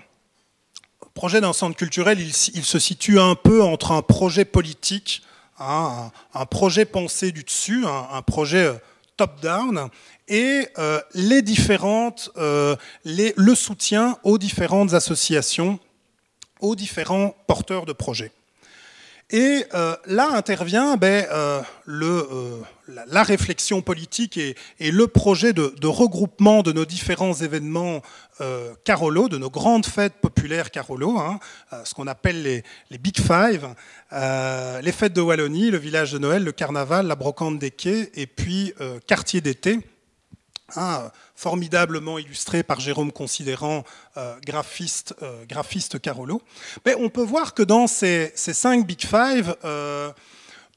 projet 1.14 1.42
d'un 1.42 1.54
centre 1.54 1.76
culturel, 1.76 2.20
il, 2.20 2.34
se 2.34 2.80
situe 2.80 3.20
un 3.20 3.36
peu 3.36 3.62
entre 3.62 3.92
un 3.92 4.02
projet 4.02 4.46
politique, 4.46 5.24
hein, 5.62 6.12
un, 6.34 6.46
projet 6.46 6.86
pensé 6.86 7.32
du 7.32 7.44
dessus, 7.44 7.86
un, 7.86 8.22
projet 8.22 8.66
euh, 8.66 8.74
top-down, 9.18 9.90
et 10.28 10.68
euh, 10.78 11.00
euh, 12.38 12.76
le 13.04 13.56
soutien 13.56 14.18
aux 14.24 14.38
différentes 14.38 14.94
associations, 14.94 15.80
aux 16.60 16.76
différents 16.76 17.36
porteurs 17.48 17.86
de 17.86 17.94
projets. 17.94 18.32
Et 19.32 19.66
là 20.08 20.30
intervient 20.34 20.98
ben, 20.98 21.26
le, 21.86 22.28
la, 23.08 23.24
réflexion 23.24 23.82
politique 23.82 24.38
et, 24.38 24.56
le 24.92 25.08
projet 25.08 25.54
de, 25.54 25.88
regroupement 25.88 26.64
de 26.64 26.72
nos 26.72 26.86
différents 26.86 27.34
événements 27.34 28.02
euh, 28.40 28.74
Carolo, 28.84 29.30
de 29.30 29.38
nos 29.38 29.50
grandes 29.50 29.86
fêtes 29.86 30.16
populaires 30.22 30.72
Carolo, 30.72 31.18
hein, 31.18 31.40
euh, 31.74 31.82
ce 31.86 31.94
qu'on 31.94 32.08
appelle 32.08 32.42
les, 32.42 32.98
Big 32.98 33.18
Five, 33.18 33.68
euh, 34.14 34.82
les 34.82 34.92
fêtes 34.92 35.14
de 35.14 35.22
Wallonie, 35.22 35.70
le 35.72 35.78
village 35.78 36.12
de 36.12 36.18
Noël, 36.18 36.44
le 36.44 36.52
carnaval, 36.52 37.08
la 37.08 37.16
brocante 37.16 37.60
des 37.60 37.72
quais, 37.72 38.12
et 38.16 38.28
puis 38.28 38.74
quartier 39.08 39.42
d'été. 39.42 39.80
Hein, 40.76 41.12
formidablement 41.36 42.20
illustré 42.20 42.64
par 42.64 42.80
Jérôme 42.80 43.12
Considérant, 43.12 43.84
graphiste, 44.46 45.16
graphiste 45.50 46.00
Carolo. 46.00 46.42
Mais 46.86 46.96
on 46.96 47.10
peut 47.10 47.24
voir 47.24 47.54
que 47.54 47.64
dans 47.64 47.88
ces, 47.88 48.32
cinq 48.36 48.86
Big 48.86 49.02
Five, 49.02 49.56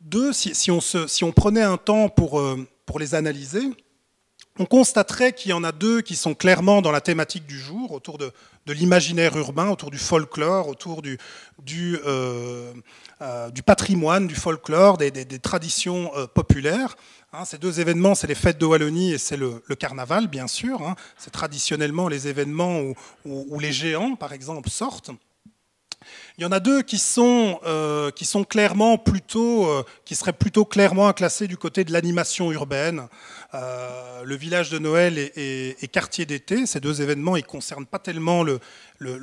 deux, 0.01 0.33
si, 0.33 0.71
on 0.71 0.81
si, 0.81 1.25
on 1.25 1.33
prenait 1.33 1.63
un 1.63 1.77
temps 1.77 2.09
pour, 2.09 2.43
pour 2.87 2.99
les 2.99 3.15
analyser, 3.15 3.71
on 4.59 4.67
constaterait 4.67 5.33
qu'il 5.33 5.51
y 5.51 5.55
en 5.55 5.65
a 5.65 5.73
deux 5.73 6.01
qui 6.01 6.15
sont 6.15 6.35
clairement 6.35 6.81
dans 6.81 6.93
la 6.93 7.01
thématique 7.01 7.45
du 7.45 7.59
jour, 7.59 7.91
autour 7.91 8.19
de, 8.19 8.33
l'imaginaire 8.69 9.37
urbain, 9.37 9.69
autour 9.69 9.91
du 9.91 9.99
folklore, 9.99 10.69
autour 10.69 11.03
du, 11.03 11.19
du, 11.63 11.99
euh, 12.07 12.73
euh, 13.21 13.51
patrimoine, 13.67 14.29
du 14.29 14.37
folklore, 14.37 14.97
des, 14.97 15.11
traditions 15.41 16.13
euh, 16.17 16.27
populaires. 16.27 16.97
Hein, 17.37 17.45
ces 17.45 17.59
deux 17.59 17.81
événements, 17.81 18.15
c'est 18.15 18.29
les 18.29 18.37
fêtes 18.37 18.59
de 18.59 18.67
Wallonie 18.67 19.13
et 19.13 19.19
c'est 19.19 19.37
le, 19.37 19.61
carnaval, 19.77 20.29
bien 20.29 20.47
sûr. 20.47 20.87
Hein. 20.87 20.95
c'est 21.19 21.33
traditionnellement 21.33 22.07
les 22.07 22.29
événements 22.29 22.81
où, 23.25 23.59
les 23.59 23.73
géants, 23.73 24.15
par 24.15 24.33
exemple, 24.33 24.71
sortent. 24.71 25.11
Il 26.37 26.43
y 26.43 26.47
en 26.47 26.53
a 26.53 26.59
deux 26.59 26.83
qui 26.83 26.99
sont, 26.99 27.61
qui 28.17 28.25
sont 28.25 28.43
clairement 28.43 28.99
plutôt, 28.99 29.69
qui 30.05 30.17
seraient 30.17 30.33
plutôt 30.33 30.65
clairement 30.65 31.13
classés 31.13 31.47
du 31.47 31.57
côté 31.57 31.85
de 31.85 31.93
l'animation 31.93 32.51
urbaine. 32.51 33.09
Euh, 33.55 34.25
le 34.25 34.35
village 34.35 34.71
de 34.71 34.79
Noël 34.81 35.17
et, 35.17 35.89
quartier 35.93 36.27
d'été, 36.27 36.67
ces 36.67 36.81
deux 36.81 37.03
événements, 37.03 37.37
ils 37.37 37.45
ne 37.45 37.49
concernent 37.49 37.87
pas 37.87 38.01
tellement 38.01 38.43
le, 38.43 38.59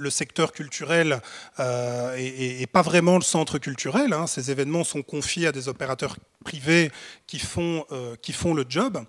secteur 0.09 0.53
culturel 0.53 1.19
euh, 1.59 2.15
et, 2.17 2.65
pas 2.67 2.81
vraiment 2.81 3.15
le 3.15 3.23
centre 3.23 3.57
culturel. 3.57 4.13
Hein. 4.13 4.27
Ces 4.27 4.49
événements 4.49 4.85
sont 4.85 5.01
confiés 5.01 5.47
à 5.47 5.51
des 5.51 5.67
opérateurs 5.67 6.15
privés 6.45 6.91
qui 7.27 7.39
font, 7.39 7.85
euh, 7.91 8.15
qui 8.21 8.31
font 8.31 8.53
le 8.53 8.65
job 8.67 9.03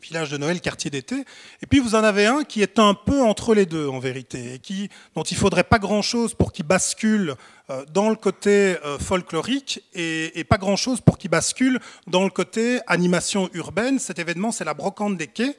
village 0.00 0.30
de 0.30 0.36
Noël, 0.36 0.60
quartier 0.60 0.90
d'été. 0.90 1.24
Et 1.62 1.66
puis 1.66 1.80
vous 1.80 1.94
en 1.94 2.04
avez 2.04 2.26
un 2.26 2.44
qui 2.44 2.62
est 2.62 2.78
un 2.78 2.94
peu 2.94 3.22
entre 3.22 3.54
les 3.54 3.66
deux 3.66 3.88
en 3.88 3.98
vérité, 3.98 4.54
et 4.54 4.90
dont 5.14 5.22
il 5.22 5.36
faudrait 5.36 5.64
pas 5.64 5.78
grand-chose 5.78 6.34
pour 6.34 6.52
qu'il 6.52 6.66
bascule 6.66 7.34
euh, 7.70 7.84
dans 7.92 8.10
le 8.10 8.16
côté 8.16 8.76
euh, 8.84 8.98
folklorique 8.98 9.82
et, 9.94 10.44
pas 10.44 10.58
grand-chose 10.58 11.00
pour 11.00 11.18
qu'il 11.18 11.30
bascule 11.30 11.80
dans 12.06 12.24
le 12.24 12.30
côté 12.30 12.80
animation 12.86 13.48
urbaine. 13.54 13.98
Cet 13.98 14.18
événement, 14.18 14.52
c'est 14.52 14.64
la 14.64 14.74
brocante 14.74 15.16
des 15.16 15.26
quais. 15.26 15.56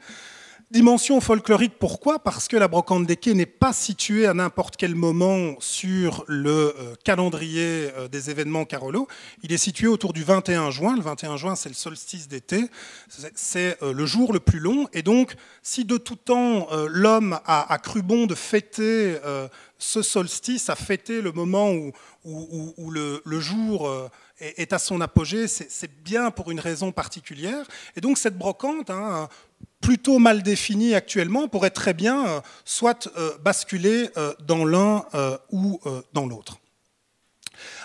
Dimension 0.70 1.22
folklorique, 1.22 1.80
pourquoi? 1.80 2.20
Parce 2.20 2.49
que 2.49 2.57
la 2.57 2.68
brocante 2.68 3.07
des 3.07 3.15
quais 3.15 3.34
n'est 3.34 3.45
pas 3.45 3.72
située 3.72 4.28
à 4.28 4.34
n'importe 4.34 4.76
quel 4.76 4.95
moment 4.95 5.55
sur 5.61 6.26
le 6.28 6.76
euh, 6.78 6.93
calendrier 7.05 7.89
euh, 7.95 8.09
des 8.09 8.30
événements 8.30 8.65
Carolo. 8.65 9.07
Il 9.43 9.53
est 9.53 9.57
situé 9.57 9.88
autour 9.88 10.11
du 10.11 10.26
21 10.26 10.70
juin. 10.72 10.97
Le 10.97 11.01
21 11.01 11.38
juin, 11.38 11.55
c'est 11.55 11.70
le 11.70 11.76
solstice 11.76 12.28
d'été. 12.28 12.65
C'est 13.07 13.82
euh, 13.82 13.93
le 13.93 14.05
jour 14.05 14.34
le 14.34 14.41
plus 14.41 14.59
long. 14.59 14.89
Et 14.91 15.03
donc, 15.03 15.36
si 15.63 15.86
de 15.86 15.95
tout 15.95 16.18
temps 16.18 16.68
l'homme 16.89 17.39
a, 17.45 17.78
cru 17.82 18.01
bon 18.01 18.26
de 18.26 18.36
fêter 18.36 19.15
ce 19.78 20.01
solstice, 20.01 20.70
a 20.70 20.76
fêté 20.76 21.22
le 21.22 21.32
moment 21.32 21.72
où, 22.26 22.91
le, 22.91 23.39
jour 23.39 24.09
est, 24.39 24.74
à 24.74 24.80
son 24.80 25.01
apogée, 25.01 25.47
c'est 25.47 26.03
bien 26.03 26.32
pour 26.32 26.51
une 26.51 26.59
raison 26.59 26.91
particulière. 26.91 27.65
Et 27.95 28.01
donc 28.01 28.18
cette 28.18 28.38
brocante, 28.38 28.89
hein, 28.89 29.30
plutôt 29.82 30.19
mal 30.19 30.43
défini 30.43 30.95
actuellement 30.95 31.47
pourrait 31.47 31.69
très 31.69 31.93
bien 31.93 32.28
euh, 32.28 32.41
soit 32.65 33.07
euh, 33.17 33.38
basculer 33.39 34.09
euh, 34.17 34.34
dans 34.39 34.65
l'un 34.65 35.05
ou 35.51 35.80
dans 36.13 36.25
l'autre. 36.25 36.57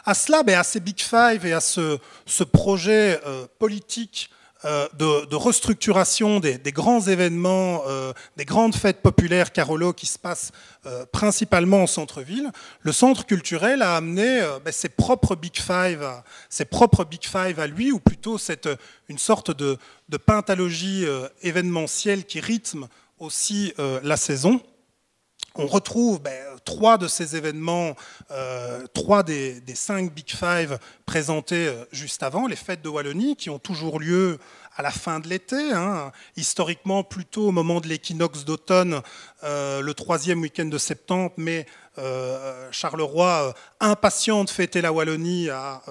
À 0.05 0.15
cela, 0.15 0.43
ben, 0.43 0.59
à 0.59 0.65
ces 0.65 0.81
Big 0.81 1.01
Five 1.01 1.47
et 1.47 1.53
à 1.53 1.61
ce 1.61 1.99
projet 2.45 3.21
politique 3.59 4.31
euh, 4.65 4.89
de, 4.95 5.35
restructuration 5.35 6.39
des, 6.39 6.59
grands 6.73 7.01
événements, 7.01 7.83
euh, 7.89 8.13
des 8.37 8.45
grandes 8.45 8.77
fêtes 8.77 9.03
populaires 9.03 9.51
Carolo 9.53 9.93
qui 9.93 10.07
se 10.07 10.19
passent 10.19 10.53
euh, 10.87 11.05
principalement 11.11 11.83
en 11.83 11.87
centre-ville, 11.87 12.51
le 12.81 12.93
centre 12.93 13.27
culturel 13.27 13.83
a 13.83 13.97
amené 13.97 14.41
ben, 14.65 14.73
ses 14.73 14.89
propres 14.89 15.35
Big 15.35 15.57
Five, 15.57 16.07
ses 16.49 16.65
propres 16.65 17.05
Big 17.05 17.25
Five 17.25 17.59
à 17.59 17.67
lui, 17.67 17.91
ou 17.91 17.99
plutôt 17.99 18.39
cette, 18.39 18.69
une 19.09 19.19
sorte 19.19 19.51
de, 19.51 19.79
de 20.09 20.17
pentalogie 20.17 21.07
événementielle 21.43 22.25
qui 22.25 22.41
rythme 22.41 22.87
aussi 23.19 23.75
la 23.79 24.17
saison. 24.17 24.61
On 25.55 25.67
retrouve 25.67 26.21
ben, 26.21 26.52
trois 26.77 26.97
de 26.97 27.07
ces 27.07 27.37
événements, 27.37 27.95
euh, 28.31 28.87
trois 28.95 29.23
des, 29.23 29.63
cinq 29.75 30.13
Big 30.15 30.31
Five 30.31 30.79
présentés 31.05 31.69
euh, 31.69 31.85
juste 31.93 32.23
avant, 32.23 32.47
les 32.47 32.57
fêtes 32.57 32.81
de 32.81 32.89
Wallonie, 32.89 33.37
qui 33.37 33.51
ont 33.51 33.59
toujours 33.59 34.01
lieu 34.01 34.39
à 34.75 34.81
la 34.81 34.91
fin 34.91 35.21
de 35.21 35.29
l'été, 35.29 35.73
hein, 35.73 36.13
historiquement 36.37 37.05
plutôt 37.05 37.49
au 37.49 37.53
moment 37.53 37.81
de 37.81 37.89
l'équinoxe 37.89 38.47
d'automne, 38.47 39.03
euh, 39.45 39.83
le 39.83 39.93
troisième 39.93 40.41
week-end 40.41 40.65
de 40.65 40.79
septembre, 40.79 41.33
mais 41.37 41.67
Charleroi, 42.71 43.53
impatient 43.79 44.45
de 44.45 44.51
fêter 44.51 44.81
la 44.81 44.95
Wallonie, 44.95 45.51
a 45.51 45.83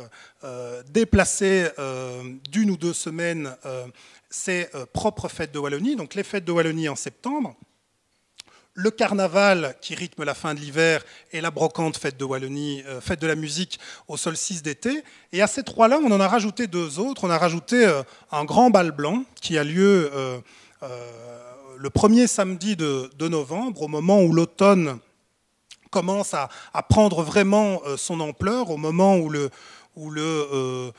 déplacé 0.89 1.67
d'une 2.49 2.71
ou 2.71 2.77
deux 2.77 2.93
semaines 2.93 3.55
ses 4.31 4.67
propres 4.93 5.27
fêtes 5.27 5.51
de 5.51 5.59
Wallonie, 5.59 5.95
donc 5.95 6.15
les 6.15 6.23
fêtes 6.23 6.43
de 6.43 6.51
Wallonie 6.51 6.89
en 6.89 6.95
septembre. 6.95 7.55
Le 8.73 8.91
carnaval 8.91 9.75
qui 9.81 9.95
rythme 9.95 10.23
la 10.23 10.33
fin 10.33 10.53
de 10.53 10.59
l'hiver 10.59 11.03
et 11.31 11.41
la 11.41 11.51
brocante 11.51 11.97
fête 11.97 12.17
de 12.17 12.23
Wallonie, 12.23 12.83
euh, 12.87 13.01
fête 13.01 13.21
de 13.21 13.27
la 13.27 13.35
musique 13.35 13.79
au 14.07 14.17
solstice 14.17 14.63
d'été. 14.63 15.03
Et 15.33 15.41
à 15.41 15.47
ces 15.47 15.63
trois-là, 15.63 15.99
on 16.03 16.11
en 16.11 16.19
a 16.19 16.27
rajouté 16.27 16.67
deux 16.67 16.99
autres. 16.99 17.25
On 17.25 17.29
a 17.29 17.37
rajouté 17.37 17.85
euh, 17.85 18.03
un 18.31 18.45
grand 18.45 18.69
bal 18.69 18.91
blanc 18.91 19.23
qui 19.41 19.57
a 19.57 19.63
lieu 19.63 20.09
euh, 20.13 20.39
le 21.77 21.89
premier 21.89 22.27
samedi 22.27 22.75
de, 22.75 23.09
novembre, 23.27 23.81
au 23.81 23.87
moment 23.87 24.21
où 24.21 24.33
l'automne 24.33 24.99
commence 25.89 26.33
à, 26.33 26.49
prendre 26.89 27.21
vraiment 27.23 27.81
son 27.97 28.19
ampleur, 28.19 28.69
au 28.69 28.77
moment 28.77 29.17
où 29.17 29.29
le, 29.29 29.49
où 29.95 30.09
le 30.09 30.91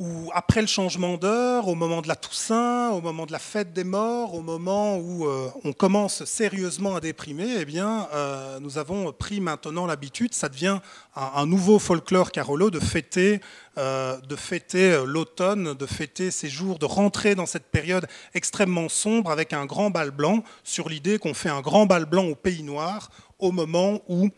où 0.00 0.30
après 0.32 0.62
le 0.62 0.66
changement 0.66 1.18
d'heure, 1.18 1.68
au 1.68 1.74
moment 1.74 2.00
de 2.00 2.08
la 2.08 2.16
Toussaint, 2.16 2.88
au 2.88 3.02
moment 3.02 3.26
de 3.26 3.32
la 3.32 3.38
fête 3.38 3.74
des 3.74 3.84
morts, 3.84 4.32
au 4.32 4.40
moment 4.40 4.96
où 4.96 5.26
euh, 5.26 5.50
on 5.62 5.74
commence 5.74 6.24
sérieusement 6.24 6.96
à 6.96 7.00
déprimer, 7.00 7.56
eh 7.58 7.66
bien, 7.66 8.08
euh, 8.14 8.58
nous 8.60 8.78
avons 8.78 9.12
pris 9.12 9.42
maintenant 9.42 9.84
l'habitude, 9.84 10.32
ça 10.32 10.48
devient 10.48 10.80
un, 11.14 11.44
nouveau 11.44 11.78
folklore 11.78 12.32
carolo 12.32 12.70
de 12.70 12.80
fêter, 12.80 13.42
euh, 13.76 14.18
de 14.22 14.36
fêter 14.36 15.04
l'automne, 15.04 15.74
de 15.74 15.86
fêter 15.86 16.30
ces 16.30 16.48
jours, 16.48 16.78
de 16.78 16.86
rentrer 16.86 17.34
dans 17.34 17.44
cette 17.44 17.66
période 17.66 18.06
extrêmement 18.32 18.88
sombre 18.88 19.30
avec 19.30 19.52
un 19.52 19.66
grand 19.66 19.90
bal 19.90 20.12
blanc, 20.12 20.42
sur 20.64 20.88
l'idée 20.88 21.18
qu'on 21.18 21.34
fait 21.34 21.50
un 21.50 21.60
grand 21.60 21.84
bal 21.84 22.06
blanc 22.06 22.24
au 22.24 22.34
Pays 22.34 22.62
Noir, 22.62 23.10
au 23.38 23.52
moment 23.52 24.00
où 24.08 24.30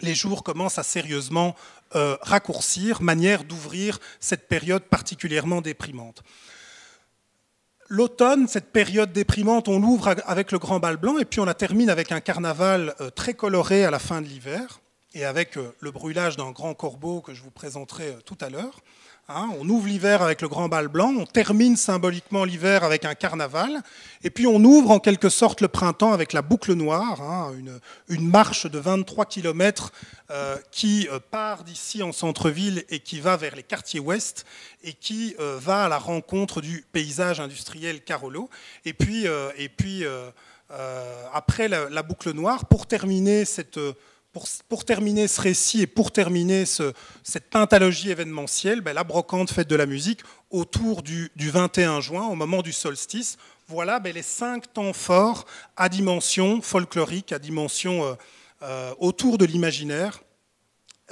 les 0.00 0.14
jours 0.14 0.42
commencent 0.42 0.78
à 0.78 0.82
sérieusement 0.82 1.54
euh, 1.94 2.16
raccourcir, 2.20 3.02
manière 3.02 3.44
d'ouvrir 3.44 3.98
cette 4.20 4.48
période 4.48 4.82
particulièrement 4.84 5.60
déprimante. 5.60 6.22
L'automne, 7.88 8.48
cette 8.48 8.72
période 8.72 9.12
déprimante, 9.12 9.68
on 9.68 9.78
l'ouvre 9.78 10.14
avec 10.26 10.52
le 10.52 10.58
grand 10.58 10.80
bal 10.80 10.96
blanc 10.96 11.18
et 11.18 11.24
puis 11.24 11.40
on 11.40 11.44
la 11.44 11.54
termine 11.54 11.90
avec 11.90 12.12
un 12.12 12.20
carnaval 12.20 12.94
euh, 13.00 13.10
très 13.10 13.34
coloré 13.34 13.84
à 13.84 13.90
la 13.90 13.98
fin 13.98 14.22
de 14.22 14.26
l'hiver 14.26 14.80
et 15.12 15.24
avec 15.24 15.56
euh, 15.56 15.74
le 15.80 15.90
brûlage 15.90 16.36
d'un 16.36 16.50
grand 16.50 16.74
corbeau 16.74 17.20
que 17.20 17.34
je 17.34 17.42
vous 17.42 17.50
présenterai 17.50 18.16
tout 18.24 18.38
à 18.40 18.50
l'heure. 18.50 18.80
Hein, 19.26 19.48
on 19.58 19.66
ouvre 19.70 19.86
l'hiver 19.86 20.20
avec 20.20 20.42
le 20.42 20.48
grand 20.48 20.68
bal 20.68 20.88
blanc, 20.88 21.14
on 21.16 21.24
termine 21.24 21.76
symboliquement 21.78 22.44
l'hiver 22.44 22.84
avec 22.84 23.06
un 23.06 23.14
carnaval, 23.14 23.82
et 24.22 24.28
puis 24.28 24.46
on 24.46 24.62
ouvre 24.62 24.90
en 24.90 24.98
quelque 24.98 25.30
sorte 25.30 25.62
le 25.62 25.68
printemps 25.68 26.12
avec 26.12 26.34
la 26.34 26.42
boucle 26.42 26.74
noire, 26.74 27.22
hein, 27.22 27.54
une, 28.08 28.28
marche 28.28 28.66
de 28.66 28.78
23 28.78 29.24
km 29.24 29.92
euh, 30.30 30.58
qui 30.70 31.08
euh, 31.10 31.20
part 31.30 31.64
d'ici 31.64 32.02
en 32.02 32.12
centre-ville 32.12 32.84
et 32.90 33.00
qui 33.00 33.18
va 33.18 33.38
vers 33.38 33.56
les 33.56 33.62
quartiers 33.62 33.98
ouest 33.98 34.44
et 34.82 34.92
qui 34.92 35.34
euh, 35.40 35.58
va 35.58 35.86
à 35.86 35.88
la 35.88 35.98
rencontre 35.98 36.60
du 36.60 36.84
paysage 36.92 37.40
industriel 37.40 38.04
Carolo. 38.04 38.50
Et 38.84 38.92
puis, 38.92 39.24
et 39.56 39.68
puis 39.70 40.04
après 41.32 41.68
la, 41.68 42.02
boucle 42.02 42.32
noire, 42.32 42.66
pour 42.66 42.86
terminer 42.86 43.46
cette 43.46 43.80
pour, 44.68 44.84
terminer 44.84 45.28
ce 45.28 45.40
récit 45.40 45.82
et 45.82 45.86
pour 45.86 46.10
terminer 46.10 46.64
cette 46.66 47.50
pentalogie 47.50 48.10
événementielle, 48.10 48.80
ben, 48.80 48.92
la 48.92 49.04
brocante 49.04 49.50
fête 49.50 49.68
de 49.68 49.76
la 49.76 49.86
musique 49.86 50.20
autour 50.50 51.02
du, 51.02 51.30
21 51.36 52.00
juin, 52.00 52.26
au 52.26 52.34
moment 52.34 52.60
du 52.60 52.72
solstice. 52.72 53.38
Voilà 53.68 54.00
ben, 54.00 54.12
les 54.12 54.22
cinq 54.22 54.72
temps 54.72 54.92
forts 54.92 55.46
à 55.76 55.88
dimension 55.88 56.60
folklorique, 56.60 57.32
à 57.32 57.38
dimension 57.38 58.04
euh, 58.04 58.14
euh, 58.62 58.92
autour 58.98 59.38
de 59.38 59.44
l'imaginaire, 59.44 60.20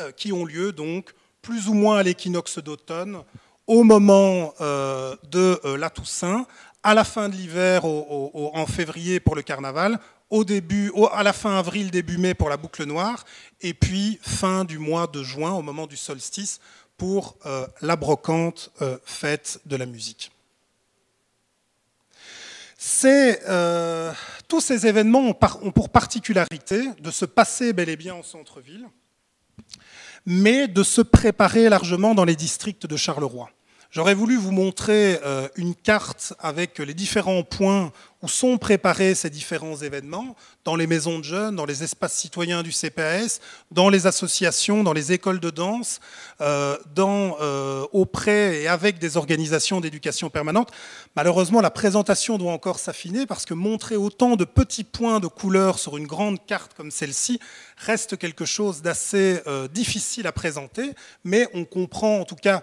euh, 0.00 0.10
qui 0.10 0.32
ont 0.32 0.44
lieu 0.44 0.72
donc 0.72 1.14
plus 1.42 1.68
ou 1.68 1.74
moins 1.74 1.98
à 1.98 2.02
l'équinoxe 2.02 2.58
d'automne, 2.58 3.22
au 3.68 3.84
moment 3.84 4.54
de 4.58 5.76
la 5.76 5.88
Toussaint, 5.88 6.46
à 6.82 6.94
la 6.94 7.04
fin 7.04 7.28
de 7.28 7.34
l'hiver, 7.34 7.84
en 7.84 8.66
février 8.66 9.20
pour 9.20 9.36
le 9.36 9.42
carnaval, 9.42 9.98
au 10.32 10.44
début, 10.44 10.90
à 11.12 11.22
la 11.22 11.34
fin 11.34 11.58
avril, 11.58 11.90
début 11.90 12.16
mai 12.16 12.32
pour 12.32 12.48
la 12.48 12.56
boucle 12.56 12.84
noire, 12.84 13.26
et 13.60 13.74
puis 13.74 14.18
fin 14.22 14.64
du 14.64 14.78
mois 14.78 15.06
de 15.06 15.22
juin, 15.22 15.52
au 15.52 15.60
moment 15.60 15.86
du 15.86 15.98
solstice, 15.98 16.58
pour 16.96 17.36
euh, 17.44 17.66
la 17.82 17.96
brocante 17.96 18.72
euh, 18.80 18.96
fête 19.04 19.60
de 19.66 19.76
la 19.76 19.84
musique. 19.84 20.32
Euh, 23.04 24.12
tous 24.48 24.62
ces 24.62 24.86
événements 24.86 25.20
ont, 25.28 25.34
pour 25.70 25.90
particularité 25.90 26.82
de 27.00 27.10
se 27.10 27.26
passer 27.26 27.74
bel 27.74 27.90
et 27.90 27.96
bien 27.96 28.14
en 28.14 28.22
centre-ville, 28.22 28.88
mais 30.24 30.66
de 30.66 30.82
se 30.82 31.02
préparer 31.02 31.68
largement 31.68 32.14
dans 32.14 32.24
les 32.24 32.36
districts 32.36 32.86
de 32.86 32.96
Charleroi. 32.96 33.50
J'aurais 33.90 34.14
voulu 34.14 34.38
vous 34.38 34.52
montrer 34.52 35.20
une 35.56 35.74
carte 35.74 36.32
avec 36.38 36.78
les 36.78 36.94
différents 36.94 37.42
points 37.42 37.92
où 38.22 38.28
sont 38.28 38.56
préparés 38.56 39.16
ces 39.16 39.30
différents 39.30 39.76
événements, 39.76 40.36
dans 40.64 40.76
les 40.76 40.86
maisons 40.86 41.18
de 41.18 41.24
jeunes, 41.24 41.56
dans 41.56 41.66
les 41.66 41.82
espaces 41.82 42.14
citoyens 42.14 42.62
du 42.62 42.70
CPAS, 42.70 43.40
dans 43.72 43.88
les 43.88 44.06
associations, 44.06 44.84
dans 44.84 44.92
les 44.92 45.10
écoles 45.12 45.40
de 45.40 45.50
danse, 45.50 45.98
euh, 46.40 46.78
dans, 46.94 47.36
euh, 47.40 47.84
auprès 47.92 48.62
et 48.62 48.68
avec 48.68 49.00
des 49.00 49.16
organisations 49.16 49.80
d'éducation 49.80 50.30
permanente. 50.30 50.70
Malheureusement, 51.16 51.60
la 51.60 51.70
présentation 51.70 52.38
doit 52.38 52.52
encore 52.52 52.78
s'affiner 52.78 53.26
parce 53.26 53.44
que 53.44 53.54
montrer 53.54 53.96
autant 53.96 54.36
de 54.36 54.44
petits 54.44 54.84
points 54.84 55.18
de 55.18 55.26
couleur 55.26 55.80
sur 55.80 55.96
une 55.96 56.06
grande 56.06 56.44
carte 56.46 56.74
comme 56.74 56.92
celle-ci 56.92 57.40
reste 57.76 58.16
quelque 58.16 58.44
chose 58.44 58.82
d'assez 58.82 59.40
euh, 59.48 59.66
difficile 59.66 60.28
à 60.28 60.32
présenter, 60.32 60.92
mais 61.24 61.48
on 61.54 61.64
comprend 61.64 62.20
en 62.20 62.24
tout 62.24 62.36
cas 62.36 62.62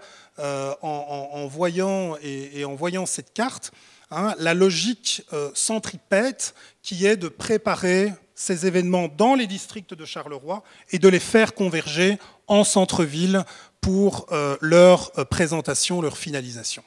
en, 0.80 1.46
voyant 1.48 2.16
et 2.22 2.64
en 2.64 2.74
voyant 2.74 3.04
cette 3.04 3.34
carte 3.34 3.72
Hein, 4.12 4.34
la 4.40 4.54
logique 4.54 5.22
euh, 5.32 5.52
centripète 5.54 6.54
qui 6.82 7.06
est 7.06 7.16
de 7.16 7.28
préparer 7.28 8.12
ces 8.34 8.66
événements 8.66 9.06
dans 9.06 9.36
les 9.36 9.46
districts 9.46 9.94
de 9.94 10.04
Charleroi 10.04 10.64
et 10.90 10.98
de 10.98 11.08
les 11.08 11.20
faire 11.20 11.54
converger 11.54 12.18
en 12.48 12.64
centre-ville 12.64 13.44
pour 13.80 14.26
euh, 14.32 14.56
leur 14.60 15.12
euh, 15.16 15.24
présentation, 15.24 16.02
leur 16.02 16.18
finalisation. 16.18 16.82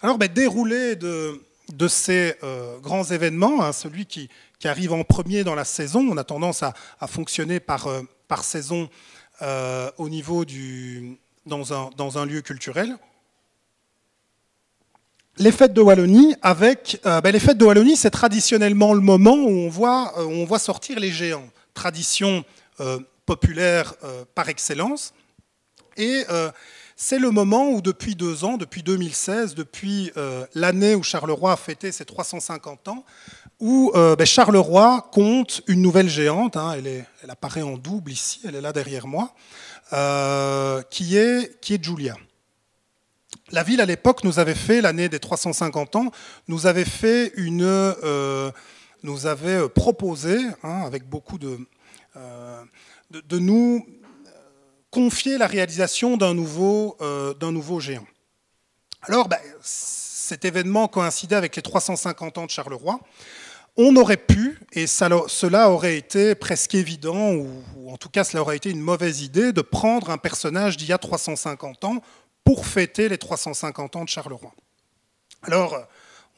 Alors, 0.00 0.16
ben, 0.16 0.32
déroulé 0.32 0.96
de, 0.96 1.42
ces 1.88 2.34
grands 2.82 3.04
événements, 3.04 3.62
hein, 3.62 3.72
celui 3.72 4.06
qui, 4.06 4.30
arrive 4.64 4.92
en 4.92 5.04
premier 5.04 5.44
dans 5.44 5.54
la 5.54 5.64
saison, 5.64 6.00
on 6.10 6.16
a 6.16 6.24
tendance 6.24 6.62
à, 6.62 6.74
fonctionner 7.06 7.60
par, 7.60 7.88
saison 8.42 8.88
au 9.96 10.08
niveau 10.08 10.44
dans 11.46 12.18
un 12.18 12.26
lieu 12.26 12.40
culturel 12.40 12.96
les 15.38 15.52
fêtes 15.52 15.72
de 15.72 15.80
Wallonie 15.80 16.34
avec 16.42 17.00
euh, 17.06 17.20
ben, 17.20 17.30
les 17.30 17.40
fêtes 17.40 17.58
de 17.58 17.64
Wallonie, 17.64 17.96
c'est 17.96 18.10
traditionnellement 18.10 18.94
le 18.94 19.00
moment 19.00 19.34
où 19.34 19.48
on 19.48 19.68
voit, 19.68 20.14
euh, 20.18 20.58
sortir 20.58 20.98
les 20.98 21.10
géants, 21.10 21.48
tradition 21.74 22.44
euh, 22.80 22.98
populaire 23.26 23.94
par 24.34 24.48
excellence. 24.48 25.12
Et 25.96 26.24
c'est 26.94 27.18
le 27.18 27.30
moment 27.30 27.70
où 27.70 27.80
depuis 27.80 28.14
deux 28.14 28.44
ans, 28.44 28.56
depuis 28.56 28.82
2016, 28.82 29.54
depuis 29.54 30.12
l'année 30.54 30.94
où 30.94 31.02
Charleroi 31.02 31.52
a 31.52 31.56
fêté 31.56 31.90
ses 31.90 32.04
350 32.04 32.88
ans, 32.88 33.04
où 33.58 33.90
ben, 33.94 34.24
Charleroi 34.24 35.08
compte 35.10 35.62
une 35.66 35.82
nouvelle 35.82 36.08
géante. 36.08 36.56
Hein, 36.56 36.74
elle, 36.76 37.06
elle, 37.22 37.30
apparaît 37.30 37.62
en 37.62 37.76
double 37.78 38.12
ici, 38.12 38.42
elle 38.44 38.54
est 38.54 38.60
là 38.60 38.72
derrière 38.72 39.08
moi, 39.08 39.34
qui 40.90 41.16
est, 41.16 41.60
qui 41.60 41.74
est 41.74 41.82
Julia. 41.82 42.14
La 43.52 43.62
ville, 43.62 43.80
à 43.80 43.86
l'époque, 43.86 44.24
nous 44.24 44.40
avait 44.40 44.56
fait, 44.56 44.80
l'année 44.80 45.08
des 45.08 45.20
350 45.20 45.96
ans, 45.96 46.10
nous 46.48 46.66
avait 46.66 46.84
fait. 46.84 47.32
Euh, 47.38 48.50
nous 49.04 49.26
avait 49.26 49.58
euh, 49.58 49.68
proposé, 49.68 50.36
hein, 50.64 50.82
avec 50.84 51.08
beaucoup 51.08 51.38
de, 51.38 51.56
euh, 52.16 52.64
de, 53.10 53.38
nous 53.38 53.86
confier 54.90 55.38
la 55.38 55.46
réalisation 55.46 56.16
d'un 56.16 56.34
nouveau, 56.34 56.96
nouveau 57.40 57.78
géant. 57.78 58.06
Alors, 59.02 59.28
ben, 59.28 59.38
cet 59.62 60.44
événement 60.44 60.88
coïncidait 60.88 61.36
avec 61.36 61.54
les 61.54 61.62
350 61.62 62.38
ans 62.38 62.46
de 62.46 62.50
Charleroi. 62.50 62.98
On 63.76 63.94
aurait 63.94 64.16
pu, 64.16 64.58
et 64.72 64.86
cela 64.86 65.70
aurait 65.70 65.98
été 65.98 66.34
presque 66.34 66.74
évident, 66.74 67.32
ou, 67.32 67.62
ou, 67.76 67.92
en 67.92 67.98
tout 67.98 68.08
cas 68.08 68.24
cela 68.24 68.40
aurait 68.40 68.56
été 68.56 68.70
une 68.70 68.80
mauvaise 68.80 69.20
idée, 69.20 69.52
de 69.52 69.60
prendre 69.60 70.10
un 70.10 70.16
personnage 70.16 70.78
d'il 70.78 70.88
y 70.88 70.92
a 70.92 70.98
350 70.98 71.84
ans 71.84 72.02
pour 72.46 72.64
fêter 72.64 73.08
les 73.08 73.18
350 73.18 73.96
ans 73.96 74.04
de 74.04 74.08
Charleroi. 74.08 74.54
Alors, 75.42 75.76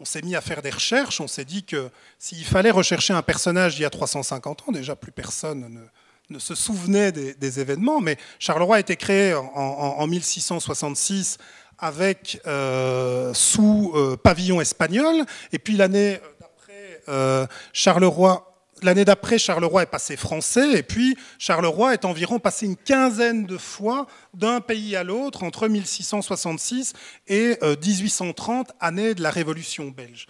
on 0.01 0.07
s'est 0.07 0.23
mis 0.23 0.35
à 0.35 0.41
faire 0.41 0.63
des 0.63 0.71
recherches, 0.71 1.21
on 1.21 1.29
s'est 1.29 1.45
dit 1.45 1.65
que 1.65 1.91
s'il 2.19 2.47
fallait 2.47 2.71
rechercher 2.71 3.13
un 3.13 3.21
personnage 3.21 3.75
d'il 3.75 3.83
y 3.83 3.85
a 3.85 3.91
350 3.91 4.65
ans, 4.67 4.73
déjà 4.73 4.97
plus 4.97 5.13
personne 5.13 5.87
ne, 6.31 6.39
se 6.39 6.55
souvenait 6.55 7.13
des, 7.13 7.61
événements, 7.61 8.01
mais 8.01 8.17
Charleroi 8.39 8.77
a 8.77 8.81
été 8.81 8.97
créé 8.97 9.35
en, 9.35 10.07
1666 10.07 11.37
avec 11.79 12.41
euh, 12.47 13.35
sous 13.35 13.93
euh, 13.95 14.17
pavillon 14.17 14.63
espagnol, 14.63 15.27
et 15.53 15.59
puis 15.59 15.77
l'année 15.77 16.21
d'après, 16.41 17.03
euh, 17.09 17.47
Charleroi 17.75 18.48
L'année 18.83 19.05
d'après, 19.05 19.39
Charleroi 19.39 19.83
est 19.83 19.87
passé 19.87 20.17
français, 20.17 20.79
et 20.79 20.83
puis 20.83 21.17
Charleroi 21.39 21.95
est 21.95 22.05
environ 22.05 22.39
passé 22.39 22.67
une 22.67 22.77
quinzaine 22.77 23.45
de 23.45 23.59
fois 23.59 24.07
d'un 24.35 24.61
pays 24.61 24.95
à 24.95 25.03
l'autre 25.03 25.43
entre 25.43 25.69
1666 25.69 26.93
et 27.27 27.59
1830, 27.63 28.69
euh, 28.69 28.73
année 28.81 29.15
de 29.15 29.23
la 29.23 29.31
Révolution 29.31 29.89
belge. 29.89 30.27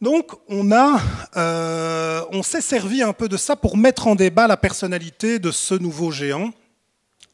Donc 0.00 0.30
euh, 0.50 2.22
on 2.30 2.42
s'est 2.42 2.60
servi 2.60 3.02
un 3.02 3.12
peu 3.12 3.28
de 3.28 3.36
ça 3.36 3.56
pour 3.56 3.76
mettre 3.76 4.06
en 4.06 4.14
débat 4.14 4.46
la 4.46 4.56
personnalité 4.56 5.38
de 5.38 5.50
ce 5.50 5.74
nouveau 5.74 6.10
géant. 6.10 6.50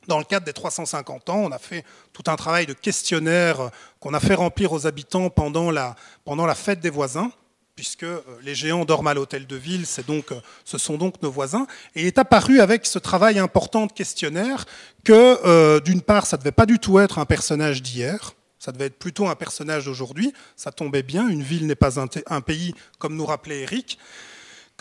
Dans 0.08 0.18
le 0.18 0.24
cadre 0.24 0.46
des 0.46 0.52
350 0.52 1.30
ans, 1.30 1.38
on 1.38 1.52
a 1.52 1.58
fait 1.58 1.84
tout 2.12 2.24
un 2.26 2.36
travail 2.36 2.66
de 2.66 2.72
questionnaire 2.72 3.70
qu'on 4.00 4.14
a 4.14 4.20
fait 4.20 4.34
remplir 4.34 4.72
aux 4.72 4.86
habitants 4.86 5.30
pendant 5.30 5.70
la 5.70 6.54
fête 6.54 6.80
des 6.80 6.90
voisins 6.90 7.30
puisque 7.74 8.04
euh, 8.04 8.20
les 8.42 8.54
géants 8.54 8.84
dorment 8.84 9.08
à 9.08 9.14
l'hôtel 9.14 9.46
de 9.46 9.56
ville, 9.56 9.84
euh, 10.08 10.40
ce 10.64 10.78
sont 10.78 10.96
donc 10.96 11.22
nos 11.22 11.30
voisins. 11.30 11.66
Et 11.94 12.02
il 12.02 12.06
est 12.06 12.18
apparu 12.18 12.60
avec 12.60 12.86
ce 12.86 12.98
travail 12.98 13.38
important 13.38 13.86
de 13.86 13.92
questionnaire 13.92 14.66
que, 15.02 15.38
euh, 15.44 15.80
d'une 15.80 16.02
part, 16.02 16.26
ça 16.26 16.36
ne 16.36 16.40
devait 16.40 16.52
pas 16.52 16.66
du 16.66 16.78
tout 16.78 16.98
être 16.98 17.18
un 17.18 17.24
personnage 17.24 17.82
d'hier, 17.82 18.34
ça 18.58 18.72
devait 18.72 18.86
être 18.86 18.98
plutôt 18.98 19.28
un 19.28 19.34
personnage 19.34 19.86
d'aujourd'hui, 19.86 20.32
ça 20.56 20.72
tombait 20.72 21.02
bien, 21.02 21.28
une 21.28 21.42
ville 21.42 21.66
n'est 21.66 21.74
pas 21.74 22.00
un, 22.00 22.40
pays, 22.40 22.74
comme 22.98 23.16
nous 23.16 23.26
rappelait 23.26 23.62
Eric 23.62 23.98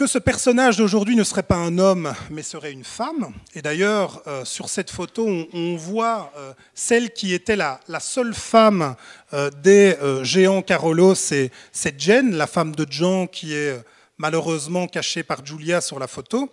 que 0.03 0.09
ce 0.09 0.19
personnage 0.19 0.75
d'aujourd'hui 0.75 1.15
ne 1.15 1.23
serait 1.23 1.43
pas 1.43 1.55
un 1.55 1.77
homme, 1.77 2.13
mais 2.29 2.43
serait 2.43 2.73
une 2.73 2.83
femme. 2.83 3.31
Et 3.55 3.61
d'ailleurs, 3.61 4.21
euh, 4.27 4.43
sur 4.43 4.67
cette 4.67 4.91
photo, 4.91 5.25
on, 5.53 5.77
voit 5.77 6.33
euh, 6.35 6.51
celle 6.73 7.13
qui 7.13 7.33
était 7.33 7.55
la, 7.55 7.79
seule 8.01 8.33
femme 8.33 8.97
euh, 9.31 9.49
des 9.63 9.95
géants 10.23 10.61
Carolo, 10.61 11.15
c'est 11.15 11.51
Jen, 11.97 12.35
la 12.35 12.47
femme 12.47 12.75
de 12.75 12.85
Jean, 12.89 13.27
qui 13.27 13.53
est 13.53 13.81
malheureusement 14.17 14.87
cachée 14.87 15.23
par 15.23 15.45
Julia 15.45 15.79
sur 15.79 15.99
la 15.99 16.07
photo. 16.07 16.49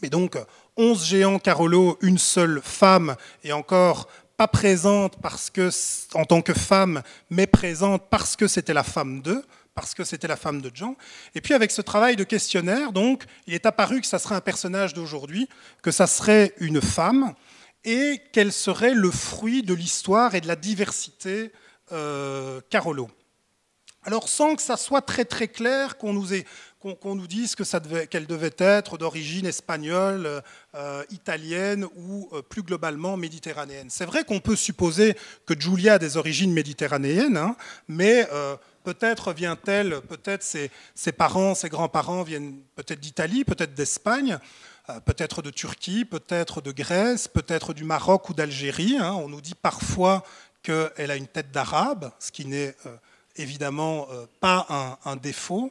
Mais 0.00 0.08
donc, 0.08 0.38
11 0.76 1.04
géants 1.04 1.40
Carolo, 1.40 1.98
une 2.00 2.18
seule 2.18 2.60
femme, 2.62 3.16
et 3.42 3.52
encore 3.52 4.06
pas 4.36 4.46
présente 4.46 5.16
parce 5.20 5.50
que, 5.50 5.68
en 6.14 6.24
tant 6.26 6.42
que 6.42 6.54
femme, 6.54 7.02
mais 7.28 7.48
présente 7.48 8.04
parce 8.08 8.36
que 8.36 8.46
c'était 8.46 8.72
la 8.72 8.84
femme 8.84 9.20
d'eux 9.20 9.44
parce 9.74 9.94
que 9.94 10.04
c'était 10.04 10.28
la 10.28 10.36
femme 10.36 10.60
de 10.60 10.70
Jean. 10.74 10.96
Et 11.34 11.40
puis 11.40 11.54
avec 11.54 11.70
ce 11.70 11.82
travail 11.82 12.16
de 12.16 12.24
questionnaire, 12.24 12.92
donc, 12.92 13.24
il 13.46 13.54
est 13.54 13.66
apparu 13.66 14.00
que 14.00 14.06
ça 14.06 14.18
serait 14.18 14.34
un 14.34 14.40
personnage 14.40 14.94
d'aujourd'hui, 14.94 15.48
que 15.82 15.90
ça 15.90 16.06
serait 16.06 16.54
une 16.58 16.80
femme, 16.80 17.34
et 17.84 18.20
qu'elle 18.32 18.52
serait 18.52 18.94
le 18.94 19.10
fruit 19.10 19.62
de 19.62 19.74
l'histoire 19.74 20.34
et 20.34 20.40
de 20.40 20.46
la 20.46 20.56
diversité 20.56 21.52
euh, 21.90 22.60
Carolo. 22.70 23.10
Alors 24.04 24.28
sans 24.28 24.56
que 24.56 24.62
ça 24.62 24.76
soit 24.76 25.02
très 25.02 25.24
très 25.24 25.46
clair 25.46 25.96
qu'on 25.96 26.12
nous, 26.12 27.26
dise 27.28 27.54
que 27.54 27.78
devait, 27.78 28.08
qu'elle 28.08 28.26
devait 28.26 28.54
être 28.58 28.98
d'origine 28.98 29.46
espagnole, 29.46 30.42
euh, 30.74 31.04
italienne 31.10 31.86
ou 31.96 32.28
euh, 32.32 32.42
plus 32.42 32.62
globalement 32.62 33.16
méditerranéenne. 33.16 33.90
C'est 33.90 34.04
vrai 34.04 34.24
qu'on 34.24 34.40
peut 34.40 34.56
supposer 34.56 35.16
que 35.46 35.58
Julia 35.58 35.94
a 35.94 35.98
des 36.00 36.16
origines 36.16 36.52
méditerranéennes, 36.52 37.36
hein, 37.36 37.56
mais 37.86 38.26
euh, 38.32 38.56
Peut-être 38.84 39.32
vient-elle, 39.32 40.00
peut-être 40.00 40.42
ses, 40.42 41.12
parents, 41.12 41.54
ses 41.54 41.68
grands-parents 41.68 42.22
viennent 42.22 42.58
peut-être 42.74 43.00
d'Italie, 43.00 43.44
peut-être 43.44 43.74
d'Espagne, 43.74 44.38
euh, 44.90 44.98
peut-être 45.00 45.42
de 45.42 45.50
Turquie, 45.50 46.04
peut-être 46.04 46.60
de 46.60 46.72
Grèce, 46.72 47.28
peut-être 47.28 47.74
du 47.74 47.84
Maroc 47.84 48.28
ou 48.28 48.34
d'Algérie. 48.34 48.96
Hein. 48.98 49.12
On 49.12 49.28
nous 49.28 49.40
dit 49.40 49.54
parfois 49.54 50.24
qu'elle 50.62 51.10
a 51.10 51.16
une 51.16 51.28
tête 51.28 51.52
d'arabe, 51.52 52.10
ce 52.18 52.32
qui 52.32 52.46
n'est 52.46 52.74
euh, 52.86 52.96
évidemment 53.36 54.08
euh, 54.10 54.26
pas 54.40 54.98
un, 55.04 55.16
défaut. 55.16 55.70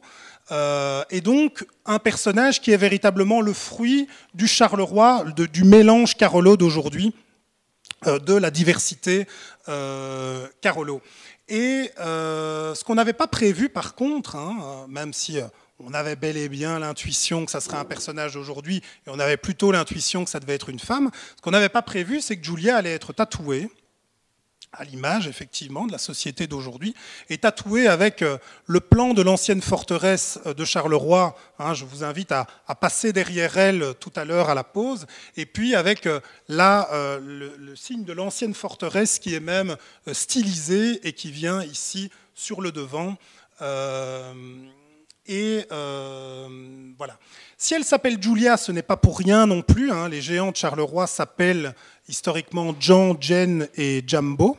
et 1.09 1.21
donc 1.21 1.65
un 1.85 1.99
personnage 1.99 2.61
qui 2.61 2.71
est 2.71 2.77
véritablement 2.77 3.41
le 3.41 3.53
fruit 3.53 4.07
du 4.33 4.47
Charleroi, 4.47 5.25
du 5.35 5.63
mélange 5.65 6.15
Carolo 6.15 6.55
d'aujourd'hui, 6.57 7.13
de 8.05 8.33
la 8.33 8.49
diversité 8.49 9.27
Carolo. 10.61 11.01
Et 11.51 11.91
euh, 11.99 12.73
ce 12.73 12.85
qu'on 12.85 12.95
n'avait 12.95 13.11
pas 13.11 13.27
prévu, 13.27 13.67
par 13.67 13.93
contre, 13.95 14.37
hein, 14.37 14.57
euh, 14.63 14.87
même 14.87 15.11
si 15.11 15.37
euh, 15.37 15.47
on 15.79 15.93
avait 15.93 16.15
bel 16.15 16.37
et 16.37 16.47
bien 16.47 16.79
l'intuition 16.79 17.43
que 17.43 17.51
ça 17.51 17.59
serait 17.59 17.75
un 17.75 17.83
personnage 17.83 18.35
d'aujourd'hui, 18.35 18.77
et 19.05 19.09
on 19.09 19.19
avait 19.19 19.35
plutôt 19.35 19.73
l'intuition 19.73 20.23
que 20.23 20.29
ça 20.29 20.39
devait 20.39 20.55
être 20.55 20.69
une 20.69 20.79
femme, 20.79 21.11
ce 21.35 21.41
qu'on 21.41 21.51
n'avait 21.51 21.67
pas 21.67 21.81
prévu, 21.81 22.21
c'est 22.21 22.37
que 22.37 22.45
Julia 22.45 22.77
allait 22.77 22.93
être 22.93 23.11
tatouée 23.11 23.69
à 24.73 24.83
l'image 24.85 25.27
effectivement 25.27 25.85
de 25.85 25.91
la 25.91 25.97
société 25.97 26.47
d'aujourd'hui, 26.47 26.95
et 27.29 27.37
tatouée 27.37 27.87
avec 27.87 28.21
euh, 28.21 28.37
le 28.67 28.79
plan 28.79 29.13
de 29.13 29.21
l'ancienne 29.21 29.61
forteresse 29.61 30.39
euh, 30.45 30.53
de 30.53 30.63
Charleroi. 30.63 31.35
Hein, 31.59 31.73
je 31.73 31.83
vous 31.83 32.03
invite 32.03 32.31
à, 32.31 32.47
passer 32.79 33.11
derrière 33.11 33.57
elle 33.57 33.83
euh, 33.83 33.93
tout 33.93 34.13
à 34.15 34.23
l'heure 34.23 34.49
à 34.49 34.55
la 34.55 34.63
pause, 34.63 35.07
et 35.35 35.45
puis 35.45 35.75
avec 35.75 36.07
là 36.47 36.89
le, 37.21 37.75
signe 37.75 38.05
de 38.05 38.13
l'ancienne 38.13 38.53
forteresse 38.53 39.19
qui 39.19 39.35
est 39.35 39.39
même 39.39 39.75
stylisé 40.11 41.05
et 41.07 41.13
qui 41.13 41.31
vient 41.31 41.63
ici 41.63 42.09
sur 42.33 42.61
le 42.61 42.71
devant. 42.71 43.17
Et 45.31 45.65
voilà. 46.97 47.17
Si 47.57 47.73
elle 47.73 47.83
s'appelle 47.83 48.21
Julia, 48.21 48.57
ce 48.57 48.71
n'est 48.71 48.81
pas 48.81 48.97
pour 48.97 49.17
rien 49.17 49.45
non 49.45 49.61
plus. 49.61 49.91
Hein. 49.91 50.09
Les 50.09 50.21
géants 50.21 50.51
de 50.51 50.55
Charleroi 50.55 51.07
s'appellent 51.07 51.73
historiquement 52.07 52.75
Jean, 52.79 53.15
Jen 53.19 53.67
et 53.75 54.03
Jambo. 54.05 54.57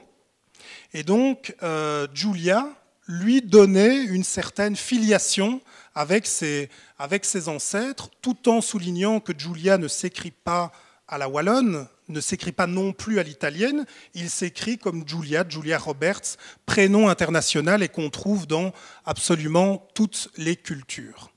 Et 0.95 1.03
donc, 1.03 1.55
euh, 1.63 2.07
Julia 2.15 2.69
lui 3.09 3.43
donnait 3.43 4.05
une 4.05 4.25
certaine 4.25 4.77
filiation 4.77 5.61
avec 5.95 6.27
ses, 6.27 6.71
avec 6.99 7.25
ses 7.25 7.49
ancêtres, 7.49 8.09
tout 8.23 8.49
en 8.49 8.61
soulignant 8.61 9.21
que 9.21 9.33
Julia 9.37 9.79
ne 9.79 9.89
s'écrit 9.89 10.31
pas 10.31 10.73
à 11.09 11.19
la 11.19 11.29
wallonne, 11.29 11.89
ne 12.13 12.21
s'écrit 12.21 12.53
pas 12.53 12.67
non 12.67 12.93
plus 12.93 13.19
à 13.19 13.23
l'italienne, 13.23 13.87
il 14.15 14.31
s'écrit 14.31 14.79
comme 14.79 15.07
Julia, 15.07 15.45
Julia 15.49 15.79
Roberts, 15.79 16.37
prénom 16.67 17.09
international 17.09 17.83
et 17.83 17.89
qu'on 17.89 18.11
trouve 18.11 18.47
dans 18.47 18.73
absolument 19.05 19.89
toutes 19.95 20.31
les 20.37 20.57
cultures. 20.57 21.33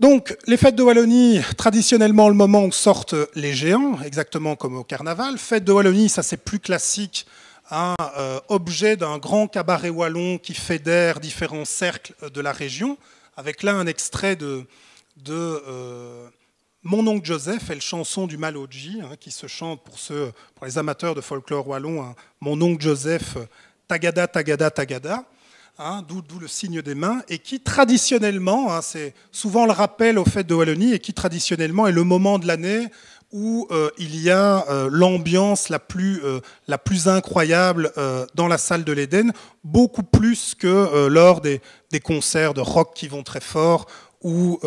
Donc, 0.00 0.34
les 0.46 0.56
fêtes 0.56 0.76
de 0.76 0.82
Wallonie, 0.82 1.42
traditionnellement 1.58 2.30
le 2.30 2.34
moment 2.34 2.64
où 2.64 2.72
sortent 2.72 3.14
les 3.34 3.52
géants, 3.52 4.00
exactement 4.02 4.56
comme 4.56 4.76
au 4.76 4.82
carnaval. 4.82 5.36
Fêtes 5.36 5.64
de 5.64 5.72
Wallonie, 5.72 6.08
ça 6.08 6.22
c'est 6.22 6.38
plus 6.38 6.58
classique, 6.58 7.26
un 7.70 7.94
euh, 8.16 8.40
objet 8.48 8.96
d'un 8.96 9.18
grand 9.18 9.46
cabaret 9.46 9.90
wallon 9.90 10.38
qui 10.38 10.54
fédère 10.54 11.20
différents 11.20 11.66
cercles 11.66 12.14
de 12.32 12.40
la 12.40 12.52
région, 12.52 12.96
avec 13.36 13.62
là 13.62 13.74
un 13.74 13.86
extrait 13.86 14.36
de, 14.36 14.66
euh, 15.28 16.26
Mon 16.82 17.06
oncle 17.06 17.26
Joseph, 17.26 17.70
et 17.70 17.74
le 17.74 17.80
chanson 17.80 18.26
du 18.26 18.38
Maloji, 18.38 19.00
hein, 19.02 19.14
qui 19.20 19.30
se 19.30 19.46
chante 19.46 19.82
pour, 19.84 19.96
les 20.64 20.78
amateurs 20.78 21.14
de 21.14 21.20
folklore 21.20 21.68
wallon, 21.68 22.02
hein. 22.02 22.14
Mon 22.40 22.60
oncle 22.62 22.82
Joseph, 22.82 23.36
Tagada, 23.86 24.26
Tagada, 24.26 24.70
Tagada. 24.70 25.24
Hein, 25.78 26.04
d'où 26.06 26.38
le 26.38 26.48
signe 26.48 26.82
des 26.82 26.94
mains, 26.94 27.22
et 27.28 27.38
qui 27.38 27.60
traditionnellement, 27.60 28.72
hein, 28.72 28.82
c'est 28.82 29.14
souvent 29.32 29.64
le 29.64 29.72
rappel 29.72 30.18
au 30.18 30.24
fait 30.24 30.44
de 30.44 30.54
Wallonie, 30.54 30.92
et 30.92 30.98
qui 30.98 31.14
traditionnellement 31.14 31.86
est 31.86 31.92
le 31.92 32.04
moment 32.04 32.38
de 32.38 32.46
l'année 32.46 32.88
où 33.32 33.68
euh, 33.70 33.90
il 33.96 34.20
y 34.20 34.30
a 34.30 34.68
euh, 34.68 34.88
l'ambiance 34.90 35.68
la, 35.68 35.78
plus, 35.78 36.20
euh, 36.24 36.40
incroyable 37.06 37.92
dans 38.34 38.48
la 38.48 38.58
salle 38.58 38.84
de 38.84 38.92
l'Éden, 38.92 39.32
beaucoup 39.64 40.02
plus 40.02 40.54
que 40.54 41.06
lors 41.08 41.40
des, 41.40 41.60
des, 41.90 42.00
concerts 42.00 42.54
de 42.54 42.60
rock 42.60 42.92
qui 42.94 43.08
vont 43.08 43.22
très 43.22 43.40
fort 43.40 43.86
ou 44.22 44.60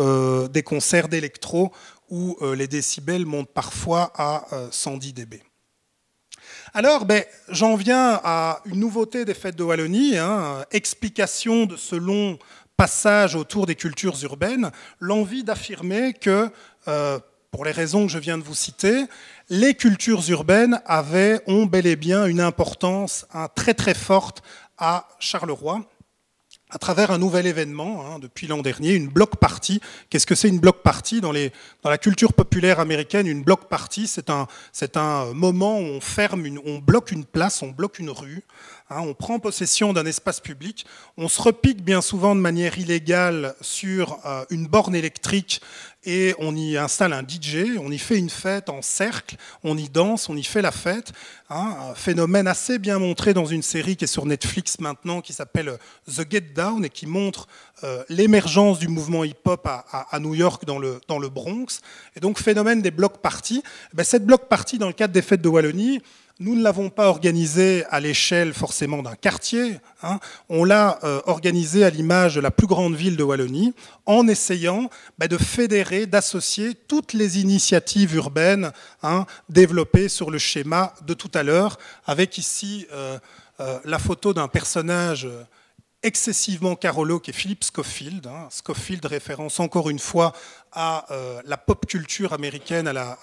des 0.50 0.62
concerts 0.62 1.08
d'électro 1.08 1.72
où 2.14 2.38
les 2.54 2.68
décibels 2.68 3.26
montent 3.26 3.52
parfois 3.52 4.12
à 4.14 4.44
110 4.70 5.12
dB. 5.14 5.42
Alors, 6.72 7.06
ben, 7.06 7.24
j'en 7.48 7.74
viens 7.74 8.20
à 8.22 8.60
une 8.66 8.80
nouveauté 8.80 9.24
des 9.24 9.34
fêtes 9.34 9.56
de 9.56 9.64
Wallonie, 9.64 10.16
hein, 10.16 10.64
explication 10.70 11.66
de 11.66 11.76
ce 11.76 11.96
long 11.96 12.38
passage 12.76 13.34
autour 13.34 13.66
des 13.66 13.74
cultures 13.74 14.22
urbaines, 14.22 14.70
l'envie 15.00 15.44
d'affirmer 15.44 16.12
que, 16.12 16.50
euh, 16.88 17.18
pour 17.50 17.64
les 17.64 17.70
raisons 17.70 18.06
que 18.06 18.12
je 18.12 18.18
viens 18.18 18.38
de 18.38 18.42
vous 18.42 18.54
citer, 18.54 19.04
les 19.48 19.74
cultures 19.74 20.28
urbaines 20.30 20.80
avaient, 20.86 21.40
ont 21.46 21.66
bel 21.66 21.86
et 21.86 21.96
bien 21.96 22.26
une 22.26 22.40
importance 22.40 23.26
très 23.54 23.74
très 23.74 23.94
forte 23.94 24.42
à 24.78 25.08
Charleroi 25.20 25.84
à 26.74 26.78
travers 26.78 27.12
un 27.12 27.18
nouvel 27.18 27.46
événement 27.46 28.04
hein, 28.04 28.18
depuis 28.18 28.48
l'an 28.48 28.60
dernier, 28.60 28.94
une 28.94 29.06
block 29.06 29.36
party. 29.36 29.80
Qu'est-ce 30.10 30.26
que 30.26 30.34
c'est 30.34 30.48
une 30.48 30.58
block 30.58 30.82
party 30.82 31.20
dans, 31.20 31.32
la 31.32 31.98
culture 31.98 32.32
populaire 32.32 32.80
américaine 32.80 33.28
Une 33.28 33.44
block 33.44 33.68
party, 33.68 34.08
c'est 34.08 34.28
un, 34.96 35.32
moment 35.32 35.78
où 35.78 35.82
on 35.82 36.00
ferme, 36.00 36.44
on 36.66 36.78
bloque 36.78 37.12
une 37.12 37.24
place, 37.24 37.62
on 37.62 37.68
bloque 37.68 38.00
une 38.00 38.10
rue, 38.10 38.42
hein, 38.90 39.00
on 39.00 39.14
prend 39.14 39.38
possession 39.38 39.92
d'un 39.92 40.06
espace 40.06 40.40
public, 40.40 40.86
on 41.16 41.28
se 41.28 41.40
repique 41.40 41.82
bien 41.82 42.00
souvent 42.00 42.34
de 42.34 42.40
manière 42.40 42.78
illégale 42.78 43.54
sur 43.60 44.18
euh, 44.26 44.44
une 44.50 44.66
borne 44.66 44.94
électrique 44.94 45.60
et 46.06 46.34
on 46.38 46.54
y 46.54 46.76
installe 46.76 47.12
un 47.12 47.22
DJ, 47.22 47.78
on 47.78 47.90
y 47.90 47.98
fait 47.98 48.18
une 48.18 48.28
fête 48.28 48.68
en 48.68 48.82
cercle, 48.82 49.36
on 49.62 49.76
y 49.76 49.88
danse, 49.88 50.28
on 50.28 50.36
y 50.36 50.44
fait 50.44 50.60
la 50.60 50.70
fête. 50.70 51.12
Hein, 51.48 51.76
un 51.90 51.94
phénomène 51.94 52.46
assez 52.46 52.78
bien 52.78 52.98
montré 52.98 53.32
dans 53.32 53.46
une 53.46 53.62
série 53.62 53.96
qui 53.96 54.04
est 54.04 54.08
sur 54.08 54.26
Netflix 54.26 54.78
maintenant, 54.80 55.20
qui 55.20 55.32
s'appelle 55.32 55.78
The 56.06 56.30
Get 56.30 56.52
Down 56.54 56.84
et 56.84 56.90
qui 56.90 57.06
montre 57.06 57.48
euh, 57.84 58.04
l'émergence 58.08 58.78
du 58.78 58.88
mouvement 58.88 59.24
hip-hop 59.24 59.66
à, 59.66 60.20
New 60.20 60.34
York 60.34 60.64
dans 60.66 60.78
le, 60.78 61.00
dans 61.08 61.18
le 61.18 61.28
Bronx. 61.28 61.80
Et 62.16 62.20
donc 62.20 62.38
phénomène 62.38 62.82
des 62.82 62.90
blocs 62.90 63.18
parties. 63.18 63.62
Eh 63.92 63.96
ben, 63.96 64.04
cette 64.04 64.26
bloc 64.26 64.48
party 64.48 64.78
dans 64.78 64.88
le 64.88 64.92
cadre 64.92 65.14
des 65.14 65.22
fêtes 65.22 65.42
de 65.42 65.48
Wallonie, 65.48 66.02
nous 66.40 66.56
ne 66.56 66.62
l'avons 66.62 66.90
pas 66.90 67.08
organisé 67.08 67.84
à 67.90 68.00
l'échelle 68.00 68.54
forcément 68.54 69.02
d'un 69.02 69.14
quartier, 69.14 69.78
hein. 70.02 70.18
on 70.48 70.64
l'a 70.64 70.98
euh, 71.04 71.20
organisé 71.26 71.84
à 71.84 71.90
l'image 71.90 72.34
de 72.34 72.40
la 72.40 72.50
plus 72.50 72.66
grande 72.66 72.96
ville 72.96 73.16
de 73.16 73.22
Wallonie, 73.22 73.72
en 74.04 74.26
essayant 74.26 74.90
bah, 75.16 75.28
de 75.28 75.38
fédérer, 75.38 76.06
d'associer 76.06 76.74
toutes 76.74 77.12
les 77.12 77.40
initiatives 77.40 78.16
urbaines 78.16 78.72
hein, 79.04 79.26
développées 79.48 80.08
sur 80.08 80.30
le 80.30 80.38
schéma 80.38 80.92
de 81.06 81.14
tout 81.14 81.30
à 81.34 81.44
l'heure, 81.44 81.78
avec 82.04 82.36
ici 82.36 82.86
euh, 82.92 83.16
euh, 83.60 83.78
la 83.84 84.00
photo 84.00 84.34
d'un 84.34 84.48
personnage 84.48 85.28
excessivement 86.02 86.74
carolo 86.74 87.20
qui 87.20 87.30
est 87.30 87.34
Philip 87.34 87.64
Schofield. 87.64 88.26
Hein. 88.26 88.48
Schofield, 88.50 89.06
référence 89.06 89.60
encore 89.60 89.88
une 89.88 90.00
fois 90.00 90.32
à 90.72 91.06
la 91.46 91.56
pop 91.56 91.86
culture 91.86 92.32
américaine, 92.32 92.88
à 92.88 92.92
la 92.92 93.16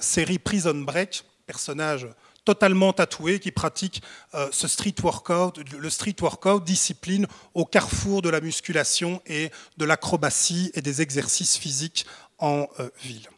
série 0.00 0.38
Prison 0.38 0.76
Break 0.76 1.24
personnage 1.52 2.06
totalement 2.46 2.94
tatoué 2.94 3.38
qui 3.38 3.52
pratique 3.52 4.02
euh, 4.34 4.48
ce 4.52 4.66
street 4.66 4.94
workout, 5.02 5.60
le 5.78 5.90
street 5.90 6.16
workout, 6.22 6.64
discipline 6.64 7.26
au 7.52 7.66
carrefour 7.66 8.22
de 8.22 8.30
la 8.30 8.40
musculation 8.40 9.20
et 9.26 9.50
de 9.76 9.84
l'acrobatie 9.84 10.72
et 10.74 10.80
des 10.80 11.02
exercices 11.02 11.58
physiques 11.58 12.06
en 12.38 12.66
euh, 12.80 12.88
ville. 13.02 13.28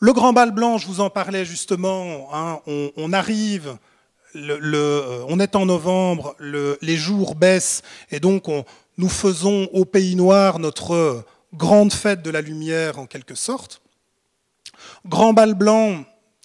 Le 0.00 0.12
grand 0.12 0.34
bal 0.34 0.50
blanc, 0.50 0.76
je 0.76 0.86
vous 0.86 1.00
en 1.00 1.08
parlais 1.08 1.46
justement, 1.46 2.28
hein, 2.34 2.60
on, 2.66 3.12
arrive, 3.14 3.78
euh, 4.36 5.24
on 5.28 5.40
est 5.40 5.56
en 5.56 5.64
novembre, 5.64 6.36
les 6.40 6.96
jours 6.96 7.36
baissent 7.36 7.82
et 8.10 8.20
donc 8.20 8.48
nous 8.98 9.08
faisons 9.08 9.70
au 9.72 9.86
Pays 9.86 10.14
Noir 10.14 10.58
notre 10.58 11.24
grande 11.54 11.92
fête 11.92 12.22
de 12.22 12.30
la 12.30 12.42
lumière 12.42 12.98
en 12.98 13.06
quelque 13.06 13.34
sorte. 13.34 13.80
Grand 15.06 15.32
bal 15.32 15.54
blanc, 15.54 16.04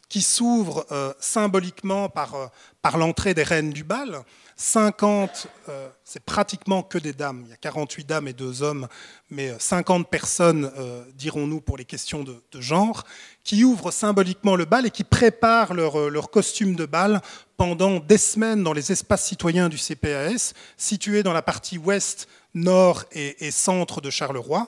qui 0.10 0.22
s'ouvre 0.22 0.86
euh, 0.92 1.14
symboliquement 1.20 2.10
par, 2.10 2.36
euh, 2.36 2.48
par 2.82 2.98
l'entrée 2.98 3.34
des 3.34 3.44
reines 3.44 3.72
du 3.72 3.84
bal. 3.84 4.24
50, 4.56 5.48
euh, 5.70 5.88
c'est 6.04 6.24
pratiquement 6.24 6.82
que 6.82 6.98
des 6.98 7.14
dames. 7.14 7.44
Il 7.46 7.50
y 7.52 7.54
a 7.54 7.58
48 7.58 8.08
dames 8.08 8.28
et 8.28 8.34
deux 8.34 8.64
hommes, 8.64 8.88
mais 9.30 9.54
50 9.60 10.10
personnes, 10.10 10.72
dirons-nous, 11.14 11.62
pour 11.62 11.78
les 11.78 11.86
questions 11.86 12.24
de, 12.24 12.42
genre, 12.60 13.04
qui 13.44 13.64
ouvrent 13.64 13.92
symboliquement 13.92 14.56
le 14.56 14.66
bal 14.66 14.88
et 14.88 14.90
qui 14.90 15.04
préparent 15.04 15.76
leur, 15.76 16.10
leur, 16.10 16.32
costume 16.32 16.76
de 16.76 16.88
bal 16.88 17.22
pendant 17.56 18.00
des 18.00 18.18
semaines 18.18 18.64
dans 18.64 18.74
les 18.74 18.92
espaces 18.92 19.26
citoyens 19.26 19.70
du 19.70 19.78
CPAS, 19.78 20.54
situés 20.76 21.22
dans 21.22 21.34
la 21.34 21.44
partie 21.44 21.78
ouest 21.78 22.28
nord 22.64 23.04
et, 23.12 23.52
centre 23.52 24.02
de 24.02 24.10
Charleroi. 24.10 24.68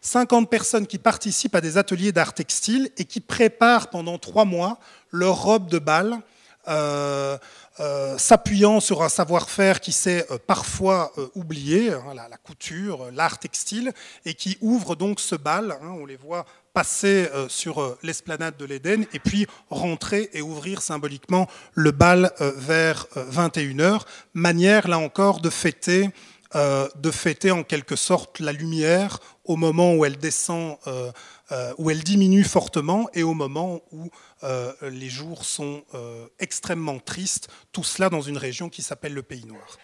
50 0.00 0.42
hein. 0.42 0.44
personnes 0.44 0.86
qui 0.86 0.98
participent 0.98 1.54
à 1.54 1.60
des 1.60 1.78
ateliers 1.78 2.12
d'art 2.12 2.34
textile 2.34 2.90
et 2.96 3.04
qui 3.04 3.20
préparent 3.20 3.90
pendant 3.90 4.18
trois 4.18 4.44
mois 4.44 4.78
leur 5.10 5.42
robe 5.42 5.68
de 5.68 5.78
bal. 5.78 6.20
Euh, 6.68 7.38
euh, 7.80 8.18
s'appuyant 8.18 8.80
sur 8.80 9.02
un 9.02 9.08
savoir-faire 9.08 9.80
qui 9.80 9.92
s'est 9.92 10.26
euh, 10.32 10.38
parfois 10.44 11.12
oublié, 11.36 11.92
hein, 11.92 12.12
la, 12.12 12.36
couture, 12.36 13.08
l'art 13.12 13.38
textile, 13.38 13.92
et 14.24 14.34
qui 14.34 14.58
ouvre 14.60 14.96
donc 14.96 15.20
ce 15.20 15.36
bal. 15.36 15.78
Hein. 15.80 15.94
on 16.00 16.04
les 16.04 16.16
voit 16.16 16.44
passer 16.74 17.28
sur 17.48 17.96
l'esplanade 18.04 18.56
de 18.56 18.64
l'Éden 18.64 19.04
et 19.12 19.18
puis 19.18 19.46
rentrer 19.68 20.30
et 20.32 20.42
ouvrir 20.42 20.80
symboliquement 20.80 21.48
le 21.74 21.90
bal 21.90 22.32
vers 22.38 23.06
21h, 23.16 24.02
manière 24.34 24.86
là 24.86 24.98
encore 24.98 25.40
de 25.40 25.50
fêter 25.50 26.10
euh, 26.54 26.88
de 26.96 27.10
fêter 27.10 27.50
en 27.50 27.62
quelque 27.62 27.94
sorte 27.94 28.40
la 28.40 28.52
lumière 28.52 29.20
au 29.44 29.56
moment 29.56 29.94
où 29.94 30.06
elle 30.06 30.16
descend, 30.16 30.78
euh, 30.86 31.12
euh, 31.52 31.74
où 31.76 31.90
elle 31.90 32.02
diminue 32.02 32.42
fortement 32.42 33.06
et 33.12 33.22
au 33.22 33.34
moment 33.34 33.82
où 33.92 34.10
les 34.82 35.10
jours 35.10 35.44
sont 35.44 35.84
extrêmement 36.38 37.00
tristes, 37.00 37.48
tout 37.72 37.84
cela 37.84 38.08
dans 38.08 38.22
une 38.22 38.38
région 38.38 38.68
qui 38.68 38.82
s'appelle 38.82 39.12
le 39.12 39.22
Pays 39.22 39.44
Noir. 39.44 39.78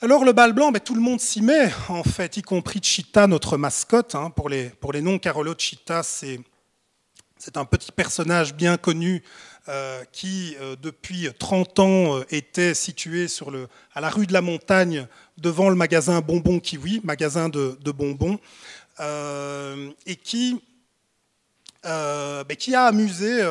Alors 0.00 0.24
le 0.24 0.32
bal 0.32 0.52
blanc, 0.52 0.72
ben, 0.72 0.80
tout 0.80 0.94
le 0.94 1.00
monde 1.00 1.20
s'y 1.20 1.42
met, 1.42 1.70
en 1.88 2.04
fait, 2.04 2.36
y 2.36 2.42
compris 2.42 2.80
Chita, 2.82 3.26
notre 3.26 3.56
mascotte. 3.56 4.14
Hein. 4.14 4.30
pour 4.30 4.48
les, 4.48 4.70
pour 4.70 4.92
les 4.92 5.02
non-Carolo, 5.02 5.54
Chita, 5.58 6.02
c'est 6.02 6.38
un 7.56 7.64
petit 7.64 7.92
personnage 7.92 8.54
bien 8.54 8.76
connu 8.76 9.22
qui, 10.10 10.56
euh, 10.60 10.74
depuis 10.80 11.28
30 11.38 11.78
ans, 11.78 12.16
euh, 12.16 12.24
était 12.30 12.74
situé 12.74 13.26
à 13.94 14.00
la 14.00 14.10
rue 14.10 14.26
de 14.26 14.32
la 14.32 14.40
Montagne, 14.40 15.06
devant 15.38 15.68
le 15.68 15.76
magasin 15.76 16.20
Bonbon 16.20 16.58
Kiwi, 16.58 17.00
magasin 17.04 17.48
de, 17.48 17.76
bonbons, 17.92 18.38
et 20.06 20.16
qui, 20.16 20.60
ben, 21.84 22.56
qui 22.58 22.74
a 22.74 22.84
amusé 22.84 23.42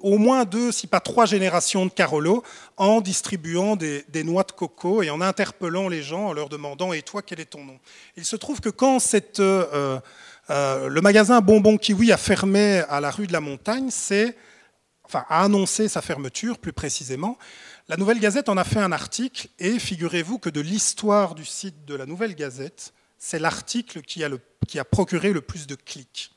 au 0.00 0.18
moins 0.18 0.44
deux, 0.44 0.72
si 0.72 0.86
pas 0.86 1.00
trois 1.00 1.26
générations 1.26 1.86
de 1.86 1.90
Carolo 1.90 2.42
en 2.76 3.00
distribuant 3.00 3.76
des, 3.76 4.04
noix 4.24 4.44
de 4.44 4.52
coco 4.52 5.02
et 5.02 5.10
en 5.10 5.20
interpellant 5.20 5.88
les 5.88 6.02
gens 6.02 6.28
en 6.28 6.32
leur 6.32 6.48
demandant 6.48 6.92
Et 6.92 7.02
toi, 7.02 7.22
quel 7.22 7.40
est 7.40 7.46
ton 7.46 7.64
nom? 7.64 7.78
Il 8.16 8.24
se 8.24 8.36
trouve 8.36 8.60
que 8.60 8.70
quand 8.70 8.98
le 10.48 11.00
magasin 11.00 11.40
Bonbon 11.40 11.76
Kiwi 11.76 12.10
a 12.10 12.16
fermé 12.16 12.82
à 12.88 13.00
la 13.00 13.10
rue 13.10 13.26
de 13.26 13.32
la 13.32 13.40
Montagne, 13.40 13.88
c'est 13.90 14.36
enfin, 15.12 15.26
a 15.28 15.44
annoncé 15.44 15.88
sa 15.88 16.00
fermeture 16.00 16.58
plus 16.58 16.72
précisément. 16.72 17.38
La 17.88 17.96
Nouvelle 17.96 18.20
Gazette 18.20 18.48
en 18.48 18.56
a 18.56 18.64
fait 18.64 18.80
un 18.80 18.92
article 18.92 19.48
et 19.58 19.78
figurez-vous 19.78 20.38
que 20.38 20.48
de 20.48 20.60
l'histoire 20.60 21.34
du 21.34 21.44
site 21.44 21.84
de 21.84 21.94
la 21.94 22.06
Nouvelle 22.06 22.34
Gazette, 22.34 22.94
c'est 23.18 23.38
l'article 23.38 24.02
qui, 24.02 24.24
a 24.24 24.84
procuré 24.84 25.32
le 25.32 25.40
plus 25.40 25.66
de 25.66 25.74
clics. 25.74 26.32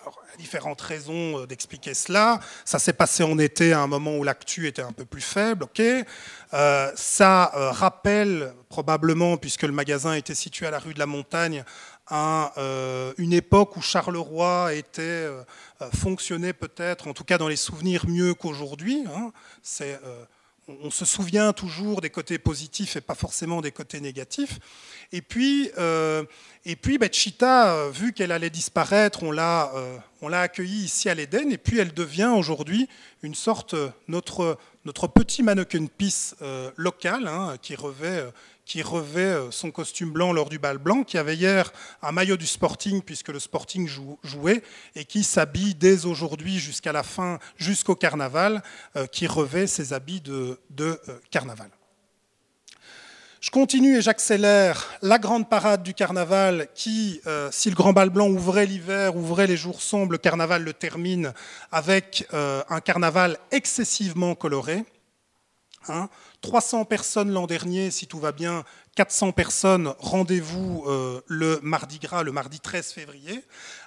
Alors, 0.00 0.20
différentes 0.36 0.80
raisons 0.80 1.38
euh, 1.38 1.46
d'expliquer 1.46 1.94
cela. 1.94 2.40
Ça 2.64 2.80
s'est 2.80 2.92
passé 2.92 3.22
en 3.22 3.38
été 3.38 3.72
à 3.72 3.80
un 3.80 3.86
moment 3.86 4.16
où 4.16 4.24
l'actu 4.24 4.66
était 4.66 4.82
un 4.82 4.90
peu 4.90 5.04
plus 5.04 5.20
faible, 5.20 5.64
ok. 5.64 5.80
Euh, 5.80 6.92
ça 6.96 7.52
euh, 7.54 7.70
rappelle 7.70 8.52
probablement, 8.68 9.36
puisque 9.36 9.62
le 9.62 9.72
magasin 9.72 10.14
était 10.14 10.34
situé 10.34 10.66
à 10.66 10.70
la 10.70 10.80
rue 10.80 10.92
de 10.92 10.98
la 10.98 11.06
Montagne, 11.06 11.64
à 12.06 12.52
euh, 12.58 13.12
une 13.18 13.32
époque 13.32 13.76
où 13.76 13.80
Charleroi 13.80 14.74
était 14.74 15.02
euh, 15.02 15.42
fonctionnait 15.94 16.52
peut-être, 16.52 17.08
en 17.08 17.14
tout 17.14 17.24
cas 17.24 17.38
dans 17.38 17.48
les 17.48 17.56
souvenirs, 17.56 18.06
mieux 18.08 18.34
qu'aujourd'hui. 18.34 19.04
Hein. 19.14 19.32
Euh, 19.80 20.24
on 20.68 20.90
se 20.90 21.04
souvient 21.04 21.52
toujours 21.52 22.00
des 22.00 22.10
côtés 22.10 22.38
positifs 22.38 22.96
et 22.96 23.00
pas 23.00 23.14
forcément 23.14 23.60
des 23.60 23.72
côtés 23.72 24.00
négatifs. 24.00 24.58
Et 25.10 25.20
puis, 25.20 25.70
et 26.64 26.76
puis 26.76 26.98
Chita, 27.10 27.88
vu 27.90 28.12
qu'elle 28.12 28.30
allait 28.30 28.48
disparaître, 28.48 29.24
on 29.24 29.32
l'a, 29.32 29.72
on 30.22 30.28
l'a 30.28 30.42
accueillie 30.42 30.84
ici 30.84 31.10
à 31.10 31.14
l'Éden, 31.14 31.50
et 31.50 31.58
puis 31.58 31.80
elle 31.80 31.92
devient 31.92 32.32
aujourd'hui 32.34 32.88
une 33.24 33.34
sorte, 33.34 33.74
notre, 34.06 34.56
notre 34.84 35.08
petit 35.08 35.42
mannequin 35.42 35.86
piece 35.86 36.36
local, 36.76 37.26
hein, 37.26 37.56
qui 37.60 37.74
revêt 37.74 38.24
qui 38.64 38.82
revêt 38.82 39.20
euh, 39.20 39.50
son 39.50 39.70
costume 39.70 40.12
blanc 40.12 40.32
lors 40.32 40.48
du 40.48 40.58
bal 40.58 40.78
blanc, 40.78 41.02
qui 41.02 41.18
avait 41.18 41.36
hier 41.36 41.72
un 42.00 42.12
maillot 42.12 42.36
du 42.36 42.46
Sporting 42.46 43.02
puisque 43.02 43.28
le 43.28 43.40
Sporting 43.40 43.88
jouait, 44.22 44.62
et 44.94 45.04
qui 45.04 45.24
s'habille 45.24 45.74
dès 45.74 46.06
aujourd'hui 46.06 46.58
jusqu'à 46.58 46.92
la 46.92 47.02
fin, 47.02 47.38
jusqu'au 47.56 47.94
carnaval, 47.94 48.62
euh, 48.96 49.06
qui 49.06 49.26
revêt 49.26 49.66
ses 49.66 49.92
habits 49.92 50.20
de, 50.20 50.58
euh, 50.80 50.96
carnaval. 51.30 51.70
Je 53.40 53.50
continue 53.50 53.96
et 53.96 54.02
j'accélère 54.02 54.88
la 55.02 55.18
grande 55.18 55.48
parade 55.50 55.82
du 55.82 55.94
carnaval 55.94 56.68
qui, 56.76 57.20
si 57.50 57.70
le 57.70 57.74
grand 57.74 57.92
bal 57.92 58.08
blanc 58.08 58.28
ouvrait 58.28 58.66
l'hiver, 58.66 59.16
ouvrait 59.16 59.48
les 59.48 59.56
jours 59.56 59.82
sombres, 59.82 60.12
le 60.12 60.18
carnaval 60.18 60.62
le 60.62 60.72
termine 60.72 61.34
avec 61.72 62.24
un 62.32 62.80
carnaval 62.80 63.36
excessivement 63.50 64.36
coloré. 64.36 64.84
300 66.42 66.80
hein. 66.80 66.84
personnes 66.84 67.30
l'an 67.30 67.46
dernier, 67.46 67.90
si 67.90 68.06
tout 68.06 68.18
va 68.18 68.32
bien, 68.32 68.64
400 68.96 69.32
personnes, 69.32 69.94
rendez-vous 69.98 70.84
euh, 70.86 71.22
le 71.26 71.58
mardi 71.62 71.98
gras, 71.98 72.22
le 72.22 72.32
mardi 72.32 72.60
13 72.60 72.92
février, 72.92 73.42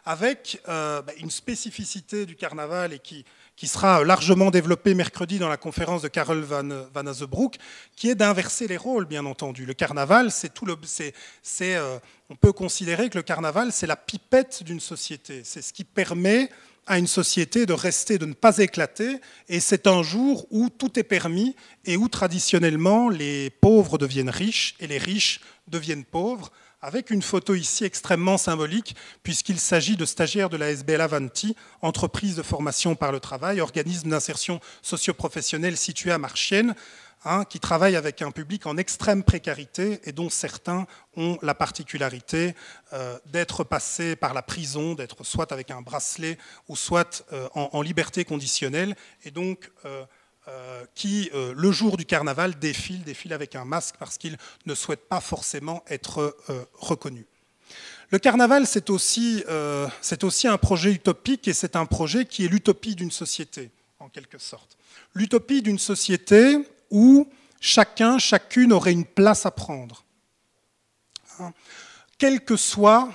avec 0.06 0.62
euh, 0.68 1.02
bah, 1.04 1.14
une 1.20 1.30
spécificité 1.30 2.26
du 2.26 2.36
carnaval 2.36 2.92
et 2.94 3.00
qui, 3.00 3.24
qui, 3.56 3.68
sera 3.68 4.04
largement 4.04 4.50
développée 4.50 4.96
mercredi 4.96 5.38
dans 5.38 5.50
la 5.50 5.58
conférence 5.58 6.02
de 6.02 6.08
Carol 6.08 6.42
Van, 6.42 6.88
Van 6.94 7.06
Azebroek, 7.06 7.58
qui 7.96 8.10
est 8.10 8.16
d'inverser 8.16 8.68
les 8.68 8.78
rôles, 8.78 9.06
bien 9.06 9.26
entendu. 9.26 9.66
Le 9.66 9.76
carnaval, 9.76 10.32
c'est 10.32 10.54
tout 10.54 10.66
le, 10.66 10.76
c'est, 10.84 11.14
euh, 11.62 12.00
on 12.30 12.36
peut 12.36 12.54
considérer 12.54 13.10
que 13.10 13.18
le 13.18 13.24
carnaval, 13.24 13.72
c'est 13.72 13.88
la 13.88 13.98
pipette 13.98 14.64
d'une 14.64 14.80
société. 14.80 15.44
C'est 15.44 15.62
ce 15.62 15.72
qui 15.72 15.84
permet 15.84 16.50
à 16.88 17.00
une 17.00 17.08
société 17.08 17.66
de 17.66 17.74
rester, 17.74 18.18
de 18.18 18.26
ne 18.26 18.34
pas 18.34 18.58
éclater. 18.60 19.18
Et 19.50 19.60
c'est 19.60 19.88
un 19.88 20.04
jour 20.04 20.48
où 20.52 20.70
tout 20.70 21.00
est 21.00 21.04
permis 21.04 21.56
et 21.86 21.98
où 21.98 22.08
traditionnellement 22.08 23.10
les 23.10 23.50
pauvres 23.50 23.98
deviennent 23.98 24.30
riches 24.30 24.76
et 24.80 24.88
les 24.88 24.98
riches 24.98 25.42
deviennent 25.68 26.06
pauvres, 26.06 26.52
avec 26.82 27.10
une 27.10 27.24
photo 27.24 27.56
ici 27.56 27.84
extrêmement 27.84 28.38
symbolique, 28.38 28.96
puisqu'il 29.24 29.60
s'agit 29.60 29.98
de 29.98 30.06
stagiaires 30.06 30.52
de 30.52 30.58
la 30.58 30.70
SBL 30.70 31.02
Avanti, 31.02 31.56
entreprise 31.82 32.36
de 32.36 32.44
formation 32.44 32.94
par 32.94 33.12
le 33.12 33.20
travail, 33.20 33.60
organisme 33.60 34.10
d'insertion 34.10 34.60
socio-professionnelle 34.84 35.78
situé 35.78 36.12
à 36.12 36.20
Marchienne. 36.20 36.76
Hein, 37.28 37.44
qui 37.44 37.60
travaillent 37.60 37.96
avec 37.96 38.22
un 38.22 38.30
public 38.30 38.68
en 38.68 38.78
extrême 38.78 39.24
précarité 39.24 40.00
et 40.04 40.12
dont 40.12 40.30
certains 40.30 40.86
ont 41.18 41.40
la 41.42 41.56
particularité 41.56 42.54
euh, 42.94 43.18
d'être 43.26 43.64
passés 43.64 44.16
par 44.16 44.36
la 44.36 44.44
prison, 44.44 44.94
d'être 44.94 45.24
soit 45.24 45.52
avec 45.52 45.72
un 45.72 45.82
bracelet 45.82 46.38
ou 46.68 46.76
soit 46.76 47.26
euh, 47.34 47.50
en, 47.56 47.82
liberté 47.82 48.26
conditionnelle, 48.26 48.96
et 49.24 49.32
donc 49.32 49.72
euh, 49.86 50.06
qui, 50.94 51.32
le 51.34 51.72
jour 51.72 51.98
du 51.98 52.06
carnaval, 52.06 52.60
défilent, 52.60 53.04
défilent 53.04 53.34
avec 53.34 53.56
un 53.56 53.66
masque 53.66 53.96
parce 53.98 54.20
qu'ils 54.20 54.38
ne 54.68 54.76
souhaitent 54.76 55.10
pas 55.10 55.20
forcément 55.20 55.84
être 55.90 56.38
reconnus. 56.76 57.26
Le 58.12 58.20
carnaval, 58.20 58.68
c'est 58.68 58.92
aussi, 58.92 59.44
aussi 60.22 60.48
un 60.48 60.58
projet 60.60 60.92
utopique 60.92 61.48
et 61.48 61.54
c'est 61.54 61.76
un 61.76 61.88
projet 61.88 62.26
qui 62.26 62.46
est 62.46 62.48
l'utopie 62.48 62.94
d'une 62.94 63.10
société, 63.10 63.72
en 63.98 64.08
quelque 64.10 64.38
sorte. 64.38 64.78
L'utopie 65.16 65.64
d'une 65.64 65.80
société 65.80 66.60
où 66.92 67.28
chacun, 67.60 68.18
chacune 68.18 68.74
aurait 68.74 68.94
une 68.94 69.06
place 69.06 69.46
à 69.46 69.52
prendre. 69.52 70.06
Hein 71.40 71.52
quelles 72.18 72.42
que 72.42 72.56
soient 72.56 73.12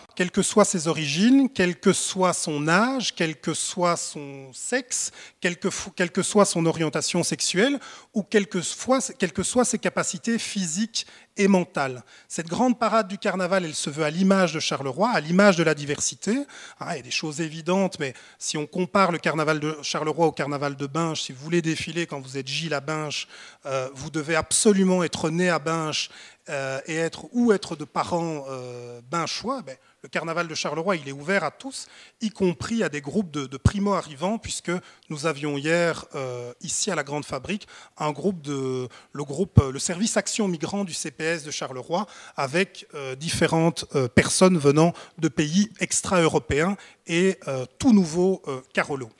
ses 0.64 0.88
origines, 0.88 1.48
quel 1.48 1.78
que 1.78 1.92
soit 1.92 2.32
son 2.34 2.68
âge, 2.68 3.14
quel 3.14 3.40
que 3.40 3.54
soit 3.54 3.96
son 3.96 4.52
sexe, 4.52 5.10
quelle 5.40 5.58
que, 5.58 5.68
que 5.68 6.22
soit 6.22 6.44
son 6.44 6.66
orientation 6.66 7.22
sexuelle, 7.22 7.80
ou 8.12 8.22
quelles 8.22 8.48
que, 8.48 8.60
soient 8.60 9.00
ses 9.00 9.78
capacités 9.78 10.38
physiques 10.38 11.06
et 11.36 11.46
mentales. 11.46 12.02
Cette 12.28 12.48
grande 12.48 12.78
parade 12.78 13.06
du 13.06 13.18
carnaval, 13.18 13.64
elle 13.64 13.74
se 13.74 13.88
veut 13.88 14.04
à 14.04 14.10
l'image 14.10 14.52
de 14.52 14.60
Charleroi, 14.60 15.10
à 15.10 15.20
l'image 15.20 15.56
de 15.56 15.62
la 15.62 15.74
diversité. 15.74 16.44
Ah, 16.80 16.94
il 16.94 16.96
y 16.96 17.00
a 17.00 17.04
des 17.04 17.10
choses 17.10 17.40
évidentes, 17.40 17.98
mais 18.00 18.14
si 18.38 18.56
on 18.58 18.66
compare 18.66 19.12
le 19.12 19.18
carnaval 19.18 19.60
de 19.60 19.76
Charleroi 19.82 20.26
au 20.26 20.32
carnaval 20.32 20.76
de 20.76 20.86
Binche, 20.86 21.22
si 21.22 21.32
vous 21.32 21.42
voulez 21.42 21.62
défiler 21.62 22.06
quand 22.06 22.20
vous 22.20 22.36
êtes 22.36 22.48
Gilles 22.48 22.74
à 22.74 22.80
Binche, 22.80 23.28
euh, 23.64 23.88
vous 23.94 24.10
devez 24.10 24.34
absolument 24.34 25.04
être 25.04 25.30
né 25.30 25.48
à 25.48 25.60
Binche 25.60 26.10
euh, 26.48 26.80
et 26.86 26.96
être 26.96 27.26
ou 27.32 27.52
être 27.52 27.76
de 27.76 27.84
parents 27.84 28.44
euh, 28.48 29.00
binchois, 29.08 29.62
ben, 29.62 29.76
le 30.02 30.08
carnaval 30.08 30.48
de 30.48 30.54
Charleroi, 30.54 30.96
il 30.96 31.08
est 31.08 31.12
ouvert 31.12 31.44
à 31.44 31.50
tous, 31.50 31.86
y 32.20 32.30
compris 32.30 32.82
à 32.82 32.88
des 32.88 33.00
groupes 33.00 33.30
de, 33.30 33.56
primo-arrivants, 33.56 34.38
puisque 34.38 34.72
nous 35.10 35.26
avions 35.26 35.58
hier, 35.58 36.06
euh, 36.14 36.52
ici 36.62 36.90
à 36.90 36.94
la 36.94 37.04
Grande 37.04 37.24
Fabrique, 37.24 37.66
un 37.98 38.12
groupe 38.12 38.40
de, 38.42 38.88
le 39.12 39.24
groupe, 39.24 39.62
le 39.62 39.78
service 39.78 40.16
Action 40.16 40.48
Migrants 40.48 40.84
du 40.84 40.94
CPS 40.94 41.44
de 41.44 41.50
Charleroi, 41.50 42.06
avec 42.36 42.86
différentes 43.18 43.84
personnes 44.14 44.58
venant 44.58 44.92
de 45.18 45.28
pays 45.28 45.70
extra-européens 45.80 46.76
et 47.06 47.38
tout 47.78 47.92
nouveau 47.92 48.42
Carolo. 48.72 49.10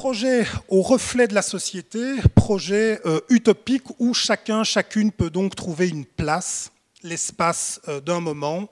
Projet 0.00 0.46
au 0.68 0.80
reflet 0.80 1.28
de 1.28 1.34
la 1.34 1.42
société, 1.42 2.00
projet 2.34 3.00
euh, 3.04 3.20
utopique 3.28 3.84
où 3.98 4.14
chacun, 4.14 4.64
chacune 4.64 5.12
peut 5.12 5.28
donc 5.28 5.54
trouver 5.54 5.90
une 5.90 6.06
place, 6.06 6.72
l'espace 7.02 7.82
euh, 7.86 8.00
d'un 8.00 8.20
moment, 8.20 8.70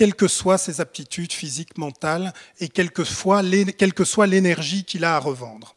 quelles 0.00 0.14
que 0.14 0.28
soient 0.28 0.56
ses 0.56 0.80
aptitudes 0.80 1.30
physiques, 1.30 1.76
mentales, 1.76 2.32
et 2.58 2.70
quelle 2.70 2.90
que 2.90 3.04
soit 3.04 3.42
l'énergie 3.42 4.84
qu'il 4.84 5.04
a 5.04 5.16
à 5.16 5.18
revendre. 5.18 5.76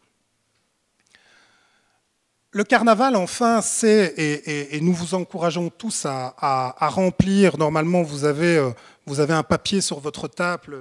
Le 2.52 2.64
carnaval, 2.64 3.18
enfin, 3.18 3.62
c'est, 3.62 4.14
et, 4.16 4.80
nous 4.80 4.94
vous 4.94 5.14
encourageons 5.14 5.70
tous 5.70 6.06
à, 6.06 6.74
remplir, 6.80 7.58
normalement 7.58 8.02
vous 8.02 8.24
avez, 8.24 8.56
euh, 8.56 8.72
vous 9.06 9.20
avez 9.20 9.34
un 9.34 9.44
papier 9.44 9.82
sur 9.82 10.00
votre 10.00 10.30
table 10.30 10.78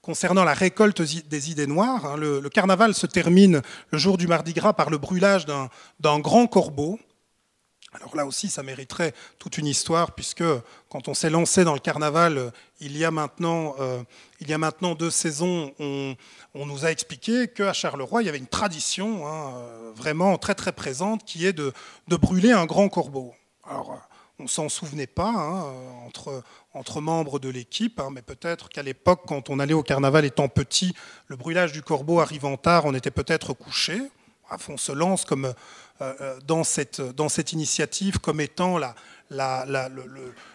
concernant 0.00 0.44
la 0.44 0.54
récolte 0.54 1.02
des 1.02 1.50
idées 1.50 1.66
noires. 1.66 2.06
Hein, 2.06 2.16
le, 2.16 2.48
carnaval 2.48 2.94
se 2.94 3.06
termine 3.06 3.60
le 3.90 3.98
jour 3.98 4.16
du 4.16 4.26
Mardi 4.26 4.54
Gras 4.54 4.72
par 4.72 4.88
le 4.88 4.96
brûlage 4.96 5.44
d'un 5.44 6.18
grand 6.20 6.46
corbeau. 6.46 6.98
Alors 7.92 8.14
là 8.14 8.24
aussi, 8.24 8.48
ça 8.48 8.62
mériterait 8.62 9.12
toute 9.38 9.58
une 9.58 9.66
histoire, 9.66 10.12
puisque 10.12 10.44
quand 10.88 11.08
on 11.08 11.14
s'est 11.14 11.30
lancé 11.30 11.64
dans 11.64 11.74
le 11.74 11.80
carnaval 11.80 12.38
euh, 12.38 12.50
il 12.80 12.96
y 12.96 13.04
a 13.04 13.10
maintenant, 13.10 13.74
euh, 13.80 14.02
il 14.40 14.48
y 14.48 14.52
a 14.52 14.58
maintenant 14.58 14.94
deux 14.94 15.10
saisons, 15.10 15.74
on, 15.80 16.16
nous 16.54 16.84
a 16.84 16.92
expliqué 16.92 17.48
qu'à 17.48 17.72
Charleroi, 17.72 18.22
il 18.22 18.26
y 18.26 18.28
avait 18.28 18.38
une 18.38 18.46
tradition 18.46 19.26
hein, 19.26 19.54
euh, 19.56 19.92
vraiment 19.94 20.38
très 20.38 20.54
très 20.54 20.70
présente 20.70 21.24
qui 21.24 21.46
est 21.46 21.52
de, 21.52 21.72
brûler 22.08 22.52
un 22.52 22.64
grand 22.64 22.88
corbeau. 22.88 23.34
Alors, 23.64 23.98
on 24.38 24.46
s'en 24.46 24.68
souvenait 24.68 25.08
pas 25.08 25.28
hein, 25.28 25.64
entre, 26.74 27.00
membres 27.00 27.40
de 27.40 27.48
l'équipe, 27.48 27.98
hein, 27.98 28.08
mais 28.12 28.22
peut-être 28.22 28.68
qu'à 28.68 28.84
l'époque, 28.84 29.22
quand 29.26 29.50
on 29.50 29.58
allait 29.58 29.74
au 29.74 29.82
carnaval 29.82 30.24
étant 30.24 30.48
petit, 30.48 30.94
le 31.26 31.36
brûlage 31.36 31.72
du 31.72 31.82
corbeau 31.82 32.20
arrivant 32.20 32.56
tard, 32.56 32.84
on 32.86 32.94
était 32.94 33.10
peut-être 33.10 33.52
couché. 33.52 34.00
on 34.68 34.76
se 34.76 34.92
lance 34.92 35.24
comme, 35.24 35.52
dans, 36.46 36.64
cette, 36.64 37.00
dans 37.00 37.28
cette 37.28 37.52
initiative 37.52 38.18
comme 38.20 38.40
étant 38.40 38.78
la, 38.78 38.94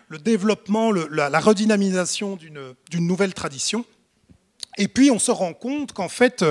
le, 0.09 0.17
développement, 0.17 0.91
la, 0.91 1.39
redynamisation 1.39 2.35
d'une 2.37 3.07
nouvelle 3.07 3.33
tradition. 3.33 3.85
Et 4.77 4.87
puis 4.87 5.11
on 5.11 5.19
se 5.19 5.31
rend 5.31 5.53
compte 5.53 5.93
qu'en 5.93 6.09
fait, 6.09 6.43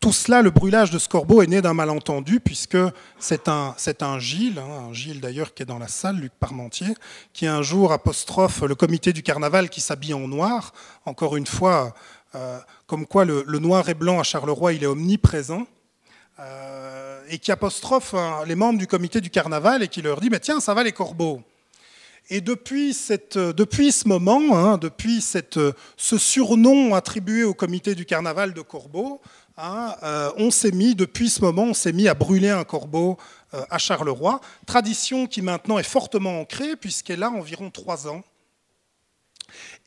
tout 0.00 0.12
cela, 0.12 0.40
le 0.40 0.50
brûlage 0.50 0.90
de 0.90 0.98
Scorbeau 0.98 1.42
est 1.42 1.46
né 1.46 1.60
d'un 1.60 1.74
malentendu, 1.74 2.40
puisque 2.40 2.78
c'est 3.18 3.48
un, 3.48 3.76
un 4.00 4.18
Gilles, 4.18 4.58
hein, 4.58 4.88
un 4.88 4.92
Gilles 4.94 5.20
d'ailleurs 5.20 5.52
qui 5.52 5.62
est 5.62 5.66
dans 5.66 5.78
la 5.78 5.88
salle, 5.88 6.16
Luc 6.16 6.32
Parmentier, 6.40 6.94
qui 7.34 7.46
un 7.46 7.60
jour 7.60 7.92
apostrophe 7.92 8.62
le 8.62 8.74
comité 8.74 9.12
du 9.12 9.22
carnaval 9.22 9.68
qui 9.68 9.82
s'habille 9.82 10.14
en 10.14 10.26
noir. 10.26 10.72
Encore 11.04 11.36
une 11.36 11.46
fois, 11.46 11.94
euh, 12.34 12.58
comme 12.86 13.06
quoi 13.06 13.26
le, 13.26 13.44
noir 13.58 13.90
et 13.90 13.94
blanc 13.94 14.18
à 14.18 14.22
Charleroi, 14.22 14.72
il 14.72 14.84
est 14.84 14.86
omniprésent. 14.86 15.66
Euh, 16.40 17.20
et 17.28 17.38
qui 17.38 17.52
apostrophe 17.52 18.14
hein, 18.14 18.44
les 18.46 18.54
membres 18.54 18.78
du 18.78 18.86
comité 18.86 19.20
du 19.20 19.30
carnaval 19.30 19.82
et 19.82 19.88
qui 19.88 20.00
leur 20.00 20.20
dit 20.20 20.30
mais 20.30 20.40
Tiens, 20.40 20.60
ça 20.60 20.74
va 20.74 20.82
les 20.82 20.92
corbeaux. 20.92 21.42
Et 22.32 22.40
depuis, 22.40 22.94
cette, 22.94 23.36
depuis 23.36 23.90
ce 23.90 24.06
moment, 24.06 24.56
hein, 24.56 24.78
depuis 24.78 25.20
cette, 25.20 25.58
ce 25.96 26.18
surnom 26.18 26.94
attribué 26.94 27.42
au 27.42 27.54
comité 27.54 27.96
du 27.96 28.06
carnaval 28.06 28.54
de 28.54 28.60
Corbeau, 28.60 29.20
Hein, 29.62 29.94
euh, 30.02 30.30
on 30.38 30.50
s'est 30.50 30.72
mis, 30.72 30.94
depuis 30.94 31.28
ce 31.28 31.42
moment, 31.42 31.64
on 31.64 31.74
s'est 31.74 31.92
mis 31.92 32.08
à 32.08 32.14
brûler 32.14 32.48
un 32.48 32.64
corbeau 32.64 33.18
euh, 33.52 33.62
à 33.68 33.76
Charleroi, 33.76 34.40
tradition 34.64 35.26
qui 35.26 35.42
maintenant 35.42 35.78
est 35.78 35.82
fortement 35.82 36.40
ancrée 36.40 36.76
puisqu'elle 36.76 37.22
a 37.22 37.30
environ 37.30 37.70
trois 37.70 38.08
ans 38.08 38.22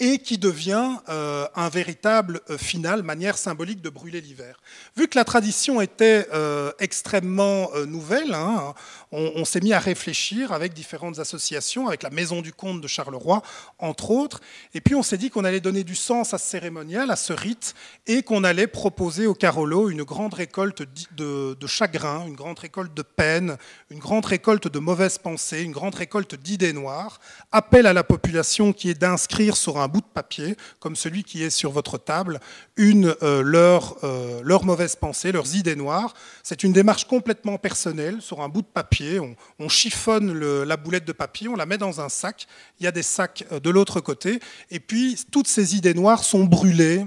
et 0.04 0.20
qui 0.20 0.38
devient 0.38 0.98
euh, 1.08 1.48
un 1.56 1.70
véritable 1.70 2.42
euh, 2.50 2.58
final, 2.58 3.04
manière 3.04 3.38
symbolique 3.38 3.82
de 3.82 3.90
brûler 3.90 4.20
l'hiver. 4.20 4.60
Vu 4.98 5.08
que 5.08 5.18
la 5.18 5.24
tradition 5.24 5.80
était 5.80 6.28
euh, 6.34 6.74
extrêmement 6.80 7.70
nouvelle, 7.88 8.34
hein, 8.34 8.74
on, 9.14 9.46
s'est 9.46 9.62
mis 9.62 9.74
à 9.74 9.80
réfléchir 9.80 10.52
avec 10.52 10.74
différentes 10.74 11.20
associations, 11.20 11.88
avec 11.88 12.02
la 12.02 12.10
Maison 12.10 12.42
du 12.42 12.52
Comte 12.52 12.82
de 12.82 12.88
Charleroi, 12.88 13.44
entre 13.78 14.10
autres, 14.10 14.42
et 14.74 14.82
puis 14.82 14.96
on 14.96 15.04
s'est 15.04 15.18
dit 15.18 15.30
qu'on 15.30 15.44
allait 15.44 15.60
donner 15.60 15.84
du 15.84 15.96
sens 15.96 16.34
à 16.34 16.40
ce 16.40 16.50
cérémonial, 16.50 17.12
à 17.12 17.16
ce 17.16 17.32
rite, 17.32 17.76
et 18.08 18.24
qu'on 18.24 18.44
allait 18.44 18.68
proposer 18.68 19.28
au 19.28 19.36
Carolo 19.36 19.90
une 19.90 20.04
grande 20.04 20.34
récolte 20.34 20.84
de, 21.16 21.56
chagrin, 21.68 22.26
une 22.28 22.36
grande 22.36 22.58
récolte 22.58 22.94
de 22.94 23.04
peine, 23.04 23.58
une 23.92 24.00
grande 24.00 24.26
récolte 24.26 24.68
de 24.68 24.80
mauvaises 24.80 25.20
pensées, 25.20 25.62
une 25.62 25.72
grande 25.72 25.96
récolte 25.96 26.34
d'idées 26.36 26.74
noires, 26.74 27.20
appel 27.52 27.86
à 27.86 27.94
la 27.94 28.04
population 28.04 28.74
qui 28.74 28.90
est 28.90 29.00
d'inscrire 29.00 29.58
sur 29.58 29.78
un 29.80 29.88
bout 29.88 30.02
de 30.02 30.12
papier, 30.12 30.56
comme 30.80 30.96
celui 30.96 31.24
qui 31.24 31.44
est 31.44 31.52
sur 31.52 31.72
votre 31.72 32.00
table, 32.00 32.40
euh, 32.80 33.44
leur, 33.44 33.98
euh, 34.04 34.42
leurs 34.44 34.66
mauvaises 34.66 34.96
pensées, 34.96 35.32
leurs 35.32 35.56
idées 35.56 35.76
noires. 35.76 36.14
C'est 36.42 36.64
une 36.64 36.74
démarche 36.74 37.06
complètement 37.06 37.58
personnelle. 37.58 38.22
Sur 38.22 38.42
un 38.42 38.50
bout 38.50 38.62
de 38.62 38.68
papier, 38.68 39.03
on, 39.20 39.70
chiffonne 39.70 40.34
la 40.64 40.78
boulette 40.78 41.06
de 41.06 41.12
papier, 41.12 41.48
on 41.48 41.56
la 41.56 41.66
met 41.66 41.78
dans 41.78 42.02
un 42.02 42.10
sac. 42.10 42.48
Il 42.80 42.84
y 42.84 42.88
a 42.88 42.92
des 42.92 43.04
sacs 43.04 43.46
euh, 43.52 43.60
de 43.60 43.70
l'autre 43.70 44.02
côté. 44.02 44.40
Et 44.72 44.80
puis, 44.80 45.18
toutes 45.32 45.48
ces 45.48 45.76
idées 45.76 45.94
noires 45.94 46.24
sont 46.24 46.44
brûlées 46.44 47.06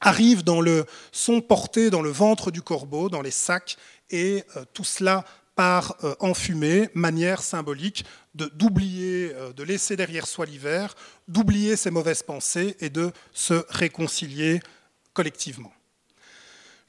arrivent 0.00 0.44
dans 0.44 0.60
le, 0.60 0.86
sont 1.10 1.40
portées 1.40 1.90
dans 1.90 2.02
le 2.02 2.10
ventre 2.10 2.52
du 2.52 2.62
corbeau, 2.62 3.08
dans 3.08 3.20
les 3.20 3.32
sacs, 3.32 3.76
et 4.10 4.44
tout 4.72 4.84
cela 4.84 5.24
par 5.58 5.96
euh, 6.04 6.14
enfumer, 6.20 6.88
manière 6.94 7.42
symbolique 7.42 8.04
d'oublier, 8.32 9.32
euh, 9.34 9.52
de, 9.52 9.64
laisser 9.64 9.96
derrière 9.96 10.24
soi 10.24 10.46
l'hiver, 10.46 10.94
d'oublier 11.26 11.74
ses 11.74 11.90
mauvaises 11.90 12.22
pensées 12.22 12.76
et 12.78 12.90
de 12.90 13.10
se 13.32 13.64
réconcilier 13.68 14.60
collectivement. 15.14 15.72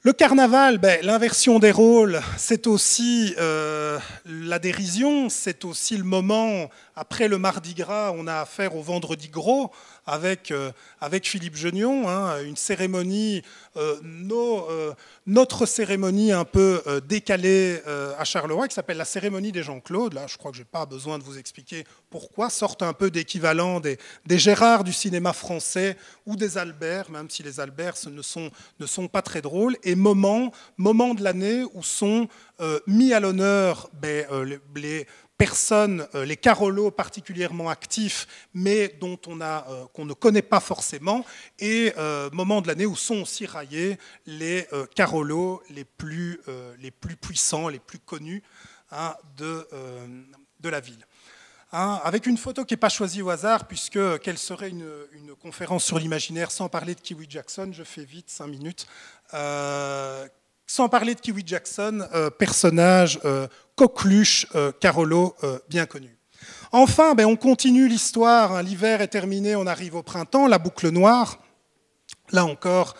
Le 0.02 0.14
carnaval, 0.14 0.78
ben, 0.78 0.98
l'inversion 1.02 1.58
des 1.58 1.72
rôles, 1.72 2.22
c'est 2.38 2.66
aussi 2.66 3.34
euh, 3.36 3.98
la 4.24 4.58
dérision, 4.58 5.28
c'est 5.28 5.66
aussi 5.66 5.98
le 5.98 6.04
moment, 6.04 6.70
après 6.96 7.28
le 7.28 7.36
mardi 7.36 7.74
gras, 7.74 8.10
on 8.16 8.26
a 8.26 8.36
affaire 8.36 8.76
au 8.76 8.80
vendredi 8.80 9.28
gros, 9.28 9.70
avec, 10.10 10.50
euh, 10.50 10.72
avec 11.00 11.26
Philippe 11.28 11.56
Genion, 11.56 12.08
hein, 12.08 12.42
une 12.42 12.56
cérémonie, 12.56 13.42
euh, 13.76 13.96
euh, 14.32 14.92
notre 15.26 15.66
cérémonie 15.66 16.32
un 16.32 16.44
peu 16.44 16.82
décalée 17.06 17.80
à 18.18 18.24
Charleroi, 18.24 18.66
qui 18.68 18.74
s'appelle 18.74 18.96
la 18.96 19.04
cérémonie 19.04 19.52
des 19.52 19.62
Jean-Claude. 19.62 20.14
Là, 20.14 20.26
je 20.26 20.36
crois 20.36 20.50
que 20.50 20.56
je 20.56 20.62
n'ai 20.62 20.68
pas 20.68 20.86
besoin 20.86 21.18
de 21.18 21.22
vous 21.22 21.38
expliquer 21.38 21.84
pourquoi, 22.10 22.50
sortent 22.50 22.82
un 22.82 22.92
peu 22.92 23.10
d'équivalent 23.10 23.78
des, 23.78 23.98
des 24.26 24.38
Gérard 24.38 24.82
du 24.82 24.92
cinéma 24.92 25.32
français 25.32 25.96
ou 26.26 26.34
des 26.34 26.58
Albert, 26.58 27.10
même 27.10 27.30
si 27.30 27.42
les 27.42 27.60
Albert 27.60 27.94
ne 28.10 28.22
sont, 28.22 28.50
ne 28.80 28.86
sont 28.86 29.06
pas 29.06 29.22
très 29.22 29.42
drôles. 29.42 29.76
et 29.84 29.94
moments, 29.94 30.52
moments 30.76 31.14
de 31.14 31.22
l'année 31.22 31.64
où 31.74 31.82
sont 31.82 32.28
mis 32.86 33.12
à 33.12 33.20
l'honneur 33.20 33.88
ben, 33.94 34.26
les, 34.74 35.06
personnes, 35.40 36.06
les 36.12 36.36
carolos 36.36 36.90
particulièrement 36.90 37.70
actifs, 37.70 38.26
mais 38.52 38.94
dont 39.00 39.18
on 39.26 39.38
qu'on 39.94 40.04
ne 40.04 40.12
connaît 40.12 40.42
pas 40.42 40.60
forcément, 40.60 41.24
et 41.58 41.94
moments 42.32 42.60
de 42.60 42.68
l'année 42.68 42.84
où 42.84 42.94
sont 42.94 43.22
aussi 43.22 43.46
raillés 43.46 43.96
les 44.26 44.68
carolos 44.94 45.62
les 45.70 45.84
plus, 45.84 46.38
puissants, 47.22 47.68
les 47.68 47.78
plus 47.78 47.98
connus 47.98 48.42
hein, 48.92 49.14
de, 49.38 49.66
la 50.62 50.80
ville. 50.80 51.06
Hein, 51.72 52.00
avec 52.04 52.26
une 52.26 52.36
photo 52.36 52.66
qui 52.66 52.74
n'est 52.74 52.84
pas 52.86 52.90
choisie 52.90 53.22
au 53.22 53.30
hasard, 53.30 53.66
puisque 53.66 54.18
quelle 54.20 54.38
serait 54.38 54.68
une, 54.68 54.92
conférence 55.40 55.84
sur 55.84 55.98
l'imaginaire 55.98 56.50
sans 56.50 56.68
parler 56.68 56.94
de 56.94 57.00
Kiwi 57.00 57.26
Jackson 57.30 57.70
Je 57.72 57.82
fais 57.82 58.04
vite, 58.04 58.28
cinq 58.28 58.48
minutes. 58.48 58.86
Euh, 59.32 60.28
sans 60.70 60.88
parler 60.88 61.16
de 61.16 61.20
Kiwi 61.20 61.42
Jackson, 61.44 62.06
euh, 62.14 62.30
personnage 62.30 63.18
euh, 63.24 63.48
coqueluche, 63.80 64.46
Carolo, 64.78 65.34
bien 65.70 65.86
connu. 65.86 66.14
Enfin, 66.70 67.14
ben, 67.14 67.24
on 67.24 67.36
continue 67.36 67.88
l'histoire. 67.88 68.52
Hein, 68.52 68.62
l'hiver 68.62 69.00
est 69.00 69.08
terminé, 69.08 69.56
on 69.56 69.66
arrive 69.66 69.94
au 69.94 70.02
printemps, 70.02 70.46
la 70.46 70.58
boucle 70.58 70.90
noire. 70.90 71.38
Là 72.30 72.44
encore, 72.44 72.94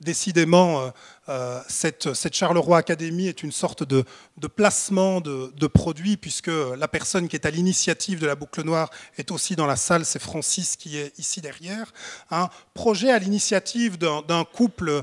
décidément, 0.00 0.92
euh, 1.28 1.60
cette, 1.68 2.34
Charleroi 2.34 2.78
Académie 2.78 3.28
est 3.28 3.42
une 3.42 3.52
sorte 3.52 3.82
de, 3.82 4.04
placement 4.46 5.20
de, 5.20 5.66
produits, 5.66 6.16
puisque 6.16 6.50
la 6.78 6.88
personne 6.88 7.28
qui 7.28 7.36
est 7.36 7.46
à 7.46 7.50
l'initiative 7.50 8.18
de 8.18 8.26
la 8.26 8.34
boucle 8.34 8.62
noire 8.62 8.90
est 9.18 9.30
aussi 9.30 9.56
dans 9.56 9.66
la 9.66 9.76
salle, 9.76 10.04
c'est 10.04 10.18
Francis 10.18 10.76
qui 10.76 10.96
est 10.96 11.18
ici 11.18 11.40
derrière. 11.40 11.92
Un 12.30 12.48
projet 12.72 13.10
à 13.10 13.18
l'initiative 13.18 13.98
d'un 13.98 14.44
couple, 14.44 15.02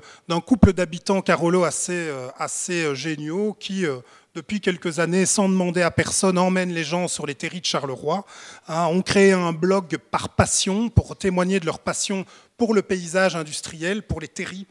d'habitants 0.73 1.21
Carolo 1.21 1.63
assez, 1.63 1.93
euh, 1.93 2.29
euh, 2.69 2.95
géniaux 2.95 3.55
qui 3.59 3.85
depuis 4.35 4.59
quelques 4.59 4.99
années, 4.99 5.25
sans 5.25 5.47
demander 5.47 5.81
à 5.81 5.91
personne, 5.91 6.37
emmène 6.37 6.73
les 6.73 6.83
gens 6.83 7.07
sur 7.07 7.25
les 7.25 7.35
terris 7.35 7.61
de 7.61 7.65
Charleroi, 7.65 8.25
hein, 8.67 8.85
ont 8.87 9.01
créé 9.01 9.31
un 9.31 9.53
blog 9.53 9.97
par 10.11 10.29
passion 10.29 10.89
pour 10.89 11.15
témoigner 11.15 11.59
de 11.61 11.65
leur 11.65 11.79
passion 11.79 12.25
pour 12.57 12.73
le 12.73 12.81
paysage 12.81 13.35
industriel, 13.35 14.03
pour 14.03 14.19
les 14.19 14.27
terris 14.27 14.67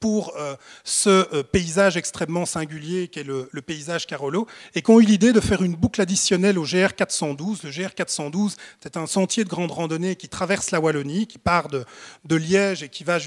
pour 0.00 0.34
euh, 0.36 0.56
ce 0.82 1.08
euh, 1.32 1.44
paysage 1.44 1.96
extrêmement 1.96 2.44
singulier 2.44 3.06
qu'est 3.06 3.22
le, 3.22 3.46
paysage 3.64 4.08
Carolo, 4.08 4.48
et 4.74 4.82
qui 4.82 4.90
ont 4.90 4.98
eu 4.98 5.04
l'idée 5.04 5.32
de 5.32 5.38
faire 5.38 5.62
une 5.62 5.76
boucle 5.76 6.00
additionnelle 6.00 6.58
au 6.58 6.64
GR 6.64 6.92
412. 6.96 7.62
Le 7.62 7.70
GR 7.70 7.94
412, 7.94 8.56
c'est 8.82 8.96
un 8.96 9.06
sentier 9.06 9.44
de 9.44 9.48
grande 9.48 9.70
randonnée 9.70 10.16
qui 10.16 10.28
traverse 10.28 10.72
la 10.72 10.80
Wallonie, 10.80 11.28
qui 11.28 11.38
part 11.38 11.68
de, 11.68 11.84
Liège 12.28 12.82
et 12.82 12.88
qui 12.88 13.04
va 13.04 13.18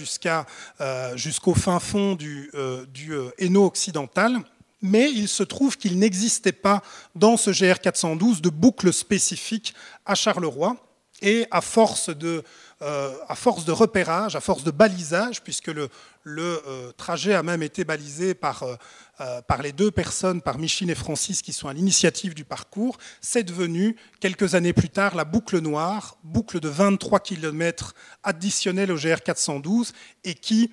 euh, 0.81 1.15
jusqu'au 1.15 1.53
fin 1.53 1.79
fond 1.79 2.15
du, 2.15 2.51
du 2.89 3.13
Hainaut 3.37 3.67
occidental. 3.67 4.43
Mais 4.85 5.11
il 5.11 5.27
se 5.27 5.43
trouve 5.43 5.77
qu'il 5.77 5.99
n'existait 5.99 6.51
pas 6.51 6.81
dans 7.15 7.37
ce 7.37 7.51
GR 7.51 7.79
412 7.79 8.41
de 8.41 8.49
boucle 8.49 8.93
spécifique 8.93 9.73
à 10.05 10.15
Charleroi. 10.15 10.77
Et 11.21 11.47
à 11.49 11.61
force 11.61 12.09
de, 12.09 12.43
à 12.81 13.35
force 13.35 13.63
de 13.63 13.71
repérage, 13.71 14.35
à 14.35 14.41
force 14.41 14.65
de 14.65 14.71
balisage, 14.71 15.41
puisque 15.41 15.67
le, 15.67 15.89
le 16.25 16.59
euh, 16.67 16.91
trajet 16.97 17.35
a 17.35 17.43
même 17.43 17.61
été 17.61 17.85
balisé 17.85 18.33
par, 18.33 18.63
euh, 18.63 18.75
euh, 19.21 19.41
par 19.43 19.61
les 19.61 19.71
deux 19.71 19.91
personnes, 19.91 20.41
par 20.41 20.57
Micheline 20.57 20.89
et 20.89 20.95
Francis, 20.95 21.43
qui 21.43 21.53
sont 21.53 21.67
à 21.67 21.73
l'initiative 21.73 22.33
du 22.33 22.43
parcours. 22.43 22.97
C'est 23.21 23.43
devenu, 23.43 23.95
quelques 24.19 24.55
années 24.55 24.73
plus 24.73 24.89
tard, 24.89 25.15
la 25.15 25.23
boucle 25.23 25.59
noire, 25.59 26.17
boucle 26.23 26.59
de 26.59 26.67
23 26.67 27.19
km 27.19 27.93
additionnelle 28.23 28.91
au 28.91 28.97
GR 28.97 29.21
412, 29.23 29.93
et 30.23 30.33
qui 30.33 30.71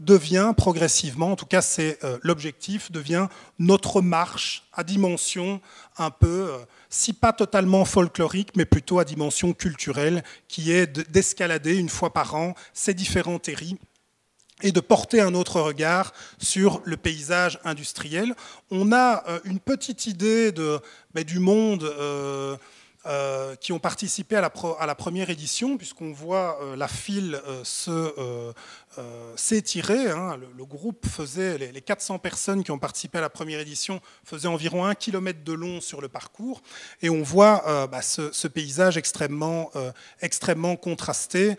devient 0.00 0.52
progressivement, 0.56 1.32
en 1.32 1.36
tout 1.36 1.46
cas 1.46 1.62
c'est 1.62 1.98
l'objectif, 2.22 2.92
devient 2.92 3.28
notre 3.58 4.00
marche 4.00 4.64
à 4.72 4.84
dimension 4.84 5.60
un 5.96 6.10
peu, 6.10 6.52
si 6.90 7.12
pas 7.12 7.32
totalement 7.32 7.84
folklorique, 7.84 8.50
mais 8.56 8.64
plutôt 8.64 8.98
à 8.98 9.04
dimension 9.04 9.52
culturelle, 9.52 10.22
qui 10.46 10.72
est 10.72 10.86
d'escalader 11.10 11.76
une 11.76 11.88
fois 11.88 12.12
par 12.12 12.34
an 12.34 12.54
ces 12.72 12.94
différents 12.94 13.38
terris 13.38 13.76
et 14.62 14.72
de 14.72 14.80
porter 14.80 15.20
un 15.20 15.34
autre 15.34 15.60
regard 15.60 16.12
sur 16.38 16.80
le 16.84 16.96
paysage 16.96 17.58
industriel. 17.64 18.34
On 18.70 18.92
a 18.92 19.24
euh, 19.28 19.40
une 19.44 19.60
petite 19.60 20.06
idée 20.06 20.52
de, 20.52 20.80
du 21.14 21.38
monde 21.38 21.84
euh, 23.06 23.28
euh, 23.48 23.56
qui 23.56 23.72
ont 23.72 23.78
participé 23.78 24.36
à 24.36 24.40
la, 24.40 24.94
première 24.94 25.30
édition, 25.30 25.76
puisqu'on 25.76 26.12
voit 26.12 26.58
la 26.76 26.88
file 26.88 27.40
euh, 28.98 29.34
s'étirer. 29.36 30.10
Hein. 30.10 30.38
Le, 30.56 30.64
groupe 30.64 31.06
faisait, 31.06 31.58
les, 31.58 31.80
400 31.80 32.18
personnes 32.18 32.64
qui 32.64 32.70
ont 32.70 32.78
participé 32.78 33.18
à 33.18 33.20
la 33.20 33.30
première 33.30 33.60
édition 33.60 34.00
faisaient 34.24 34.48
environ 34.48 34.86
un 34.86 34.94
kilomètre 34.94 35.44
de 35.44 35.52
long 35.52 35.80
sur 35.80 36.00
le 36.00 36.08
parcours. 36.08 36.62
Et 37.00 37.10
on 37.10 37.22
voit 37.22 37.62
euh, 37.68 37.86
bah, 37.86 38.02
ce, 38.02 38.48
paysage 38.48 38.96
extrêmement, 38.96 39.70
euh, 39.76 40.76
contrasté 40.80 41.56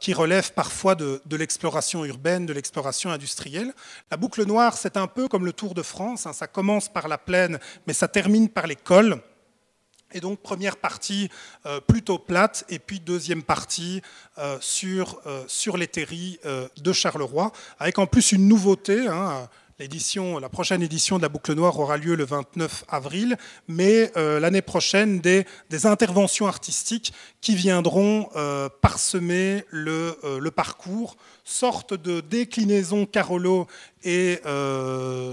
qui 0.00 0.14
relève 0.14 0.52
parfois 0.52 0.94
de, 0.94 1.20
de 1.26 1.36
l'exploration 1.36 2.04
urbaine, 2.04 2.46
de 2.46 2.52
l'exploration 2.52 3.10
industrielle. 3.10 3.72
La 4.10 4.16
boucle 4.16 4.44
noire, 4.44 4.76
c'est 4.76 4.96
un 4.96 5.06
peu 5.06 5.28
comme 5.28 5.44
le 5.44 5.52
Tour 5.52 5.74
de 5.74 5.82
France. 5.82 6.26
Hein. 6.26 6.32
Ça 6.32 6.46
commence 6.46 6.88
par 6.88 7.08
la 7.08 7.18
plaine, 7.18 7.58
mais 7.86 7.92
ça 7.92 8.08
termine 8.08 8.48
par 8.48 8.66
les 8.66 8.76
cols. 8.76 9.20
Et 10.12 10.20
donc 10.20 10.40
première 10.40 10.76
partie 10.76 11.28
euh, 11.66 11.80
plutôt 11.80 12.18
plate, 12.18 12.64
et 12.70 12.78
puis 12.78 12.98
deuxième 12.98 13.42
partie 13.42 14.00
euh, 14.38 14.56
sur, 14.60 15.20
euh, 15.26 15.44
sur 15.48 15.76
les 15.76 15.86
terris 15.86 16.38
de 16.44 16.92
Charleroi, 16.92 17.52
avec 17.78 17.98
en 17.98 18.06
plus 18.06 18.32
une 18.32 18.48
nouveauté. 18.48 19.06
Hein, 19.06 19.48
l'édition, 19.78 20.38
la 20.38 20.48
prochaine 20.48 20.82
édition 20.82 21.18
de 21.18 21.22
la 21.22 21.28
Boucle 21.28 21.52
Noire 21.52 21.78
aura 21.78 21.98
lieu 21.98 22.16
le 22.16 22.24
29 22.24 22.84
avril, 22.88 23.36
mais 23.68 24.10
l'année 24.16 24.62
prochaine, 24.62 25.20
des, 25.20 25.46
des, 25.70 25.86
interventions 25.86 26.48
artistiques 26.48 27.12
qui 27.40 27.54
viendront 27.54 28.28
parsemer 28.80 29.64
le, 29.70 30.18
le, 30.40 30.50
parcours, 30.50 31.16
sorte 31.48 31.94
de 31.94 32.20
déclinaison 32.20 33.06
Carolo 33.06 33.66
et 34.04 34.40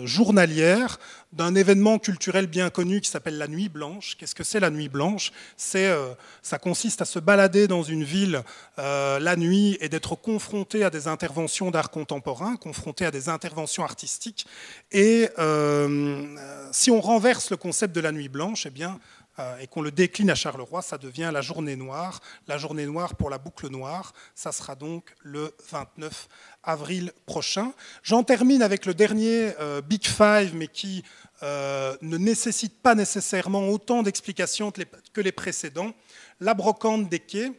journalière 0.05 0.97
d'un 1.35 1.53
événement 1.53 1.99
culturel 1.99 2.47
bien 2.47 2.69
connu 2.69 3.01
qui 3.01 3.09
s'appelle 3.09 3.37
la 3.37 3.47
Nuit 3.47 3.67
Blanche. 3.67 4.15
Qu'est-ce 4.17 4.35
que 4.35 4.43
c'est 4.43 4.61
la 4.61 4.69
Nuit 4.69 4.87
Blanche? 4.87 5.31
C'est, 5.57 5.87
euh, 5.87 6.13
Ça 6.41 6.57
consiste 6.57 7.01
à 7.01 7.05
se 7.05 7.19
balader 7.19 7.67
dans 7.67 7.83
une 7.83 8.03
ville 8.03 8.41
euh, 8.79 9.19
la 9.19 9.35
nuit 9.35 9.77
et 9.81 9.89
d'être 9.89 10.15
confronté 10.15 10.83
à 10.83 10.89
des 10.89 11.07
interventions 11.07 11.71
d'art 11.71 11.91
contemporain, 11.91 12.55
confronté 12.55 13.05
à 13.05 13.11
des 13.11 13.27
interventions 13.27 13.83
artistiques. 13.83 14.47
Et 14.91 15.27
euh, 15.37 16.25
si 16.71 16.89
on 16.89 17.01
renverse 17.01 17.49
le 17.49 17.57
concept 17.57 17.93
de 17.93 18.01
la 18.01 18.13
Nuit 18.13 18.29
Blanche, 18.29 18.65
eh 18.65 18.69
bien, 18.69 18.99
euh, 19.39 19.57
et 19.59 19.67
qu'on 19.67 19.81
le 19.81 19.91
décline 19.91 20.29
à 20.29 20.35
Charleroi, 20.35 20.81
ça 20.81 20.97
devient 20.97 21.29
la 21.33 21.41
journée 21.41 21.75
noire. 21.75 22.21
La 22.47 22.57
journée 22.57 22.85
noire 22.85 23.15
pour 23.15 23.29
la 23.29 23.37
boucle 23.37 23.69
noire, 23.69 24.13
ça 24.33 24.51
sera 24.51 24.75
donc 24.75 25.13
le 25.21 25.53
29 25.71 26.27
avril 26.63 27.11
prochain. 27.25 27.73
J'en 28.03 28.23
termine 28.23 28.61
avec 28.61 28.85
le 28.85 28.93
dernier 28.93 29.53
euh, 29.59 29.81
Big 29.81 30.05
Five, 30.05 30.55
mais 30.55 30.67
qui 30.67 31.03
euh, 31.43 31.95
ne 32.01 32.17
nécessite 32.17 32.81
pas 32.81 32.95
nécessairement 32.95 33.67
autant 33.69 34.03
d'explications 34.03 34.71
que 34.71 35.21
les 35.21 35.31
précédents. 35.31 35.93
La 36.39 36.53
brocante 36.53 37.09
des 37.09 37.19
quais, 37.19 37.51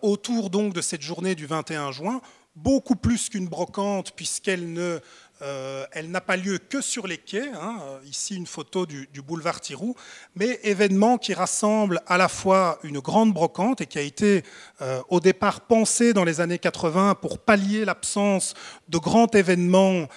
autour 0.00 0.48
donc 0.48 0.72
de 0.72 0.80
cette 0.80 1.02
journée 1.02 1.34
du 1.34 1.44
21 1.44 1.92
juin, 1.92 2.22
beaucoup 2.58 2.96
plus 2.96 3.28
qu'une 3.28 3.48
brocante 3.48 4.12
puisqu'elle 4.12 4.72
ne 4.72 5.00
euh, 5.40 5.86
elle 5.92 6.10
n'a 6.10 6.20
pas 6.20 6.36
lieu 6.36 6.58
que 6.58 6.80
sur 6.80 7.06
les 7.06 7.18
quais, 7.18 7.48
hein, 7.54 7.78
euh, 7.82 7.98
ici 8.04 8.34
une 8.34 8.46
photo 8.46 8.86
du, 8.86 9.06
boulevard 9.24 9.60
Tirou, 9.60 9.94
mais 10.34 10.58
événement 10.64 11.16
qui 11.16 11.32
rassemble 11.32 12.00
à 12.08 12.18
la 12.18 12.28
fois 12.28 12.80
une 12.82 12.98
grande 12.98 13.32
brocante 13.32 13.80
et 13.80 13.86
qui 13.86 13.98
a 13.98 14.02
été 14.02 14.42
euh, 14.82 15.00
au 15.08 15.20
départ 15.20 15.60
pensé 15.60 16.12
dans 16.12 16.24
les 16.24 16.40
années 16.40 16.58
80 16.58 17.14
pour 17.16 17.38
pallier 17.38 17.84
l'absence 17.84 18.54
de 18.88 18.98
grands 18.98 19.28
événements 19.28 20.08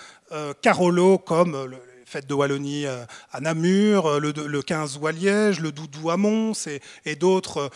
Carolo 0.61 1.17
comme 1.17 1.65
le, 1.65 1.77
fête 2.05 2.25
de 2.25 2.33
Wallonie 2.33 2.85
à 2.85 3.41
Namur, 3.41 4.21
le, 4.21 4.61
15 4.61 4.97
août 4.97 5.07
à 5.07 5.11
Liège, 5.11 5.59
le 5.59 5.73
Doudou 5.73 6.09
à 6.09 6.15
Mons 6.15 6.67
et, 6.67 6.79
et 7.03 7.15
d'autres 7.15 7.69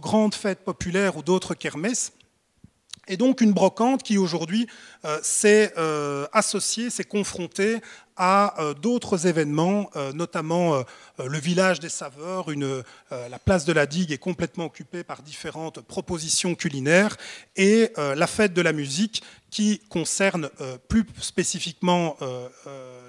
grandes 0.00 0.34
fêtes 0.34 0.64
populaires 0.64 1.16
ou 1.16 1.22
d'autres 1.22 1.54
kermesses. 1.54 2.12
Et 3.08 3.16
donc 3.16 3.40
une 3.40 3.52
brocante 3.52 4.02
qui 4.02 4.18
aujourd'hui 4.18 4.66
euh, 5.04 5.18
s'est 5.22 5.72
euh, 5.78 6.26
associée, 6.32 6.90
s'est 6.90 7.04
confrontée 7.04 7.80
à 8.16 8.60
euh, 8.60 8.74
d'autres 8.74 9.26
événements, 9.26 9.90
euh, 9.96 10.12
notamment 10.12 10.84
le 11.18 11.38
village 11.38 11.80
des 11.80 11.88
saveurs, 11.88 12.46
la 12.50 13.38
place 13.38 13.64
de 13.64 13.72
la 13.72 13.86
digue 13.86 14.10
est 14.10 14.18
complètement 14.18 14.64
occupée 14.64 15.04
par 15.04 15.22
différentes 15.22 15.80
propositions 15.80 16.54
culinaires, 16.54 17.16
et 17.56 17.92
la 17.96 18.26
fête 18.26 18.52
de 18.52 18.62
la 18.62 18.72
musique 18.72 19.22
qui 19.50 19.80
concerne 19.88 20.50
plus 20.88 21.06
spécifiquement 21.20 22.16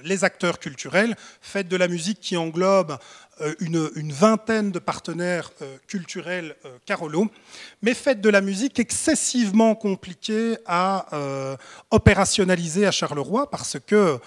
les 0.04 0.24
acteurs 0.24 0.60
culturels, 0.60 1.16
fête 1.42 1.68
de 1.68 1.78
la 1.78 1.88
musique 1.88 2.20
qui 2.20 2.38
englobe 2.38 2.98
euh, 3.42 3.54
une, 3.60 4.14
vingtaine 4.14 4.72
de 4.72 4.80
partenaires 4.80 5.52
euh, 5.62 5.76
culturels 5.88 6.56
euh, 6.64 6.78
Carolo, 6.86 7.30
mais 7.82 7.94
fête 7.94 8.22
de 8.22 8.30
la 8.30 8.40
musique 8.40 8.80
excessivement 8.80 9.76
compliquée 9.76 10.56
à 10.66 11.58
opérationnaliser 11.92 12.86
à 12.86 12.92
Charleroi 12.92 13.50
parce 13.50 13.78
que 13.86 14.20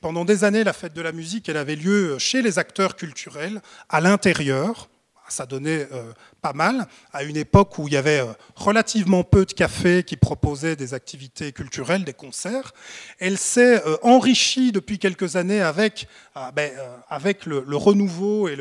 pendant 0.00 0.23
des 0.24 0.44
années, 0.44 0.64
la 0.64 0.72
fête 0.72 0.94
de 0.94 1.02
la 1.02 1.12
musique, 1.12 1.48
elle 1.48 1.56
avait 1.56 1.76
lieu 1.76 2.18
chez 2.18 2.42
les 2.42 2.58
acteurs 2.58 2.96
culturels, 2.96 3.60
à 3.88 4.00
l'intérieur, 4.00 4.88
ça 5.28 5.46
donnait 5.46 5.88
euh, 5.92 6.12
pas 6.42 6.52
mal, 6.52 6.86
à 7.12 7.22
une 7.22 7.36
époque 7.36 7.78
où 7.78 7.88
il 7.88 7.94
y 7.94 7.96
avait 7.96 8.20
euh, 8.20 8.32
relativement 8.54 9.24
peu 9.24 9.46
de 9.46 9.52
cafés 9.52 10.02
qui 10.02 10.16
proposaient 10.16 10.76
des 10.76 10.92
activités 10.92 11.52
culturelles, 11.52 12.04
des 12.04 12.12
concerts. 12.12 12.72
Elle 13.18 13.38
s'est 13.38 13.82
euh, 13.86 13.96
enrichie 14.02 14.70
depuis 14.70 14.98
quelques 14.98 15.36
années 15.36 15.62
avec, 15.62 16.08
ben, 16.54 16.70
avec 17.08 17.46
le, 17.46 17.64
renouveau 17.76 18.48
et 18.48 18.56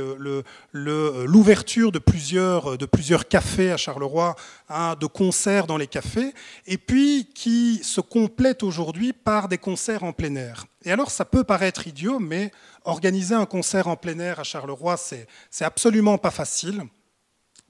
l'ouverture 0.74 1.92
de, 1.92 2.00
plusieurs, 2.00 2.78
de 2.78 2.86
plusieurs 2.86 3.28
cafés 3.28 3.72
à 3.72 3.78
Charleroi, 3.78 4.36
hein, 4.74 4.96
de 5.00 5.06
concerts 5.06 5.68
dans 5.68 5.78
les 5.78 5.88
cafés, 5.88 6.34
et 6.66 6.78
puis 6.78 7.30
qui 7.34 7.82
se 7.84 8.02
complète 8.02 8.64
aujourd'hui 8.64 9.14
par 9.14 9.48
des 9.48 9.58
concerts 9.58 10.04
en 10.04 10.14
plein 10.14 10.36
air. 10.36 10.66
Et 10.84 10.92
alors 10.92 11.12
ça 11.12 11.26
peut 11.26 11.44
paraître 11.44 11.88
idiot, 11.88 12.20
mais 12.20 12.52
organiser 12.84 13.36
un 13.36 13.46
concert 13.46 13.88
en 13.88 13.96
plein 13.96 14.20
air 14.20 14.40
à 14.40 14.44
Charleroi, 14.44 14.98
c'est 14.98 15.66
absolument 15.66 16.18
pas 16.18 16.32
facile. 16.32 16.84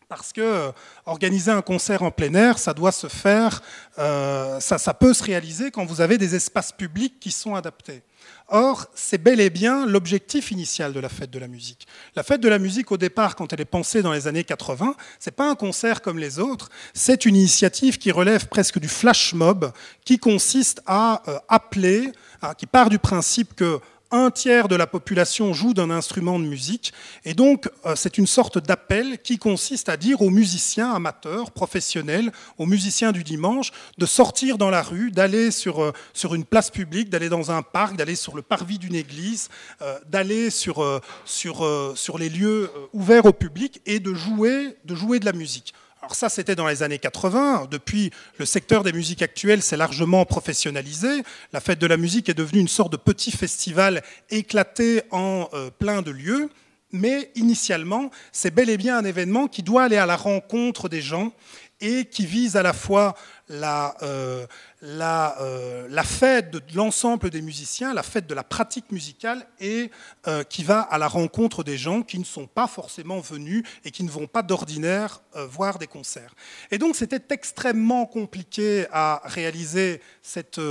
Parce 0.09 0.31
que 0.31 0.41
euh, 0.41 0.71
organiser 1.05 1.49
un 1.49 1.63
concert 1.63 2.03
en 2.03 2.11
plein 2.11 2.33
air, 2.35 2.59
ça 2.59 2.73
doit 2.73 2.91
se 2.91 3.07
faire, 3.07 3.63
euh, 3.97 4.59
ça 4.59 4.93
peut 4.93 5.13
se 5.13 5.23
réaliser 5.23 5.71
quand 5.71 5.85
vous 5.85 6.01
avez 6.01 6.19
des 6.19 6.35
espaces 6.35 6.71
publics 6.71 7.19
qui 7.19 7.31
sont 7.31 7.55
adaptés. 7.55 8.03
Or, 8.49 8.87
c'est 8.93 9.17
bel 9.17 9.39
et 9.39 9.49
bien 9.49 9.85
l'objectif 9.85 10.51
initial 10.51 10.93
de 10.93 10.99
la 10.99 11.09
fête 11.09 11.31
de 11.31 11.39
la 11.39 11.47
musique. 11.47 11.87
La 12.15 12.23
fête 12.23 12.41
de 12.41 12.49
la 12.49 12.59
musique, 12.59 12.91
au 12.91 12.97
départ, 12.97 13.35
quand 13.35 13.51
elle 13.53 13.61
est 13.61 13.65
pensée 13.65 14.01
dans 14.01 14.13
les 14.13 14.27
années 14.27 14.43
80, 14.43 14.95
c'est 15.19 15.35
pas 15.35 15.49
un 15.49 15.55
concert 15.55 16.01
comme 16.01 16.19
les 16.19 16.39
autres, 16.39 16.69
c'est 16.93 17.25
une 17.25 17.35
initiative 17.35 17.97
qui 17.97 18.11
relève 18.11 18.47
presque 18.47 18.79
du 18.79 18.87
flash 18.87 19.33
mob, 19.33 19.71
qui 20.05 20.19
consiste 20.19 20.81
à 20.85 21.23
euh, 21.27 21.39
appeler, 21.47 22.11
qui 22.57 22.65
part 22.65 22.89
du 22.89 22.99
principe 22.99 23.55
que 23.55 23.79
un 24.13 24.29
tiers 24.29 24.67
de 24.67 24.75
la 24.75 24.85
population 24.85 25.53
joue 25.53 25.73
d'un 25.73 25.89
instrument 25.89 26.39
de 26.39 26.45
musique. 26.45 26.93
Et 27.25 27.33
donc, 27.33 27.67
euh, 27.85 27.95
c'est 27.95 28.19
une 28.19 28.27
sorte 28.27 28.59
d'appel 28.59 29.17
qui 29.17 29.39
consiste 29.39 29.89
à 29.89 29.97
dire 29.97 30.21
aux 30.21 30.29
musiciens 30.29 30.93
amateurs, 30.93 31.51
professionnels, 31.51 32.31
aux 32.59 32.67
musiciens 32.67 33.11
du 33.11 33.23
dimanche, 33.23 33.71
de 33.97 34.05
sortir 34.05 34.59
dans 34.59 34.69
la 34.69 34.83
rue, 34.83 35.09
d'aller 35.09 35.49
sur, 35.49 35.83
euh, 35.83 35.91
sur 36.13 36.35
une 36.35 36.45
place 36.45 36.69
publique, 36.69 37.09
d'aller 37.09 37.27
dans 37.29 37.49
un 37.49 37.63
parc, 37.63 37.95
d'aller 37.95 38.15
sur 38.15 38.35
le 38.35 38.43
parvis 38.43 38.77
d'une 38.77 38.95
église, 38.95 39.49
euh, 39.81 39.97
d'aller 40.07 40.51
sur, 40.51 41.01
sur, 41.25 41.67
sur 41.95 42.17
les 42.19 42.29
lieux 42.29 42.69
ouverts 42.93 43.25
au 43.25 43.33
public 43.33 43.81
et 43.87 43.99
de 43.99 44.13
jouer, 44.13 44.77
de 44.85 44.93
jouer 44.93 45.19
de 45.19 45.25
la 45.25 45.33
musique. 45.33 45.73
Alors 46.03 46.15
ça, 46.15 46.27
c'était 46.27 46.55
dans 46.55 46.67
les 46.67 46.83
années 46.83 46.99
80. 46.99 47.69
Depuis, 47.71 48.11
le 48.37 48.45
secteur 48.45 48.83
des 48.83 48.91
musiques 48.91 49.21
actuelles 49.21 49.61
s'est 49.61 49.77
largement 49.77 50.25
professionnalisé. 50.25 51.23
La 51.53 51.61
fête 51.61 51.79
de 51.79 51.87
la 51.87 51.95
musique 51.95 52.27
est 52.27 52.33
devenue 52.33 52.59
une 52.59 52.67
sorte 52.67 52.91
de 52.91 52.97
petit 52.97 53.31
festival 53.31 54.03
éclaté 54.29 55.03
en 55.11 55.47
euh, 55.53 55.69
plein 55.69 56.01
de 56.01 56.11
lieux. 56.11 56.49
Mais 56.91 57.31
initialement, 57.35 58.11
c'est 58.33 58.53
bel 58.53 58.69
et 58.69 58.75
bien 58.75 58.97
un 58.97 59.05
événement 59.05 59.47
qui 59.47 59.63
doit 59.63 59.83
aller 59.83 59.95
à 59.95 60.05
la 60.05 60.17
rencontre 60.17 60.89
des 60.89 61.01
gens 61.01 61.31
et 61.79 62.03
qui 62.03 62.25
vise 62.25 62.57
à 62.57 62.63
la 62.63 62.73
fois 62.73 63.15
la, 63.47 63.95
euh, 64.01 64.45
la, 64.83 65.41
euh, 65.41 65.87
la, 65.89 66.03
fête 66.03 66.51
de 66.51 66.61
l'ensemble 66.75 67.29
des 67.29 67.41
musiciens, 67.41 67.93
la 67.93 68.03
fête 68.03 68.27
de 68.27 68.33
la 68.33 68.43
pratique 68.43 68.91
musicale, 68.91 69.47
et 69.61 69.89
euh, 70.27 70.43
qui 70.43 70.63
va 70.63 70.81
à 70.81 70.97
la 70.97 71.07
rencontre 71.07 71.63
des 71.63 71.77
gens 71.77 72.01
qui 72.01 72.19
ne 72.19 72.25
sont 72.25 72.47
pas 72.47 72.67
forcément 72.67 73.21
venus 73.21 73.63
et 73.85 73.91
qui 73.91 74.03
ne 74.03 74.09
vont 74.09 74.27
pas 74.27 74.43
d'ordinaire 74.43 75.21
voir 75.49 75.79
des 75.79 75.87
concerts. 75.87 76.35
Et 76.69 76.77
donc 76.77 76.95
c'était 76.95 77.33
extrêmement 77.33 78.05
compliqué 78.05 78.85
à 78.91 79.21
réaliser 79.23 79.99
cette, 80.21 80.61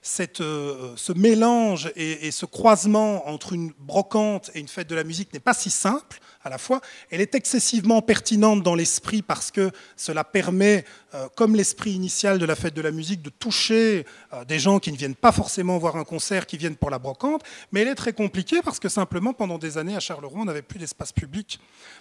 cette, 0.00 0.38
ce 0.38 1.12
mélange 1.12 1.90
et, 1.96 2.28
et 2.28 2.30
ce 2.30 2.46
croisement 2.46 3.28
entre 3.28 3.54
une 3.54 3.72
brocante 3.78 4.50
et 4.54 4.60
une 4.60 4.68
fête 4.68 4.88
de 4.88 4.94
la 4.94 5.02
musique 5.02 5.32
n'est 5.32 5.40
pas 5.40 5.54
si 5.54 5.70
simple 5.70 6.20
à 6.42 6.48
la 6.48 6.58
fois. 6.58 6.80
Elle 7.10 7.20
est 7.20 7.34
excessivement 7.34 8.02
pertinente 8.02 8.62
dans 8.62 8.74
l'esprit 8.74 9.22
parce 9.22 9.50
que 9.50 9.70
cela 9.96 10.24
permet, 10.24 10.84
euh, 11.14 11.28
comme 11.36 11.54
l'esprit 11.54 11.92
initial 11.92 12.38
de 12.38 12.46
la 12.46 12.56
fête 12.56 12.74
de 12.74 12.80
la 12.80 12.90
musique, 12.90 13.22
de 13.22 13.29
toucher 13.30 14.06
euh, 14.32 14.44
des 14.44 14.58
gens 14.58 14.78
qui 14.78 14.92
ne 14.92 14.96
viennent 14.96 15.14
pas 15.14 15.32
forcément 15.32 15.78
voir 15.78 15.96
un 15.96 16.04
concert, 16.04 16.46
qui 16.46 16.56
viennent 16.56 16.76
pour 16.76 16.90
la 16.90 16.98
brocante. 16.98 17.42
Mais 17.72 17.80
elle 17.80 17.88
est 17.88 17.94
très 17.94 18.12
compliquée 18.12 18.60
parce 18.62 18.78
que 18.78 18.88
simplement, 18.88 19.32
pendant 19.32 19.58
des 19.58 19.78
années, 19.78 19.96
à 19.96 20.00
Charleroi, 20.00 20.40
on 20.40 20.44
n'avait 20.44 20.62
plus 20.62 20.78
d'espace 20.78 21.12
public. 21.12 21.60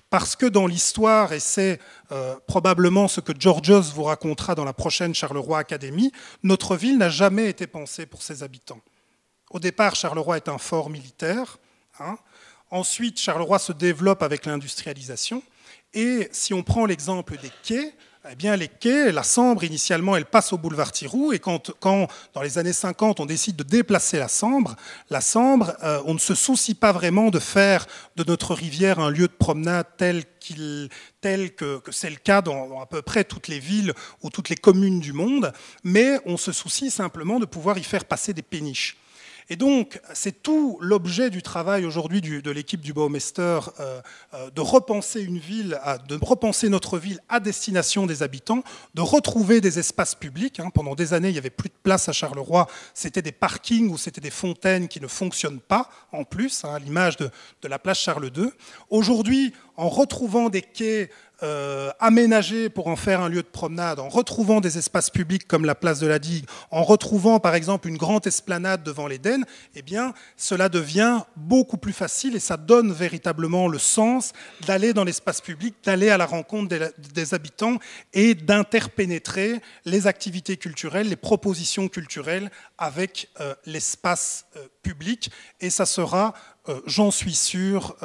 Parce 0.10 0.35
que 0.35 0.45
dans 0.45 0.68
l'histoire, 0.68 1.34
et 1.34 1.39
c'est 1.39 1.80
euh, 2.11 2.35
probablement 2.47 3.07
ce 3.07 3.22
que 3.22 3.34
Georgios 3.38 3.81
vous 3.93 4.03
racontera 4.03 4.56
dans 4.56 4.65
la 4.65 4.73
prochaine 4.73 5.14
Charleroi 5.14 5.60
Academy, 5.60 6.11
notre 6.43 6.76
ville 6.76 6.97
n'a 6.97 7.10
jamais 7.10 7.49
été 7.49 7.68
pensée 7.68 8.06
pour 8.06 8.22
ses 8.22 8.43
habitants. 8.43 8.81
Au 9.51 9.60
départ, 9.60 9.95
Charleroi 9.95 10.38
est 10.38 10.49
un 10.49 10.57
fort 10.57 10.89
militaire. 10.89 11.57
Hein, 11.99 12.18
Ensuite, 12.72 13.19
Charleroi 13.19 13.57
se 13.57 13.72
développe 13.72 14.22
avec 14.22 14.45
l'industrialisation. 14.45 15.41
Et 15.93 16.30
si 16.31 16.53
on 16.53 16.61
prend 16.61 16.85
l'exemple 16.85 17.38
des 17.38 17.51
quais, 17.64 17.93
eh 18.31 18.35
bien, 18.35 18.56
les 18.56 18.68
quais, 18.68 19.11
la 19.11 19.23
Sambre, 19.23 19.64
initialement, 19.64 20.15
elle 20.15 20.26
passe 20.26 20.53
au 20.53 20.57
boulevard 20.57 20.91
Tirou, 20.91 21.34
et 21.34 21.39
quand, 21.39 21.72
quand 21.80 22.07
dans 22.34 22.43
les 22.43 22.60
années 22.60 22.73
50, 22.73 23.19
on 23.19 23.26
décide 23.26 23.56
de 23.56 23.64
déplacer 23.64 24.19
la 24.19 24.27
Sambre, 24.27 24.76
la 25.10 25.19
Sambre, 25.19 25.73
euh, 25.84 25.99
on 26.06 26.14
ne 26.14 26.19
se 26.19 26.35
soucie 26.35 26.76
pas 26.76 26.91
vraiment 26.91 27.31
de 27.31 27.39
faire 27.39 27.88
de 28.18 28.23
notre 28.23 28.53
rivière 28.53 28.99
un 28.99 29.10
lieu 29.10 29.27
de 29.27 29.34
promenade 29.34 29.88
tel, 29.97 30.26
qu'il, 30.39 30.89
tel 31.22 31.56
que, 31.56 31.81
c'est 31.89 32.11
le 32.11 32.18
cas 32.18 32.41
dans, 32.41 32.80
à 32.81 32.85
peu 32.85 33.01
près 33.01 33.23
toutes 33.23 33.47
les 33.47 33.60
villes 33.60 33.93
ou 34.22 34.30
toutes 34.30 34.49
les 34.49 34.56
communes 34.56 34.99
du 34.99 35.14
monde, 35.14 35.51
mais 35.84 36.19
on 36.26 36.38
se 36.38 36.51
soucie 36.51 36.91
simplement 36.91 37.39
de 37.39 37.45
pouvoir 37.45 37.80
y 37.80 37.84
faire 37.84 38.06
passer 38.06 38.34
des 38.34 38.43
péniches. 38.43 38.97
Et 39.52 39.56
donc, 39.56 40.00
c'est 40.14 40.44
tout 40.44 40.78
l'objet 40.80 41.32
du 41.32 41.42
travail 41.42 41.84
aujourd'hui 41.84 42.22
de 42.22 42.52
l'équipe 42.52 42.82
du 42.82 42.94
Baumeister 42.94 43.60
euh, 43.80 44.00
euh, 44.36 44.52
de 44.52 44.62
repenser 44.62 45.22
une 45.22 45.40
ville, 45.40 45.80
de 46.08 46.20
repenser 46.22 46.70
notre 46.70 47.00
ville 47.00 47.20
à 47.30 47.40
destination 47.40 48.06
des 48.06 48.22
habitants, 48.22 48.64
de 48.94 49.02
retrouver 49.02 49.60
des 49.60 49.80
espaces 49.80 50.14
publics. 50.14 50.60
Hein. 50.60 50.70
Pendant 50.72 50.94
des 50.94 51.16
années, 51.16 51.30
il 51.30 51.34
n'y 51.34 51.40
avait 51.40 51.50
plus 51.50 51.70
de 51.70 51.74
place 51.82 52.08
à 52.08 52.12
Charleroi. 52.12 52.68
C'était 52.94 53.24
des 53.24 53.32
parkings 53.32 53.90
ou 53.90 53.98
c'était 53.98 54.22
des 54.22 54.30
fontaines 54.30 54.88
qui 54.88 55.02
ne 55.02 55.08
fonctionnent 55.08 55.62
pas, 55.62 55.90
en 56.12 56.26
plus, 56.26 56.64
hein, 56.64 56.76
à 56.76 56.80
l'image 56.80 57.18
de, 57.18 57.32
de 57.64 57.68
la 57.68 57.80
place 57.80 57.98
Charles 57.98 58.30
II. 58.38 58.52
Aujourd'hui, 58.92 59.54
en 59.78 59.90
retrouvant 59.90 60.50
des 60.50 60.62
quais 60.62 61.10
euh, 61.41 61.90
aménagé 61.99 62.70
pour 62.70 62.88
en 62.88 62.98
faire 62.98 63.22
un 63.22 63.30
lieu 63.30 63.41
de 63.41 63.48
promenade, 63.48 63.99
en 63.99 64.10
retrouvant 64.10 64.60
des 64.60 64.78
espaces 64.78 65.10
publics 65.10 65.48
comme 65.48 65.64
la 65.64 65.76
place 65.76 65.99
de 65.99 66.07
la 66.07 66.20
Digue, 66.20 66.45
en 66.70 66.84
retrouvant 66.84 67.40
par 67.40 67.56
exemple 67.56 67.88
une 67.88 67.95
grande 67.95 68.28
esplanade 68.28 68.84
devant 68.84 69.07
l'Éden, 69.07 69.45
eh 69.76 69.82
bien, 69.82 70.14
cela 70.36 70.68
devient 70.68 71.22
beaucoup 71.38 71.78
plus 71.78 71.94
facile 71.94 72.36
et 72.36 72.40
ça 72.40 72.57
donne 72.57 72.91
véritablement 72.91 73.70
le 73.70 73.80
sens 73.80 74.34
d'aller 74.68 74.91
dans 74.94 75.06
l'espace 75.06 75.40
public, 75.40 75.76
d'aller 75.86 76.10
à 76.10 76.18
la 76.18 76.26
rencontre 76.26 76.76
des, 77.14 77.34
habitants 77.34 77.78
et 78.14 78.36
d'interpénétrer 78.36 79.61
les 79.86 80.07
activités 80.07 80.57
culturelles, 80.57 81.07
les 81.07 81.16
propositions 81.16 81.88
culturelles 81.88 82.52
avec 82.78 83.30
euh, 83.40 83.56
l'espace 83.66 84.45
euh, 84.57 84.68
public. 84.84 85.32
Et 85.61 85.70
ça 85.70 85.86
sera, 85.86 86.34
j'en 86.86 87.11
suis 87.11 87.34
sûr, 87.34 87.95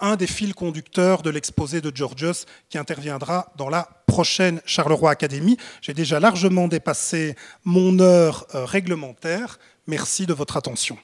un 0.00 0.16
des 0.16 0.26
fils 0.26 0.54
conducteurs 0.54 1.22
de 1.22 1.30
l'exposé 1.30 1.80
de 1.80 1.94
Georgios 1.94 2.46
qui 2.68 2.78
interviendra 2.78 3.52
dans 3.56 3.68
la 3.68 3.88
prochaine 4.06 4.60
Charleroi 4.64 5.10
Academy. 5.10 5.58
J'ai 5.82 5.94
déjà 5.94 6.20
largement 6.20 6.68
dépassé 6.68 7.36
mon 7.64 7.98
heure 8.00 8.46
euh, 8.54 8.64
réglementaire. 8.64 9.58
Merci 9.86 10.26
de 10.26 10.32
votre 10.32 10.56
attention. 10.56 10.98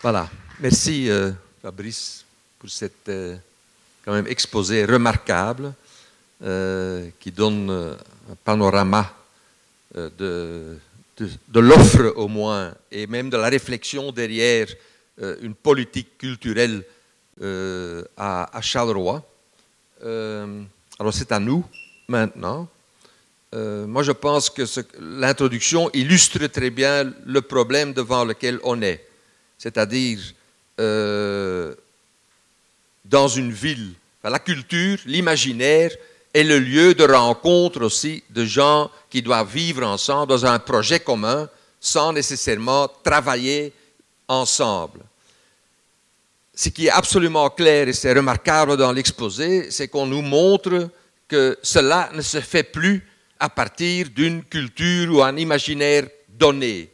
Voilà. 0.00 0.28
Merci 0.60 1.10
euh, 1.10 1.32
Fabrice 1.60 2.24
pour 2.58 2.70
cet 2.70 3.08
euh, 3.08 3.36
exposé 4.26 4.84
remarquable 4.84 5.74
qui 7.18 7.32
donne 7.32 7.68
un 7.68 8.36
panorama 8.44 9.17
euh, 10.20 10.76
de, 11.48 11.58
l'offre 11.58 12.12
au 12.14 12.28
moins, 12.28 12.72
et 12.92 13.08
même 13.08 13.28
de 13.28 13.36
la 13.36 13.48
réflexion 13.48 14.12
derrière 14.12 14.68
euh, 15.20 15.36
une 15.42 15.54
politique 15.54 16.16
culturelle 16.16 16.84
euh, 17.42 18.04
à, 18.16 18.56
à, 18.56 18.60
Charleroi. 18.60 19.24
alors 20.00 21.12
c'est 21.12 21.32
à 21.32 21.40
nous 21.40 21.64
maintenant. 22.06 22.68
Moi, 23.52 24.02
je 24.02 24.12
pense 24.12 24.50
que 24.50 24.62
l'introduction 25.00 25.90
illustre 25.92 26.46
très 26.46 26.70
bien 26.70 27.12
le 27.26 27.40
problème 27.40 27.92
devant 27.94 28.24
lequel 28.24 28.60
on 28.62 28.80
est. 28.82 29.04
C'est-à-dire, 29.56 30.20
dans 33.04 33.28
une 33.28 33.50
ville, 33.50 33.94
la 34.22 34.38
culture, 34.38 34.98
l'imaginaire 35.06 35.90
est 36.38 36.44
le 36.44 36.60
lieu 36.60 36.94
de 36.94 37.04
rencontre 37.04 37.82
aussi 37.82 38.22
de 38.30 38.44
gens 38.44 38.90
qui 39.10 39.22
doivent 39.22 39.52
vivre 39.52 39.84
ensemble 39.84 40.28
dans 40.28 40.46
un 40.46 40.58
projet 40.60 41.00
commun 41.00 41.48
sans 41.80 42.12
nécessairement 42.12 42.88
travailler 43.02 43.72
ensemble. 44.28 45.00
Ce 46.54 46.68
qui 46.68 46.86
est 46.86 46.90
absolument 46.90 47.50
clair 47.50 47.88
et 47.88 47.92
c'est 47.92 48.12
remarquable 48.12 48.76
dans 48.76 48.92
l'exposé, 48.92 49.70
c'est 49.70 49.88
qu'on 49.88 50.06
nous 50.06 50.22
montre 50.22 50.88
que 51.26 51.58
cela 51.62 52.08
ne 52.14 52.22
se 52.22 52.40
fait 52.40 52.62
plus 52.62 53.04
à 53.40 53.48
partir 53.48 54.08
d'une 54.08 54.44
culture 54.44 55.14
ou 55.14 55.22
un 55.22 55.36
imaginaire 55.36 56.06
donné. 56.28 56.88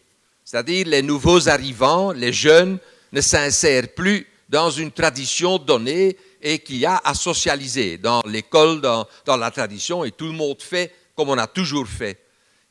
C'est-à-dire 0.45 0.87
les 0.87 1.03
nouveaux 1.03 1.49
arrivants, 1.49 2.13
les 2.13 2.33
jeunes, 2.33 2.79
ne 3.13 3.21
s'insèrent 3.21 3.89
plus 3.95 4.27
dans 4.49 4.71
une 4.71 4.91
tradition 4.91 5.59
donnée 5.59 6.17
et 6.45 6.59
qui 6.59 6.85
a 6.85 7.01
à 7.03 7.15
socialiser 7.15 7.97
dans 7.97 8.21
l'école, 8.27 8.83
dans, 8.83 9.07
la 9.27 9.51
tradition, 9.51 10.05
et 10.05 10.13
tout 10.13 10.27
le 10.27 10.33
monde 10.33 10.61
fait 10.61 10.93
comme 11.17 11.31
on 11.31 11.39
a 11.39 11.47
toujours 11.47 11.89
fait. 11.89 12.21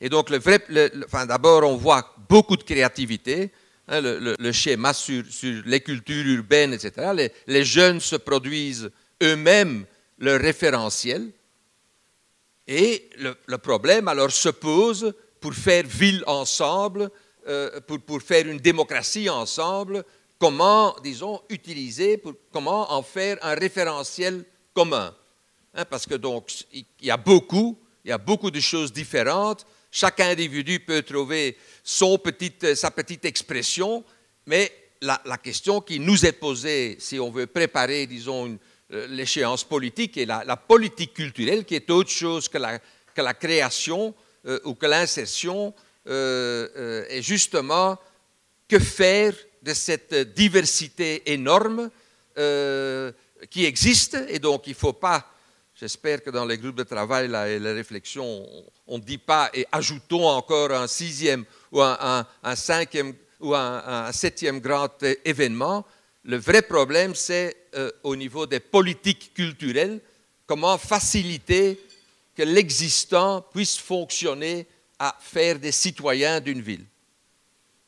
Et 0.00 0.08
donc, 0.08 0.30
d'abord, 0.30 1.64
on 1.64 1.76
voit 1.76 2.14
beaucoup 2.28 2.56
de 2.56 2.62
créativité, 2.62 3.50
hein, 3.88 4.00
le, 4.00 4.52
schéma 4.52 4.92
sur, 4.92 5.24
les 5.66 5.80
cultures 5.80 6.24
urbaines, 6.24 6.72
etc. 6.72 7.30
Les, 7.46 7.64
jeunes 7.64 7.98
se 7.98 8.16
produisent 8.16 8.90
eux-mêmes 9.22 9.86
leur 10.18 10.40
référentiel, 10.40 11.32
et 12.68 13.10
le, 13.18 13.58
problème 13.58 14.06
alors 14.06 14.30
se 14.30 14.50
pose 14.50 15.12
pour 15.40 15.52
faire 15.52 15.84
ville 15.84 16.22
ensemble, 16.28 17.10
euh, 17.48 17.80
pour, 17.80 18.22
faire 18.22 18.46
une 18.46 18.58
démocratie 18.58 19.28
ensemble, 19.28 20.04
comment, 20.44 20.94
disons, 21.02 21.40
utiliser, 21.48 22.22
comment 22.52 22.92
en 22.92 23.02
faire 23.02 23.38
un 23.40 23.54
référentiel 23.54 24.44
commun. 24.74 25.14
Hein, 25.72 25.86
parce 25.86 26.04
que 26.04 26.16
donc, 26.16 26.50
il 26.70 26.84
y 27.00 27.10
a 27.10 27.16
beaucoup, 27.16 27.78
il 28.04 28.10
y 28.10 28.12
a 28.12 28.18
beaucoup 28.18 28.50
de 28.50 28.60
choses 28.60 28.92
différentes. 28.92 29.64
Chaque 29.90 30.20
individu 30.20 30.80
peut 30.80 31.00
trouver 31.00 31.56
son 31.82 32.18
petite, 32.18 32.74
sa 32.74 32.90
petite 32.90 33.24
expression, 33.24 34.04
mais 34.44 34.70
la, 35.00 35.38
question 35.42 35.80
qui 35.80 35.98
nous 35.98 36.26
est 36.26 36.32
posée, 36.32 36.98
si 37.00 37.18
on 37.18 37.30
veut 37.30 37.46
préparer, 37.46 38.06
disons, 38.06 38.58
euh, 38.92 39.06
l'échéance 39.06 39.64
politique 39.64 40.18
et 40.18 40.26
la, 40.26 40.56
politique 40.58 41.14
culturelle, 41.14 41.64
qui 41.64 41.74
est 41.74 41.88
autre 41.88 42.10
chose 42.10 42.50
que 42.50 42.58
la, 42.58 42.78
que 42.78 43.22
la 43.22 43.32
création 43.32 44.14
euh, 44.44 44.60
ou 44.64 44.74
que 44.74 44.84
l'insertion, 44.84 45.72
euh, 46.06 47.06
est 47.08 47.22
justement 47.22 47.98
que 48.68 48.78
faire 48.78 49.34
de 49.64 49.72
cette 49.72 50.14
diversité 50.34 51.32
énorme 51.32 51.90
euh, 52.36 53.10
qui 53.50 53.64
existe. 53.64 54.18
Et 54.28 54.38
donc, 54.38 54.66
il 54.66 54.70
ne 54.70 54.76
faut 54.76 54.92
pas, 54.92 55.26
j'espère 55.74 56.22
que 56.22 56.30
dans 56.30 56.44
les 56.44 56.58
groupes 56.58 56.76
de 56.76 56.82
travail 56.82 57.28
là, 57.28 57.48
et 57.48 57.58
les 57.58 57.72
réflexions, 57.72 58.46
on 58.86 58.98
ne 58.98 59.02
dit 59.02 59.18
pas 59.18 59.50
et 59.54 59.66
ajoutons 59.72 60.28
encore 60.28 60.70
un 60.70 60.86
sixième 60.86 61.44
ou 61.72 61.80
un, 61.80 62.26
cinquième 62.54 63.14
ou 63.40 63.54
un, 63.54 64.12
septième 64.12 64.60
grand 64.60 65.02
événement. 65.24 65.86
Le 66.24 66.36
vrai 66.36 66.62
problème, 66.62 67.14
c'est 67.14 67.56
euh, 67.74 67.90
au 68.02 68.16
niveau 68.16 68.46
des 68.46 68.60
politiques 68.60 69.32
culturelles, 69.34 70.00
comment 70.46 70.78
faciliter 70.78 71.80
que 72.36 72.42
l'existant 72.42 73.42
puisse 73.52 73.78
fonctionner 73.78 74.66
à 74.98 75.16
faire 75.20 75.58
des 75.58 75.72
citoyens 75.72 76.40
d'une 76.40 76.60
ville. 76.60 76.84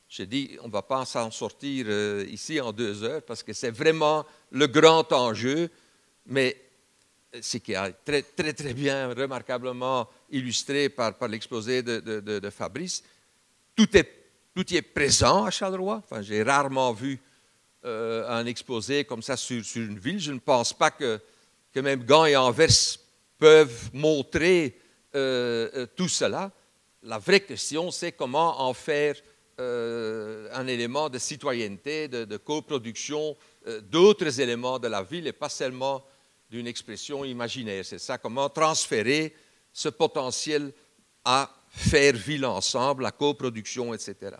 J'ai 0.09 0.25
dit, 0.25 0.57
on 0.61 0.67
ne 0.67 0.71
va 0.71 0.81
pas 0.81 1.03
s'en 1.03 1.29
sortir 1.31 1.85
euh, 1.89 2.25
ici 2.29 2.61
en 2.61 2.71
deux 2.71 3.03
heures 3.03 3.21
parce 3.21 3.43
que 3.43 3.51
c'est 3.51 3.71
vraiment 3.71 4.25
le 4.51 4.67
grand 4.67 5.11
enjeu, 5.11 5.69
mais 6.25 6.55
ce 7.41 7.57
qui 7.57 7.73
est 7.73 7.93
très, 8.05 8.53
très, 8.53 8.73
bien, 8.73 9.13
remarquablement 9.13 10.07
illustré 10.31 10.87
par, 10.87 11.13
l'exposé 11.27 11.83
de, 11.83 12.49
Fabrice, 12.49 13.03
tout, 13.75 13.89
y 13.93 14.77
est 14.77 14.81
présent 14.81 15.43
à 15.43 15.51
Charleroi. 15.51 16.01
Enfin, 16.03 16.21
j'ai 16.21 16.41
rarement 16.41 16.93
vu 16.93 17.19
euh, 17.83 18.27
un 18.29 18.45
exposé 18.45 19.03
comme 19.03 19.21
ça 19.21 19.35
sur, 19.35 19.61
une 19.75 19.99
ville. 19.99 20.19
Je 20.19 20.31
ne 20.31 20.39
pense 20.39 20.71
pas 20.71 20.89
que, 20.89 21.19
même 21.75 22.05
Gand 22.05 22.25
et 22.25 22.35
Anvers 22.35 22.97
peuvent 23.37 23.91
montrer 23.93 24.79
euh, 25.15 25.85
tout 25.95 26.07
cela. 26.07 26.51
La 27.03 27.19
vraie 27.19 27.41
question, 27.41 27.91
c'est 27.91 28.13
comment 28.13 28.61
en 28.61 28.73
faire 28.73 29.15
euh, 29.59 30.47
un 30.53 30.67
élément 30.67 31.09
de 31.09 31.17
citoyenneté, 31.17 32.07
de, 32.07 32.37
coproduction 32.37 33.35
euh, 33.65 33.81
d'autres 33.81 34.39
éléments 34.39 34.77
de 34.77 34.87
la 34.87 35.01
ville 35.01 35.25
et 35.25 35.33
pas 35.33 35.49
seulement 35.49 36.05
d'une 36.47 36.67
expression 36.67 37.25
imaginaire. 37.25 37.83
C'est 37.83 37.97
ça, 37.97 38.19
comment 38.19 38.49
transférer 38.49 39.33
ce 39.73 39.89
potentiel 39.89 40.71
à 41.25 41.51
faire 41.69 42.13
ville 42.13 42.45
ensemble, 42.45 43.01
la 43.01 43.11
coproduction, 43.11 43.95
etc. 43.95 44.35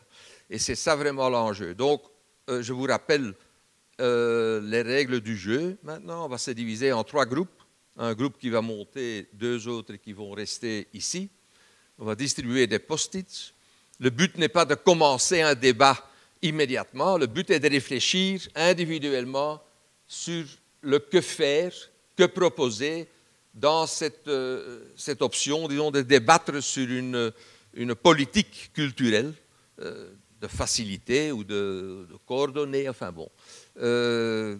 Et 0.51 0.59
c'est 0.59 0.75
ça 0.75 0.95
vraiment 0.95 1.29
l'enjeu. 1.29 1.73
Donc, 1.73 2.03
euh, 2.49 2.61
je 2.61 2.71
vous 2.71 2.85
rappelle 2.85 3.33
les 3.99 4.83
règles 4.83 5.19
du 5.21 5.35
jeu. 5.35 5.79
Maintenant, 5.81 6.25
on 6.25 6.29
va 6.29 6.37
se 6.37 6.51
diviser 6.51 6.91
en 6.91 7.03
trois 7.03 7.25
groupes. 7.25 7.63
Un 7.97 8.13
groupe 8.13 8.37
qui 8.37 8.51
va 8.51 8.61
monter, 8.61 9.27
deux 9.33 9.67
autres 9.67 9.95
qui 9.95 10.13
vont 10.13 10.29
rester 10.29 10.87
ici. 10.93 11.31
On 11.97 12.05
va 12.05 12.13
distribuer 12.13 12.67
des 12.67 12.77
post-its 12.77 13.55
le 13.99 14.09
but 14.09 14.37
n'est 14.37 14.49
pas 14.49 14.65
de 14.65 14.75
commencer 14.75 15.41
un 15.41 15.55
débat 15.55 15.97
immédiatement, 16.41 17.17
le 17.17 17.27
but 17.27 17.49
est 17.49 17.59
de 17.59 17.69
réfléchir 17.69 18.47
individuellement 18.55 19.61
sur 20.07 20.45
le 20.81 20.99
que 20.99 21.21
faire, 21.21 21.71
que 22.15 22.25
proposer 22.25 23.07
dans 23.53 23.87
cette, 23.87 24.27
euh, 24.27 24.85
option, 25.19 25.67
disons, 25.67 25.91
de 25.91 26.01
débattre 26.01 26.61
sur 26.61 26.87
une, 26.87 27.31
politique 28.01 28.71
culturelle 28.73 29.33
euh, 29.81 30.11
de 30.39 30.47
facilité 30.47 31.31
ou 31.31 31.43
de, 31.43 32.07
coordonner, 32.25 32.87
enfin 32.87 33.11
bon. 33.11 33.29
Euh, 33.79 34.57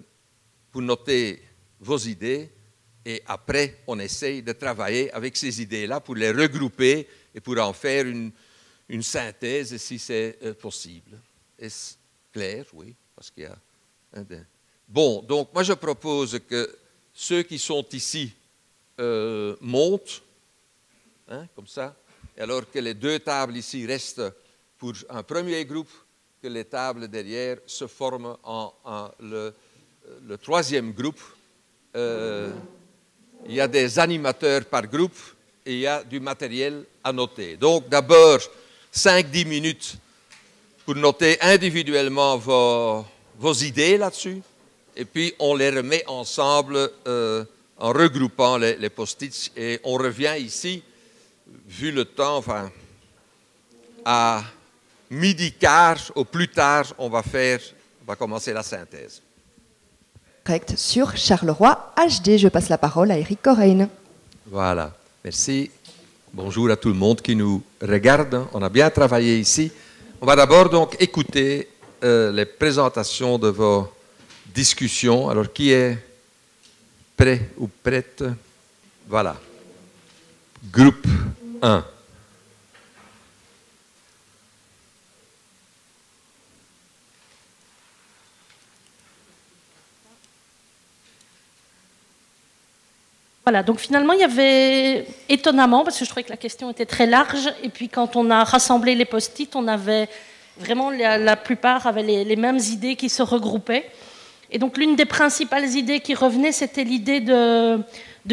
vous 0.74 0.82
notez 0.82 1.42
vos 1.80 1.98
idées 1.98 2.50
et 3.06 3.22
après 3.26 3.80
on 3.88 3.98
essaye 4.00 4.42
de 4.42 4.52
travailler 4.52 5.12
avec 5.12 5.38
ces 5.38 5.62
idées-là 5.62 6.00
pour 6.00 6.16
les 6.16 6.32
regrouper 6.32 7.08
et 7.34 7.40
pour 7.40 7.58
en 7.60 7.74
faire 7.74 8.06
une, 8.06 8.32
une 8.90 9.04
synthèse 9.04 9.78
si 9.78 10.00
c'est 10.00 10.38
euh, 10.44 10.54
possible. 10.54 11.20
Est-ce 11.58 11.96
clair? 12.32 12.66
Oui, 12.74 12.96
parce 13.16 13.30
qu'il 13.32 13.44
y 13.44 13.48
a 13.48 13.58
Bon, 14.88 15.22
donc 15.22 15.54
moi 15.54 15.64
je 15.64 15.74
propose 15.74 16.40
que 16.48 16.78
ceux 17.14 17.44
qui 17.44 17.60
sont 17.60 17.86
ici 17.92 18.34
euh, 19.00 19.56
montent, 19.60 20.22
hein, 21.28 21.46
comme 21.56 21.68
ça, 21.68 21.96
alors 22.38 22.70
que 22.72 22.80
les 22.80 22.94
deux 22.94 23.20
tables 23.20 23.58
ici 23.58 23.86
restent 23.86 24.24
pour 24.78 24.94
un 25.10 25.24
premier 25.24 25.66
groupe, 25.66 25.92
que 26.42 26.48
les 26.48 26.66
tables 26.66 27.08
derrière 27.08 27.58
se 27.66 27.88
forment 27.88 28.38
en, 28.44 28.74
le, 29.20 29.54
troisième 30.42 30.94
groupe. 30.94 31.22
Euh, 31.96 32.54
il 33.46 33.56
y 33.56 33.62
a 33.62 33.68
des 33.68 34.00
animateurs 34.00 34.66
par 34.66 34.88
groupe 34.88 35.18
et 35.66 35.74
il 35.74 35.80
y 35.80 35.88
a 35.88 36.04
du 36.04 36.20
matériel 36.20 36.86
à 37.04 37.12
noter. 37.12 37.58
Donc 37.58 37.90
d'abord, 37.90 38.40
5-10 38.94 39.46
minutes 39.46 39.98
pour 40.86 40.96
noter 40.96 41.38
individuellement 41.42 42.38
vos, 42.38 43.06
vos 43.38 43.54
idées 43.54 43.98
là-dessus. 43.98 44.42
Et 44.96 45.06
puis, 45.06 45.34
on 45.40 45.56
les 45.56 45.70
remet 45.70 46.04
ensemble 46.08 46.92
euh, 47.08 47.44
en 47.78 47.90
regroupant 47.90 48.58
les, 48.58 48.76
les 48.78 48.90
post-its. 48.90 49.52
Et 49.56 49.80
on 49.84 49.94
revient 49.94 50.36
ici, 50.40 50.84
vu 51.68 51.92
le 51.92 52.06
temps, 52.06 52.38
enfin, 52.38 52.72
à 54.06 54.44
midi 55.10 55.52
quart, 55.54 56.12
au 56.16 56.24
plus 56.24 56.48
tard, 56.48 56.86
on 56.98 57.10
va 57.10 57.22
faire, 57.24 57.60
on 58.04 58.06
va 58.06 58.16
commencer 58.16 58.54
la 58.54 58.64
synthèse. 58.64 59.22
Correct. 60.44 60.76
Sur 60.78 61.18
Charleroi 61.18 61.94
HD, 61.98 62.38
je 62.38 62.48
passe 62.48 62.70
la 62.70 62.78
parole 62.78 63.12
à 63.12 63.18
Eric 63.18 63.42
Correine. 63.42 63.90
Voilà. 64.46 64.94
Merci. 65.24 65.70
Bonjour 66.34 66.70
à 66.70 66.76
tout 66.76 66.90
le 66.90 66.94
monde 66.94 67.22
qui 67.22 67.36
nous 67.36 67.64
regarde. 67.82 68.46
On 68.54 68.62
a 68.62 68.70
bien 68.70 68.90
travaillé 68.90 69.40
ici. 69.40 69.72
On 70.22 70.26
va 70.26 70.36
d'abord 70.36 70.70
donc 70.70 70.96
écouter 71.00 71.70
euh, 72.04 72.32
les 72.32 72.46
présentations 72.46 73.40
de 73.40 73.48
vos 73.48 73.90
discussions. 74.54 75.30
Alors, 75.30 75.52
qui 75.52 75.72
est 75.72 75.98
prêt 77.16 77.50
ou 77.58 77.70
prête? 77.82 78.26
Voilà. 79.08 79.38
Groupe 80.70 81.08
1. 81.62 81.86
Voilà, 93.48 93.64
donc 93.64 93.80
finalement, 93.80 94.12
il 94.12 94.20
y 94.20 94.26
avait 94.26 95.06
étonnamment, 95.30 95.86
parce 95.86 95.98
que 95.98 96.04
je 96.04 96.10
trouvais 96.10 96.26
que 96.26 96.32
la 96.32 96.36
question 96.36 96.70
était 96.70 96.86
très 96.86 97.06
large, 97.06 97.50
et 97.64 97.70
puis 97.70 97.88
quand 97.88 98.18
on 98.18 98.30
a 98.30 98.44
rassemblé 98.44 98.94
les 98.94 99.06
post-it, 99.06 99.56
on 99.56 99.70
avait 99.70 100.10
vraiment, 100.60 100.90
la, 100.92 101.38
plupart 101.38 101.88
avaient 101.88 102.04
les, 102.04 102.36
mêmes 102.36 102.58
idées 102.58 102.98
qui 102.98 103.08
se 103.08 103.24
regroupaient. 103.24 103.90
Et 104.52 104.60
donc 104.60 104.78
l'une 104.78 104.98
des 104.98 105.06
principales 105.06 105.64
idées 105.78 106.02
qui 106.02 106.14
revenait, 106.14 106.52
c'était 106.52 106.84
l'idée 106.84 107.22
de, 107.22 107.80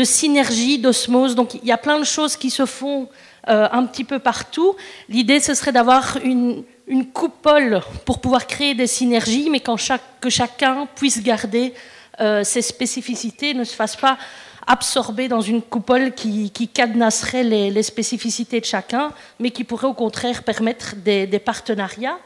synergie, 0.02 0.80
d'osmose. 0.80 1.36
Donc 1.36 1.54
il 1.54 1.64
y 1.64 1.70
a 1.70 1.78
plein 1.78 2.00
de 2.00 2.04
choses 2.04 2.34
qui 2.34 2.50
se 2.50 2.66
font 2.66 3.08
euh, 3.46 3.68
un 3.70 3.86
petit 3.86 4.02
peu 4.02 4.18
partout. 4.18 4.74
L'idée, 5.08 5.38
ce 5.38 5.54
serait 5.54 5.70
d'avoir 5.70 6.18
une, 6.24 6.64
coupole 7.12 7.82
pour 8.04 8.20
pouvoir 8.20 8.48
créer 8.48 8.74
des 8.74 8.88
synergies, 8.88 9.48
mais 9.48 9.60
que 9.60 10.28
chacun 10.28 10.88
puisse 10.96 11.22
garder 11.22 11.72
euh, 12.20 12.42
ses 12.42 12.62
spécificités, 12.62 13.54
ne 13.54 13.62
se 13.62 13.76
fasse 13.76 13.94
pas 13.94 14.18
absorbé 14.66 15.28
dans 15.28 15.40
une 15.40 15.62
coupole 15.62 16.12
qui, 16.12 16.50
cadenasserait 16.72 17.44
les, 17.44 17.82
spécificités 17.82 18.60
de 18.60 18.64
chacun, 18.64 19.12
mais 19.38 19.50
qui 19.50 19.64
pourrait 19.64 19.88
au 19.88 19.94
contraire 19.94 20.42
permettre 20.42 20.96
des, 20.96 21.26
partenariats 21.38 22.18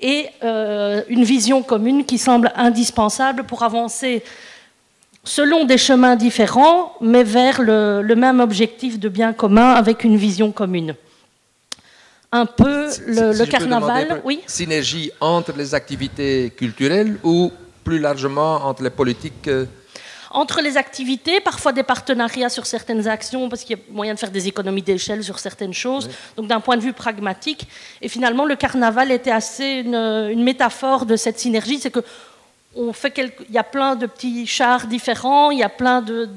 et 0.00 0.28
euh, 0.42 1.02
une 1.08 1.24
vision 1.24 1.62
commune 1.62 2.04
qui 2.04 2.16
semble 2.16 2.52
indispensable 2.56 3.44
pour 3.44 3.62
avancer 3.62 4.22
selon 5.24 5.64
des 5.64 5.76
chemins 5.76 6.16
différents, 6.16 6.94
mais 7.00 7.22
vers 7.22 7.60
le, 7.60 8.14
même 8.14 8.40
objectif 8.40 8.98
de 8.98 9.08
bien 9.08 9.32
commun 9.32 9.72
avec 9.72 10.04
une 10.04 10.16
vision 10.16 10.52
commune. 10.52 10.94
Un 12.32 12.46
peu 12.46 12.86
le, 13.06 13.44
carnaval, 13.44 14.22
oui. 14.24 14.40
Synergie 14.46 15.10
entre 15.20 15.52
les 15.56 15.74
activités 15.74 16.52
culturelles 16.56 17.18
ou 17.24 17.50
plus 17.82 17.98
largement 17.98 18.64
entre 18.66 18.84
les 18.84 18.90
politiques 18.90 19.48
euh, 19.48 19.66
entre 20.30 20.60
les 20.60 20.76
activités, 20.76 21.40
parfois 21.40 21.72
des 21.72 21.82
partenariats 21.82 22.48
sur 22.48 22.64
certaines 22.64 23.08
actions, 23.08 23.48
parce 23.48 23.64
qu'il 23.64 23.76
y 23.76 23.80
a 23.80 23.82
moyen 23.90 24.14
de 24.14 24.18
faire 24.18 24.30
des 24.30 24.46
économies 24.46 24.82
d'échelle 24.82 25.24
sur 25.24 25.40
certaines 25.40 25.74
choses, 25.74 26.08
donc 26.36 26.46
d'un 26.46 26.60
point 26.60 26.76
de 26.76 26.82
vue 26.82 26.92
pragmatique. 26.92 27.66
Et 28.00 28.08
finalement, 28.08 28.44
le 28.44 28.54
carnaval 28.54 29.10
était 29.10 29.32
assez 29.32 29.82
une, 29.84 30.42
métaphore 30.42 31.04
de 31.04 31.16
cette 31.16 31.38
synergie, 31.38 31.80
c'est 31.80 31.90
que 31.90 32.00
on 32.76 32.92
fait 32.92 33.12
il 33.48 33.52
y 33.52 33.58
a 33.58 33.64
plein 33.64 33.96
de 33.96 34.06
petits 34.06 34.46
chars 34.46 34.86
différents, 34.86 35.50
il 35.50 35.58
y 35.58 35.64
a 35.64 35.68
plein 35.68 36.00
de, 36.00 36.28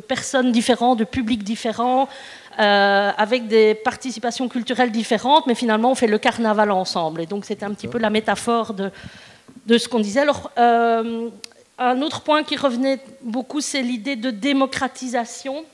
personnes 0.00 0.50
différentes, 0.50 0.98
de 0.98 1.04
publics 1.04 1.44
différents, 1.44 2.08
euh, 2.58 3.10
avec 3.18 3.46
des 3.46 3.74
participations 3.74 4.48
culturelles 4.48 4.90
différentes, 4.90 5.46
mais 5.46 5.54
finalement 5.54 5.90
on 5.90 5.94
fait 5.94 6.06
le 6.06 6.16
carnaval 6.16 6.70
ensemble. 6.70 7.20
Et 7.20 7.26
donc 7.26 7.44
c'était 7.44 7.66
un 7.66 7.74
petit 7.74 7.88
peu 7.88 7.98
la 7.98 8.08
métaphore 8.08 8.72
de, 8.72 8.90
de 9.66 9.76
ce 9.76 9.86
qu'on 9.88 10.00
disait. 10.00 10.20
Alors, 10.20 10.50
euh, 10.58 11.28
un 11.78 12.00
autre 12.00 12.22
point 12.22 12.42
qui 12.42 12.56
revenait 12.56 12.98
beaucoup, 13.20 13.60
c'est 13.60 13.82
l'idée 13.82 14.16
de 14.16 14.30
démocratisation. 14.30 15.64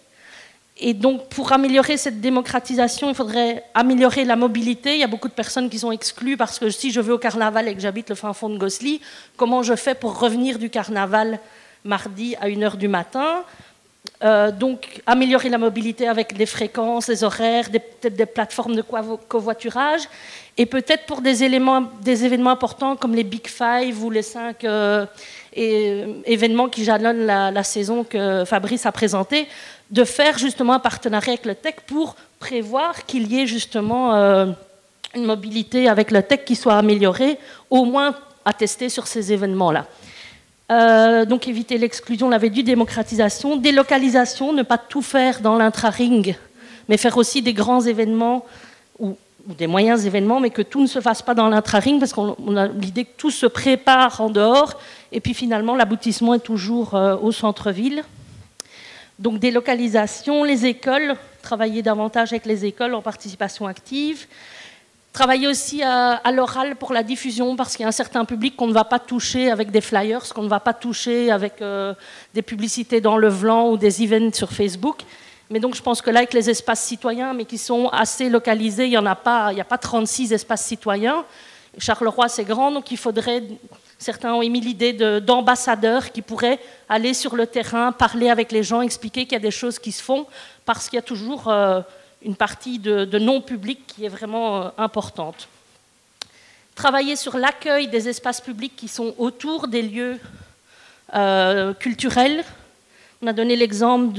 Et 0.77 0.95
donc, 0.95 1.29
pour 1.29 1.53
améliorer 1.53 1.97
cette 1.97 2.20
démocratisation, 2.20 3.09
il 3.11 3.15
faudrait 3.15 3.62
améliorer 3.73 4.24
la 4.24 4.35
mobilité. 4.35 4.95
Il 4.95 4.99
y 4.99 5.05
a 5.05 5.07
beaucoup 5.07 5.29
de 5.29 5.33
personnes 5.33 5.70
qui 5.70 5.79
sont 5.79 5.93
exclues 5.93 6.37
parce 6.37 6.59
que 6.59 6.70
si 6.70 6.91
je 6.91 7.01
vais 7.01 7.12
au 7.12 7.19
carnaval 7.19 7.69
et 7.69 7.74
que 7.74 7.81
j'habite 7.81 8.09
le 8.09 8.16
fin 8.16 8.33
fond 8.33 8.49
de 8.49 8.59
Gosselies, 8.59 9.01
comment 9.37 9.62
je 9.62 9.77
fais 9.77 9.95
pour 9.95 10.19
revenir 10.19 10.59
du 10.59 10.70
carnaval 10.70 11.39
mardi 11.85 12.35
à 12.41 12.49
1h 12.49 12.77
du 12.79 12.89
matin? 12.89 13.45
Euh, 14.24 14.51
donc, 14.51 15.03
améliorer 15.07 15.51
la 15.51 15.59
mobilité 15.59 16.09
avec 16.09 16.37
des 16.37 16.47
fréquences, 16.47 17.07
des 17.07 17.23
horaires, 17.23 17.70
peut-être 17.70 18.16
des 18.16 18.27
plateformes 18.27 18.74
de 18.74 18.83
covoiturage. 18.83 20.03
Et 20.57 20.66
peut-être 20.66 21.07
pour 21.07 21.20
des, 21.20 21.49
des 22.01 22.24
événements 22.24 22.51
importants 22.51 22.97
comme 22.97 23.15
les 23.15 23.24
Big 23.24 23.47
Five 23.47 24.03
ou 24.03 24.11
les 24.11 24.23
5 24.23 24.65
et 25.55 26.03
euh, 26.05 26.07
événements 26.24 26.69
qui 26.69 26.85
jalonnent 26.85 27.27
la, 27.27 27.62
saison 27.62 28.05
que 28.05 28.45
Fabrice 28.45 28.87
a 28.87 28.93
présentée, 28.93 29.47
de 29.91 30.05
faire 30.05 30.39
justement 30.39 30.74
un 30.74 30.79
partenariat 30.79 31.33
avec 31.33 31.47
le 31.47 31.55
tech 31.55 31.74
pour 31.87 32.16
prévoir 32.39 33.07
qu'il 33.07 33.31
y 33.31 33.41
ait 33.41 33.47
justement 33.47 34.15
euh, 34.15 34.47
une 35.15 35.24
mobilité 35.24 35.89
avec 35.89 36.11
le 36.11 36.23
tech 36.23 36.41
qui 36.45 36.57
soit 36.57 36.77
améliorée, 36.77 37.39
au 37.70 37.85
moins 37.85 38.15
attestée 38.45 38.89
sur 38.89 39.07
ces 39.07 39.33
événements-là. 39.33 39.87
Euh, 40.70 41.24
donc 41.27 41.49
éviter 41.49 41.77
l'exclusion, 41.77 42.29
on 42.29 42.31
l'avait 42.31 42.51
dit, 42.51 42.65
démocratisation, 42.65 43.57
délocalisation, 43.57 44.53
ne 44.53 44.62
pas 44.62 44.79
tout 44.79 45.03
faire 45.03 45.41
dans 45.41 45.57
l'intra-ring, 45.57 46.35
mais 46.89 46.97
faire 46.97 47.16
aussi 47.19 47.43
des 47.43 47.53
grands 47.53 47.83
événements 47.83 48.47
ou, 49.48 49.55
des 49.55 49.66
moyens 49.66 50.06
événements, 50.06 50.40
mais 50.40 50.51
que 50.51 50.62
tout 50.62 50.81
ne 50.81 50.86
se 50.86 51.01
fasse 51.01 51.23
pas 51.23 51.35
dans 51.35 51.48
l'intra-ring, 51.48 51.98
parce 51.98 52.12
qu'on 52.12 52.56
a 52.56 52.69
l'idée 52.69 53.05
que 53.05 53.16
tout 53.16 53.31
se 53.31 53.47
prépare 53.47 54.20
en 54.20 54.31
dehors, 54.31 54.78
et 55.10 55.20
puis 55.20 55.35
finalement 55.35 55.74
l'aboutissement 55.77 56.35
est 56.35 56.40
toujours 56.40 56.94
euh, 56.94 57.16
au 57.16 57.32
centre-ville. 57.32 58.05
Donc 59.19 59.39
délocalisation, 59.39 60.44
les 60.44 60.66
écoles, 60.66 61.16
travailler 61.43 61.82
davantage 61.82 62.32
avec 62.32 62.47
les 62.47 62.64
écoles 62.64 62.94
en 62.94 63.02
participation 63.02 63.66
active, 63.66 64.27
Travailler 65.12 65.47
aussi 65.47 65.82
à, 65.82 66.23
l'oral 66.32 66.74
pour 66.77 66.94
la 66.94 67.02
diffusion, 67.02 67.55
parce 67.55 67.77
qu'il 67.77 67.82
y 67.82 67.85
a 67.85 67.89
un 67.89 67.93
certain 67.93 68.24
public 68.24 68.56
qu'on 68.56 68.66
ne 68.66 68.73
va 68.73 68.85
pas 68.85 68.98
toucher 68.98 69.51
avec 69.51 69.70
des 69.70 69.82
flyers, 69.82 70.32
qu'on 70.32 70.44
ne 70.44 70.48
va 70.48 70.59
pas 70.59 70.73
toucher 70.73 71.31
avec 71.31 71.60
euh, 71.60 71.93
des 72.32 72.40
publicités 72.40 73.02
dans 73.02 73.19
le 73.19 73.28
Vlan 73.28 73.69
ou 73.69 73.77
des 73.77 74.02
events 74.02 74.32
sur 74.32 74.51
Facebook. 74.51 75.02
Mais 75.53 75.61
donc 75.61 75.77
je 75.77 75.83
pense 75.83 76.03
que 76.03 76.11
là, 76.11 76.19
avec 76.19 76.33
les 76.33 76.51
espaces 76.51 76.83
citoyens, 76.83 77.33
mais 77.35 77.45
qui 77.45 77.59
sont 77.59 77.89
assez 77.89 78.29
localisés, 78.29 78.87
il 78.87 78.91
n'y 78.91 78.99
en 78.99 79.07
a 79.07 79.15
pas, 79.15 79.53
il 79.53 79.55
n'y 79.55 79.61
a 79.61 79.65
pas 79.65 79.79
36 79.79 80.33
espaces 80.33 80.65
citoyens. 80.65 81.24
Charleroi, 81.79 82.29
c'est 82.29 82.45
grand, 82.45 82.73
donc 82.73 82.91
il 82.91 82.97
faudrait, 82.97 83.45
certains 83.99 84.35
ont 84.35 84.43
émis 84.43 84.61
l'idée 84.61 84.93
d'ambassadeurs 85.20 86.11
qui 86.11 86.23
pourraient 86.23 86.59
aller 86.89 87.15
sur 87.15 87.37
le 87.37 87.47
terrain, 87.47 87.93
parler 87.93 88.31
avec 88.31 88.51
les 88.51 88.65
gens, 88.65 88.81
expliquer 88.81 89.24
qu'il 89.24 89.35
y 89.35 89.37
a 89.37 89.41
des 89.41 89.53
choses 89.53 89.79
qui 89.79 89.93
se 89.93 90.03
font, 90.03 90.27
parce 90.65 90.89
qu'il 90.89 90.97
y 90.97 90.99
a 90.99 91.03
toujours... 91.03 91.49
Euh, 91.49 91.81
une 92.24 92.37
partie 92.37 92.79
de, 92.79 93.19
non-public 93.19 93.87
qui 93.87 94.05
est 94.05 94.09
vraiment 94.09 94.62
euh, 94.62 94.69
importante. 94.79 95.49
Travailler 96.74 97.16
sur 97.16 97.37
l'accueil 97.37 97.89
des 97.89 98.09
espaces 98.09 98.41
publics 98.41 98.74
qui 98.77 98.89
sont 98.89 99.15
autour 99.19 99.69
des 99.69 99.83
lieux 99.83 100.19
euh, 101.15 101.74
culturels. 101.74 102.45
On 103.23 103.28
a 103.28 103.32
donné 103.32 103.55
l'exemple 103.55 104.15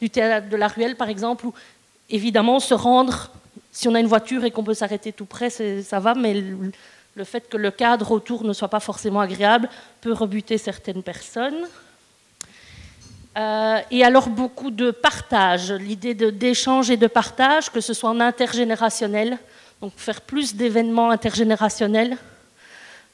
du 0.00 0.10
théâtre 0.10 0.48
de 0.48 0.56
la 0.56 0.66
Ruelle, 0.66 0.96
par 0.96 1.08
exemple, 1.08 1.46
où 1.46 1.54
évidemment 2.10 2.58
se 2.58 2.74
rendre, 2.74 3.30
si 3.70 3.86
on 3.86 3.94
a 3.94 4.00
une 4.00 4.08
voiture 4.08 4.44
et 4.44 4.50
qu'on 4.50 4.64
peut 4.64 4.74
s'arrêter 4.74 5.12
tout 5.12 5.26
près, 5.26 5.48
ça 5.48 6.00
va, 6.00 6.14
mais 6.14 6.34
le, 6.34 7.24
fait 7.24 7.48
que 7.48 7.56
le 7.56 7.70
cadre 7.70 8.10
autour 8.10 8.42
ne 8.42 8.52
soit 8.52 8.66
pas 8.66 8.80
forcément 8.80 9.20
agréable 9.20 9.68
peut 10.00 10.12
rebuter 10.12 10.58
certaines 10.58 11.04
personnes. 11.04 11.68
Euh, 13.38 13.78
et 13.92 14.02
alors 14.02 14.28
beaucoup 14.28 14.72
de 14.72 14.90
partage, 14.90 15.70
l'idée 15.70 16.14
d'échange 16.14 16.90
et 16.90 16.96
de 16.96 17.06
partage, 17.06 17.70
que 17.70 17.80
ce 17.80 17.94
soit 17.94 18.10
en 18.10 18.18
intergénérationnel, 18.18 19.38
donc 19.80 19.92
faire 19.96 20.20
plus 20.20 20.56
d'événements 20.56 21.10
intergénérationnels, 21.10 22.16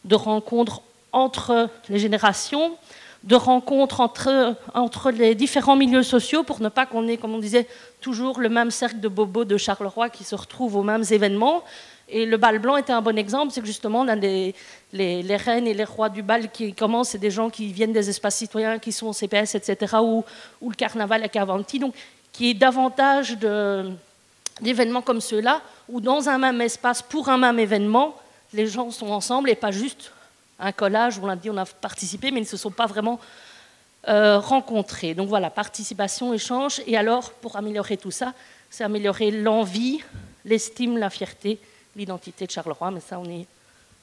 de 0.05 0.15
rencontres 0.15 0.81
entre 1.13 1.69
les 1.91 1.99
générations, 1.99 2.79
de 3.25 3.37
rencontres 3.37 4.01
entre, 4.01 4.57
entre 4.75 5.11
les 5.11 5.35
différents 5.35 5.77
milieux 5.77 6.03
sociaux 6.03 6.43
pour 6.43 6.61
ne 6.61 6.69
pas 6.69 6.87
qu'on 6.87 7.07
ait, 7.07 7.17
comme 7.17 7.35
on 7.35 7.39
disait, 7.39 7.69
toujours 8.01 8.41
le 8.41 8.49
même 8.49 8.71
cercle 8.71 9.01
de 9.01 9.09
bobos 9.09 9.45
de 9.45 9.57
Charleroi 9.57 10.11
qui 10.11 10.25
se 10.25 10.35
retrouvent 10.35 10.77
aux 10.77 10.83
mêmes 10.83 11.05
événements, 11.11 11.63
et 12.09 12.27
le 12.27 12.37
bal 12.37 12.59
blanc 12.59 12.77
était 12.77 12.93
un 12.93 13.01
bon 13.01 13.17
exemple, 13.17 13.53
c'est 13.53 13.61
que 13.61 13.67
justement, 13.67 14.01
on 14.01 14.09
a 14.09 14.17
les, 14.17 14.55
reines 14.93 15.67
et 15.67 15.73
les 15.73 15.85
rois 15.85 16.11
du 16.11 16.23
bal 16.23 16.51
qui 16.51 16.75
commencent, 16.75 17.11
c'est 17.11 17.19
des 17.19 17.31
gens 17.31 17.49
qui 17.49 17.73
viennent 17.73 17.93
des 17.93 18.11
espaces 18.11 18.37
citoyens, 18.37 18.79
qui 18.79 18.93
sont 18.93 19.07
au 19.07 19.13
CPS, 19.13 19.55
etc., 19.55 19.97
ou, 20.03 20.23
le 20.61 20.75
carnaval 20.75 21.23
à 21.23 21.29
Cavanti, 21.29 21.79
donc 21.79 21.95
qui 22.33 22.51
est 22.51 22.55
davantage 22.55 23.39
d'événements 24.61 25.01
comme 25.01 25.21
ceux-là, 25.21 25.63
où 25.89 26.01
dans 26.01 26.29
un 26.29 26.39
même 26.39 26.61
espace, 26.61 27.01
pour 27.01 27.29
un 27.29 27.39
même 27.39 27.59
événement, 27.59 28.17
les 28.53 28.67
gens 28.67 28.91
sont 28.91 29.09
ensemble 29.09 29.49
et 29.49 29.55
pas 29.55 29.71
juste 29.71 30.13
un 30.63 30.73
collage 30.73 31.19
où 31.19 31.25
on 31.25 31.29
a 31.29 31.37
dit 31.37 31.51
on 31.51 31.57
a 31.57 31.67
participé, 31.67 32.31
mais 32.31 32.39
ils 32.39 32.45
ne 32.45 32.49
se 32.49 32.57
sont 32.57 32.71
pas 32.71 32.87
vraiment 32.87 33.21
euh, 34.09 34.39
rencontrés. 34.39 35.15
Donc 35.15 35.29
voilà, 35.29 35.51
participation, 35.51 36.33
échange, 36.33 36.81
et 36.87 36.97
alors, 36.97 37.33
pour 37.33 37.57
améliorer 37.57 37.97
tout 37.97 38.11
ça, 38.11 38.33
c'est 38.71 38.85
améliorer 38.85 39.31
l'envie, 39.31 40.01
l'estime, 40.45 40.97
la 40.97 41.11
fierté 41.11 41.59
l'identité 41.97 42.47
de 42.47 42.51
Charleroi, 42.51 42.91
mais 42.91 43.01
ça, 43.01 43.19
on 43.19 43.29
y 43.29 43.47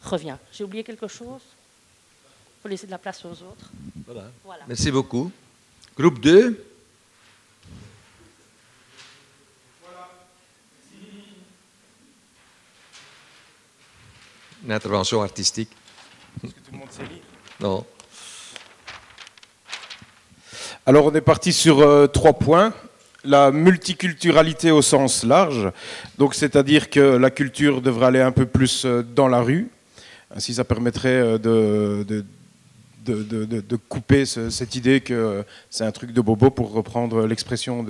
revient. 0.03 0.37
J'ai 0.51 0.63
oublié 0.63 0.83
quelque 0.83 1.07
chose? 1.07 1.41
Il 1.41 2.61
faut 2.61 2.67
laisser 2.67 2.85
de 2.85 2.91
la 2.91 2.97
place 2.97 3.23
aux 3.25 3.31
autres. 3.31 3.71
Voilà. 4.43 4.63
Merci 4.67 4.91
beaucoup. 4.91 5.31
Groupe 5.95 6.19
2. 6.19 6.65
Une 14.65 14.71
intervention 14.73 15.21
artistique. 15.21 15.71
Est-ce 16.43 16.53
que 16.53 16.59
tout 16.59 16.71
le 16.71 16.77
monde 16.77 16.91
sait 16.91 17.03
lire 17.03 17.23
Non. 17.59 17.85
Alors 20.85 21.05
on 21.05 21.13
est 21.13 21.21
parti 21.21 21.53
sur 21.53 21.81
euh, 21.81 22.07
trois 22.07 22.33
points 22.33 22.73
la 23.25 23.51
multiculturalité 23.51 24.71
au 24.71 24.81
sens 24.81 25.25
large, 25.25 25.71
donc 26.17 26.33
c'est-à-dire 26.33 26.89
que 26.89 26.99
la 26.99 27.29
culture 27.29 27.81
devrait 27.81 28.07
aller 28.07 28.21
un 28.21 28.31
peu 28.31 28.45
plus 28.45 28.85
euh, 28.85 29.03
dans 29.03 29.27
la 29.27 29.41
rue. 29.41 29.67
Ainsi, 30.33 30.53
ça 30.53 30.63
permettrait 30.63 31.09
euh, 31.09 31.37
de, 31.37 32.23
de, 33.05 33.75
couper 33.75 34.25
cette 34.25 34.75
idée 34.75 35.01
que 35.01 35.43
c'est 35.69 35.83
un 35.83 35.91
truc 35.91 36.13
de 36.13 36.21
bobo, 36.21 36.49
pour 36.49 36.71
reprendre 36.71 37.25
l'expression 37.25 37.85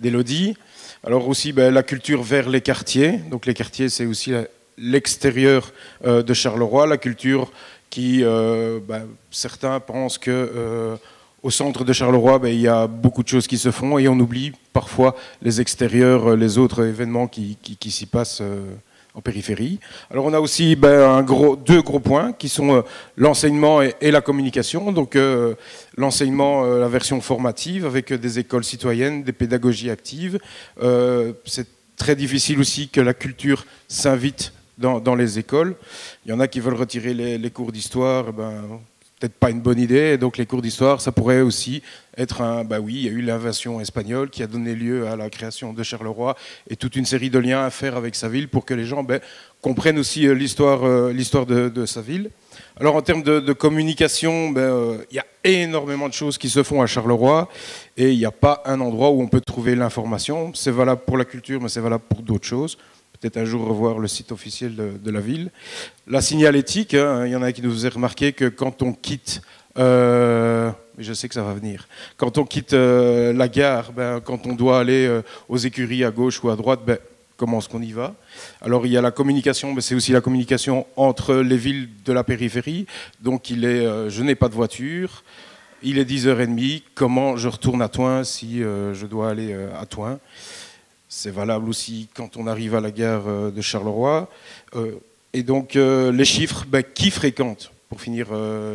d'Elodie. 0.00 0.56
Alors 1.04 1.28
aussi 1.28 1.52
ben, 1.52 1.72
la 1.72 1.82
culture 1.82 2.22
vers 2.22 2.48
les 2.48 2.60
quartiers. 2.60 3.18
Donc 3.30 3.46
les 3.46 3.54
quartiers, 3.54 3.90
c'est 3.90 4.06
aussi 4.06 4.32
l'extérieur 4.78 5.72
euh, 6.04 6.22
de 6.22 6.34
Charleroi, 6.34 6.86
la 6.86 6.98
culture 6.98 7.50
qui, 7.90 8.22
euh, 8.22 8.80
ben, 8.86 9.06
certains 9.30 9.80
pensent 9.80 10.18
que 10.18 10.30
euh, 10.30 10.96
au 11.42 11.50
centre 11.50 11.84
de 11.84 11.92
Charleroi, 11.92 12.38
ben, 12.38 12.48
il 12.48 12.60
y 12.60 12.68
a 12.68 12.86
beaucoup 12.86 13.22
de 13.22 13.28
choses 13.28 13.46
qui 13.46 13.58
se 13.58 13.70
font 13.70 13.98
et 13.98 14.08
on 14.08 14.18
oublie 14.18 14.52
parfois 14.72 15.16
les 15.42 15.60
extérieurs, 15.60 16.36
les 16.36 16.58
autres 16.58 16.84
événements 16.84 17.26
qui, 17.28 17.56
qui 17.62 17.90
s'y 17.90 18.06
passent 18.06 18.42
en 19.14 19.20
périphérie. 19.20 19.78
Alors 20.10 20.26
on 20.26 20.32
a 20.32 20.40
aussi 20.40 20.76
gros, 20.76 21.56
deux 21.56 21.80
gros 21.80 22.00
points 22.00 22.32
qui 22.32 22.48
sont 22.48 22.84
l'enseignement 23.16 23.82
et, 23.82 24.10
la 24.10 24.20
communication. 24.20 24.92
Donc 24.92 25.16
l'enseignement, 25.96 26.64
la 26.64 26.88
version 26.88 27.20
formative 27.20 27.86
avec 27.86 28.12
des 28.12 28.40
écoles 28.40 28.64
citoyennes, 28.64 29.22
des 29.22 29.32
pédagogies 29.32 29.90
actives. 29.90 30.38
c'est 31.44 31.68
très 31.96 32.16
difficile 32.16 32.60
aussi 32.60 32.88
que 32.88 33.00
la 33.00 33.14
culture 33.14 33.66
s'invite 33.88 34.52
dans, 34.78 35.14
les 35.14 35.38
écoles. 35.38 35.76
Il 36.24 36.30
y 36.30 36.32
en 36.32 36.40
a 36.40 36.48
qui 36.48 36.60
veulent 36.60 36.74
retirer 36.74 37.14
les, 37.14 37.50
cours 37.50 37.72
d'histoire. 37.72 38.32
Ben, 38.32 38.80
peut-être 39.18 39.34
pas 39.34 39.50
une 39.50 39.60
bonne 39.60 39.78
idée. 39.78 40.16
Donc 40.18 40.36
les 40.36 40.46
cours 40.46 40.62
d'histoire, 40.62 41.00
ça 41.00 41.12
pourrait 41.12 41.40
aussi 41.40 41.82
être 42.16 42.40
un... 42.40 42.64
Bah 42.64 42.78
oui, 42.80 42.94
il 42.96 43.02
y 43.04 43.08
a 43.08 43.12
eu 43.12 43.20
l'invasion 43.20 43.80
espagnole 43.80 44.30
qui 44.30 44.42
a 44.42 44.46
donné 44.46 44.74
lieu 44.74 45.06
à 45.06 45.16
la 45.16 45.30
création 45.30 45.72
de 45.72 45.82
Charleroi 45.82 46.36
et 46.68 46.76
toute 46.76 46.96
une 46.96 47.04
série 47.04 47.30
de 47.30 47.38
liens 47.38 47.64
à 47.64 47.70
faire 47.70 47.96
avec 47.96 48.14
sa 48.14 48.28
ville 48.28 48.48
pour 48.48 48.64
que 48.64 48.74
les 48.74 48.84
gens 48.84 49.02
ben, 49.02 49.20
comprennent 49.60 49.98
aussi 49.98 50.26
euh, 50.26 50.34
l'histoire 50.34 50.84
euh, 50.84 51.70
de, 51.70 51.86
sa 51.86 52.00
ville. 52.00 52.30
Alors 52.78 52.94
en 52.94 53.02
termes 53.02 53.22
de, 53.22 53.52
communication, 53.52 54.50
ben, 54.50 54.60
euh, 54.60 54.98
il 55.10 55.16
y 55.16 55.20
a 55.20 55.26
énormément 55.44 56.08
de 56.08 56.14
choses 56.14 56.38
qui 56.38 56.48
se 56.48 56.62
font 56.62 56.82
à 56.82 56.86
Charleroi 56.86 57.48
et 57.96 58.12
il 58.12 58.18
n'y 58.18 58.26
a 58.26 58.32
pas 58.32 58.62
un 58.66 58.80
endroit 58.80 59.10
où 59.10 59.20
on 59.20 59.28
peut 59.28 59.40
trouver 59.40 59.74
l'information. 59.74 60.52
C'est 60.54 60.70
valable 60.70 61.02
pour 61.06 61.16
la 61.16 61.24
culture, 61.24 61.60
mais 61.60 61.68
c'est 61.68 61.80
valable 61.80 62.04
pour 62.08 62.22
d'autres 62.22 62.46
choses 62.46 62.78
peut-être 63.20 63.36
un 63.36 63.44
jour 63.44 63.66
revoir 63.66 63.98
le 63.98 64.08
site 64.08 64.32
officiel 64.32 64.74
de, 64.76 65.10
la 65.10 65.20
ville. 65.20 65.50
La 66.06 66.20
signalétique, 66.20 66.94
hein, 66.94 67.26
il 67.26 67.32
y 67.32 67.36
en 67.36 67.42
a 67.42 67.52
qui 67.52 67.62
nous 67.62 67.86
ont 67.86 67.90
remarqué 67.90 68.32
que 68.32 68.48
quand 68.48 68.82
on 68.82 68.92
quitte, 68.92 69.42
euh, 69.78 70.70
je 70.98 71.12
sais 71.12 71.28
que 71.28 71.34
ça 71.34 71.42
va 71.42 71.52
venir, 71.54 71.88
quand 72.16 72.38
on 72.38 72.44
quitte 72.44 72.74
euh, 72.74 73.32
la 73.32 73.48
gare, 73.48 73.92
ben, 73.92 74.20
quand 74.20 74.46
on 74.46 74.54
doit 74.54 74.78
aller 74.78 75.06
euh, 75.06 75.22
aux 75.48 75.56
écuries 75.56 76.04
à 76.04 76.10
gauche 76.10 76.42
ou 76.44 76.50
à 76.50 76.56
droite, 76.56 76.80
ben, 76.86 76.98
comment 77.36 77.58
est-ce 77.58 77.68
qu'on 77.68 77.82
y 77.82 77.92
va? 77.92 78.14
Alors 78.60 78.86
il 78.86 78.92
y 78.92 78.96
a 78.96 79.02
la 79.02 79.10
communication, 79.10 79.74
mais 79.74 79.80
c'est 79.80 79.94
aussi 79.94 80.12
la 80.12 80.20
communication 80.20 80.86
entre 80.96 81.36
les 81.36 81.56
villes 81.56 81.88
de 82.04 82.12
la 82.12 82.22
périphérie. 82.22 82.86
Donc 83.20 83.50
il 83.50 83.64
est, 83.64 84.10
je 84.10 84.22
n'ai 84.22 84.34
pas 84.36 84.48
de 84.48 84.54
voiture, 84.54 85.24
il 85.82 85.98
est 85.98 86.08
10h30, 86.08 86.82
comment 86.94 87.36
je 87.36 87.48
retourne 87.48 87.82
à 87.82 87.88
Toin 87.88 88.24
si 88.24 88.58
je 88.60 89.06
dois 89.06 89.30
aller 89.30 89.56
à 89.78 89.86
Toin? 89.86 90.18
C'est 91.08 91.30
valable 91.30 91.68
aussi 91.68 92.08
quand 92.14 92.36
on 92.36 92.46
arrive 92.46 92.74
à 92.74 92.80
la 92.80 92.90
gare 92.90 93.26
euh, 93.26 93.50
de 93.50 93.60
Charleroi. 93.62 94.28
Euh, 94.76 94.92
et 95.32 95.42
donc 95.42 95.76
euh, 95.76 96.12
les 96.12 96.24
chiffres, 96.24 96.64
ben, 96.68 96.82
qui 96.82 97.10
fréquente 97.10 97.72
pour 97.88 98.02
finir 98.02 98.26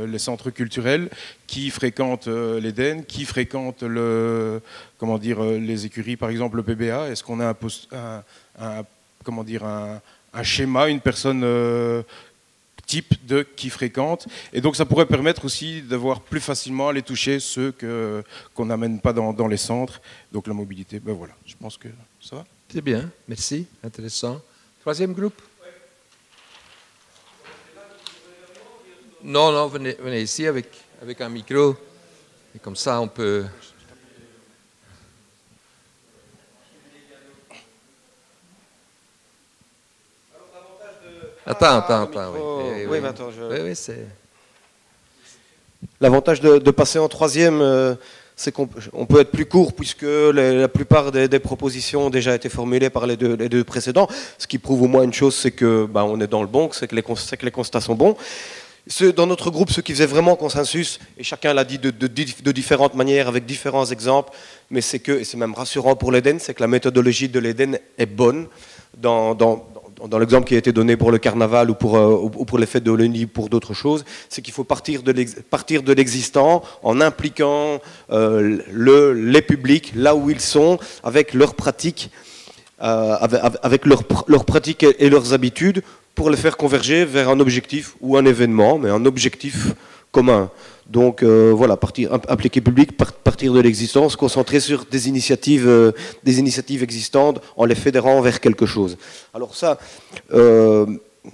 les 0.07 0.17
centres 0.17 0.49
culturels, 0.49 1.07
qui 1.45 1.69
fréquente 1.69 2.25
l'Éden, 2.25 3.03
qui 3.03 3.25
fréquente 3.25 3.83
le, 3.83 4.59
comment 4.97 5.19
dire, 5.19 5.39
les 5.43 5.85
écuries, 5.85 6.15
par 6.15 6.31
exemple 6.31 6.55
le 6.57 6.63
PBA 6.63 7.11
Est-ce 7.11 7.23
qu'on 7.23 7.39
a 7.39 7.53
un, 7.93 8.83
comment 9.23 9.43
dire, 9.43 9.65
un, 9.65 10.01
schéma, 10.41 10.89
une 10.89 10.99
personne 10.99 11.45
type 12.85 13.25
de 13.25 13.43
qui 13.55 13.69
fréquente. 13.69 14.27
Et 14.51 14.61
donc 14.61 14.75
ça 14.75 14.85
pourrait 14.85 15.05
permettre 15.05 15.45
aussi 15.45 15.81
d'avoir 15.81 16.21
plus 16.21 16.39
facilement 16.39 16.89
à 16.89 16.93
les 16.93 17.01
toucher 17.01 17.39
ceux 17.39 17.73
qu'on 18.55 18.65
n'amène 18.65 18.99
pas 18.99 19.13
dans, 19.13 19.33
dans, 19.33 19.47
les 19.47 19.57
centres. 19.57 20.01
Donc 20.31 20.47
la 20.47 20.53
mobilité, 20.53 20.99
ben 20.99 21.13
voilà, 21.13 21.33
je 21.45 21.55
pense 21.59 21.77
que 21.77 21.87
ça 22.21 22.37
va 22.37 22.45
C'est 22.69 22.81
bien, 22.81 23.09
merci, 23.27 23.67
intéressant. 23.83 24.41
Troisième 24.81 25.13
groupe 25.13 25.41
Non, 29.23 29.53
non, 29.53 29.67
venez, 29.67 29.95
venez 30.01 30.21
ici 30.21 30.45
avec, 30.45 30.67
avec 31.01 31.21
un 31.21 31.29
micro. 31.29 31.77
Et 32.53 32.59
comme 32.59 32.75
ça, 32.75 32.99
on 32.99 33.07
peut... 33.07 33.45
Attends, 41.45 41.77
attends, 41.77 42.03
attends. 42.03 42.33
Oui, 42.33 42.85
oui, 42.89 42.97
attends, 43.05 43.29
oui, 43.49 43.57
oui 43.63 43.75
c'est... 43.75 44.05
L'avantage 45.99 46.39
de, 46.39 46.59
de, 46.59 46.71
passer 46.71 46.97
en 46.97 47.09
troisième, 47.09 47.61
euh, 47.61 47.95
c'est 48.35 48.51
qu'on 48.51 48.67
peut 48.67 49.19
être 49.19 49.31
plus 49.31 49.45
court 49.45 49.73
puisque 49.73 50.03
la 50.03 50.67
plupart 50.67 51.11
des, 51.11 51.39
propositions 51.39 52.07
ont 52.07 52.09
déjà 52.09 52.33
été 52.35 52.49
formulées 52.49 52.89
par 52.89 53.05
les 53.05 53.17
deux, 53.17 53.63
précédents, 53.63 54.07
ce 54.37 54.47
qui 54.47 54.57
prouve 54.57 54.83
au 54.83 54.87
moins 54.87 55.03
une 55.03 55.13
chose, 55.13 55.35
c'est 55.35 55.51
que 55.51 55.85
bah, 55.85 56.05
on 56.05 56.19
est 56.19 56.27
dans 56.27 56.41
le 56.41 56.47
bon, 56.47 56.69
c'est 56.71 56.87
que, 56.87 56.95
que, 56.95 57.45
les 57.45 57.51
constats 57.51 57.81
sont 57.81 57.95
bons. 57.95 58.15
Dans 59.15 59.27
notre 59.27 59.49
groupe, 59.49 59.71
ce 59.71 59.79
qui 59.79 59.93
faisait 59.93 60.05
vraiment 60.05 60.35
consensus, 60.35 60.99
et 61.17 61.23
chacun 61.23 61.53
l'a 61.53 61.63
dit 61.63 61.77
de, 61.77 61.89
de, 61.89 62.51
différentes 62.51 62.95
manières, 62.95 63.29
avec 63.29 63.45
différents 63.45 63.85
exemples, 63.85 64.33
mais 64.69 64.81
c'est 64.81 64.99
que, 64.99 65.13
et 65.13 65.23
c'est 65.23 65.37
même 65.37 65.53
rassurant 65.53 65.95
pour 65.95 66.11
l'Éden, 66.11 66.37
c'est 66.39 66.53
que 66.53 66.61
la 66.61 66.67
méthodologie 66.67 67.29
de 67.29 67.39
l'Éden 67.39 67.79
est 67.97 68.05
bonne 68.05 68.47
dans, 68.97 69.35
dans, 69.35 69.65
dans 70.07 70.19
l'exemple 70.19 70.47
qui 70.47 70.55
a 70.55 70.57
été 70.57 70.71
donné 70.71 70.97
pour 70.97 71.11
le 71.11 71.17
carnaval 71.17 71.69
ou 71.69 71.75
pour, 71.75 71.97
euh, 71.97 72.57
les 72.59 72.65
fêtes 72.65 72.83
de 72.83 72.91
Wallonie, 72.91 73.25
pour 73.25 73.49
d'autres 73.49 73.73
choses, 73.73 74.03
c'est 74.29 74.41
qu'il 74.41 74.53
faut 74.53 74.63
partir 74.63 75.03
de 75.03 75.93
l'existant 75.93 76.63
en 76.81 77.01
impliquant 77.01 77.79
euh, 78.11 78.59
le, 78.71 79.13
les 79.13 79.41
publics 79.41 79.93
là 79.95 80.15
où 80.15 80.29
ils 80.29 80.41
sont, 80.41 80.77
avec 81.03 81.33
leurs 81.33 81.55
pratiques, 81.55 82.11
euh, 82.81 83.15
avec, 83.61 83.85
leurs 83.85 84.45
pratiques 84.45 84.85
et 84.99 85.09
leurs 85.09 85.33
habitudes, 85.33 85.83
pour 86.15 86.29
les 86.29 86.37
faire 86.37 86.57
converger 86.57 87.05
vers 87.05 87.29
un 87.29 87.39
objectif 87.39 87.95
ou 88.01 88.17
un 88.17 88.25
événement, 88.25 88.77
mais 88.77 88.89
un 88.89 89.05
objectif 89.05 89.73
commun. 90.11 90.51
Donc 90.87 91.23
euh, 91.23 91.51
voilà, 91.55 91.77
partir, 91.77 92.13
impliquer 92.27 92.61
public, 92.61 92.97
partir 92.97 93.53
de 93.53 93.59
l'existence, 93.59 94.15
concentrer 94.15 94.59
sur 94.59 94.85
des 94.85 95.07
initiatives, 95.07 95.67
euh, 95.67 95.91
des 96.23 96.39
initiatives 96.39 96.83
existantes 96.83 97.41
en 97.55 97.65
les 97.65 97.75
fédérant 97.75 98.19
vers 98.21 98.39
quelque 98.39 98.65
chose. 98.65 98.97
Alors 99.33 99.55
ça, 99.55 99.77
euh, 100.33 100.85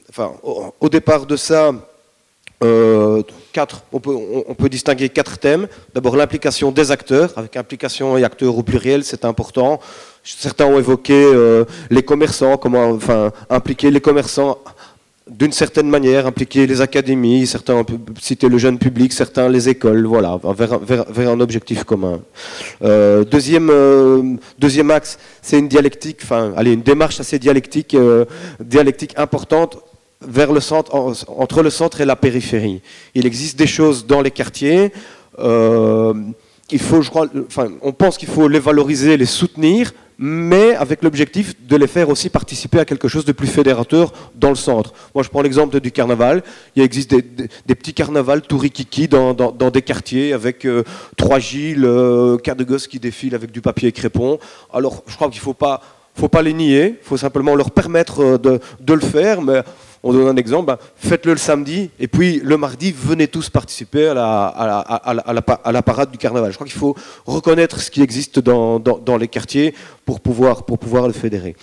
enfin, 0.10 0.34
au, 0.44 0.90
départ 0.90 1.26
de 1.26 1.36
ça, 1.36 1.74
quatre, 3.52 3.84
on 3.92 4.00
peut, 4.00 4.18
peut, 4.58 4.70
distinguer 4.70 5.10
quatre 5.10 5.40
thèmes. 5.40 5.68
D'abord 5.96 6.16
l'implication 6.16 6.72
des 6.72 6.92
acteurs, 6.92 7.34
avec 7.36 7.58
implication 7.58 8.18
et 8.18 8.24
acteurs 8.24 8.56
au 8.56 8.64
pluriel, 8.64 9.04
c'est 9.04 9.26
important. 9.26 9.80
Certains 10.24 10.66
ont 10.66 10.78
évoqué 10.78 11.66
les 11.90 12.04
commerçants, 12.04 12.58
comment, 12.58 12.92
enfin, 12.92 13.32
impliquer 13.50 13.90
les 13.90 14.02
commerçants 14.02 14.60
d'une 15.30 15.52
certaine 15.52 15.90
manière, 15.90 16.26
impliquer 16.26 16.66
les 16.66 16.82
académies, 16.82 17.46
certains 17.46 17.76
ont 17.76 17.86
citer 18.20 18.50
le 18.50 18.58
jeune 18.58 18.80
public, 18.80 19.14
certains 19.14 19.48
les 19.48 19.70
écoles, 19.70 20.06
voilà, 20.06 20.40
vers, 20.44 21.30
un 21.30 21.40
objectif 21.40 21.84
commun. 21.84 22.20
Euh, 22.84 23.24
deuxième, 23.24 23.70
euh, 23.70 24.36
deuxième 24.58 24.90
axe, 24.92 25.20
c'est 25.42 25.60
une 25.60 25.68
dialectique, 25.68 26.20
enfin, 26.24 26.54
allez, 26.58 26.74
une 26.74 26.82
démarche 26.82 27.20
assez 27.20 27.38
dialectique, 27.38 27.94
euh, 27.94 28.26
dialectique 28.60 29.14
importante 29.18 29.78
vers 30.22 30.52
le 30.52 30.60
centre, 30.60 30.96
entre 30.96 31.62
le 31.62 31.70
centre 31.70 32.02
et 32.02 32.06
la 32.06 32.16
périphérie. 32.16 32.82
Il 33.14 33.26
existe 33.26 33.58
des 33.58 33.68
choses 33.68 34.06
dans 34.06 34.22
les 34.22 34.32
quartiers. 34.32 34.92
il 36.72 36.80
faut, 36.80 37.02
je 37.02 37.10
crois, 37.10 37.28
enfin, 37.48 37.70
on 37.82 37.94
pense 37.94 38.18
qu'il 38.18 38.28
faut 38.28 38.48
les 38.48 38.60
valoriser, 38.60 39.16
les 39.16 39.26
soutenir, 39.26 39.94
mais 40.22 40.76
avec 40.76 41.02
l'objectif 41.02 41.56
de 41.66 41.78
les 41.78 41.88
faire 41.88 42.10
aussi 42.10 42.30
participer 42.30 42.78
à 42.80 42.86
quelque 42.86 43.08
chose 43.08 43.24
de 43.24 43.32
plus 43.32 43.48
fédérateur 43.48 44.12
dans 44.36 44.50
le 44.50 44.56
centre. 44.56 44.94
Moi, 45.16 45.24
je 45.24 45.30
prends 45.30 45.42
l'exemple 45.42 45.80
du 45.80 45.92
carnaval. 45.92 46.44
Il 46.76 46.84
existe 46.84 47.12
des, 47.16 47.76
petits 47.76 47.94
carnavals 47.94 48.42
tout 48.42 48.58
rikiki 48.58 49.08
dans, 49.08 49.34
des 49.34 49.82
quartiers 49.82 50.34
avec 50.34 50.66
euh, 50.66 50.84
trois 51.16 51.40
Gilles, 51.40 51.86
euh, 51.86 52.38
quatre 52.38 52.62
gosses 52.64 52.88
qui 52.88 53.00
défilent 53.00 53.34
avec 53.34 53.52
du 53.52 53.62
papier 53.62 53.94
crépon. 53.94 54.40
Alors, 54.74 55.04
je 55.08 55.16
crois 55.16 55.30
qu'il 55.30 55.40
ne 55.40 55.44
faut 55.44 55.54
pas, 55.54 55.82
faut 56.16 56.28
pas 56.28 56.42
les 56.42 56.54
nier, 56.54 56.98
il 57.02 57.08
faut 57.08 57.16
simplement 57.16 57.56
leur 57.56 57.72
permettre 57.72 58.20
euh, 58.20 58.38
de, 58.38 58.60
de 58.82 58.94
le 58.94 59.00
faire, 59.00 59.42
mais 59.42 59.64
on 60.04 60.14
donne 60.14 60.28
un 60.28 60.36
exemple, 60.38 60.68
ben, 60.68 60.78
faites-le 60.96 61.34
le 61.34 61.38
samedi, 61.38 61.90
et 62.00 62.08
puis 62.08 62.42
le 62.44 62.58
mardi, 62.58 62.94
venez 62.96 63.28
tous 63.28 63.50
participer 63.50 64.08
à 64.08 64.14
la, 64.14 65.82
parade 65.82 66.12
du 66.12 66.18
carnaval. 66.18 66.52
Je 66.52 66.56
crois 66.56 66.68
qu'il 66.68 66.78
faut 66.78 66.96
reconnaître 67.26 67.80
ce 67.82 67.92
qui 67.92 68.02
existe 68.02 68.40
dans, 68.40 69.18
les 69.20 69.28
quartiers 69.28 69.74
pour 70.06 70.22
pouvoir, 70.22 70.64
le 71.08 71.14
fédérer. 71.14 71.56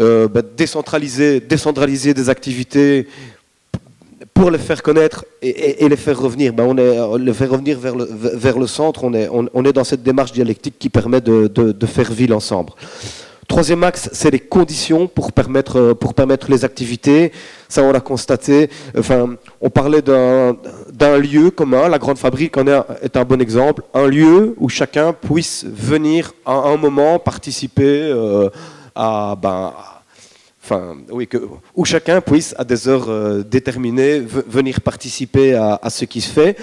Euh, 0.00 0.28
ben, 0.28 0.42
décentraliser, 0.56 1.40
des 1.40 2.30
activités 2.30 3.08
pour 4.32 4.52
les 4.52 4.58
faire 4.58 4.82
connaître 4.84 5.24
et, 5.42 5.88
les 5.88 5.96
faire 5.96 6.20
revenir. 6.20 6.52
Ben, 6.52 6.64
on 6.64 6.78
est, 6.78 7.18
les 7.18 7.32
revenir 7.46 7.78
vers 7.80 8.58
le, 8.58 8.66
centre, 8.68 9.02
on 9.02 9.64
est, 9.64 9.72
dans 9.72 9.84
cette 9.84 10.04
démarche 10.04 10.32
dialectique 10.32 10.78
qui 10.78 10.90
permet 10.90 11.20
de 11.20 11.86
faire 11.86 12.12
ville 12.12 12.32
ensemble. 12.32 12.72
Troisième 13.48 13.82
axe, 13.82 14.10
c'est 14.12 14.30
les 14.30 14.40
conditions 14.40 15.06
pour 15.08 15.32
permettre, 15.32 15.78
euh, 15.78 15.94
pour 15.94 16.12
permettre 16.12 16.50
les 16.50 16.66
activités. 16.66 17.32
Ça, 17.66 17.82
on 17.82 17.92
l'a 17.92 18.00
constaté. 18.00 18.68
Enfin, 18.96 19.36
on 19.62 19.70
parlait 19.70 20.02
d'un 20.02 21.18
lieu 21.18 21.50
commun. 21.50 21.88
La 21.88 21.98
grande 21.98 22.18
fabrique 22.18 22.58
en 22.58 22.66
est 22.66 23.16
un 23.16 23.24
bon 23.24 23.40
exemple. 23.40 23.82
Un 23.94 24.06
lieu 24.06 24.54
où 24.58 24.68
chacun 24.68 25.14
puisse 25.14 25.64
venir 25.64 26.34
à 26.44 26.52
un 26.52 26.76
moment 26.76 27.18
participer 27.18 28.10
euh, 28.12 28.50
à, 28.94 29.34
ben, 29.40 29.72
enfin, 30.62 30.98
oui, 31.10 31.26
que, 31.26 31.38
où 31.74 31.86
chacun 31.86 32.20
puisse 32.20 32.54
à 32.58 32.64
des 32.64 32.86
heures 32.86 33.08
euh, 33.08 33.42
déterminées 33.42 34.20
venir 34.20 34.82
participer 34.82 35.54
à, 35.54 35.88
ce 35.88 36.04
qui 36.04 36.20
se 36.20 36.30
fait. 36.30 36.54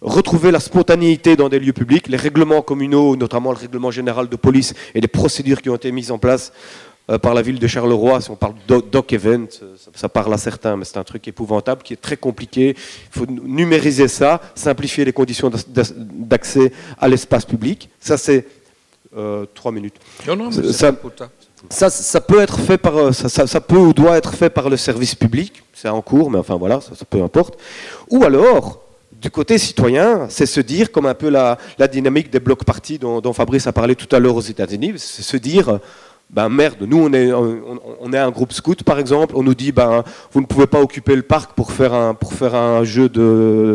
Retrouver 0.00 0.50
la 0.50 0.60
spontanéité 0.60 1.36
dans 1.36 1.48
des 1.48 1.58
lieux 1.58 1.72
publics, 1.72 2.08
les 2.08 2.16
règlements 2.16 2.62
communaux, 2.62 3.16
notamment 3.16 3.52
le 3.52 3.58
règlement 3.58 3.90
général 3.90 4.28
de 4.28 4.36
police 4.36 4.74
et 4.94 5.00
les 5.00 5.08
procédures 5.08 5.62
qui 5.62 5.70
ont 5.70 5.76
été 5.76 5.90
mises 5.92 6.10
en 6.10 6.18
place 6.18 6.52
euh, 7.10 7.18
par 7.18 7.34
la 7.34 7.42
ville 7.42 7.58
de 7.58 7.66
Charleroi, 7.66 8.22
si 8.22 8.30
on 8.30 8.36
parle 8.36 8.54
doc 8.66 9.12
event, 9.12 9.46
euh, 9.62 9.76
ça, 9.94 10.08
parle 10.08 10.32
à 10.32 10.38
certains, 10.38 10.76
mais 10.76 10.86
c'est 10.86 10.96
un 10.96 11.04
truc 11.04 11.28
épouvantable 11.28 11.82
qui 11.82 11.92
est 11.92 12.00
très 12.00 12.16
compliqué. 12.16 12.70
Il 12.70 13.18
faut 13.18 13.26
numériser 13.26 14.08
ça, 14.08 14.40
simplifier 14.54 15.04
les 15.04 15.12
conditions 15.12 15.50
d'accès 15.66 16.72
à 16.98 17.06
l'espace 17.08 17.44
public. 17.44 17.90
Ça, 18.00 18.16
c'est 18.16 18.46
euh, 19.18 19.44
trois 19.54 19.70
minutes. 19.70 19.96
Non, 20.26 20.34
non, 20.34 20.48
mais 20.48 20.72
ça, 20.72 20.92
ça, 21.68 21.90
ça, 21.90 22.20
peut 22.22 22.40
être 22.40 22.58
fait 22.58 22.78
par, 22.78 23.12
ça, 23.12 23.28
ça, 23.28 23.60
peut 23.60 23.76
ou 23.76 23.92
doit 23.92 24.16
être 24.16 24.34
fait 24.34 24.48
par 24.48 24.70
le 24.70 24.78
service 24.78 25.14
public. 25.14 25.62
C'est 25.74 25.90
en 25.90 26.00
cours, 26.00 26.30
mais 26.30 26.38
enfin 26.38 26.56
voilà, 26.56 26.80
ça, 26.80 27.04
peu 27.04 27.22
importe. 27.22 27.58
Ou 28.08 28.24
alors, 28.24 28.83
du 29.24 29.30
côté 29.30 29.56
citoyen, 29.56 30.26
c'est 30.28 30.44
se 30.44 30.60
dire, 30.60 30.92
comme 30.92 31.06
un 31.06 31.14
peu 31.14 31.30
la, 31.30 31.56
la 31.78 31.88
dynamique 31.88 32.28
des 32.28 32.40
blocs 32.40 32.62
partis 32.62 32.98
dont, 32.98 33.32
Fabrice 33.32 33.66
a 33.66 33.72
parlé 33.72 33.94
tout 33.94 34.14
à 34.14 34.18
l'heure 34.18 34.36
aux 34.36 34.42
États-Unis, 34.42 34.92
c'est 34.98 35.22
se 35.22 35.38
dire 35.38 35.80
ben 36.28 36.50
merde, 36.50 36.82
nous 36.82 36.98
on 36.98 37.10
est, 37.14 37.32
on, 37.32 38.12
est 38.12 38.18
un 38.18 38.30
groupe 38.30 38.52
scout 38.52 38.82
par 38.82 38.98
exemple, 38.98 39.34
on 39.34 39.42
nous 39.42 39.54
dit 39.54 39.72
ben 39.72 40.04
vous 40.30 40.42
ne 40.42 40.46
pouvez 40.46 40.66
pas 40.66 40.78
occuper 40.78 41.16
le 41.16 41.22
parc 41.22 41.54
pour 41.54 41.72
faire 41.72 41.94
un, 41.94 42.12
pour 42.12 42.34
faire 42.34 42.54
un 42.54 42.84
jeu 42.84 43.08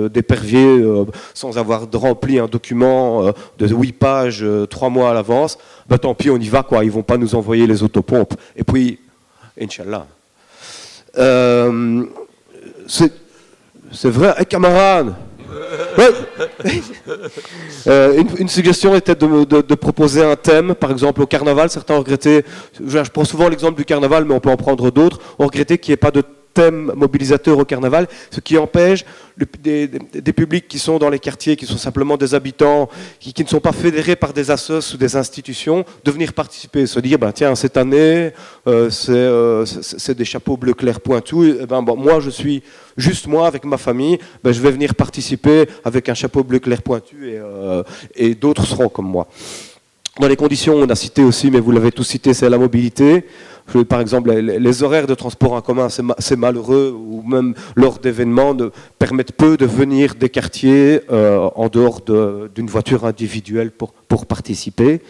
d'épervier 0.10 0.68
euh, 0.68 1.06
sans 1.34 1.58
avoir 1.58 1.88
rempli 1.94 2.38
un 2.38 2.46
document 2.46 3.26
euh, 3.26 3.32
de 3.58 3.68
8 3.68 3.94
pages 3.94 4.44
euh, 4.44 4.68
trois 4.68 4.90
mois 4.90 5.10
à 5.10 5.16
l'avance, 5.16 5.58
ben 5.88 5.98
tant 5.98 6.14
pis 6.14 6.30
on 6.30 6.38
y 6.38 6.48
va 6.48 6.62
quoi, 6.62 6.84
ils 6.84 6.92
vont 6.92 7.02
pas 7.02 7.18
nous 7.18 7.34
envoyer 7.34 7.66
les 7.66 7.82
autopompes. 7.82 8.36
Et 8.56 8.64
puis, 8.64 9.00
Inch'Allah. 9.60 10.06
c'est 12.88 14.10
vrai, 14.12 14.36
hey, 14.38 14.46
camarades? 14.46 15.16
Euh, 17.88 18.24
une, 18.38 18.50
suggestion 18.50 18.96
était 18.96 19.16
de, 19.16 19.76
proposer 19.76 20.24
un 20.24 20.36
thème, 20.36 20.76
par 20.76 20.92
exemple 20.92 21.22
au 21.22 21.28
carnaval. 21.28 21.70
Certains 21.70 21.96
ont 21.96 22.00
regretté, 22.00 22.44
je, 22.86 23.00
prends 23.12 23.26
souvent 23.26 23.50
l'exemple 23.50 23.78
du 23.78 23.86
carnaval, 23.86 24.26
mais 24.26 24.34
on 24.34 24.40
peut 24.40 24.50
en 24.50 24.58
prendre 24.58 24.92
d'autres, 24.92 25.20
ont 25.40 25.46
regretté 25.46 25.78
qu'il 25.78 25.92
n'y 25.92 25.94
ait 25.94 25.98
pas 25.98 26.12
de 26.12 26.24
thème 26.54 26.92
mobilisateur 26.96 27.58
au 27.58 27.66
carnaval, 27.66 28.08
ce 28.32 28.40
qui 28.40 28.58
empêche 28.58 29.06
des, 29.62 30.34
publics 30.34 30.68
qui 30.68 30.80
sont 30.80 30.98
dans 30.98 31.10
les 31.10 31.20
quartiers, 31.20 31.56
qui 31.56 31.66
sont 31.66 31.78
simplement 31.78 32.18
des 32.18 32.34
habitants, 32.34 32.90
qui, 33.20 33.34
ne 33.42 33.48
sont 33.48 33.60
pas 33.60 33.72
fédérés 33.72 34.16
par 34.16 34.34
des 34.34 34.52
assos 34.52 34.94
ou 34.94 34.98
des 34.98 35.16
institutions, 35.16 35.86
de 36.04 36.12
venir 36.12 36.34
participer, 36.34 36.86
se 36.86 37.00
dire, 37.00 37.18
ben, 37.20 37.32
tiens, 37.32 37.56
cette 37.56 37.78
année, 37.78 38.32
euh, 38.68 38.90
euh, 39.10 39.66
c'est 39.66 40.18
des 40.18 40.26
chapeaux 40.26 40.58
bleu 40.58 40.74
clair 40.74 41.00
pointus, 41.00 41.56
ben, 41.68 41.82
moi 41.82 42.20
je 42.20 42.30
suis 42.30 42.64
juste 42.98 43.28
moi 43.28 43.48
avec 43.48 43.66
ma 43.66 43.78
famille, 43.78 44.20
ben, 44.44 44.52
je 44.52 44.62
vais 44.62 44.72
venir 44.72 44.96
participer 44.96 45.66
avec 45.84 46.10
un 46.10 46.14
chapeau 46.14 46.44
bleu 46.44 46.60
clair 46.60 46.82
pointu 46.82 47.30
et, 47.30 47.38
euh, 47.38 47.84
et 48.16 48.36
d'autres 48.36 48.66
seront 48.66 48.90
comme 48.90 49.08
moi. 49.08 49.28
Dans 50.20 50.28
les 50.28 50.36
conditions, 50.36 50.76
on 50.76 50.90
a 50.90 50.96
cité 50.96 51.24
aussi, 51.24 51.50
mais 51.50 51.62
vous 51.62 51.72
l'avez 51.72 51.94
tous 51.94 52.04
cité, 52.04 52.34
c'est 52.34 52.50
la 52.50 52.58
mobilité 52.58 53.26
par 53.88 54.02
exemple, 54.02 54.32
les, 54.32 54.84
horaires 54.84 55.08
de 55.08 55.16
transport 55.16 55.54
en 55.54 55.62
commun, 55.62 55.88
c'est 55.90 56.36
malheureux, 56.36 56.96
ou 56.96 57.24
même 57.24 57.54
lors 57.76 58.00
d'événements, 58.00 58.56
permettent 58.98 59.32
peu 59.34 59.58
de 59.58 59.66
venir 59.66 60.16
des 60.16 60.30
quartiers 60.30 61.02
euh, 61.12 61.50
en 61.56 61.68
dehors 61.68 62.02
d'une 62.02 62.68
voiture 62.68 63.06
individuelle 63.06 63.72
pour, 63.72 63.94
participer. 64.26 65.02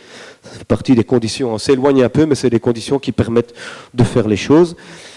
Ça 0.44 0.52
fait 0.60 0.66
partie 0.66 0.96
des 0.96 1.04
conditions. 1.04 1.54
On 1.54 1.58
s'éloigne 1.58 2.04
un 2.04 2.10
peu, 2.10 2.26
mais 2.26 2.36
c'est 2.36 2.50
des 2.50 2.60
conditions 2.60 3.00
qui 3.00 3.12
permettent 3.12 3.54
de 3.94 4.04
faire 4.04 4.28
les 4.28 4.38
choses. 4.38 4.76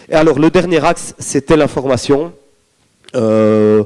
Et 0.09 0.15
alors, 0.15 0.39
le 0.39 0.51
dernier 0.51 0.85
axe, 0.85 1.15
c'était 1.19 1.57
l'information. 1.57 2.33
Euh, 3.15 3.85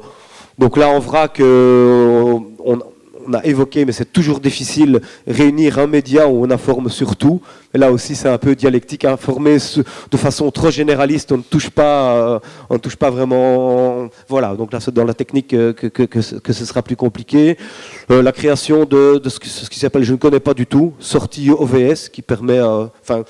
donc 0.58 0.76
là, 0.76 0.88
on 0.88 1.00
verra 1.00 1.28
que 1.28 2.36
on, 2.64 2.78
on 3.26 3.34
a 3.34 3.44
évoqué, 3.44 3.84
mais 3.84 3.92
c'est 3.92 4.12
toujours 4.12 4.40
difficile, 4.40 5.00
réunir 5.26 5.78
un 5.78 5.86
média 5.86 6.28
où 6.28 6.44
on 6.44 6.50
informe 6.50 6.88
sur 6.88 7.16
tout. 7.16 7.40
Là 7.74 7.90
aussi, 7.90 8.14
c'est 8.14 8.28
un 8.28 8.38
peu 8.38 8.54
dialectique. 8.54 9.04
Informer 9.04 9.58
de 10.10 10.16
façon 10.16 10.50
trop 10.50 10.70
généraliste, 10.70 11.32
on 11.32 11.38
ne 11.38 11.42
touche 11.42 11.70
pas, 11.70 12.16
euh, 12.16 12.38
on 12.70 12.74
ne 12.74 12.78
touche 12.78 12.96
pas 12.96 13.10
vraiment. 13.10 14.08
Voilà, 14.28 14.54
donc 14.54 14.72
là, 14.72 14.80
c'est 14.80 14.94
dans 14.94 15.04
la 15.04 15.14
technique 15.14 15.48
que, 15.48 15.72
que, 15.72 16.22
ce 16.22 16.64
sera 16.64 16.82
plus 16.82 16.96
compliqué. 16.96 17.56
Euh, 18.10 18.22
la 18.22 18.32
création 18.32 18.84
de, 18.84 19.20
ce, 19.26 19.68
qui 19.68 19.78
s'appelle, 19.78 20.04
je 20.04 20.12
ne 20.12 20.18
connais 20.18 20.40
pas 20.40 20.54
du 20.54 20.66
tout, 20.66 20.94
sortie 20.98 21.50
OVS, 21.50 22.08
qui 22.10 22.22
permet, 22.22 22.58
euh, 22.58 22.86
enfin, 23.02 23.24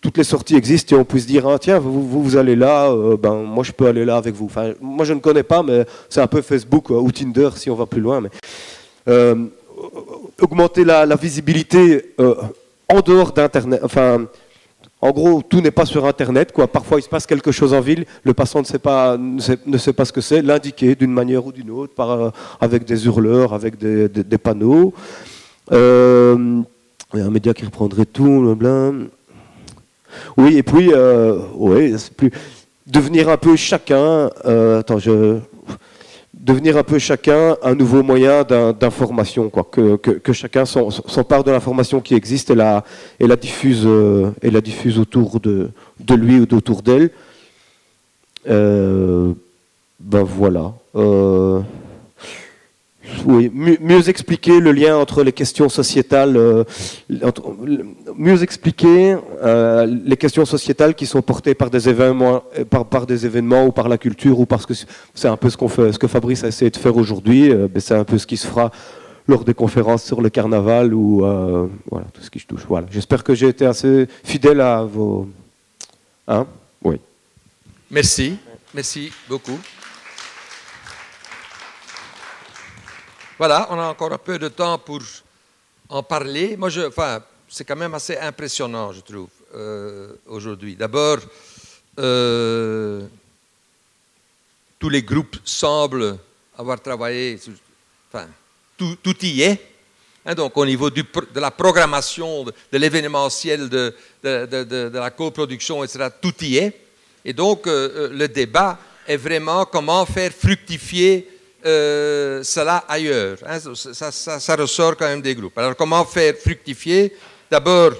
toutes 0.00 0.16
les 0.18 0.24
sorties 0.24 0.54
existent 0.54 0.94
et 0.94 0.98
on 0.98 1.04
puisse 1.04 1.26
dire 1.26 1.48
ah, 1.48 1.58
tiens 1.58 1.80
vous, 1.80 2.22
vous, 2.22 2.36
allez 2.36 2.54
là 2.54 2.94
ben 3.16 3.42
moi 3.42 3.64
je 3.64 3.72
peux 3.72 3.88
aller 3.88 4.04
là 4.04 4.16
avec 4.16 4.32
vous 4.32 4.46
enfin 4.46 4.72
moi 4.80 5.04
je 5.04 5.12
ne 5.12 5.18
connais 5.18 5.42
pas 5.42 5.64
mais 5.64 5.84
c'est 6.08 6.20
un 6.20 6.28
peu 6.28 6.42
Facebook 6.42 6.90
ou 6.90 7.10
Tinder 7.10 7.50
si 7.56 7.70
on 7.70 7.74
va 7.74 7.84
plus 7.84 8.00
loin 8.00 8.22
euh, 9.06 9.34
augmenter 10.40 10.84
la, 10.84 11.16
visibilité 11.16 12.14
euh, 12.20 12.34
en 12.88 13.00
dehors 13.00 13.32
d'Internet. 13.32 13.80
Enfin, 13.82 14.26
en 15.00 15.10
gros, 15.10 15.42
tout 15.42 15.60
n'est 15.60 15.70
pas 15.70 15.84
sur 15.84 16.06
Internet. 16.06 16.52
Quoi. 16.52 16.66
Parfois, 16.66 16.98
il 16.98 17.02
se 17.02 17.08
passe 17.08 17.26
quelque 17.26 17.52
chose 17.52 17.74
en 17.74 17.80
ville, 17.80 18.06
le 18.22 18.32
passant 18.32 18.60
ne 18.60 18.64
sait 18.64 18.78
pas, 18.78 19.16
ce 19.18 20.12
que 20.12 20.20
c'est, 20.20 20.42
l'indiquer 20.42 20.94
d'une 20.94 21.12
manière 21.12 21.44
ou 21.46 21.52
d'une 21.52 21.70
autre, 21.70 21.92
euh, 22.00 22.30
avec 22.60 22.84
des 22.84 23.04
hurleurs, 23.04 23.52
avec 23.52 23.76
des, 23.76 24.38
panneaux. 24.38 24.94
il 25.70 25.76
un 25.76 27.30
média 27.30 27.52
qui 27.52 27.64
reprendrait 27.64 28.06
tout. 28.06 28.56
Oui, 30.36 30.56
et 30.56 30.62
puis, 30.62 30.90
c'est 31.98 32.14
plus 32.14 32.30
devenir 32.86 33.28
un 33.28 33.36
peu 33.36 33.56
chacun. 33.56 34.30
attends, 34.44 34.98
je, 34.98 35.38
devenir 36.44 36.76
un 36.76 36.82
peu 36.82 36.98
chacun 36.98 37.56
un 37.62 37.74
nouveau 37.74 38.02
moyen 38.02 38.44
d'information, 38.78 39.48
quoi, 39.48 39.66
que, 39.70 39.96
que, 39.96 40.32
chacun 40.32 40.66
s'empare 40.66 41.42
de 41.42 41.50
l'information 41.50 42.00
qui 42.00 42.14
existe 42.14 42.50
et 42.50 42.54
la, 42.54 42.84
diffuse, 43.40 43.84
euh, 43.86 44.30
et 44.42 44.50
la 44.50 44.60
diffuse 44.60 44.98
autour 44.98 45.40
de, 45.40 45.70
de 46.00 46.14
lui 46.14 46.38
ou 46.38 46.42
autour 46.42 46.82
d'elle. 46.82 47.10
Euh, 48.46 49.32
ben 49.98 50.22
voilà. 50.22 50.74
Euh, 50.96 51.60
oui, 53.26 53.50
mieux 53.54 54.08
expliquer 54.08 54.60
le 54.60 54.72
lien 54.72 54.96
entre 54.96 55.22
les 55.22 55.32
questions 55.32 55.68
sociétales, 55.68 56.36
euh, 56.36 56.64
mieux 58.16 58.42
expliquer 58.42 59.16
euh, 59.42 59.86
les 59.86 60.16
questions 60.16 60.44
sociétales 60.44 60.94
qui 60.94 61.06
sont 61.06 61.22
portées 61.22 61.54
par 61.54 61.70
des 61.70 61.88
événements, 61.88 62.42
euh, 62.58 62.64
par, 62.64 63.06
des 63.06 63.26
événements 63.26 63.66
ou 63.66 63.72
par 63.72 63.88
la 63.88 63.98
culture 63.98 64.38
ou 64.40 64.46
parce 64.46 64.66
que 64.66 64.74
c'est 65.14 65.28
un 65.28 65.36
peu 65.36 65.50
ce 65.50 65.56
qu'on 65.56 65.68
fait, 65.68 65.92
ce 65.92 65.98
que 65.98 66.06
Fabrice 66.06 66.44
a 66.44 66.48
essayé 66.48 66.70
de 66.70 66.76
faire 66.76 66.96
aujourd'hui. 66.96 67.52
c'est 67.78 67.94
un 67.94 68.04
peu 68.04 68.18
ce 68.18 68.26
qui 68.26 68.36
se 68.36 68.46
fera 68.46 68.70
lors 69.26 69.44
des 69.44 69.54
conférences 69.54 70.04
sur 70.04 70.20
le 70.20 70.30
carnaval 70.30 70.92
ou 70.94 71.20
voilà 71.90 72.06
tout 72.12 72.22
ce 72.22 72.30
qui 72.30 72.38
se 72.38 72.46
touche. 72.46 72.64
Voilà. 72.68 72.86
J'espère 72.90 73.24
que 73.24 73.34
j'ai 73.34 73.48
été 73.48 73.66
assez 73.66 74.06
fidèle 74.22 74.60
à 74.60 74.82
vos. 74.82 75.28
Hein? 76.28 76.46
Oui. 76.82 77.00
Merci, 77.90 78.36
merci 78.74 79.12
beaucoup. 79.28 79.58
Voilà, 83.36 83.66
on 83.70 83.78
a 83.80 83.86
encore 83.88 84.12
un 84.12 84.18
peu 84.18 84.38
de 84.38 84.46
temps 84.48 84.78
pour 84.78 85.00
en 85.88 86.02
parler. 86.04 86.56
Moi, 86.56 86.70
enfin, 86.86 87.20
c'est 87.48 87.64
quand 87.64 87.74
même 87.74 87.94
assez 87.94 88.16
impressionnant, 88.16 88.92
je 88.92 89.00
trouve, 89.00 89.28
euh, 89.56 90.12
aujourd'hui. 90.26 90.76
D'abord, 90.76 91.18
euh, 91.98 93.04
tous 94.78 94.88
les 94.88 95.02
groupes 95.02 95.36
semblent 95.44 96.16
avoir 96.56 96.80
travaillé, 96.80 97.40
enfin, 98.12 98.28
tout, 98.76 99.16
y 99.22 99.42
est. 99.42 99.60
Hein, 100.24 100.34
donc, 100.36 100.56
au 100.56 100.64
niveau 100.64 100.88
de 100.88 101.04
la 101.34 101.50
programmation, 101.50 102.44
de, 102.44 102.52
l'événementiel, 102.78 103.68
de, 103.68 103.96
de, 104.22 104.90
la 104.96 105.10
coproduction, 105.10 105.82
etc., 105.82 106.08
tout 106.22 106.34
y 106.44 106.58
est. 106.58 106.80
Et 107.24 107.32
donc, 107.32 107.66
euh, 107.66 108.10
le 108.12 108.28
débat 108.28 108.78
est 109.08 109.16
vraiment 109.16 109.64
comment 109.64 110.06
faire 110.06 110.30
fructifier 110.32 111.33
euh, 111.66 112.42
cela 112.42 112.84
ailleurs. 112.88 113.38
Hein, 113.46 113.58
ça, 113.58 114.56
ressort 114.56 114.96
quand 114.96 115.06
même 115.06 115.22
des 115.22 115.34
groupes. 115.34 115.56
Alors 115.56 115.74
comment 115.76 116.04
faire 116.04 116.34
fructifier? 116.36 117.16
D'abord, 117.50 117.92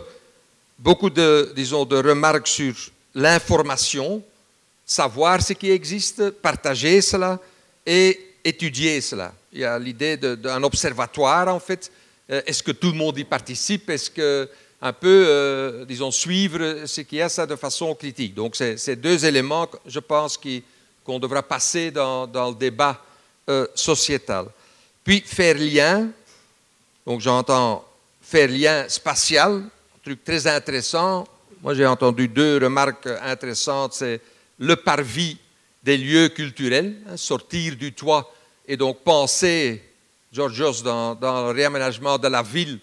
beaucoup 0.79 1.09
de, 1.09 1.53
disons, 1.57 1.85
de 1.87 1.97
remarques 1.97 2.47
sur 2.47 2.75
l'information, 3.15 4.23
savoir 4.85 5.41
ce 5.41 5.55
qui 5.55 5.71
existe, 5.71 6.31
partager 6.31 7.01
cela 7.01 7.41
et 7.87 8.35
étudier 8.45 9.01
cela. 9.01 9.33
Il 9.53 9.61
y 9.61 9.65
a 9.65 9.79
l'idée 9.79 10.17
d'un 10.19 10.63
observatoire 10.63 11.49
en 11.49 11.61
fait. 11.61 11.91
Euh, 12.31 12.43
est-ce 12.47 12.63
que 12.63 12.73
tout 12.73 12.91
le 12.91 12.99
monde 12.99 13.17
y 13.19 13.25
participe? 13.25 13.89
Est-ce 13.89 14.11
que 14.11 14.49
un 14.83 14.93
peu, 14.93 15.25
euh, 15.27 15.87
disons, 15.87 16.11
suivre 16.11 16.85
ce 16.85 17.01
qu'il 17.01 17.17
y 17.17 17.23
a 17.23 17.47
de 17.47 17.57
façon 17.57 17.95
critique? 17.95 18.35
Donc, 18.35 18.57
c'est 18.57 18.97
deux 18.97 19.25
éléments, 19.25 19.67
je 19.87 20.01
pense, 20.01 20.39
qu'on 21.07 21.19
devra 21.19 21.43
passer 21.43 21.91
dans 21.91 22.27
le 22.27 22.55
débat 22.55 23.03
euh, 23.49 23.67
sociétale. 23.75 24.47
Puis 25.03 25.21
faire 25.21 25.57
lien, 25.57 26.09
donc 27.07 27.21
j'entends 27.21 27.85
faire 28.23 28.49
lien 28.49 28.89
spatial, 28.89 29.53
un 29.53 30.03
truc 30.03 30.25
très 30.25 30.47
intéressant. 30.47 31.27
Moi 31.63 31.75
j'ai 31.75 31.87
entendu 31.87 32.29
deux 32.29 32.59
remarques 32.59 33.09
intéressantes, 33.23 33.95
c'est 33.95 34.21
le 34.59 34.77
parvis 34.77 35.37
des 35.83 35.99
lieux 35.99 36.29
culturels, 36.29 36.95
hein, 37.09 37.17
sortir 37.17 37.77
du 37.77 37.93
toit 37.93 38.33
et 38.67 38.77
donc 38.77 39.01
penser, 39.01 39.83
Georgios, 40.33 40.83
dans, 40.83 41.15
dans 41.15 41.47
le 41.47 41.51
réaménagement 41.53 42.19
de 42.19 42.29
la 42.29 42.43
ville, 42.43 42.79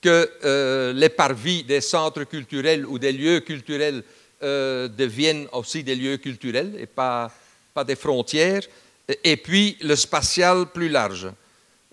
que 0.00 0.30
euh, 0.44 0.92
les 0.92 1.08
parvis 1.08 1.64
des 1.64 1.80
centres 1.80 2.24
culturels 2.24 2.86
ou 2.86 2.98
des 2.98 3.12
lieux 3.12 3.40
culturels 3.40 4.04
euh, 4.42 4.86
deviennent 4.88 5.48
aussi 5.52 5.82
des 5.82 5.96
lieux 5.96 6.18
culturels 6.18 6.74
et 6.78 6.86
pas, 6.86 7.32
pas 7.74 7.82
des 7.82 7.96
frontières. 7.96 8.62
Et 9.22 9.36
puis 9.36 9.76
le 9.80 9.96
spatial 9.96 10.66
plus 10.66 10.88
large. 10.88 11.28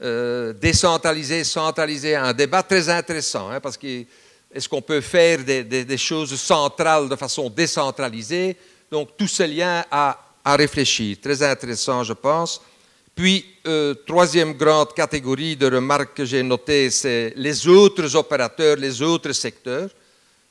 Euh, 0.02 0.54
décentralisé, 0.54 1.44
centralisé, 1.44 2.16
un 2.16 2.34
débat 2.34 2.64
très 2.64 2.90
intéressant, 2.90 3.50
hein, 3.50 3.60
parce 3.60 3.78
que 3.78 4.04
est-ce 4.54 4.68
qu'on 4.68 4.82
peut 4.82 5.02
faire 5.02 5.40
des, 5.44 5.98
choses 5.98 6.36
centrales 6.36 7.08
de 7.08 7.16
façon 7.16 7.50
décentralisée? 7.50 8.58
Donc 8.92 9.16
tous 9.18 9.28
ces 9.28 9.48
liens 9.48 9.86
à, 9.90 10.20
à 10.44 10.56
réfléchir, 10.56 11.18
très 11.22 11.42
intéressant 11.42 12.04
je 12.04 12.14
pense. 12.14 12.62
Puis, 13.16 13.46
euh, 13.68 13.94
troisième 14.08 14.54
grande 14.54 14.94
catégorie 14.94 15.56
de 15.56 15.68
remarques 15.68 16.16
que 16.16 16.26
j'ai 16.26 16.42
notées, 16.42 16.90
c'est 16.90 17.34
les 17.36 17.68
autres 17.68 18.16
opérateurs, 18.16 18.76
les 18.76 19.02
autres 19.02 19.34
secteurs, 19.34 19.90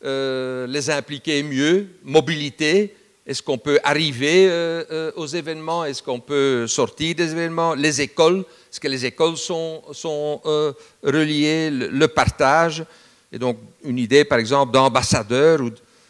euh, 0.04 0.66
les 0.68 0.88
impliquer 0.88 1.42
mieux, 1.42 1.88
mobilité, 2.04 2.94
est-ce 3.26 3.42
qu'on 3.42 3.58
peut 3.58 3.78
arriver 3.84 4.48
euh, 4.48 4.84
euh, 4.90 5.12
aux 5.14 5.26
événements, 5.26 5.84
est-ce 5.84 6.02
qu'on 6.02 6.18
peut 6.18 6.66
sortir 6.66 7.14
des 7.14 7.30
événements, 7.30 7.74
les 7.74 8.00
écoles, 8.00 8.44
est-ce 8.70 8.80
que 8.80 8.88
les 8.88 9.06
écoles 9.06 9.36
sont, 9.36 9.82
sont 9.92 10.40
euh, 10.44 10.72
reliées, 11.04 11.70
le, 11.70 12.08
partage, 12.08 12.84
et 13.30 13.38
donc 13.38 13.58
une 13.84 13.98
idée 13.98 14.24
par 14.24 14.38
exemple 14.38 14.72
d'ambassadeur, 14.72 15.60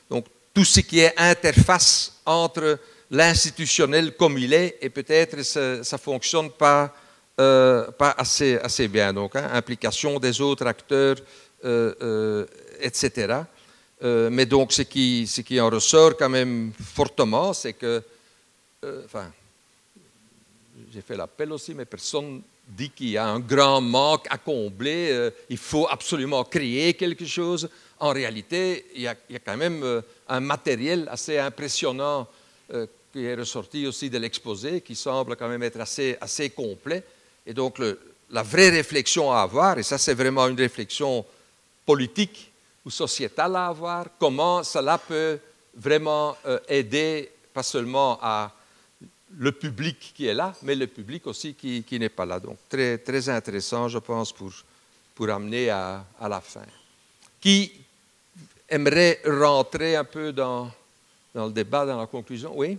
donc 0.08 0.24
tout 0.54 0.64
ce 0.64 0.80
qui 0.80 1.00
est 1.00 1.12
interface 1.18 2.20
entre 2.24 2.78
l'institutionnel 3.10 4.12
comme 4.12 4.38
il 4.38 4.54
est, 4.54 4.78
et 4.80 4.88
peut-être 4.88 5.42
ça 5.42 5.76
ne 5.80 5.98
fonctionne 5.98 6.50
pas, 6.50 6.94
pas 7.36 8.14
assez, 8.16 8.56
assez, 8.58 8.88
bien. 8.88 9.12
Donc, 9.12 9.36
hein, 9.36 9.50
implication 9.52 10.18
des 10.18 10.40
autres 10.40 10.66
acteurs, 10.66 11.16
euh, 11.64 12.46
euh, 14.02 14.30
mais 14.30 14.46
donc, 14.46 14.72
ce 14.72 14.82
qui, 14.82 15.60
en 15.60 15.70
ressort 15.70 16.16
quand 16.16 16.28
même 16.28 16.72
fortement, 16.94 17.52
c'est 17.52 17.74
que, 17.74 18.02
enfin, 19.04 19.30
j'ai 20.92 21.02
fait 21.02 21.16
l'appel 21.16 21.52
aussi, 21.52 21.74
mais 21.74 21.84
personne 21.84 22.42
dit 22.66 22.90
qu'il 22.90 23.10
y 23.10 23.16
a 23.16 23.26
un 23.26 23.40
grand 23.40 23.80
manque 23.80 24.26
à 24.30 24.38
combler, 24.38 25.30
il 25.50 25.58
faut 25.58 25.86
absolument 25.88 26.44
créer 26.44 26.94
quelque 26.94 27.26
chose. 27.26 27.68
En 27.98 28.10
réalité, 28.10 28.86
il 28.94 29.02
y 29.02 29.08
a, 29.08 29.14
quand 29.44 29.56
même 29.56 30.02
un 30.28 30.40
matériel 30.40 31.08
assez 31.10 31.38
impressionnant 31.38 32.26
qui 33.12 33.24
est 33.24 33.34
ressorti 33.34 33.86
aussi 33.86 34.08
de 34.08 34.18
l'exposé, 34.18 34.80
qui 34.80 34.94
semble 34.94 35.36
quand 35.36 35.48
même 35.48 35.62
être 35.62 35.80
assez, 35.80 36.16
assez 36.20 36.50
complet. 36.50 37.04
Et 37.46 37.52
donc, 37.52 37.80
la 38.30 38.42
vraie 38.42 38.70
réflexion 38.70 39.30
à 39.30 39.40
avoir, 39.40 39.78
et 39.78 39.82
ça 39.82 39.98
c'est 39.98 40.14
vraiment 40.14 40.48
une 40.48 40.56
réflexion 40.56 41.24
politique 41.84 42.51
ou 42.84 42.90
sociétale 42.90 43.56
à 43.56 43.66
avoir, 43.66 44.06
comment 44.18 44.62
cela 44.62 44.98
peut 44.98 45.38
vraiment 45.74 46.36
euh, 46.46 46.58
aider, 46.68 47.30
pas 47.52 47.62
seulement 47.62 48.18
à 48.20 48.52
le 49.38 49.52
public 49.52 50.12
qui 50.14 50.26
est 50.26 50.34
là, 50.34 50.54
mais 50.62 50.74
le 50.74 50.86
public 50.86 51.26
aussi 51.26 51.54
qui, 51.54 51.82
qui 51.84 51.98
n'est 51.98 52.10
pas 52.10 52.26
là. 52.26 52.38
Donc, 52.38 52.58
très, 52.68 52.98
très 52.98 53.28
intéressant, 53.28 53.88
je 53.88 53.98
pense, 53.98 54.32
pour, 54.32 54.52
pour 55.14 55.30
amener 55.30 55.70
à, 55.70 56.04
à 56.20 56.28
la 56.28 56.40
fin. 56.40 56.66
Qui 57.40 57.72
aimerait 58.68 59.20
rentrer 59.24 59.96
un 59.96 60.04
peu 60.04 60.32
dans, 60.32 60.70
dans 61.34 61.46
le 61.46 61.52
débat, 61.52 61.86
dans 61.86 61.98
la 61.98 62.06
conclusion? 62.06 62.52
Oui? 62.54 62.78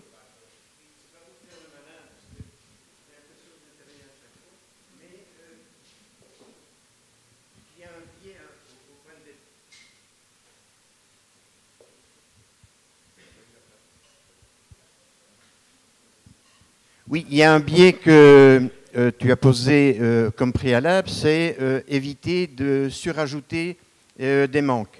Oui, 17.13 17.27
il 17.29 17.37
y 17.37 17.43
a 17.43 17.53
un 17.53 17.59
biais 17.59 17.93
que 17.93 18.67
euh, 18.97 19.11
tu 19.19 19.31
as 19.31 19.35
posé 19.35 19.99
euh, 20.01 20.31
comme 20.31 20.51
préalable, 20.51 21.07
c'est 21.09 21.57
euh, 21.61 21.81
éviter 21.87 22.47
de 22.47 22.89
surajouter 22.89 23.77
des 24.17 24.61
manques. 24.63 24.97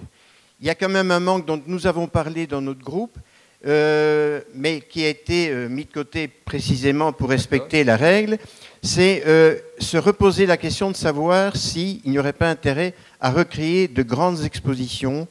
Il 0.60 0.66
y 0.68 0.70
a 0.70 0.76
quand 0.76 0.88
même 0.88 1.10
un 1.10 1.18
manque 1.18 1.44
dont 1.44 1.60
nous 1.66 1.88
avons 1.88 2.06
parlé 2.06 2.46
dans 2.46 2.60
notre 2.60 2.84
groupe, 2.84 3.18
mais 3.64 4.80
qui 4.88 5.04
a 5.04 5.08
été 5.08 5.52
mis 5.68 5.86
de 5.86 5.92
côté 5.92 6.28
précisément 6.28 7.12
pour 7.12 7.30
respecter 7.30 7.82
la 7.82 7.96
règle, 7.96 8.38
c'est 8.80 9.24
se 9.78 9.96
reposer 9.96 10.46
la 10.46 10.56
question 10.56 10.92
de 10.92 10.96
savoir 10.96 11.56
s'il 11.56 12.00
n'y 12.04 12.18
aurait 12.18 12.32
pas 12.32 12.48
intérêt 12.48 12.94
à 13.20 13.30
recréer 13.30 13.88
de 13.88 14.02
grandes 14.04 14.44
expositions 14.44 15.26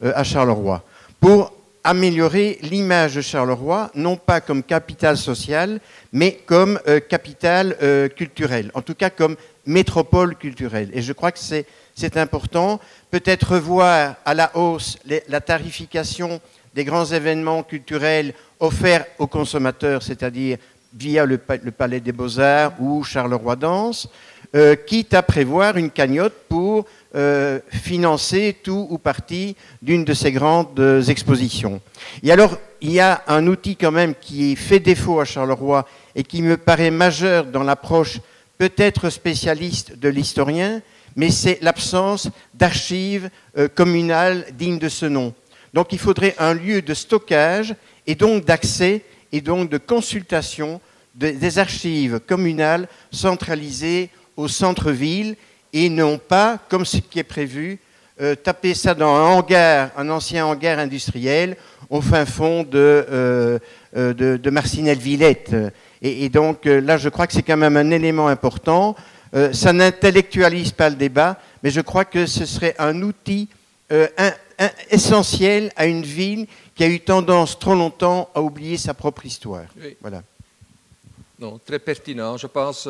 à 0.00 0.22
Charleroi. 0.22 0.84
Pour 1.20 1.57
améliorer 1.88 2.58
l'image 2.60 3.14
de 3.14 3.22
Charleroi, 3.22 3.90
non 3.94 4.18
pas 4.18 4.42
comme 4.42 4.62
capitale 4.62 5.16
sociale, 5.16 5.80
mais 6.12 6.38
comme 6.44 6.78
euh, 6.86 7.00
capitale 7.00 7.78
euh, 7.82 8.08
culturelle, 8.08 8.70
en 8.74 8.82
tout 8.82 8.94
cas 8.94 9.08
comme 9.08 9.36
métropole 9.64 10.36
culturelle. 10.36 10.90
Et 10.92 11.00
je 11.00 11.14
crois 11.14 11.32
que 11.32 11.38
c'est 11.38 12.16
important. 12.18 12.78
Peut-être 13.10 13.54
revoir 13.54 14.16
à 14.26 14.34
la 14.34 14.54
hausse 14.54 14.98
la 15.28 15.40
tarification 15.40 16.42
des 16.74 16.84
grands 16.84 17.06
événements 17.06 17.62
culturels 17.62 18.34
offerts 18.60 19.06
aux 19.18 19.26
consommateurs, 19.26 20.02
c'est-à-dire 20.02 20.58
via 20.92 21.24
le, 21.24 21.40
le, 21.62 21.70
Palais 21.70 22.00
des 22.00 22.12
Beaux-Arts 22.12 22.74
ou 22.80 23.02
Charleroi 23.02 23.56
Danse, 23.56 24.10
euh, 24.54 24.76
quitte 24.76 25.14
à 25.14 25.22
prévoir 25.22 25.78
une 25.78 25.90
cagnotte 25.90 26.36
pour 26.50 26.84
euh, 27.14 27.60
financer 27.70 28.54
tout 28.62 28.86
ou 28.90 28.98
partie 28.98 29.56
d'une 29.80 30.04
de 30.04 30.12
ces 30.12 30.30
grandes 30.30 30.78
euh, 30.78 31.02
expositions. 31.02 31.80
Et 32.22 32.30
alors, 32.30 32.58
il 32.82 32.92
y 32.92 33.00
a 33.00 33.22
un 33.28 33.46
outil 33.46 33.76
quand 33.76 33.90
même 33.90 34.14
qui 34.14 34.54
fait 34.56 34.78
défaut 34.78 35.18
à 35.18 35.24
Charleroi 35.24 35.86
et 36.14 36.22
qui 36.22 36.42
me 36.42 36.58
paraît 36.58 36.90
majeur 36.90 37.46
dans 37.46 37.62
l'approche 37.62 38.20
peut-être 38.58 39.08
spécialiste 39.08 39.98
de 39.98 40.10
l'historien, 40.10 40.82
mais 41.16 41.30
c'est 41.30 41.58
l'absence 41.62 42.28
d'archives 42.52 43.30
euh, 43.56 43.68
communales 43.68 44.44
dignes 44.58 44.78
de 44.78 44.90
ce 44.90 45.06
nom. 45.06 45.32
Donc 45.72 45.94
il 45.94 45.98
faudrait 45.98 46.34
un 46.38 46.52
lieu 46.52 46.82
de 46.82 46.92
stockage 46.92 47.74
et 48.06 48.16
donc 48.16 48.44
d'accès 48.44 49.02
et 49.32 49.40
donc 49.40 49.70
de 49.70 49.78
consultation 49.78 50.78
de, 51.14 51.30
des 51.30 51.58
archives 51.58 52.20
communales 52.20 52.86
centralisées 53.10 54.10
au 54.36 54.46
centre-ville 54.46 55.36
et 55.72 55.88
non 55.88 56.18
pas, 56.18 56.58
comme 56.68 56.84
ce 56.84 56.98
qui 56.98 57.18
est 57.18 57.24
prévu, 57.24 57.78
euh, 58.20 58.34
taper 58.34 58.74
ça 58.74 58.94
dans 58.94 59.14
un 59.14 59.22
hangar, 59.22 59.90
un 59.96 60.08
ancien 60.10 60.44
hangar 60.46 60.78
industriel, 60.78 61.56
au 61.88 62.00
fin 62.00 62.26
fond 62.26 62.62
de, 62.62 62.68
euh, 62.74 63.58
euh 63.96 64.12
de, 64.12 64.36
de 64.36 64.50
Marcinelle-Villette. 64.50 65.54
Et, 66.02 66.24
et, 66.24 66.28
donc 66.28 66.66
euh, 66.66 66.80
là, 66.80 66.96
je 66.96 67.08
crois 67.08 67.26
que 67.26 67.32
c'est 67.32 67.42
quand 67.42 67.56
même 67.56 67.76
un 67.76 67.90
élément 67.90 68.28
important. 68.28 68.96
Euh, 69.34 69.52
ça 69.52 69.72
n'intellectualise 69.72 70.72
pas 70.72 70.90
le 70.90 70.96
débat, 70.96 71.38
mais 71.62 71.70
je 71.70 71.80
crois 71.80 72.04
que 72.04 72.26
ce 72.26 72.44
serait 72.46 72.74
un 72.78 73.02
outil 73.02 73.48
un, 73.90 74.32
un, 74.58 74.70
essentiel 74.90 75.72
à 75.74 75.86
une 75.86 76.02
ville 76.02 76.46
qui 76.74 76.84
a 76.84 76.88
eu 76.88 77.00
tendance 77.00 77.58
trop 77.58 77.74
longtemps 77.74 78.28
à 78.34 78.42
oublier 78.42 78.76
sa 78.76 78.92
propre 78.92 79.24
histoire. 79.24 79.64
Oui. 79.80 79.96
Voilà. 80.02 80.22
Non, 81.38 81.58
très 81.64 81.78
pertinent, 81.78 82.36
je 82.36 82.48
pense. 82.48 82.86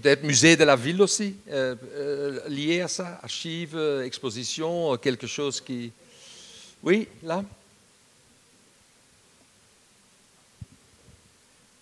Peut-être 0.00 0.24
musée 0.24 0.56
de 0.56 0.64
la 0.64 0.76
ville 0.76 1.02
aussi, 1.02 1.36
euh, 1.50 1.74
euh, 1.94 2.40
lié 2.48 2.80
à 2.80 2.88
ça, 2.88 3.20
archives, 3.22 3.76
euh, 3.76 4.02
expositions, 4.02 4.96
quelque 4.96 5.26
chose 5.26 5.60
qui... 5.60 5.92
Oui, 6.82 7.06
là 7.22 7.44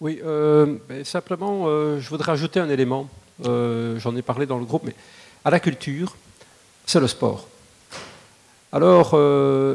Oui, 0.00 0.20
simplement, 1.04 1.66
je 1.98 2.08
voudrais 2.08 2.30
ajouter 2.32 2.60
un 2.60 2.68
élément. 2.68 3.08
J'en 3.44 4.16
ai 4.16 4.22
parlé 4.22 4.46
dans 4.46 4.58
le 4.58 4.64
groupe, 4.64 4.82
mais 4.84 4.94
à 5.44 5.50
la 5.50 5.58
culture, 5.58 6.16
c'est 6.86 7.00
le 7.00 7.08
sport. 7.08 7.48
Alors, 8.70 9.14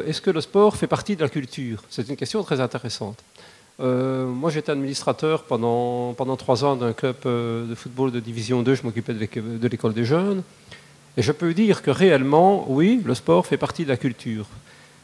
est-ce 0.06 0.22
que 0.22 0.30
le 0.30 0.40
sport 0.40 0.78
fait 0.78 0.88
partie 0.88 1.18
de 1.18 1.22
la 1.22 1.30
culture? 1.30 1.84
C'est 1.90 2.08
une 2.08 2.16
question 2.16 2.42
très 2.44 2.62
intéressante. 2.62 3.22
Euh, 3.80 4.28
moi, 4.28 4.52
j'étais 4.52 4.72
administrateur 4.72 5.44
pendant, 5.44 6.14
pendant 6.14 6.38
trois 6.38 6.64
ans 6.64 6.76
d'un 6.76 6.94
club 6.94 7.16
euh, 7.26 7.68
de 7.68 7.76
football 7.76 8.12
de 8.12 8.20
division 8.20 8.62
2. 8.62 8.76
Je 8.76 8.84
m'occupais 8.84 9.14
de 9.14 9.68
l'école 9.68 9.94
des 9.94 10.06
jeunes. 10.06 10.44
Et 11.18 11.22
je 11.22 11.32
peux 11.32 11.54
dire 11.54 11.82
que 11.82 11.92
réellement, 11.92 12.66
oui, 12.70 13.02
le 13.04 13.14
sport 13.14 13.46
fait 13.46 13.58
partie 13.58 13.84
de 13.84 13.90
la 13.90 13.98
culture. 13.98 14.46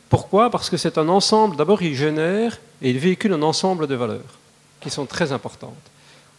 Pourquoi? 0.09 0.49
Parce 0.49 0.69
que 0.69 0.77
c'est 0.77 0.97
un 0.97 1.07
ensemble. 1.07 1.55
D'abord, 1.55 1.81
il 1.83 1.95
génère 1.95 2.59
et 2.81 2.89
il 2.89 2.97
véhicule 2.97 3.33
un 3.33 3.43
ensemble 3.43 3.85
de 3.87 3.95
valeurs 3.95 4.39
qui 4.81 4.89
sont 4.89 5.05
très 5.05 5.31
importantes. 5.31 5.73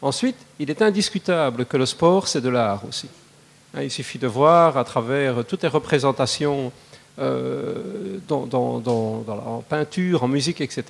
Ensuite, 0.02 0.36
il 0.59 0.70
est 0.70 0.82
indiscutable 0.82 1.66
que 1.66 1.77
le 1.77 1.86
sport, 1.86 2.27
c'est 2.27 2.40
de 2.40 2.48
l'art 2.48 2.85
aussi. 2.89 3.09
Hein, 3.74 3.82
il 3.82 3.90
suffit 3.90 4.19
de 4.19 4.27
voir 4.27 4.77
à 4.77 4.85
travers 4.85 5.44
toutes 5.44 5.62
les 5.62 5.69
représentations 5.69 6.73
euh, 7.19 8.19
dans, 8.27 8.48
en 8.48 9.62
peinture, 9.69 10.24
en 10.24 10.28
musique, 10.28 10.61
etc. 10.61 10.85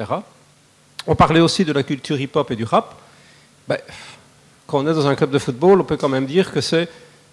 On 1.06 1.14
parlait 1.14 1.40
aussi 1.40 1.64
de 1.64 1.72
la 1.72 1.82
culture 1.82 2.20
hip-hop 2.20 2.50
et 2.50 2.56
du 2.56 2.64
rap. 2.64 2.94
Ben, 3.66 3.78
quand 4.66 4.78
on 4.78 4.86
est 4.86 4.94
dans 4.94 5.06
un 5.06 5.14
club 5.14 5.30
de 5.30 5.38
football, 5.38 5.80
on 5.80 5.84
peut 5.84 5.96
quand 5.96 6.08
même 6.08 6.26
dire 6.26 6.52
que 6.52 6.60
c'est 6.60 6.88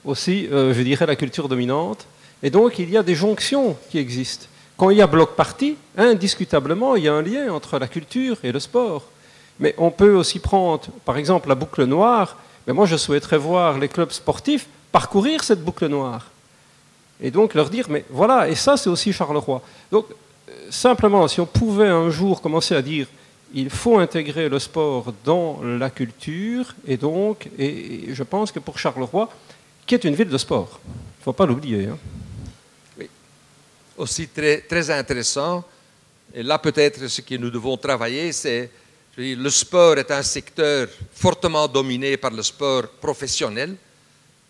aussi, 0.06 0.48
euh, 0.52 0.73
je 0.73 0.81
dirais, 0.81 1.06
la 1.06 1.15
culture 1.15 1.49
dominante. 1.49 2.06
Et 2.41 2.49
donc, 2.49 2.80
il 2.80 2.89
y 2.89 2.98
a 2.98 3.03
des 3.03 3.15
jonctions 3.15 3.76
qui 3.89 3.98
existent. 3.98 4.45
Quand 4.77 4.89
il 4.91 4.98
y 4.98 5.02
a 5.02 5.07
bloc 5.07 5.35
party, 5.35 5.76
indiscutablement, 5.98 6.95
il 6.95 7.03
y 7.03 7.07
a 7.07 7.14
un 7.14 7.22
lien 7.22 7.52
entre 7.52 7.80
la 7.80 7.88
culture 7.88 8.38
et 8.44 8.52
le 8.52 8.60
sport. 8.60 9.03
Mais 9.60 9.73
on 9.77 9.89
peut 9.89 10.14
aussi 10.14 10.39
prendre, 10.39 10.84
par 11.03 11.18
exemple, 11.18 11.49
la 11.49 11.56
boucle 11.56 11.84
noire. 11.85 12.38
Mais 12.65 12.73
moi, 12.73 12.85
je 12.85 12.95
souhaiterais 12.95 13.38
voir 13.38 13.80
les 13.80 13.88
clubs 13.88 14.11
sportifs 14.11 14.68
parcourir 14.91 15.44
cette 15.44 15.64
boucle 15.64 15.88
noire. 15.88 16.27
Et 17.22 17.31
donc 17.31 17.56
leur 17.56 17.69
dire, 17.69 17.88
mais 17.89 18.06
voilà, 18.10 18.48
et 18.48 18.56
ça, 18.56 18.77
c'est 18.77 18.89
aussi 18.89 19.11
Charleroi. 19.11 19.61
Donc, 19.91 20.06
euh, 20.49 20.53
simplement, 20.69 21.27
si 21.27 21.41
on 21.41 21.45
pouvait 21.45 21.88
un 21.88 22.10
jour 22.10 22.41
commencer 22.41 22.76
à 22.76 22.81
dire, 22.81 23.07
il 23.53 23.69
faut 23.69 23.98
intégrer 23.98 24.49
le 24.49 24.60
sport 24.60 25.14
dans 25.24 25.61
la 25.64 25.90
culture, 25.90 26.76
et 26.86 26.98
donc, 26.98 27.49
et 27.57 28.14
je 28.14 28.24
pense 28.24 28.52
que 28.52 28.60
pour 28.60 28.78
Charleroi, 28.78 29.30
qui 29.86 29.95
est 29.95 30.03
une 30.03 30.15
ville 30.15 30.30
de 30.30 30.38
sport, 30.38 30.80
il 30.86 31.19
ne 31.19 31.24
faut 31.24 31.34
pas 31.34 31.45
l'oublier. 31.45 31.88
Hein 31.88 31.98
aussi 33.98 34.28
très, 34.28 34.61
très 34.61 34.90
intéressant. 34.90 35.64
Et 36.34 36.44
là, 36.44 36.60
peut-être, 36.60 37.07
ce 37.07 37.22
que 37.22 37.36
nous 37.36 37.49
devons 37.49 37.78
travailler, 37.78 38.32
c'est 38.32 38.69
le 39.18 39.49
sport 39.49 39.98
est 39.98 40.11
un 40.11 40.22
secteur 40.22 40.88
fortement 41.11 41.68
dominé 41.68 42.18
par 42.18 42.32
le 42.32 42.44
sport 42.44 42.88
professionnel, 43.02 43.76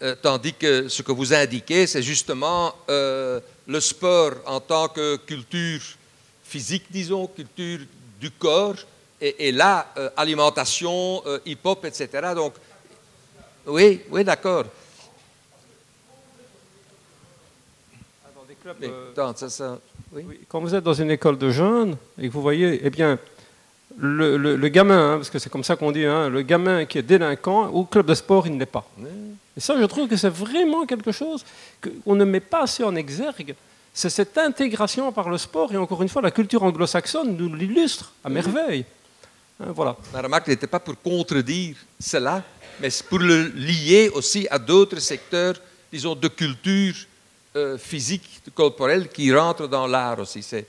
euh, 0.01 0.13
tandis 0.21 0.53
que 0.53 0.89
ce 0.89 1.01
que 1.01 1.13
vous 1.13 1.33
indiquez, 1.33 1.87
c'est 1.87 2.03
justement 2.03 2.75
euh, 2.89 3.39
le 3.65 3.79
sport 3.79 4.33
en 4.45 4.59
tant 4.59 4.89
que 4.89 5.15
culture 5.17 5.81
physique, 6.43 6.83
disons, 6.91 7.27
culture 7.27 7.79
du 8.19 8.31
corps, 8.31 8.75
et, 9.19 9.51
là, 9.51 9.87
euh, 9.97 10.09
alimentation, 10.15 11.23
hip-hop, 11.45 11.85
etc. 11.85 12.33
Donc, 12.35 12.53
oui, 13.65 14.01
oui, 14.11 14.23
d'accord. 14.23 14.65
Euh, 18.81 19.75
quand 20.47 20.59
vous 20.59 20.75
êtes 20.75 20.83
dans 20.83 20.93
une 20.93 21.11
école 21.11 21.37
de 21.37 21.49
jeunes 21.49 21.97
et 22.19 22.27
que 22.27 22.33
vous 22.33 22.41
voyez, 22.41 22.81
eh 22.83 22.89
bien, 22.89 23.17
le, 23.97 24.67
gamin, 24.67 25.13
hein, 25.13 25.17
parce 25.17 25.29
que 25.29 25.39
c'est 25.39 25.49
comme 25.49 25.63
ça 25.63 25.75
qu'on 25.75 25.91
dit, 25.91 26.05
hein, 26.05 26.29
le 26.29 26.41
gamin 26.41 26.85
qui 26.85 26.97
est 26.97 27.03
délinquant, 27.03 27.67
au 27.67 27.85
club 27.85 28.05
de 28.05 28.13
sport, 28.13 28.47
il 28.47 28.53
ne 28.53 28.59
l'est 28.59 28.65
pas. 28.65 28.87
Et 29.55 29.59
ça, 29.59 29.75
je 29.79 29.85
trouve 29.85 30.07
que 30.07 30.15
c'est 30.15 30.29
vraiment 30.29 30.85
quelque 30.85 31.11
chose 31.11 31.45
qu'on 31.81 32.15
ne 32.15 32.25
met 32.25 32.39
pas 32.39 32.63
assez 32.63 32.83
en 32.83 32.95
exergue. 32.95 33.55
C'est 33.97 34.11
cette 34.11 34.37
intégration 34.37 35.11
par 35.11 35.27
le 35.27 35.39
sport, 35.39 35.73
et 35.73 35.77
encore 35.77 36.03
une 36.03 36.07
fois, 36.07 36.21
la 36.21 36.29
culture 36.29 36.61
anglo-saxonne 36.61 37.35
nous 37.35 37.55
l'illustre 37.55 38.13
à 38.23 38.29
merveille. 38.29 38.85
Hein, 39.59 39.71
voilà. 39.71 39.97
La 40.13 40.21
remarque 40.21 40.49
n'était 40.49 40.67
pas 40.67 40.79
pour 40.79 41.01
contredire 41.01 41.75
cela, 41.99 42.43
mais 42.79 42.89
pour 43.09 43.17
le 43.17 43.47
lier 43.55 44.09
aussi 44.13 44.47
à 44.51 44.59
d'autres 44.59 44.99
secteurs, 44.99 45.55
disons, 45.91 46.13
de 46.13 46.27
culture 46.27 46.93
euh, 47.55 47.79
physique, 47.79 48.43
corporel 48.53 49.09
qui 49.09 49.33
rentre 49.33 49.67
dans 49.67 49.87
l'art 49.87 50.19
aussi. 50.19 50.43
C'est, 50.43 50.67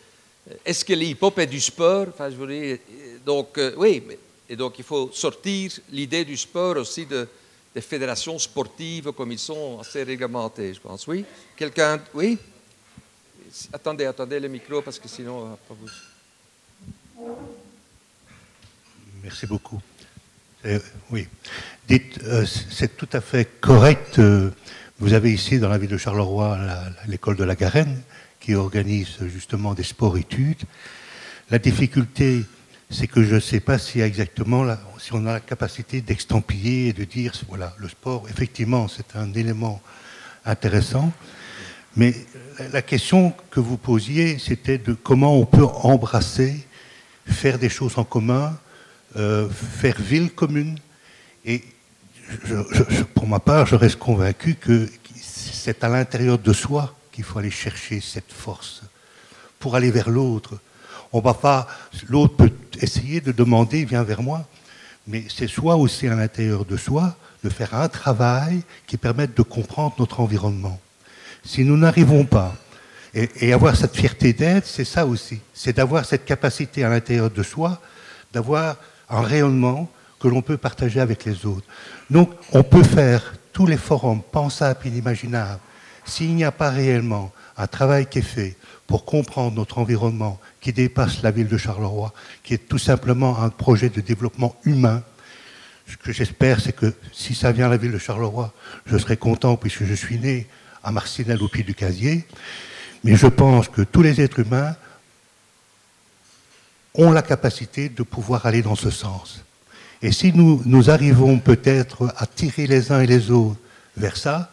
euh, 0.51 0.55
est-ce 0.65 0.83
que 0.83 0.95
l'hip-hop 0.95 1.39
est 1.39 1.47
du 1.47 1.61
sport? 1.61 2.07
Enfin, 2.09 2.31
je 2.31 2.37
euh, 2.43 2.79
Donc, 3.27 3.61
oui, 3.77 4.05
et 4.49 4.57
donc 4.57 4.79
il 4.79 4.85
faut 4.85 5.11
sortir 5.13 5.71
l'idée 5.91 6.25
du 6.25 6.39
sport 6.39 6.79
aussi 6.79 7.05
de, 7.05 7.29
des 7.75 7.83
fédérations 7.83 8.39
sportives 8.39 9.13
comme 9.13 9.33
ils 9.33 9.39
sont 9.39 9.81
assez 9.81 10.03
réglementées, 10.03 10.73
je 10.73 10.81
pense. 10.81 11.07
Oui? 11.07 11.27
Quelqu'un 11.55 12.01
Oui? 12.15 12.39
Attendez, 13.73 14.07
attendez 14.07 14.41
le 14.41 14.49
micro 14.49 14.83
parce 14.83 14.99
que 14.99 15.09
sinon, 15.09 15.59
vous. 15.69 17.27
Merci 19.23 19.47
beaucoup. 19.47 19.81
oui. 21.11 21.27
Dites, 21.87 22.20
c'est 22.70 22.97
tout 22.97 23.09
à 23.12 23.20
fait 23.20 23.47
correct 23.61 24.20
vous 25.01 25.12
avez 25.12 25.33
ici, 25.33 25.61
dans 25.61 25.69
la 25.69 25.79
ville 25.79 25.91
de 25.91 25.97
Charleroi, 25.97 26.59
l'école 27.07 27.37
de 27.37 27.45
la 27.45 27.55
Garenne, 27.55 28.03
qui 28.41 28.57
organise 28.57 29.19
justement 29.29 29.73
des 29.73 29.85
sports-études. 29.85 30.65
La 31.51 31.61
difficulté, 31.61 32.45
c'est 32.91 33.07
que 33.07 33.23
je 33.23 33.37
ne 33.37 33.41
sais 33.41 33.61
pas 33.61 33.79
si 33.79 34.01
exactement, 34.01 34.66
si 34.99 35.15
on 35.15 35.25
a 35.27 35.35
la 35.35 35.41
capacité 35.41 36.01
d'extampiller 36.01 36.89
et 36.89 36.93
de 36.93 37.05
dire, 37.05 37.33
voilà, 37.47 37.77
le 37.79 37.89
sport, 37.89 38.29
effectivement, 38.29 38.89
c'est 38.89 39.15
un 39.15 39.33
élément 39.35 39.81
intéressant. 40.45 41.12
Mais 41.99 42.15
la 42.73 42.81
question 42.81 43.35
que 43.51 43.59
vous 43.59 43.77
posiez, 43.77 44.39
c'était 44.39 44.79
de 44.79 44.93
comment 44.95 45.37
on 45.37 45.45
peut 45.45 45.65
embrasser, 45.65 46.65
faire 47.27 47.59
des 47.59 47.69
choses 47.69 47.99
en 47.99 48.05
commun, 48.05 48.57
euh, 49.16 49.49
faire 49.51 50.01
ville 50.01 50.31
commune. 50.31 50.79
Et 51.45 51.65
pour 53.15 53.27
ma 53.27 53.41
part, 53.41 53.66
je 53.66 53.75
reste 53.75 53.99
convaincu 53.99 54.55
que 54.55 54.89
c'est 55.20 55.83
à 55.83 55.89
l'intérieur 55.89 56.39
de 56.39 56.53
soi 56.53 56.95
qu'il 57.11 57.25
faut 57.25 57.41
aller 57.41 57.51
chercher 57.51 58.01
cette 58.01 58.31
force 58.31 58.83
pour 59.59 59.75
aller 59.75 59.91
vers 59.91 60.09
l'autre. 60.09 60.61
On 61.12 61.20
va 61.20 61.35
pas, 61.35 61.66
l'autre 62.09 62.37
peut 62.37 62.53
essayer 62.81 63.20
de 63.20 63.33
demander, 63.33 63.85
viens 63.85 64.05
vers 64.05 64.23
moi, 64.23 64.47
mais 65.09 65.25
c'est 65.29 65.49
soi 65.49 65.75
aussi 65.75 66.07
à 66.07 66.15
l'intérieur 66.15 66.65
de 66.65 66.77
soi 66.77 67.16
de 67.43 67.49
faire 67.51 67.75
un 67.75 67.89
travail 67.89 68.62
qui 68.87 68.97
permette 68.97 69.37
de 69.37 69.43
comprendre 69.43 69.97
notre 69.99 70.20
environnement. 70.20 70.79
Si 71.49 71.65
nous 71.65 71.79
n'arrivons 71.79 72.27
pas, 72.27 72.55
et, 73.15 73.55
avoir 73.55 73.75
cette 73.75 73.97
fierté 73.97 74.35
d'être, 74.35 74.66
c'est 74.66 74.85
ça 74.85 75.07
aussi, 75.07 75.41
c'est 75.55 75.75
d'avoir 75.75 76.05
cette 76.05 76.27
capacité 76.27 76.85
à 76.85 76.91
l'intérieur 76.91 77.31
de 77.31 77.43
soi, 77.43 77.81
d'avoir 78.35 78.77
un 79.09 79.23
rayonnement 79.23 79.91
que 80.20 80.29
l'on 80.29 80.43
peut 80.43 80.59
partager 80.59 81.01
avec 81.01 81.25
les 81.25 81.47
autres. 81.47 81.66
Donc, 82.11 82.31
on 82.53 82.62
peut 82.62 82.83
faire 82.83 83.33
tous 83.55 83.65
les 83.65 83.79
forums 83.79 84.20
pensables 84.20 84.81
et 84.85 84.89
inimaginables. 84.89 85.59
S'il 86.05 86.35
n'y 86.35 86.45
a 86.45 86.53
pas 86.53 86.69
réellement 86.69 87.33
un 87.57 87.66
travail 87.66 88.05
qui 88.05 88.19
est 88.19 88.23
fait 88.37 88.59
pour 88.87 89.07
comprendre 89.07 89.57
notre 89.57 89.79
environnement, 89.79 90.39
qui 90.61 90.75
dépasse 90.75 91.23
la 91.23 91.31
ville 91.31 91.49
de 91.49 91.57
Charleroi, 91.57 92.12
qui 92.43 92.53
est 92.53 92.69
tout 92.69 92.77
simplement 92.77 93.43
un 93.43 93.49
projet 93.49 93.89
de 93.89 94.03
développement 94.03 94.55
humain, 94.65 95.03
ce 95.87 95.97
que 95.97 96.12
j'espère, 96.12 96.61
c'est 96.61 96.75
que 96.75 96.93
si 97.11 97.35
ça 97.35 97.53
vient 97.53 97.69
à 97.69 97.70
la 97.70 97.79
ville 97.79 97.93
de 97.93 97.99
Charleroi, 97.99 98.53
je 98.85 98.99
serai 98.99 99.16
content 99.16 99.57
puisque 99.57 99.85
je 99.85 99.95
suis 99.95 100.19
né 100.19 100.47
à 100.83 100.93
Marcinelle 100.93 101.43
au 101.43 101.49
pied 101.49 101.65
du 101.65 101.75
casier. 101.75 102.27
Mais 103.05 103.17
je 103.17 103.27
pense 103.27 103.69
que 103.69 103.83
tous 103.83 104.03
les 104.03 104.21
êtres 104.21 104.41
humains 104.41 104.75
ont 106.95 107.13
la 107.13 107.23
capacité 107.23 107.89
de 107.89 108.03
pouvoir 108.03 108.47
aller 108.47 108.63
dans 108.63 108.75
ce 108.75 108.91
sens. 108.91 109.45
Et 110.03 110.13
si 110.13 110.33
nous, 110.33 110.63
nous 110.65 110.91
arrivons 110.91 111.39
peut-être 111.39 112.13
à 112.17 112.27
tirer 112.27 112.67
les 112.67 112.93
uns 112.93 113.01
et 113.01 113.07
les 113.07 113.31
autres 113.31 113.59
vers 113.97 114.17
ça, 114.17 114.53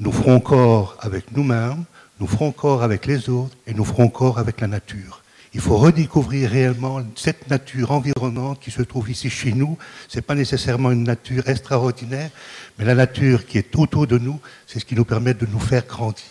nous 0.00 0.12
ferons 0.12 0.40
corps 0.40 0.96
avec 1.00 1.32
nous-mêmes, 1.32 1.84
nous 2.20 2.26
ferons 2.26 2.52
corps 2.52 2.82
avec 2.82 3.06
les 3.06 3.28
autres 3.28 3.56
et 3.66 3.74
nous 3.74 3.84
ferons 3.84 4.08
corps 4.08 4.38
avec 4.38 4.60
la 4.60 4.66
nature. 4.66 5.23
Il 5.54 5.60
faut 5.60 5.76
redécouvrir 5.76 6.50
réellement 6.50 7.00
cette 7.14 7.48
nature 7.48 7.92
environnante 7.92 8.58
qui 8.60 8.72
se 8.72 8.82
trouve 8.82 9.08
ici 9.08 9.30
chez 9.30 9.52
nous. 9.52 9.78
Ce 10.08 10.16
n'est 10.16 10.22
pas 10.22 10.34
nécessairement 10.34 10.90
une 10.90 11.04
nature 11.04 11.48
extraordinaire, 11.48 12.30
mais 12.76 12.84
la 12.84 12.96
nature 12.96 13.46
qui 13.46 13.58
est 13.58 13.76
autour 13.76 14.08
de 14.08 14.18
nous, 14.18 14.40
c'est 14.66 14.80
ce 14.80 14.84
qui 14.84 14.96
nous 14.96 15.04
permet 15.04 15.32
de 15.32 15.46
nous 15.46 15.60
faire 15.60 15.86
grandir. 15.86 16.24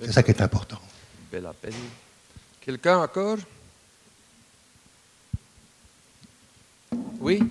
C'est 0.00 0.12
ça 0.12 0.22
qui 0.22 0.30
est 0.30 0.40
important. 0.40 0.80
Belle 1.30 1.44
appel. 1.44 1.74
Quelqu'un 2.62 2.98
encore? 3.00 3.36
Oui? 7.20 7.42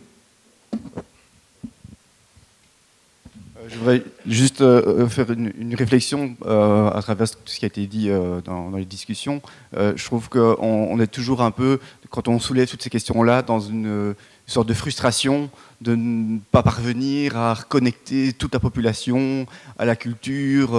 Je 3.68 3.78
voudrais 3.78 4.04
juste 4.26 4.62
euh, 4.62 5.08
faire 5.08 5.32
une, 5.32 5.76
réflexion 5.76 6.36
euh, 6.46 6.90
à 6.90 7.02
travers 7.02 7.28
ce 7.28 7.60
qui 7.60 7.66
a 7.66 7.68
été 7.68 7.86
dit 7.88 8.10
euh, 8.10 8.42
dans, 8.42 8.72
les 8.72 8.86
discussions. 8.86 9.42
je 9.74 10.06
trouve 10.06 10.30
qu'on 10.30 10.58
on 10.60 11.00
est 11.00 11.08
toujours 11.08 11.42
un 11.42 11.52
peu, 11.52 11.80
quand 12.10 12.28
on 12.28 12.40
soulève 12.40 12.68
toutes 12.68 12.82
ces 12.82 12.90
questions-là, 12.90 13.42
dans 13.42 13.60
une, 13.60 14.16
sorte 14.46 14.68
de 14.68 14.74
frustration 14.74 15.50
de 15.80 15.96
ne 15.96 16.40
pas 16.52 16.64
parvenir 16.64 17.38
à 17.38 17.54
reconnecter 17.54 18.34
toute 18.34 18.54
la 18.54 18.60
population 18.60 19.46
à 19.80 19.86
la 19.86 19.96
culture. 19.96 20.74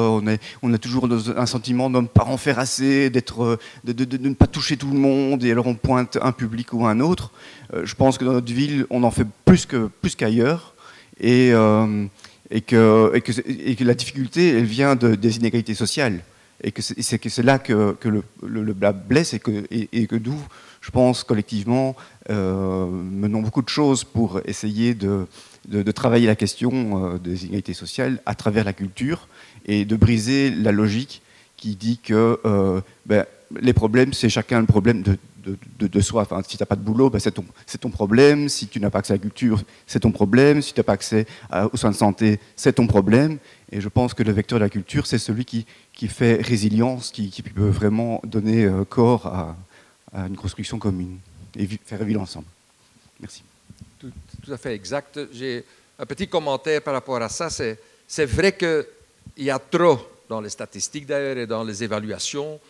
On, 0.63 0.73
a 0.75 0.79
toujours 0.79 1.09
un 1.37 1.47
sentiment 1.47 1.89
de 1.89 1.99
ne 1.99 2.07
pas 2.07 2.25
en 2.25 2.37
faire 2.37 2.59
assez, 2.59 3.09
de, 3.09 3.23
de, 3.85 4.19
ne 4.19 4.35
pas 4.35 4.47
toucher 4.47 4.77
tout 4.77 4.91
le 4.91 4.99
monde, 4.99 5.43
et 5.45 5.51
alors 5.51 5.67
on 5.67 5.75
pointe 5.75 6.19
un 6.21 6.33
public 6.33 6.75
ou 6.75 6.87
un 6.87 7.01
autre. 7.01 7.31
je 7.73 7.95
pense 7.95 8.19
que 8.19 8.25
dans 8.27 8.33
notre 8.35 8.53
ville, 8.53 8.87
on 8.91 9.03
en 9.03 9.11
fait 9.11 9.27
plus, 9.47 9.65
que, 9.65 9.89
plus 10.03 10.15
qu'ailleurs. 10.15 10.75
Et 11.19 11.53
et 12.51 12.61
que, 12.61 13.13
la 13.85 13.95
difficulté, 13.95 14.51
elle 14.51 14.65
vient 14.65 14.97
de, 14.97 15.15
des 15.15 15.37
inégalités 15.37 15.75
sociales. 15.75 16.21
Et 16.63 16.73
que 16.73 16.83
c'est 16.83 17.43
là 17.43 17.59
que, 17.59 17.97
le, 18.05 18.25
le, 18.43 18.73
blesse 18.73 19.35
et 19.35 19.39
que, 19.39 19.65
et, 19.71 20.07
d'où 20.07 20.39
je 20.81 20.91
pense 20.91 21.25
collectivement, 21.25 21.97
menons 22.29 23.43
beaucoup 23.43 23.63
de 23.63 23.69
choses 23.69 24.05
pour 24.05 24.41
essayer 24.47 24.95
de, 24.95 25.27
travailler 25.93 26.27
la 26.27 26.37
question 26.37 27.19
des 27.19 27.45
inégalités 27.45 27.75
sociales 27.75 28.21
à 28.25 28.35
travers 28.35 28.65
la 28.65 28.73
culture 28.73 29.29
et 29.67 29.85
de 29.85 29.97
briser 29.97 30.51
la 30.51 30.73
logique 30.73 31.23
qui 31.57 31.77
dit 31.77 31.99
que 31.99 32.39
ben, 33.05 33.27
les 33.61 33.73
problèmes, 33.73 34.13
c'est 34.13 34.29
chacun 34.29 34.61
le 34.61 34.67
problème 34.67 35.03
de, 35.03 35.19
de, 35.45 36.01
soi. 36.01 36.23
Enfin, 36.23 36.43
si 36.43 36.57
tu 36.57 36.63
n'as 36.63 36.67
pas 36.67 36.77
de 36.77 36.81
boulot, 36.81 37.11
ben 37.11 37.19
c'est 37.19 37.33
ton, 37.33 37.91
problème. 37.91 38.49
Si 38.49 38.67
tu 38.67 38.81
n'as 38.81 38.91
pas 38.91 39.01
accès 39.01 39.13
à 39.13 39.17
la 39.17 39.23
culture, 39.23 39.63
c'est 39.87 40.01
ton 40.01 40.13
problème. 40.13 40.63
Si 40.63 40.73
tu 40.73 40.81
n'as 40.81 40.85
pas 40.85 40.93
accès 40.93 41.27
aux 41.73 41.77
soins 41.77 41.91
de 41.91 41.97
santé, 41.97 42.41
c'est 42.57 42.75
ton 42.75 42.87
problème. 42.87 43.39
Et 43.71 43.81
je 43.81 43.89
pense 43.89 44.15
que 44.15 44.23
le 44.23 44.33
vecteur 44.33 44.59
de 44.59 44.65
la 44.65 44.71
culture, 44.71 45.07
c'est 45.07 45.19
celui 45.19 45.45
qui, 45.45 45.67
qui, 45.93 46.09
fait 46.09 46.41
résilience, 46.41 47.11
qui, 47.11 47.31
qui, 47.31 47.43
peut 47.43 47.69
vraiment 47.69 48.21
donner 48.25 48.65
euh, 48.65 48.85
corps 48.85 49.27
à, 49.27 49.57
une 50.13 50.37
construction 50.37 50.79
commune 50.79 51.19
et 51.57 51.67
faire 51.85 52.05
vivre 52.05 52.21
ensemble. 52.21 52.47
Merci. 53.19 53.43
Tout, 53.99 54.13
tout 54.45 54.53
à 54.53 54.57
fait 54.57 54.75
exact. 54.75 55.19
J'ai 55.33 55.65
un 55.99 56.07
petit 56.07 56.29
commentaire 56.29 56.83
par 56.83 56.95
rapport 56.95 57.21
à 57.21 57.29
ça. 57.29 57.49
C'est 57.51 58.27
vrai 58.27 58.57
qu'il 58.57 58.85
y 59.45 59.51
a 59.51 59.59
trop, 59.59 59.99
dans 60.29 60.41
les 60.41 60.51
statistiques 60.51 61.07
d'ailleurs 61.07 61.39
et 61.39 61.47
dans 61.47 61.65
les 61.65 61.83
évaluations, 61.83 62.61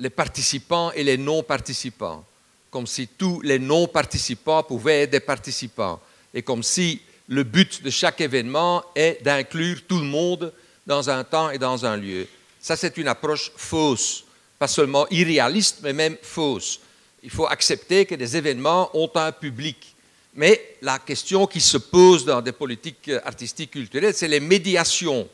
les 0.00 0.10
participants 0.10 0.90
et 0.92 1.04
les 1.04 1.18
non-participants, 1.18 2.24
comme 2.70 2.86
si 2.86 3.06
tous 3.06 3.40
les 3.42 3.58
non-participants 3.58 4.62
pouvaient 4.62 5.02
être 5.02 5.10
des 5.10 5.20
participants, 5.20 6.00
et 6.34 6.42
comme 6.42 6.62
si 6.62 7.00
le 7.28 7.44
but 7.44 7.82
de 7.82 7.90
chaque 7.90 8.20
événement 8.20 8.82
est 8.96 9.22
d'inclure 9.22 9.82
tout 9.86 9.98
le 9.98 10.06
monde 10.06 10.52
dans 10.86 11.10
un 11.10 11.22
temps 11.22 11.50
et 11.50 11.58
dans 11.58 11.84
un 11.84 11.96
lieu. 11.96 12.26
Ça, 12.60 12.76
c'est 12.76 12.96
une 12.96 13.08
approche 13.08 13.52
fausse, 13.56 14.24
pas 14.58 14.66
seulement 14.66 15.06
irréaliste, 15.10 15.78
mais 15.82 15.92
même 15.92 16.16
fausse. 16.22 16.80
Il 17.22 17.30
faut 17.30 17.46
accepter 17.46 18.06
que 18.06 18.14
des 18.14 18.36
événements 18.36 18.90
ont 18.94 19.10
un 19.14 19.32
public. 19.32 19.94
Mais 20.34 20.76
la 20.80 20.98
question 20.98 21.46
qui 21.46 21.60
se 21.60 21.76
pose 21.76 22.24
dans 22.24 22.40
des 22.40 22.52
politiques 22.52 23.10
artistiques 23.24 23.72
culturelles, 23.72 24.14
c'est 24.14 24.28
les 24.28 24.40
médiations 24.40 25.28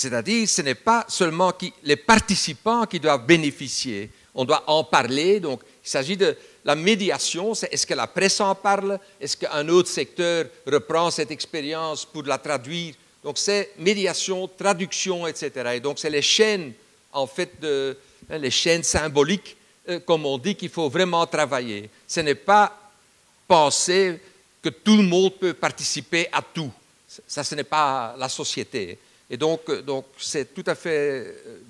c'est-à-dire, 0.00 0.48
ce 0.48 0.62
n'est 0.62 0.74
pas 0.74 1.04
seulement 1.08 1.52
les 1.82 1.96
participants 1.96 2.86
qui 2.86 2.98
doivent 2.98 3.26
bénéficier, 3.26 4.10
on 4.34 4.46
doit 4.46 4.64
en 4.66 4.82
parler. 4.82 5.40
Donc, 5.40 5.60
il 5.84 5.88
s'agit 5.88 6.16
de 6.16 6.34
la 6.64 6.74
médiation, 6.74 7.52
est-ce 7.52 7.86
que 7.86 7.92
la 7.92 8.06
presse 8.06 8.40
en 8.40 8.54
parle, 8.54 8.98
est-ce 9.20 9.36
qu'un 9.36 9.68
autre 9.68 9.90
secteur 9.90 10.46
reprend 10.66 11.10
cette 11.10 11.30
expérience 11.30 12.06
pour 12.06 12.22
la 12.22 12.38
traduire. 12.38 12.94
Donc, 13.22 13.36
c'est 13.36 13.72
médiation, 13.76 14.48
traduction, 14.48 15.26
etc. 15.26 15.72
Et 15.74 15.80
donc, 15.80 15.98
c'est 15.98 16.08
les 16.08 16.22
chaînes, 16.22 16.72
en 17.12 17.26
fait, 17.26 17.60
de, 17.60 17.94
hein, 18.30 18.38
les 18.38 18.50
chaînes 18.50 18.82
symboliques, 18.82 19.54
euh, 19.86 20.00
comme 20.00 20.24
on 20.24 20.38
dit, 20.38 20.54
qu'il 20.54 20.70
faut 20.70 20.88
vraiment 20.88 21.26
travailler. 21.26 21.90
Ce 22.08 22.20
n'est 22.20 22.34
pas 22.34 22.74
penser 23.46 24.18
que 24.62 24.70
tout 24.70 24.96
le 24.96 25.02
monde 25.02 25.34
peut 25.34 25.52
participer 25.52 26.26
à 26.32 26.40
tout. 26.40 26.72
Ça, 27.26 27.44
ce 27.44 27.54
n'est 27.54 27.64
pas 27.64 28.14
la 28.16 28.30
société. 28.30 28.98
Et 29.30 29.36
donc, 29.36 29.60
euh, 29.68 29.80
donc 29.80 30.06
c'est 30.18 30.52
tout 30.52 30.64
à 30.66 30.74
fait, 30.74 31.24
euh, 31.46 31.60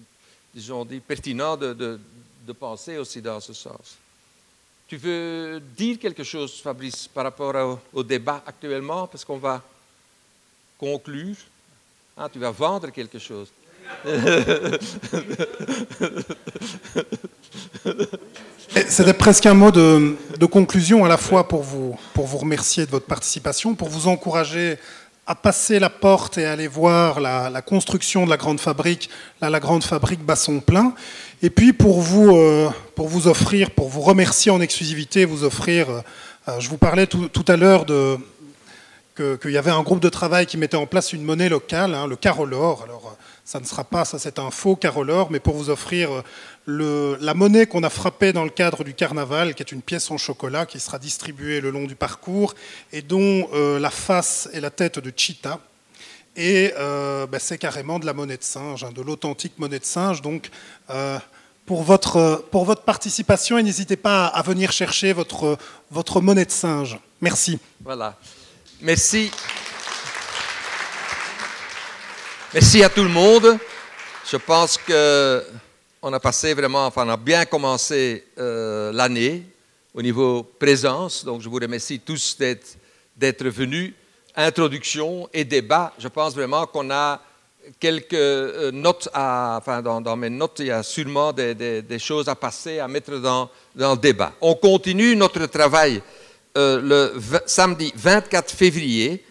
disons, 0.55 0.87
dit, 0.87 1.01
pertinent 1.01 1.59
de, 1.59 1.75
de, 1.75 2.01
penser 2.59 2.97
aussi 2.99 3.23
dans 3.23 3.39
ce 3.39 3.53
sens. 3.53 3.97
Tu 4.89 4.97
veux 4.97 5.61
dire 5.77 6.01
quelque 6.01 6.25
chose, 6.25 6.61
Fabrice, 6.61 7.07
par 7.07 7.23
rapport 7.23 7.79
au, 7.93 8.03
débat 8.03 8.43
actuellement, 8.45 9.07
parce 9.07 9.25
qu'on 9.25 9.37
va 9.37 9.63
conclure. 10.77 11.37
Ah, 12.17 12.29
tu 12.29 12.41
vas 12.41 12.51
vendre 12.51 12.91
quelque 12.91 13.21
chose. 13.21 13.47
C'était 18.89 19.15
presque 19.15 19.47
un 19.47 19.55
mot 19.55 19.71
de, 19.71 20.17
de, 20.37 20.47
conclusion 20.47 21.05
à 21.05 21.09
la 21.09 21.17
fois 21.17 21.47
pour 21.47 21.63
vous, 21.63 21.97
pour 22.13 22.27
vous 22.27 22.39
remercier 22.39 22.85
de 22.85 22.91
votre 22.91 23.07
participation, 23.07 23.77
pour 23.77 23.89
vous 23.89 24.09
encourager 24.09 24.77
à 25.27 25.35
passer 25.35 25.79
la 25.79 25.91
porte 25.91 26.39
et 26.39 26.45
aller 26.45 26.67
voir 26.67 27.21
la, 27.21 27.63
construction 27.63 28.25
de 28.25 28.31
la 28.31 28.37
grande 28.37 28.61
fabrique, 28.61 29.11
la 29.41 29.61
grande 29.61 29.85
fabrique 29.85 30.25
Basson 30.25 30.61
Plein. 30.61 30.95
Et 31.43 31.51
puis 31.51 31.73
pour 31.73 32.01
vous, 32.01 32.37
euh, 32.37 32.69
pour 32.95 33.09
vous 33.09 33.29
offrir, 33.29 33.71
pour 33.71 33.89
vous 33.89 34.01
remercier 34.01 34.51
en 34.51 34.61
exclusivité, 34.61 35.25
vous 35.25 35.45
offrir, 35.45 35.89
euh, 36.49 36.61
je 36.61 36.69
vous 36.69 36.79
parlais 36.79 37.07
tout, 37.07 37.45
à 37.47 37.57
l'heure 37.57 37.85
de 37.85 38.19
qu'il 39.17 39.51
y 39.51 39.59
avait 39.59 39.71
un 39.71 39.83
groupe 39.83 40.01
de 40.01 40.09
travail 40.09 40.47
qui 40.47 40.57
mettait 40.57 40.79
en 40.79 40.87
place 40.87 41.13
une 41.13 41.23
monnaie 41.23 41.51
locale, 41.51 41.95
hein, 41.95 42.07
le 42.07 42.17
Carolor. 42.17 42.85
Alors 42.85 43.17
ça 43.45 43.61
ne 43.61 43.67
sera 43.67 43.85
pas, 43.85 44.07
ça 44.07 44.19
c'est 44.19 44.39
un 44.39 44.51
faux 44.51 44.77
Carolor, 44.77 45.31
mais 45.31 45.41
pour 45.41 45.57
vous 45.57 45.69
offrir 45.69 46.23
la 47.21 47.35
monnaie 47.35 47.67
qu'on 47.67 47.83
a 47.83 47.91
frappée 47.91 48.33
dans 48.33 48.45
le 48.45 48.51
cadre 48.51 48.85
du 48.85 48.95
carnaval, 48.95 49.55
qui 49.55 49.63
est 49.63 49.73
une 49.73 49.83
pièce 49.83 50.11
en 50.11 50.19
chocolat 50.19 50.67
qui 50.67 50.81
sera 50.81 50.99
distribuée 50.99 51.61
le 51.61 51.71
long 51.71 51.85
du 51.85 51.95
parcours 51.95 52.55
et 52.93 53.03
dont 53.03 53.49
euh, 53.53 53.79
la 53.79 53.91
face 53.91 54.49
est 54.53 54.61
la 54.61 54.71
tête 54.71 54.99
de 54.99 55.13
Cheetah. 55.15 55.61
Et 56.37 56.73
euh, 56.79 57.27
ben, 57.27 57.39
c'est 57.39 57.59
carrément 57.59 57.99
de 57.99 58.07
la 58.07 58.13
monnaie 58.13 58.37
de 58.37 58.43
singe, 58.43 58.85
hein, 58.85 58.93
de 58.95 59.03
l'authentique 59.03 59.59
monnaie 59.59 59.79
de 59.79 59.85
singe. 59.85 60.23
Donc, 60.23 60.51
euh, 60.91 61.19
pour, 61.67 61.83
votre, 61.83 62.45
pour 62.51 62.65
votre 62.65 62.83
participation, 62.83 63.61
n'hésitez 63.61 63.97
pas 63.97 64.27
à 64.27 64.43
venir 64.43 64.73
chercher 64.73 65.13
votre, 65.13 65.59
votre 65.91 66.21
monnaie 66.21 66.45
de 66.45 66.51
singe. 66.51 66.99
Merci. 67.21 67.59
Voilà. 67.83 68.17
Merci. 68.81 69.31
Merci 72.55 72.83
à 72.83 72.89
tout 72.89 73.03
le 73.03 73.09
monde. 73.09 73.59
Je 74.31 74.37
pense 74.37 74.79
que 74.79 75.45
on 76.03 76.13
a 76.13 76.21
passé 76.21 76.55
vraiment, 76.55 76.87
enfin, 76.87 77.07
on 77.07 77.11
a 77.11 77.17
bien 77.17 77.45
commencé 77.45 78.25
euh, 78.39 78.93
l'année 78.93 79.43
au 79.93 80.03
niveau 80.03 80.43
présence. 80.43 81.25
Donc, 81.25 81.43
je 81.43 81.49
vous 81.49 81.59
remercie 81.59 82.01
tous 82.01 82.37
d'être 83.17 83.49
venus. 83.49 83.93
Introduction 84.37 85.29
et 85.33 85.45
débat. 85.45 85.93
Je 85.99 86.09
pense 86.09 86.35
vraiment 86.35 86.67
qu'on 86.67 86.91
a 86.91 87.21
quelques 87.79 88.15
euh, 88.15 88.71
notes 88.71 89.09
à, 89.13 89.59
enfin, 89.61 89.83
dans, 89.83 90.17
mes 90.17 90.31
notes, 90.31 90.61
il 90.61 90.67
y 90.67 90.71
a 90.71 90.83
sûrement 90.83 91.33
des, 91.33 91.99
choses 91.99 92.29
à 92.29 92.35
passer, 92.35 92.79
à 92.79 92.89
mettre 92.89 93.17
dans, 93.19 93.51
le 93.75 93.97
débat. 93.97 94.33
On 94.41 94.55
continue 94.55 95.17
notre 95.17 95.47
travail 95.47 96.01
euh, 96.57 96.81
le 96.81 97.41
samedi 97.47 97.93
24 97.95 98.51
février 98.51 99.25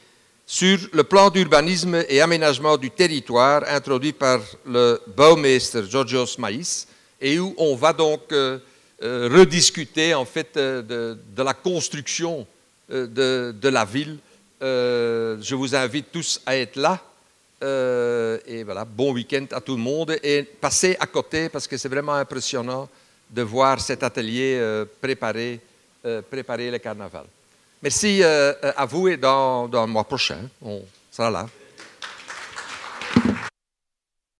sur 0.51 0.79
le 0.93 1.03
plan 1.03 1.29
d'urbanisme 1.29 2.03
et 2.09 2.21
aménagement 2.21 2.75
du 2.75 2.89
territoire 2.89 3.61
introduit 3.67 4.13
par 4.13 4.39
le 4.65 4.99
Baumeister 5.15 5.83
Georgios 5.87 6.39
Maïs 6.39 6.87
et 7.21 7.37
où 7.37 7.53
on 7.55 7.75
va 7.75 7.93
donc 7.93 8.21
euh, 8.31 8.57
euh, 9.03 9.29
rediscuter 9.31 10.15
en 10.15 10.25
fait 10.25 10.57
euh, 10.57 10.81
de, 10.81 11.43
la 11.43 11.53
construction 11.53 12.47
de, 12.89 13.69
la 13.69 13.85
ville. 13.85 14.17
je 14.59 15.53
vous 15.53 15.75
invite 15.75 16.11
tous 16.11 16.41
à 16.47 16.57
être 16.57 16.77
là. 16.77 16.99
et 18.47 18.63
voilà, 18.63 18.85
bon 18.85 19.13
week-end 19.13 19.45
à 19.51 19.61
tout 19.61 19.75
le 19.75 19.83
monde 19.83 20.17
et 20.23 20.41
passez 20.41 20.97
à 20.99 21.05
côté 21.05 21.49
parce 21.49 21.67
que 21.67 21.77
c'est 21.77 21.89
vraiment 21.89 22.15
impressionnant 22.15 22.89
de 23.29 23.43
voir 23.43 23.79
cet 23.79 24.01
atelier 24.01 24.59
préparer 24.99 25.61
le 26.03 26.77
carnaval. 26.79 27.25
Merci 27.81 28.21
euh, 28.23 28.53
à 28.75 28.85
vous 28.85 29.07
et 29.07 29.17
dans, 29.17 29.67
dans 29.67 29.85
le 29.85 29.91
mois 29.91 30.03
prochain, 30.03 30.39
on 30.61 30.81
sera 31.11 31.31
là. 31.31 31.47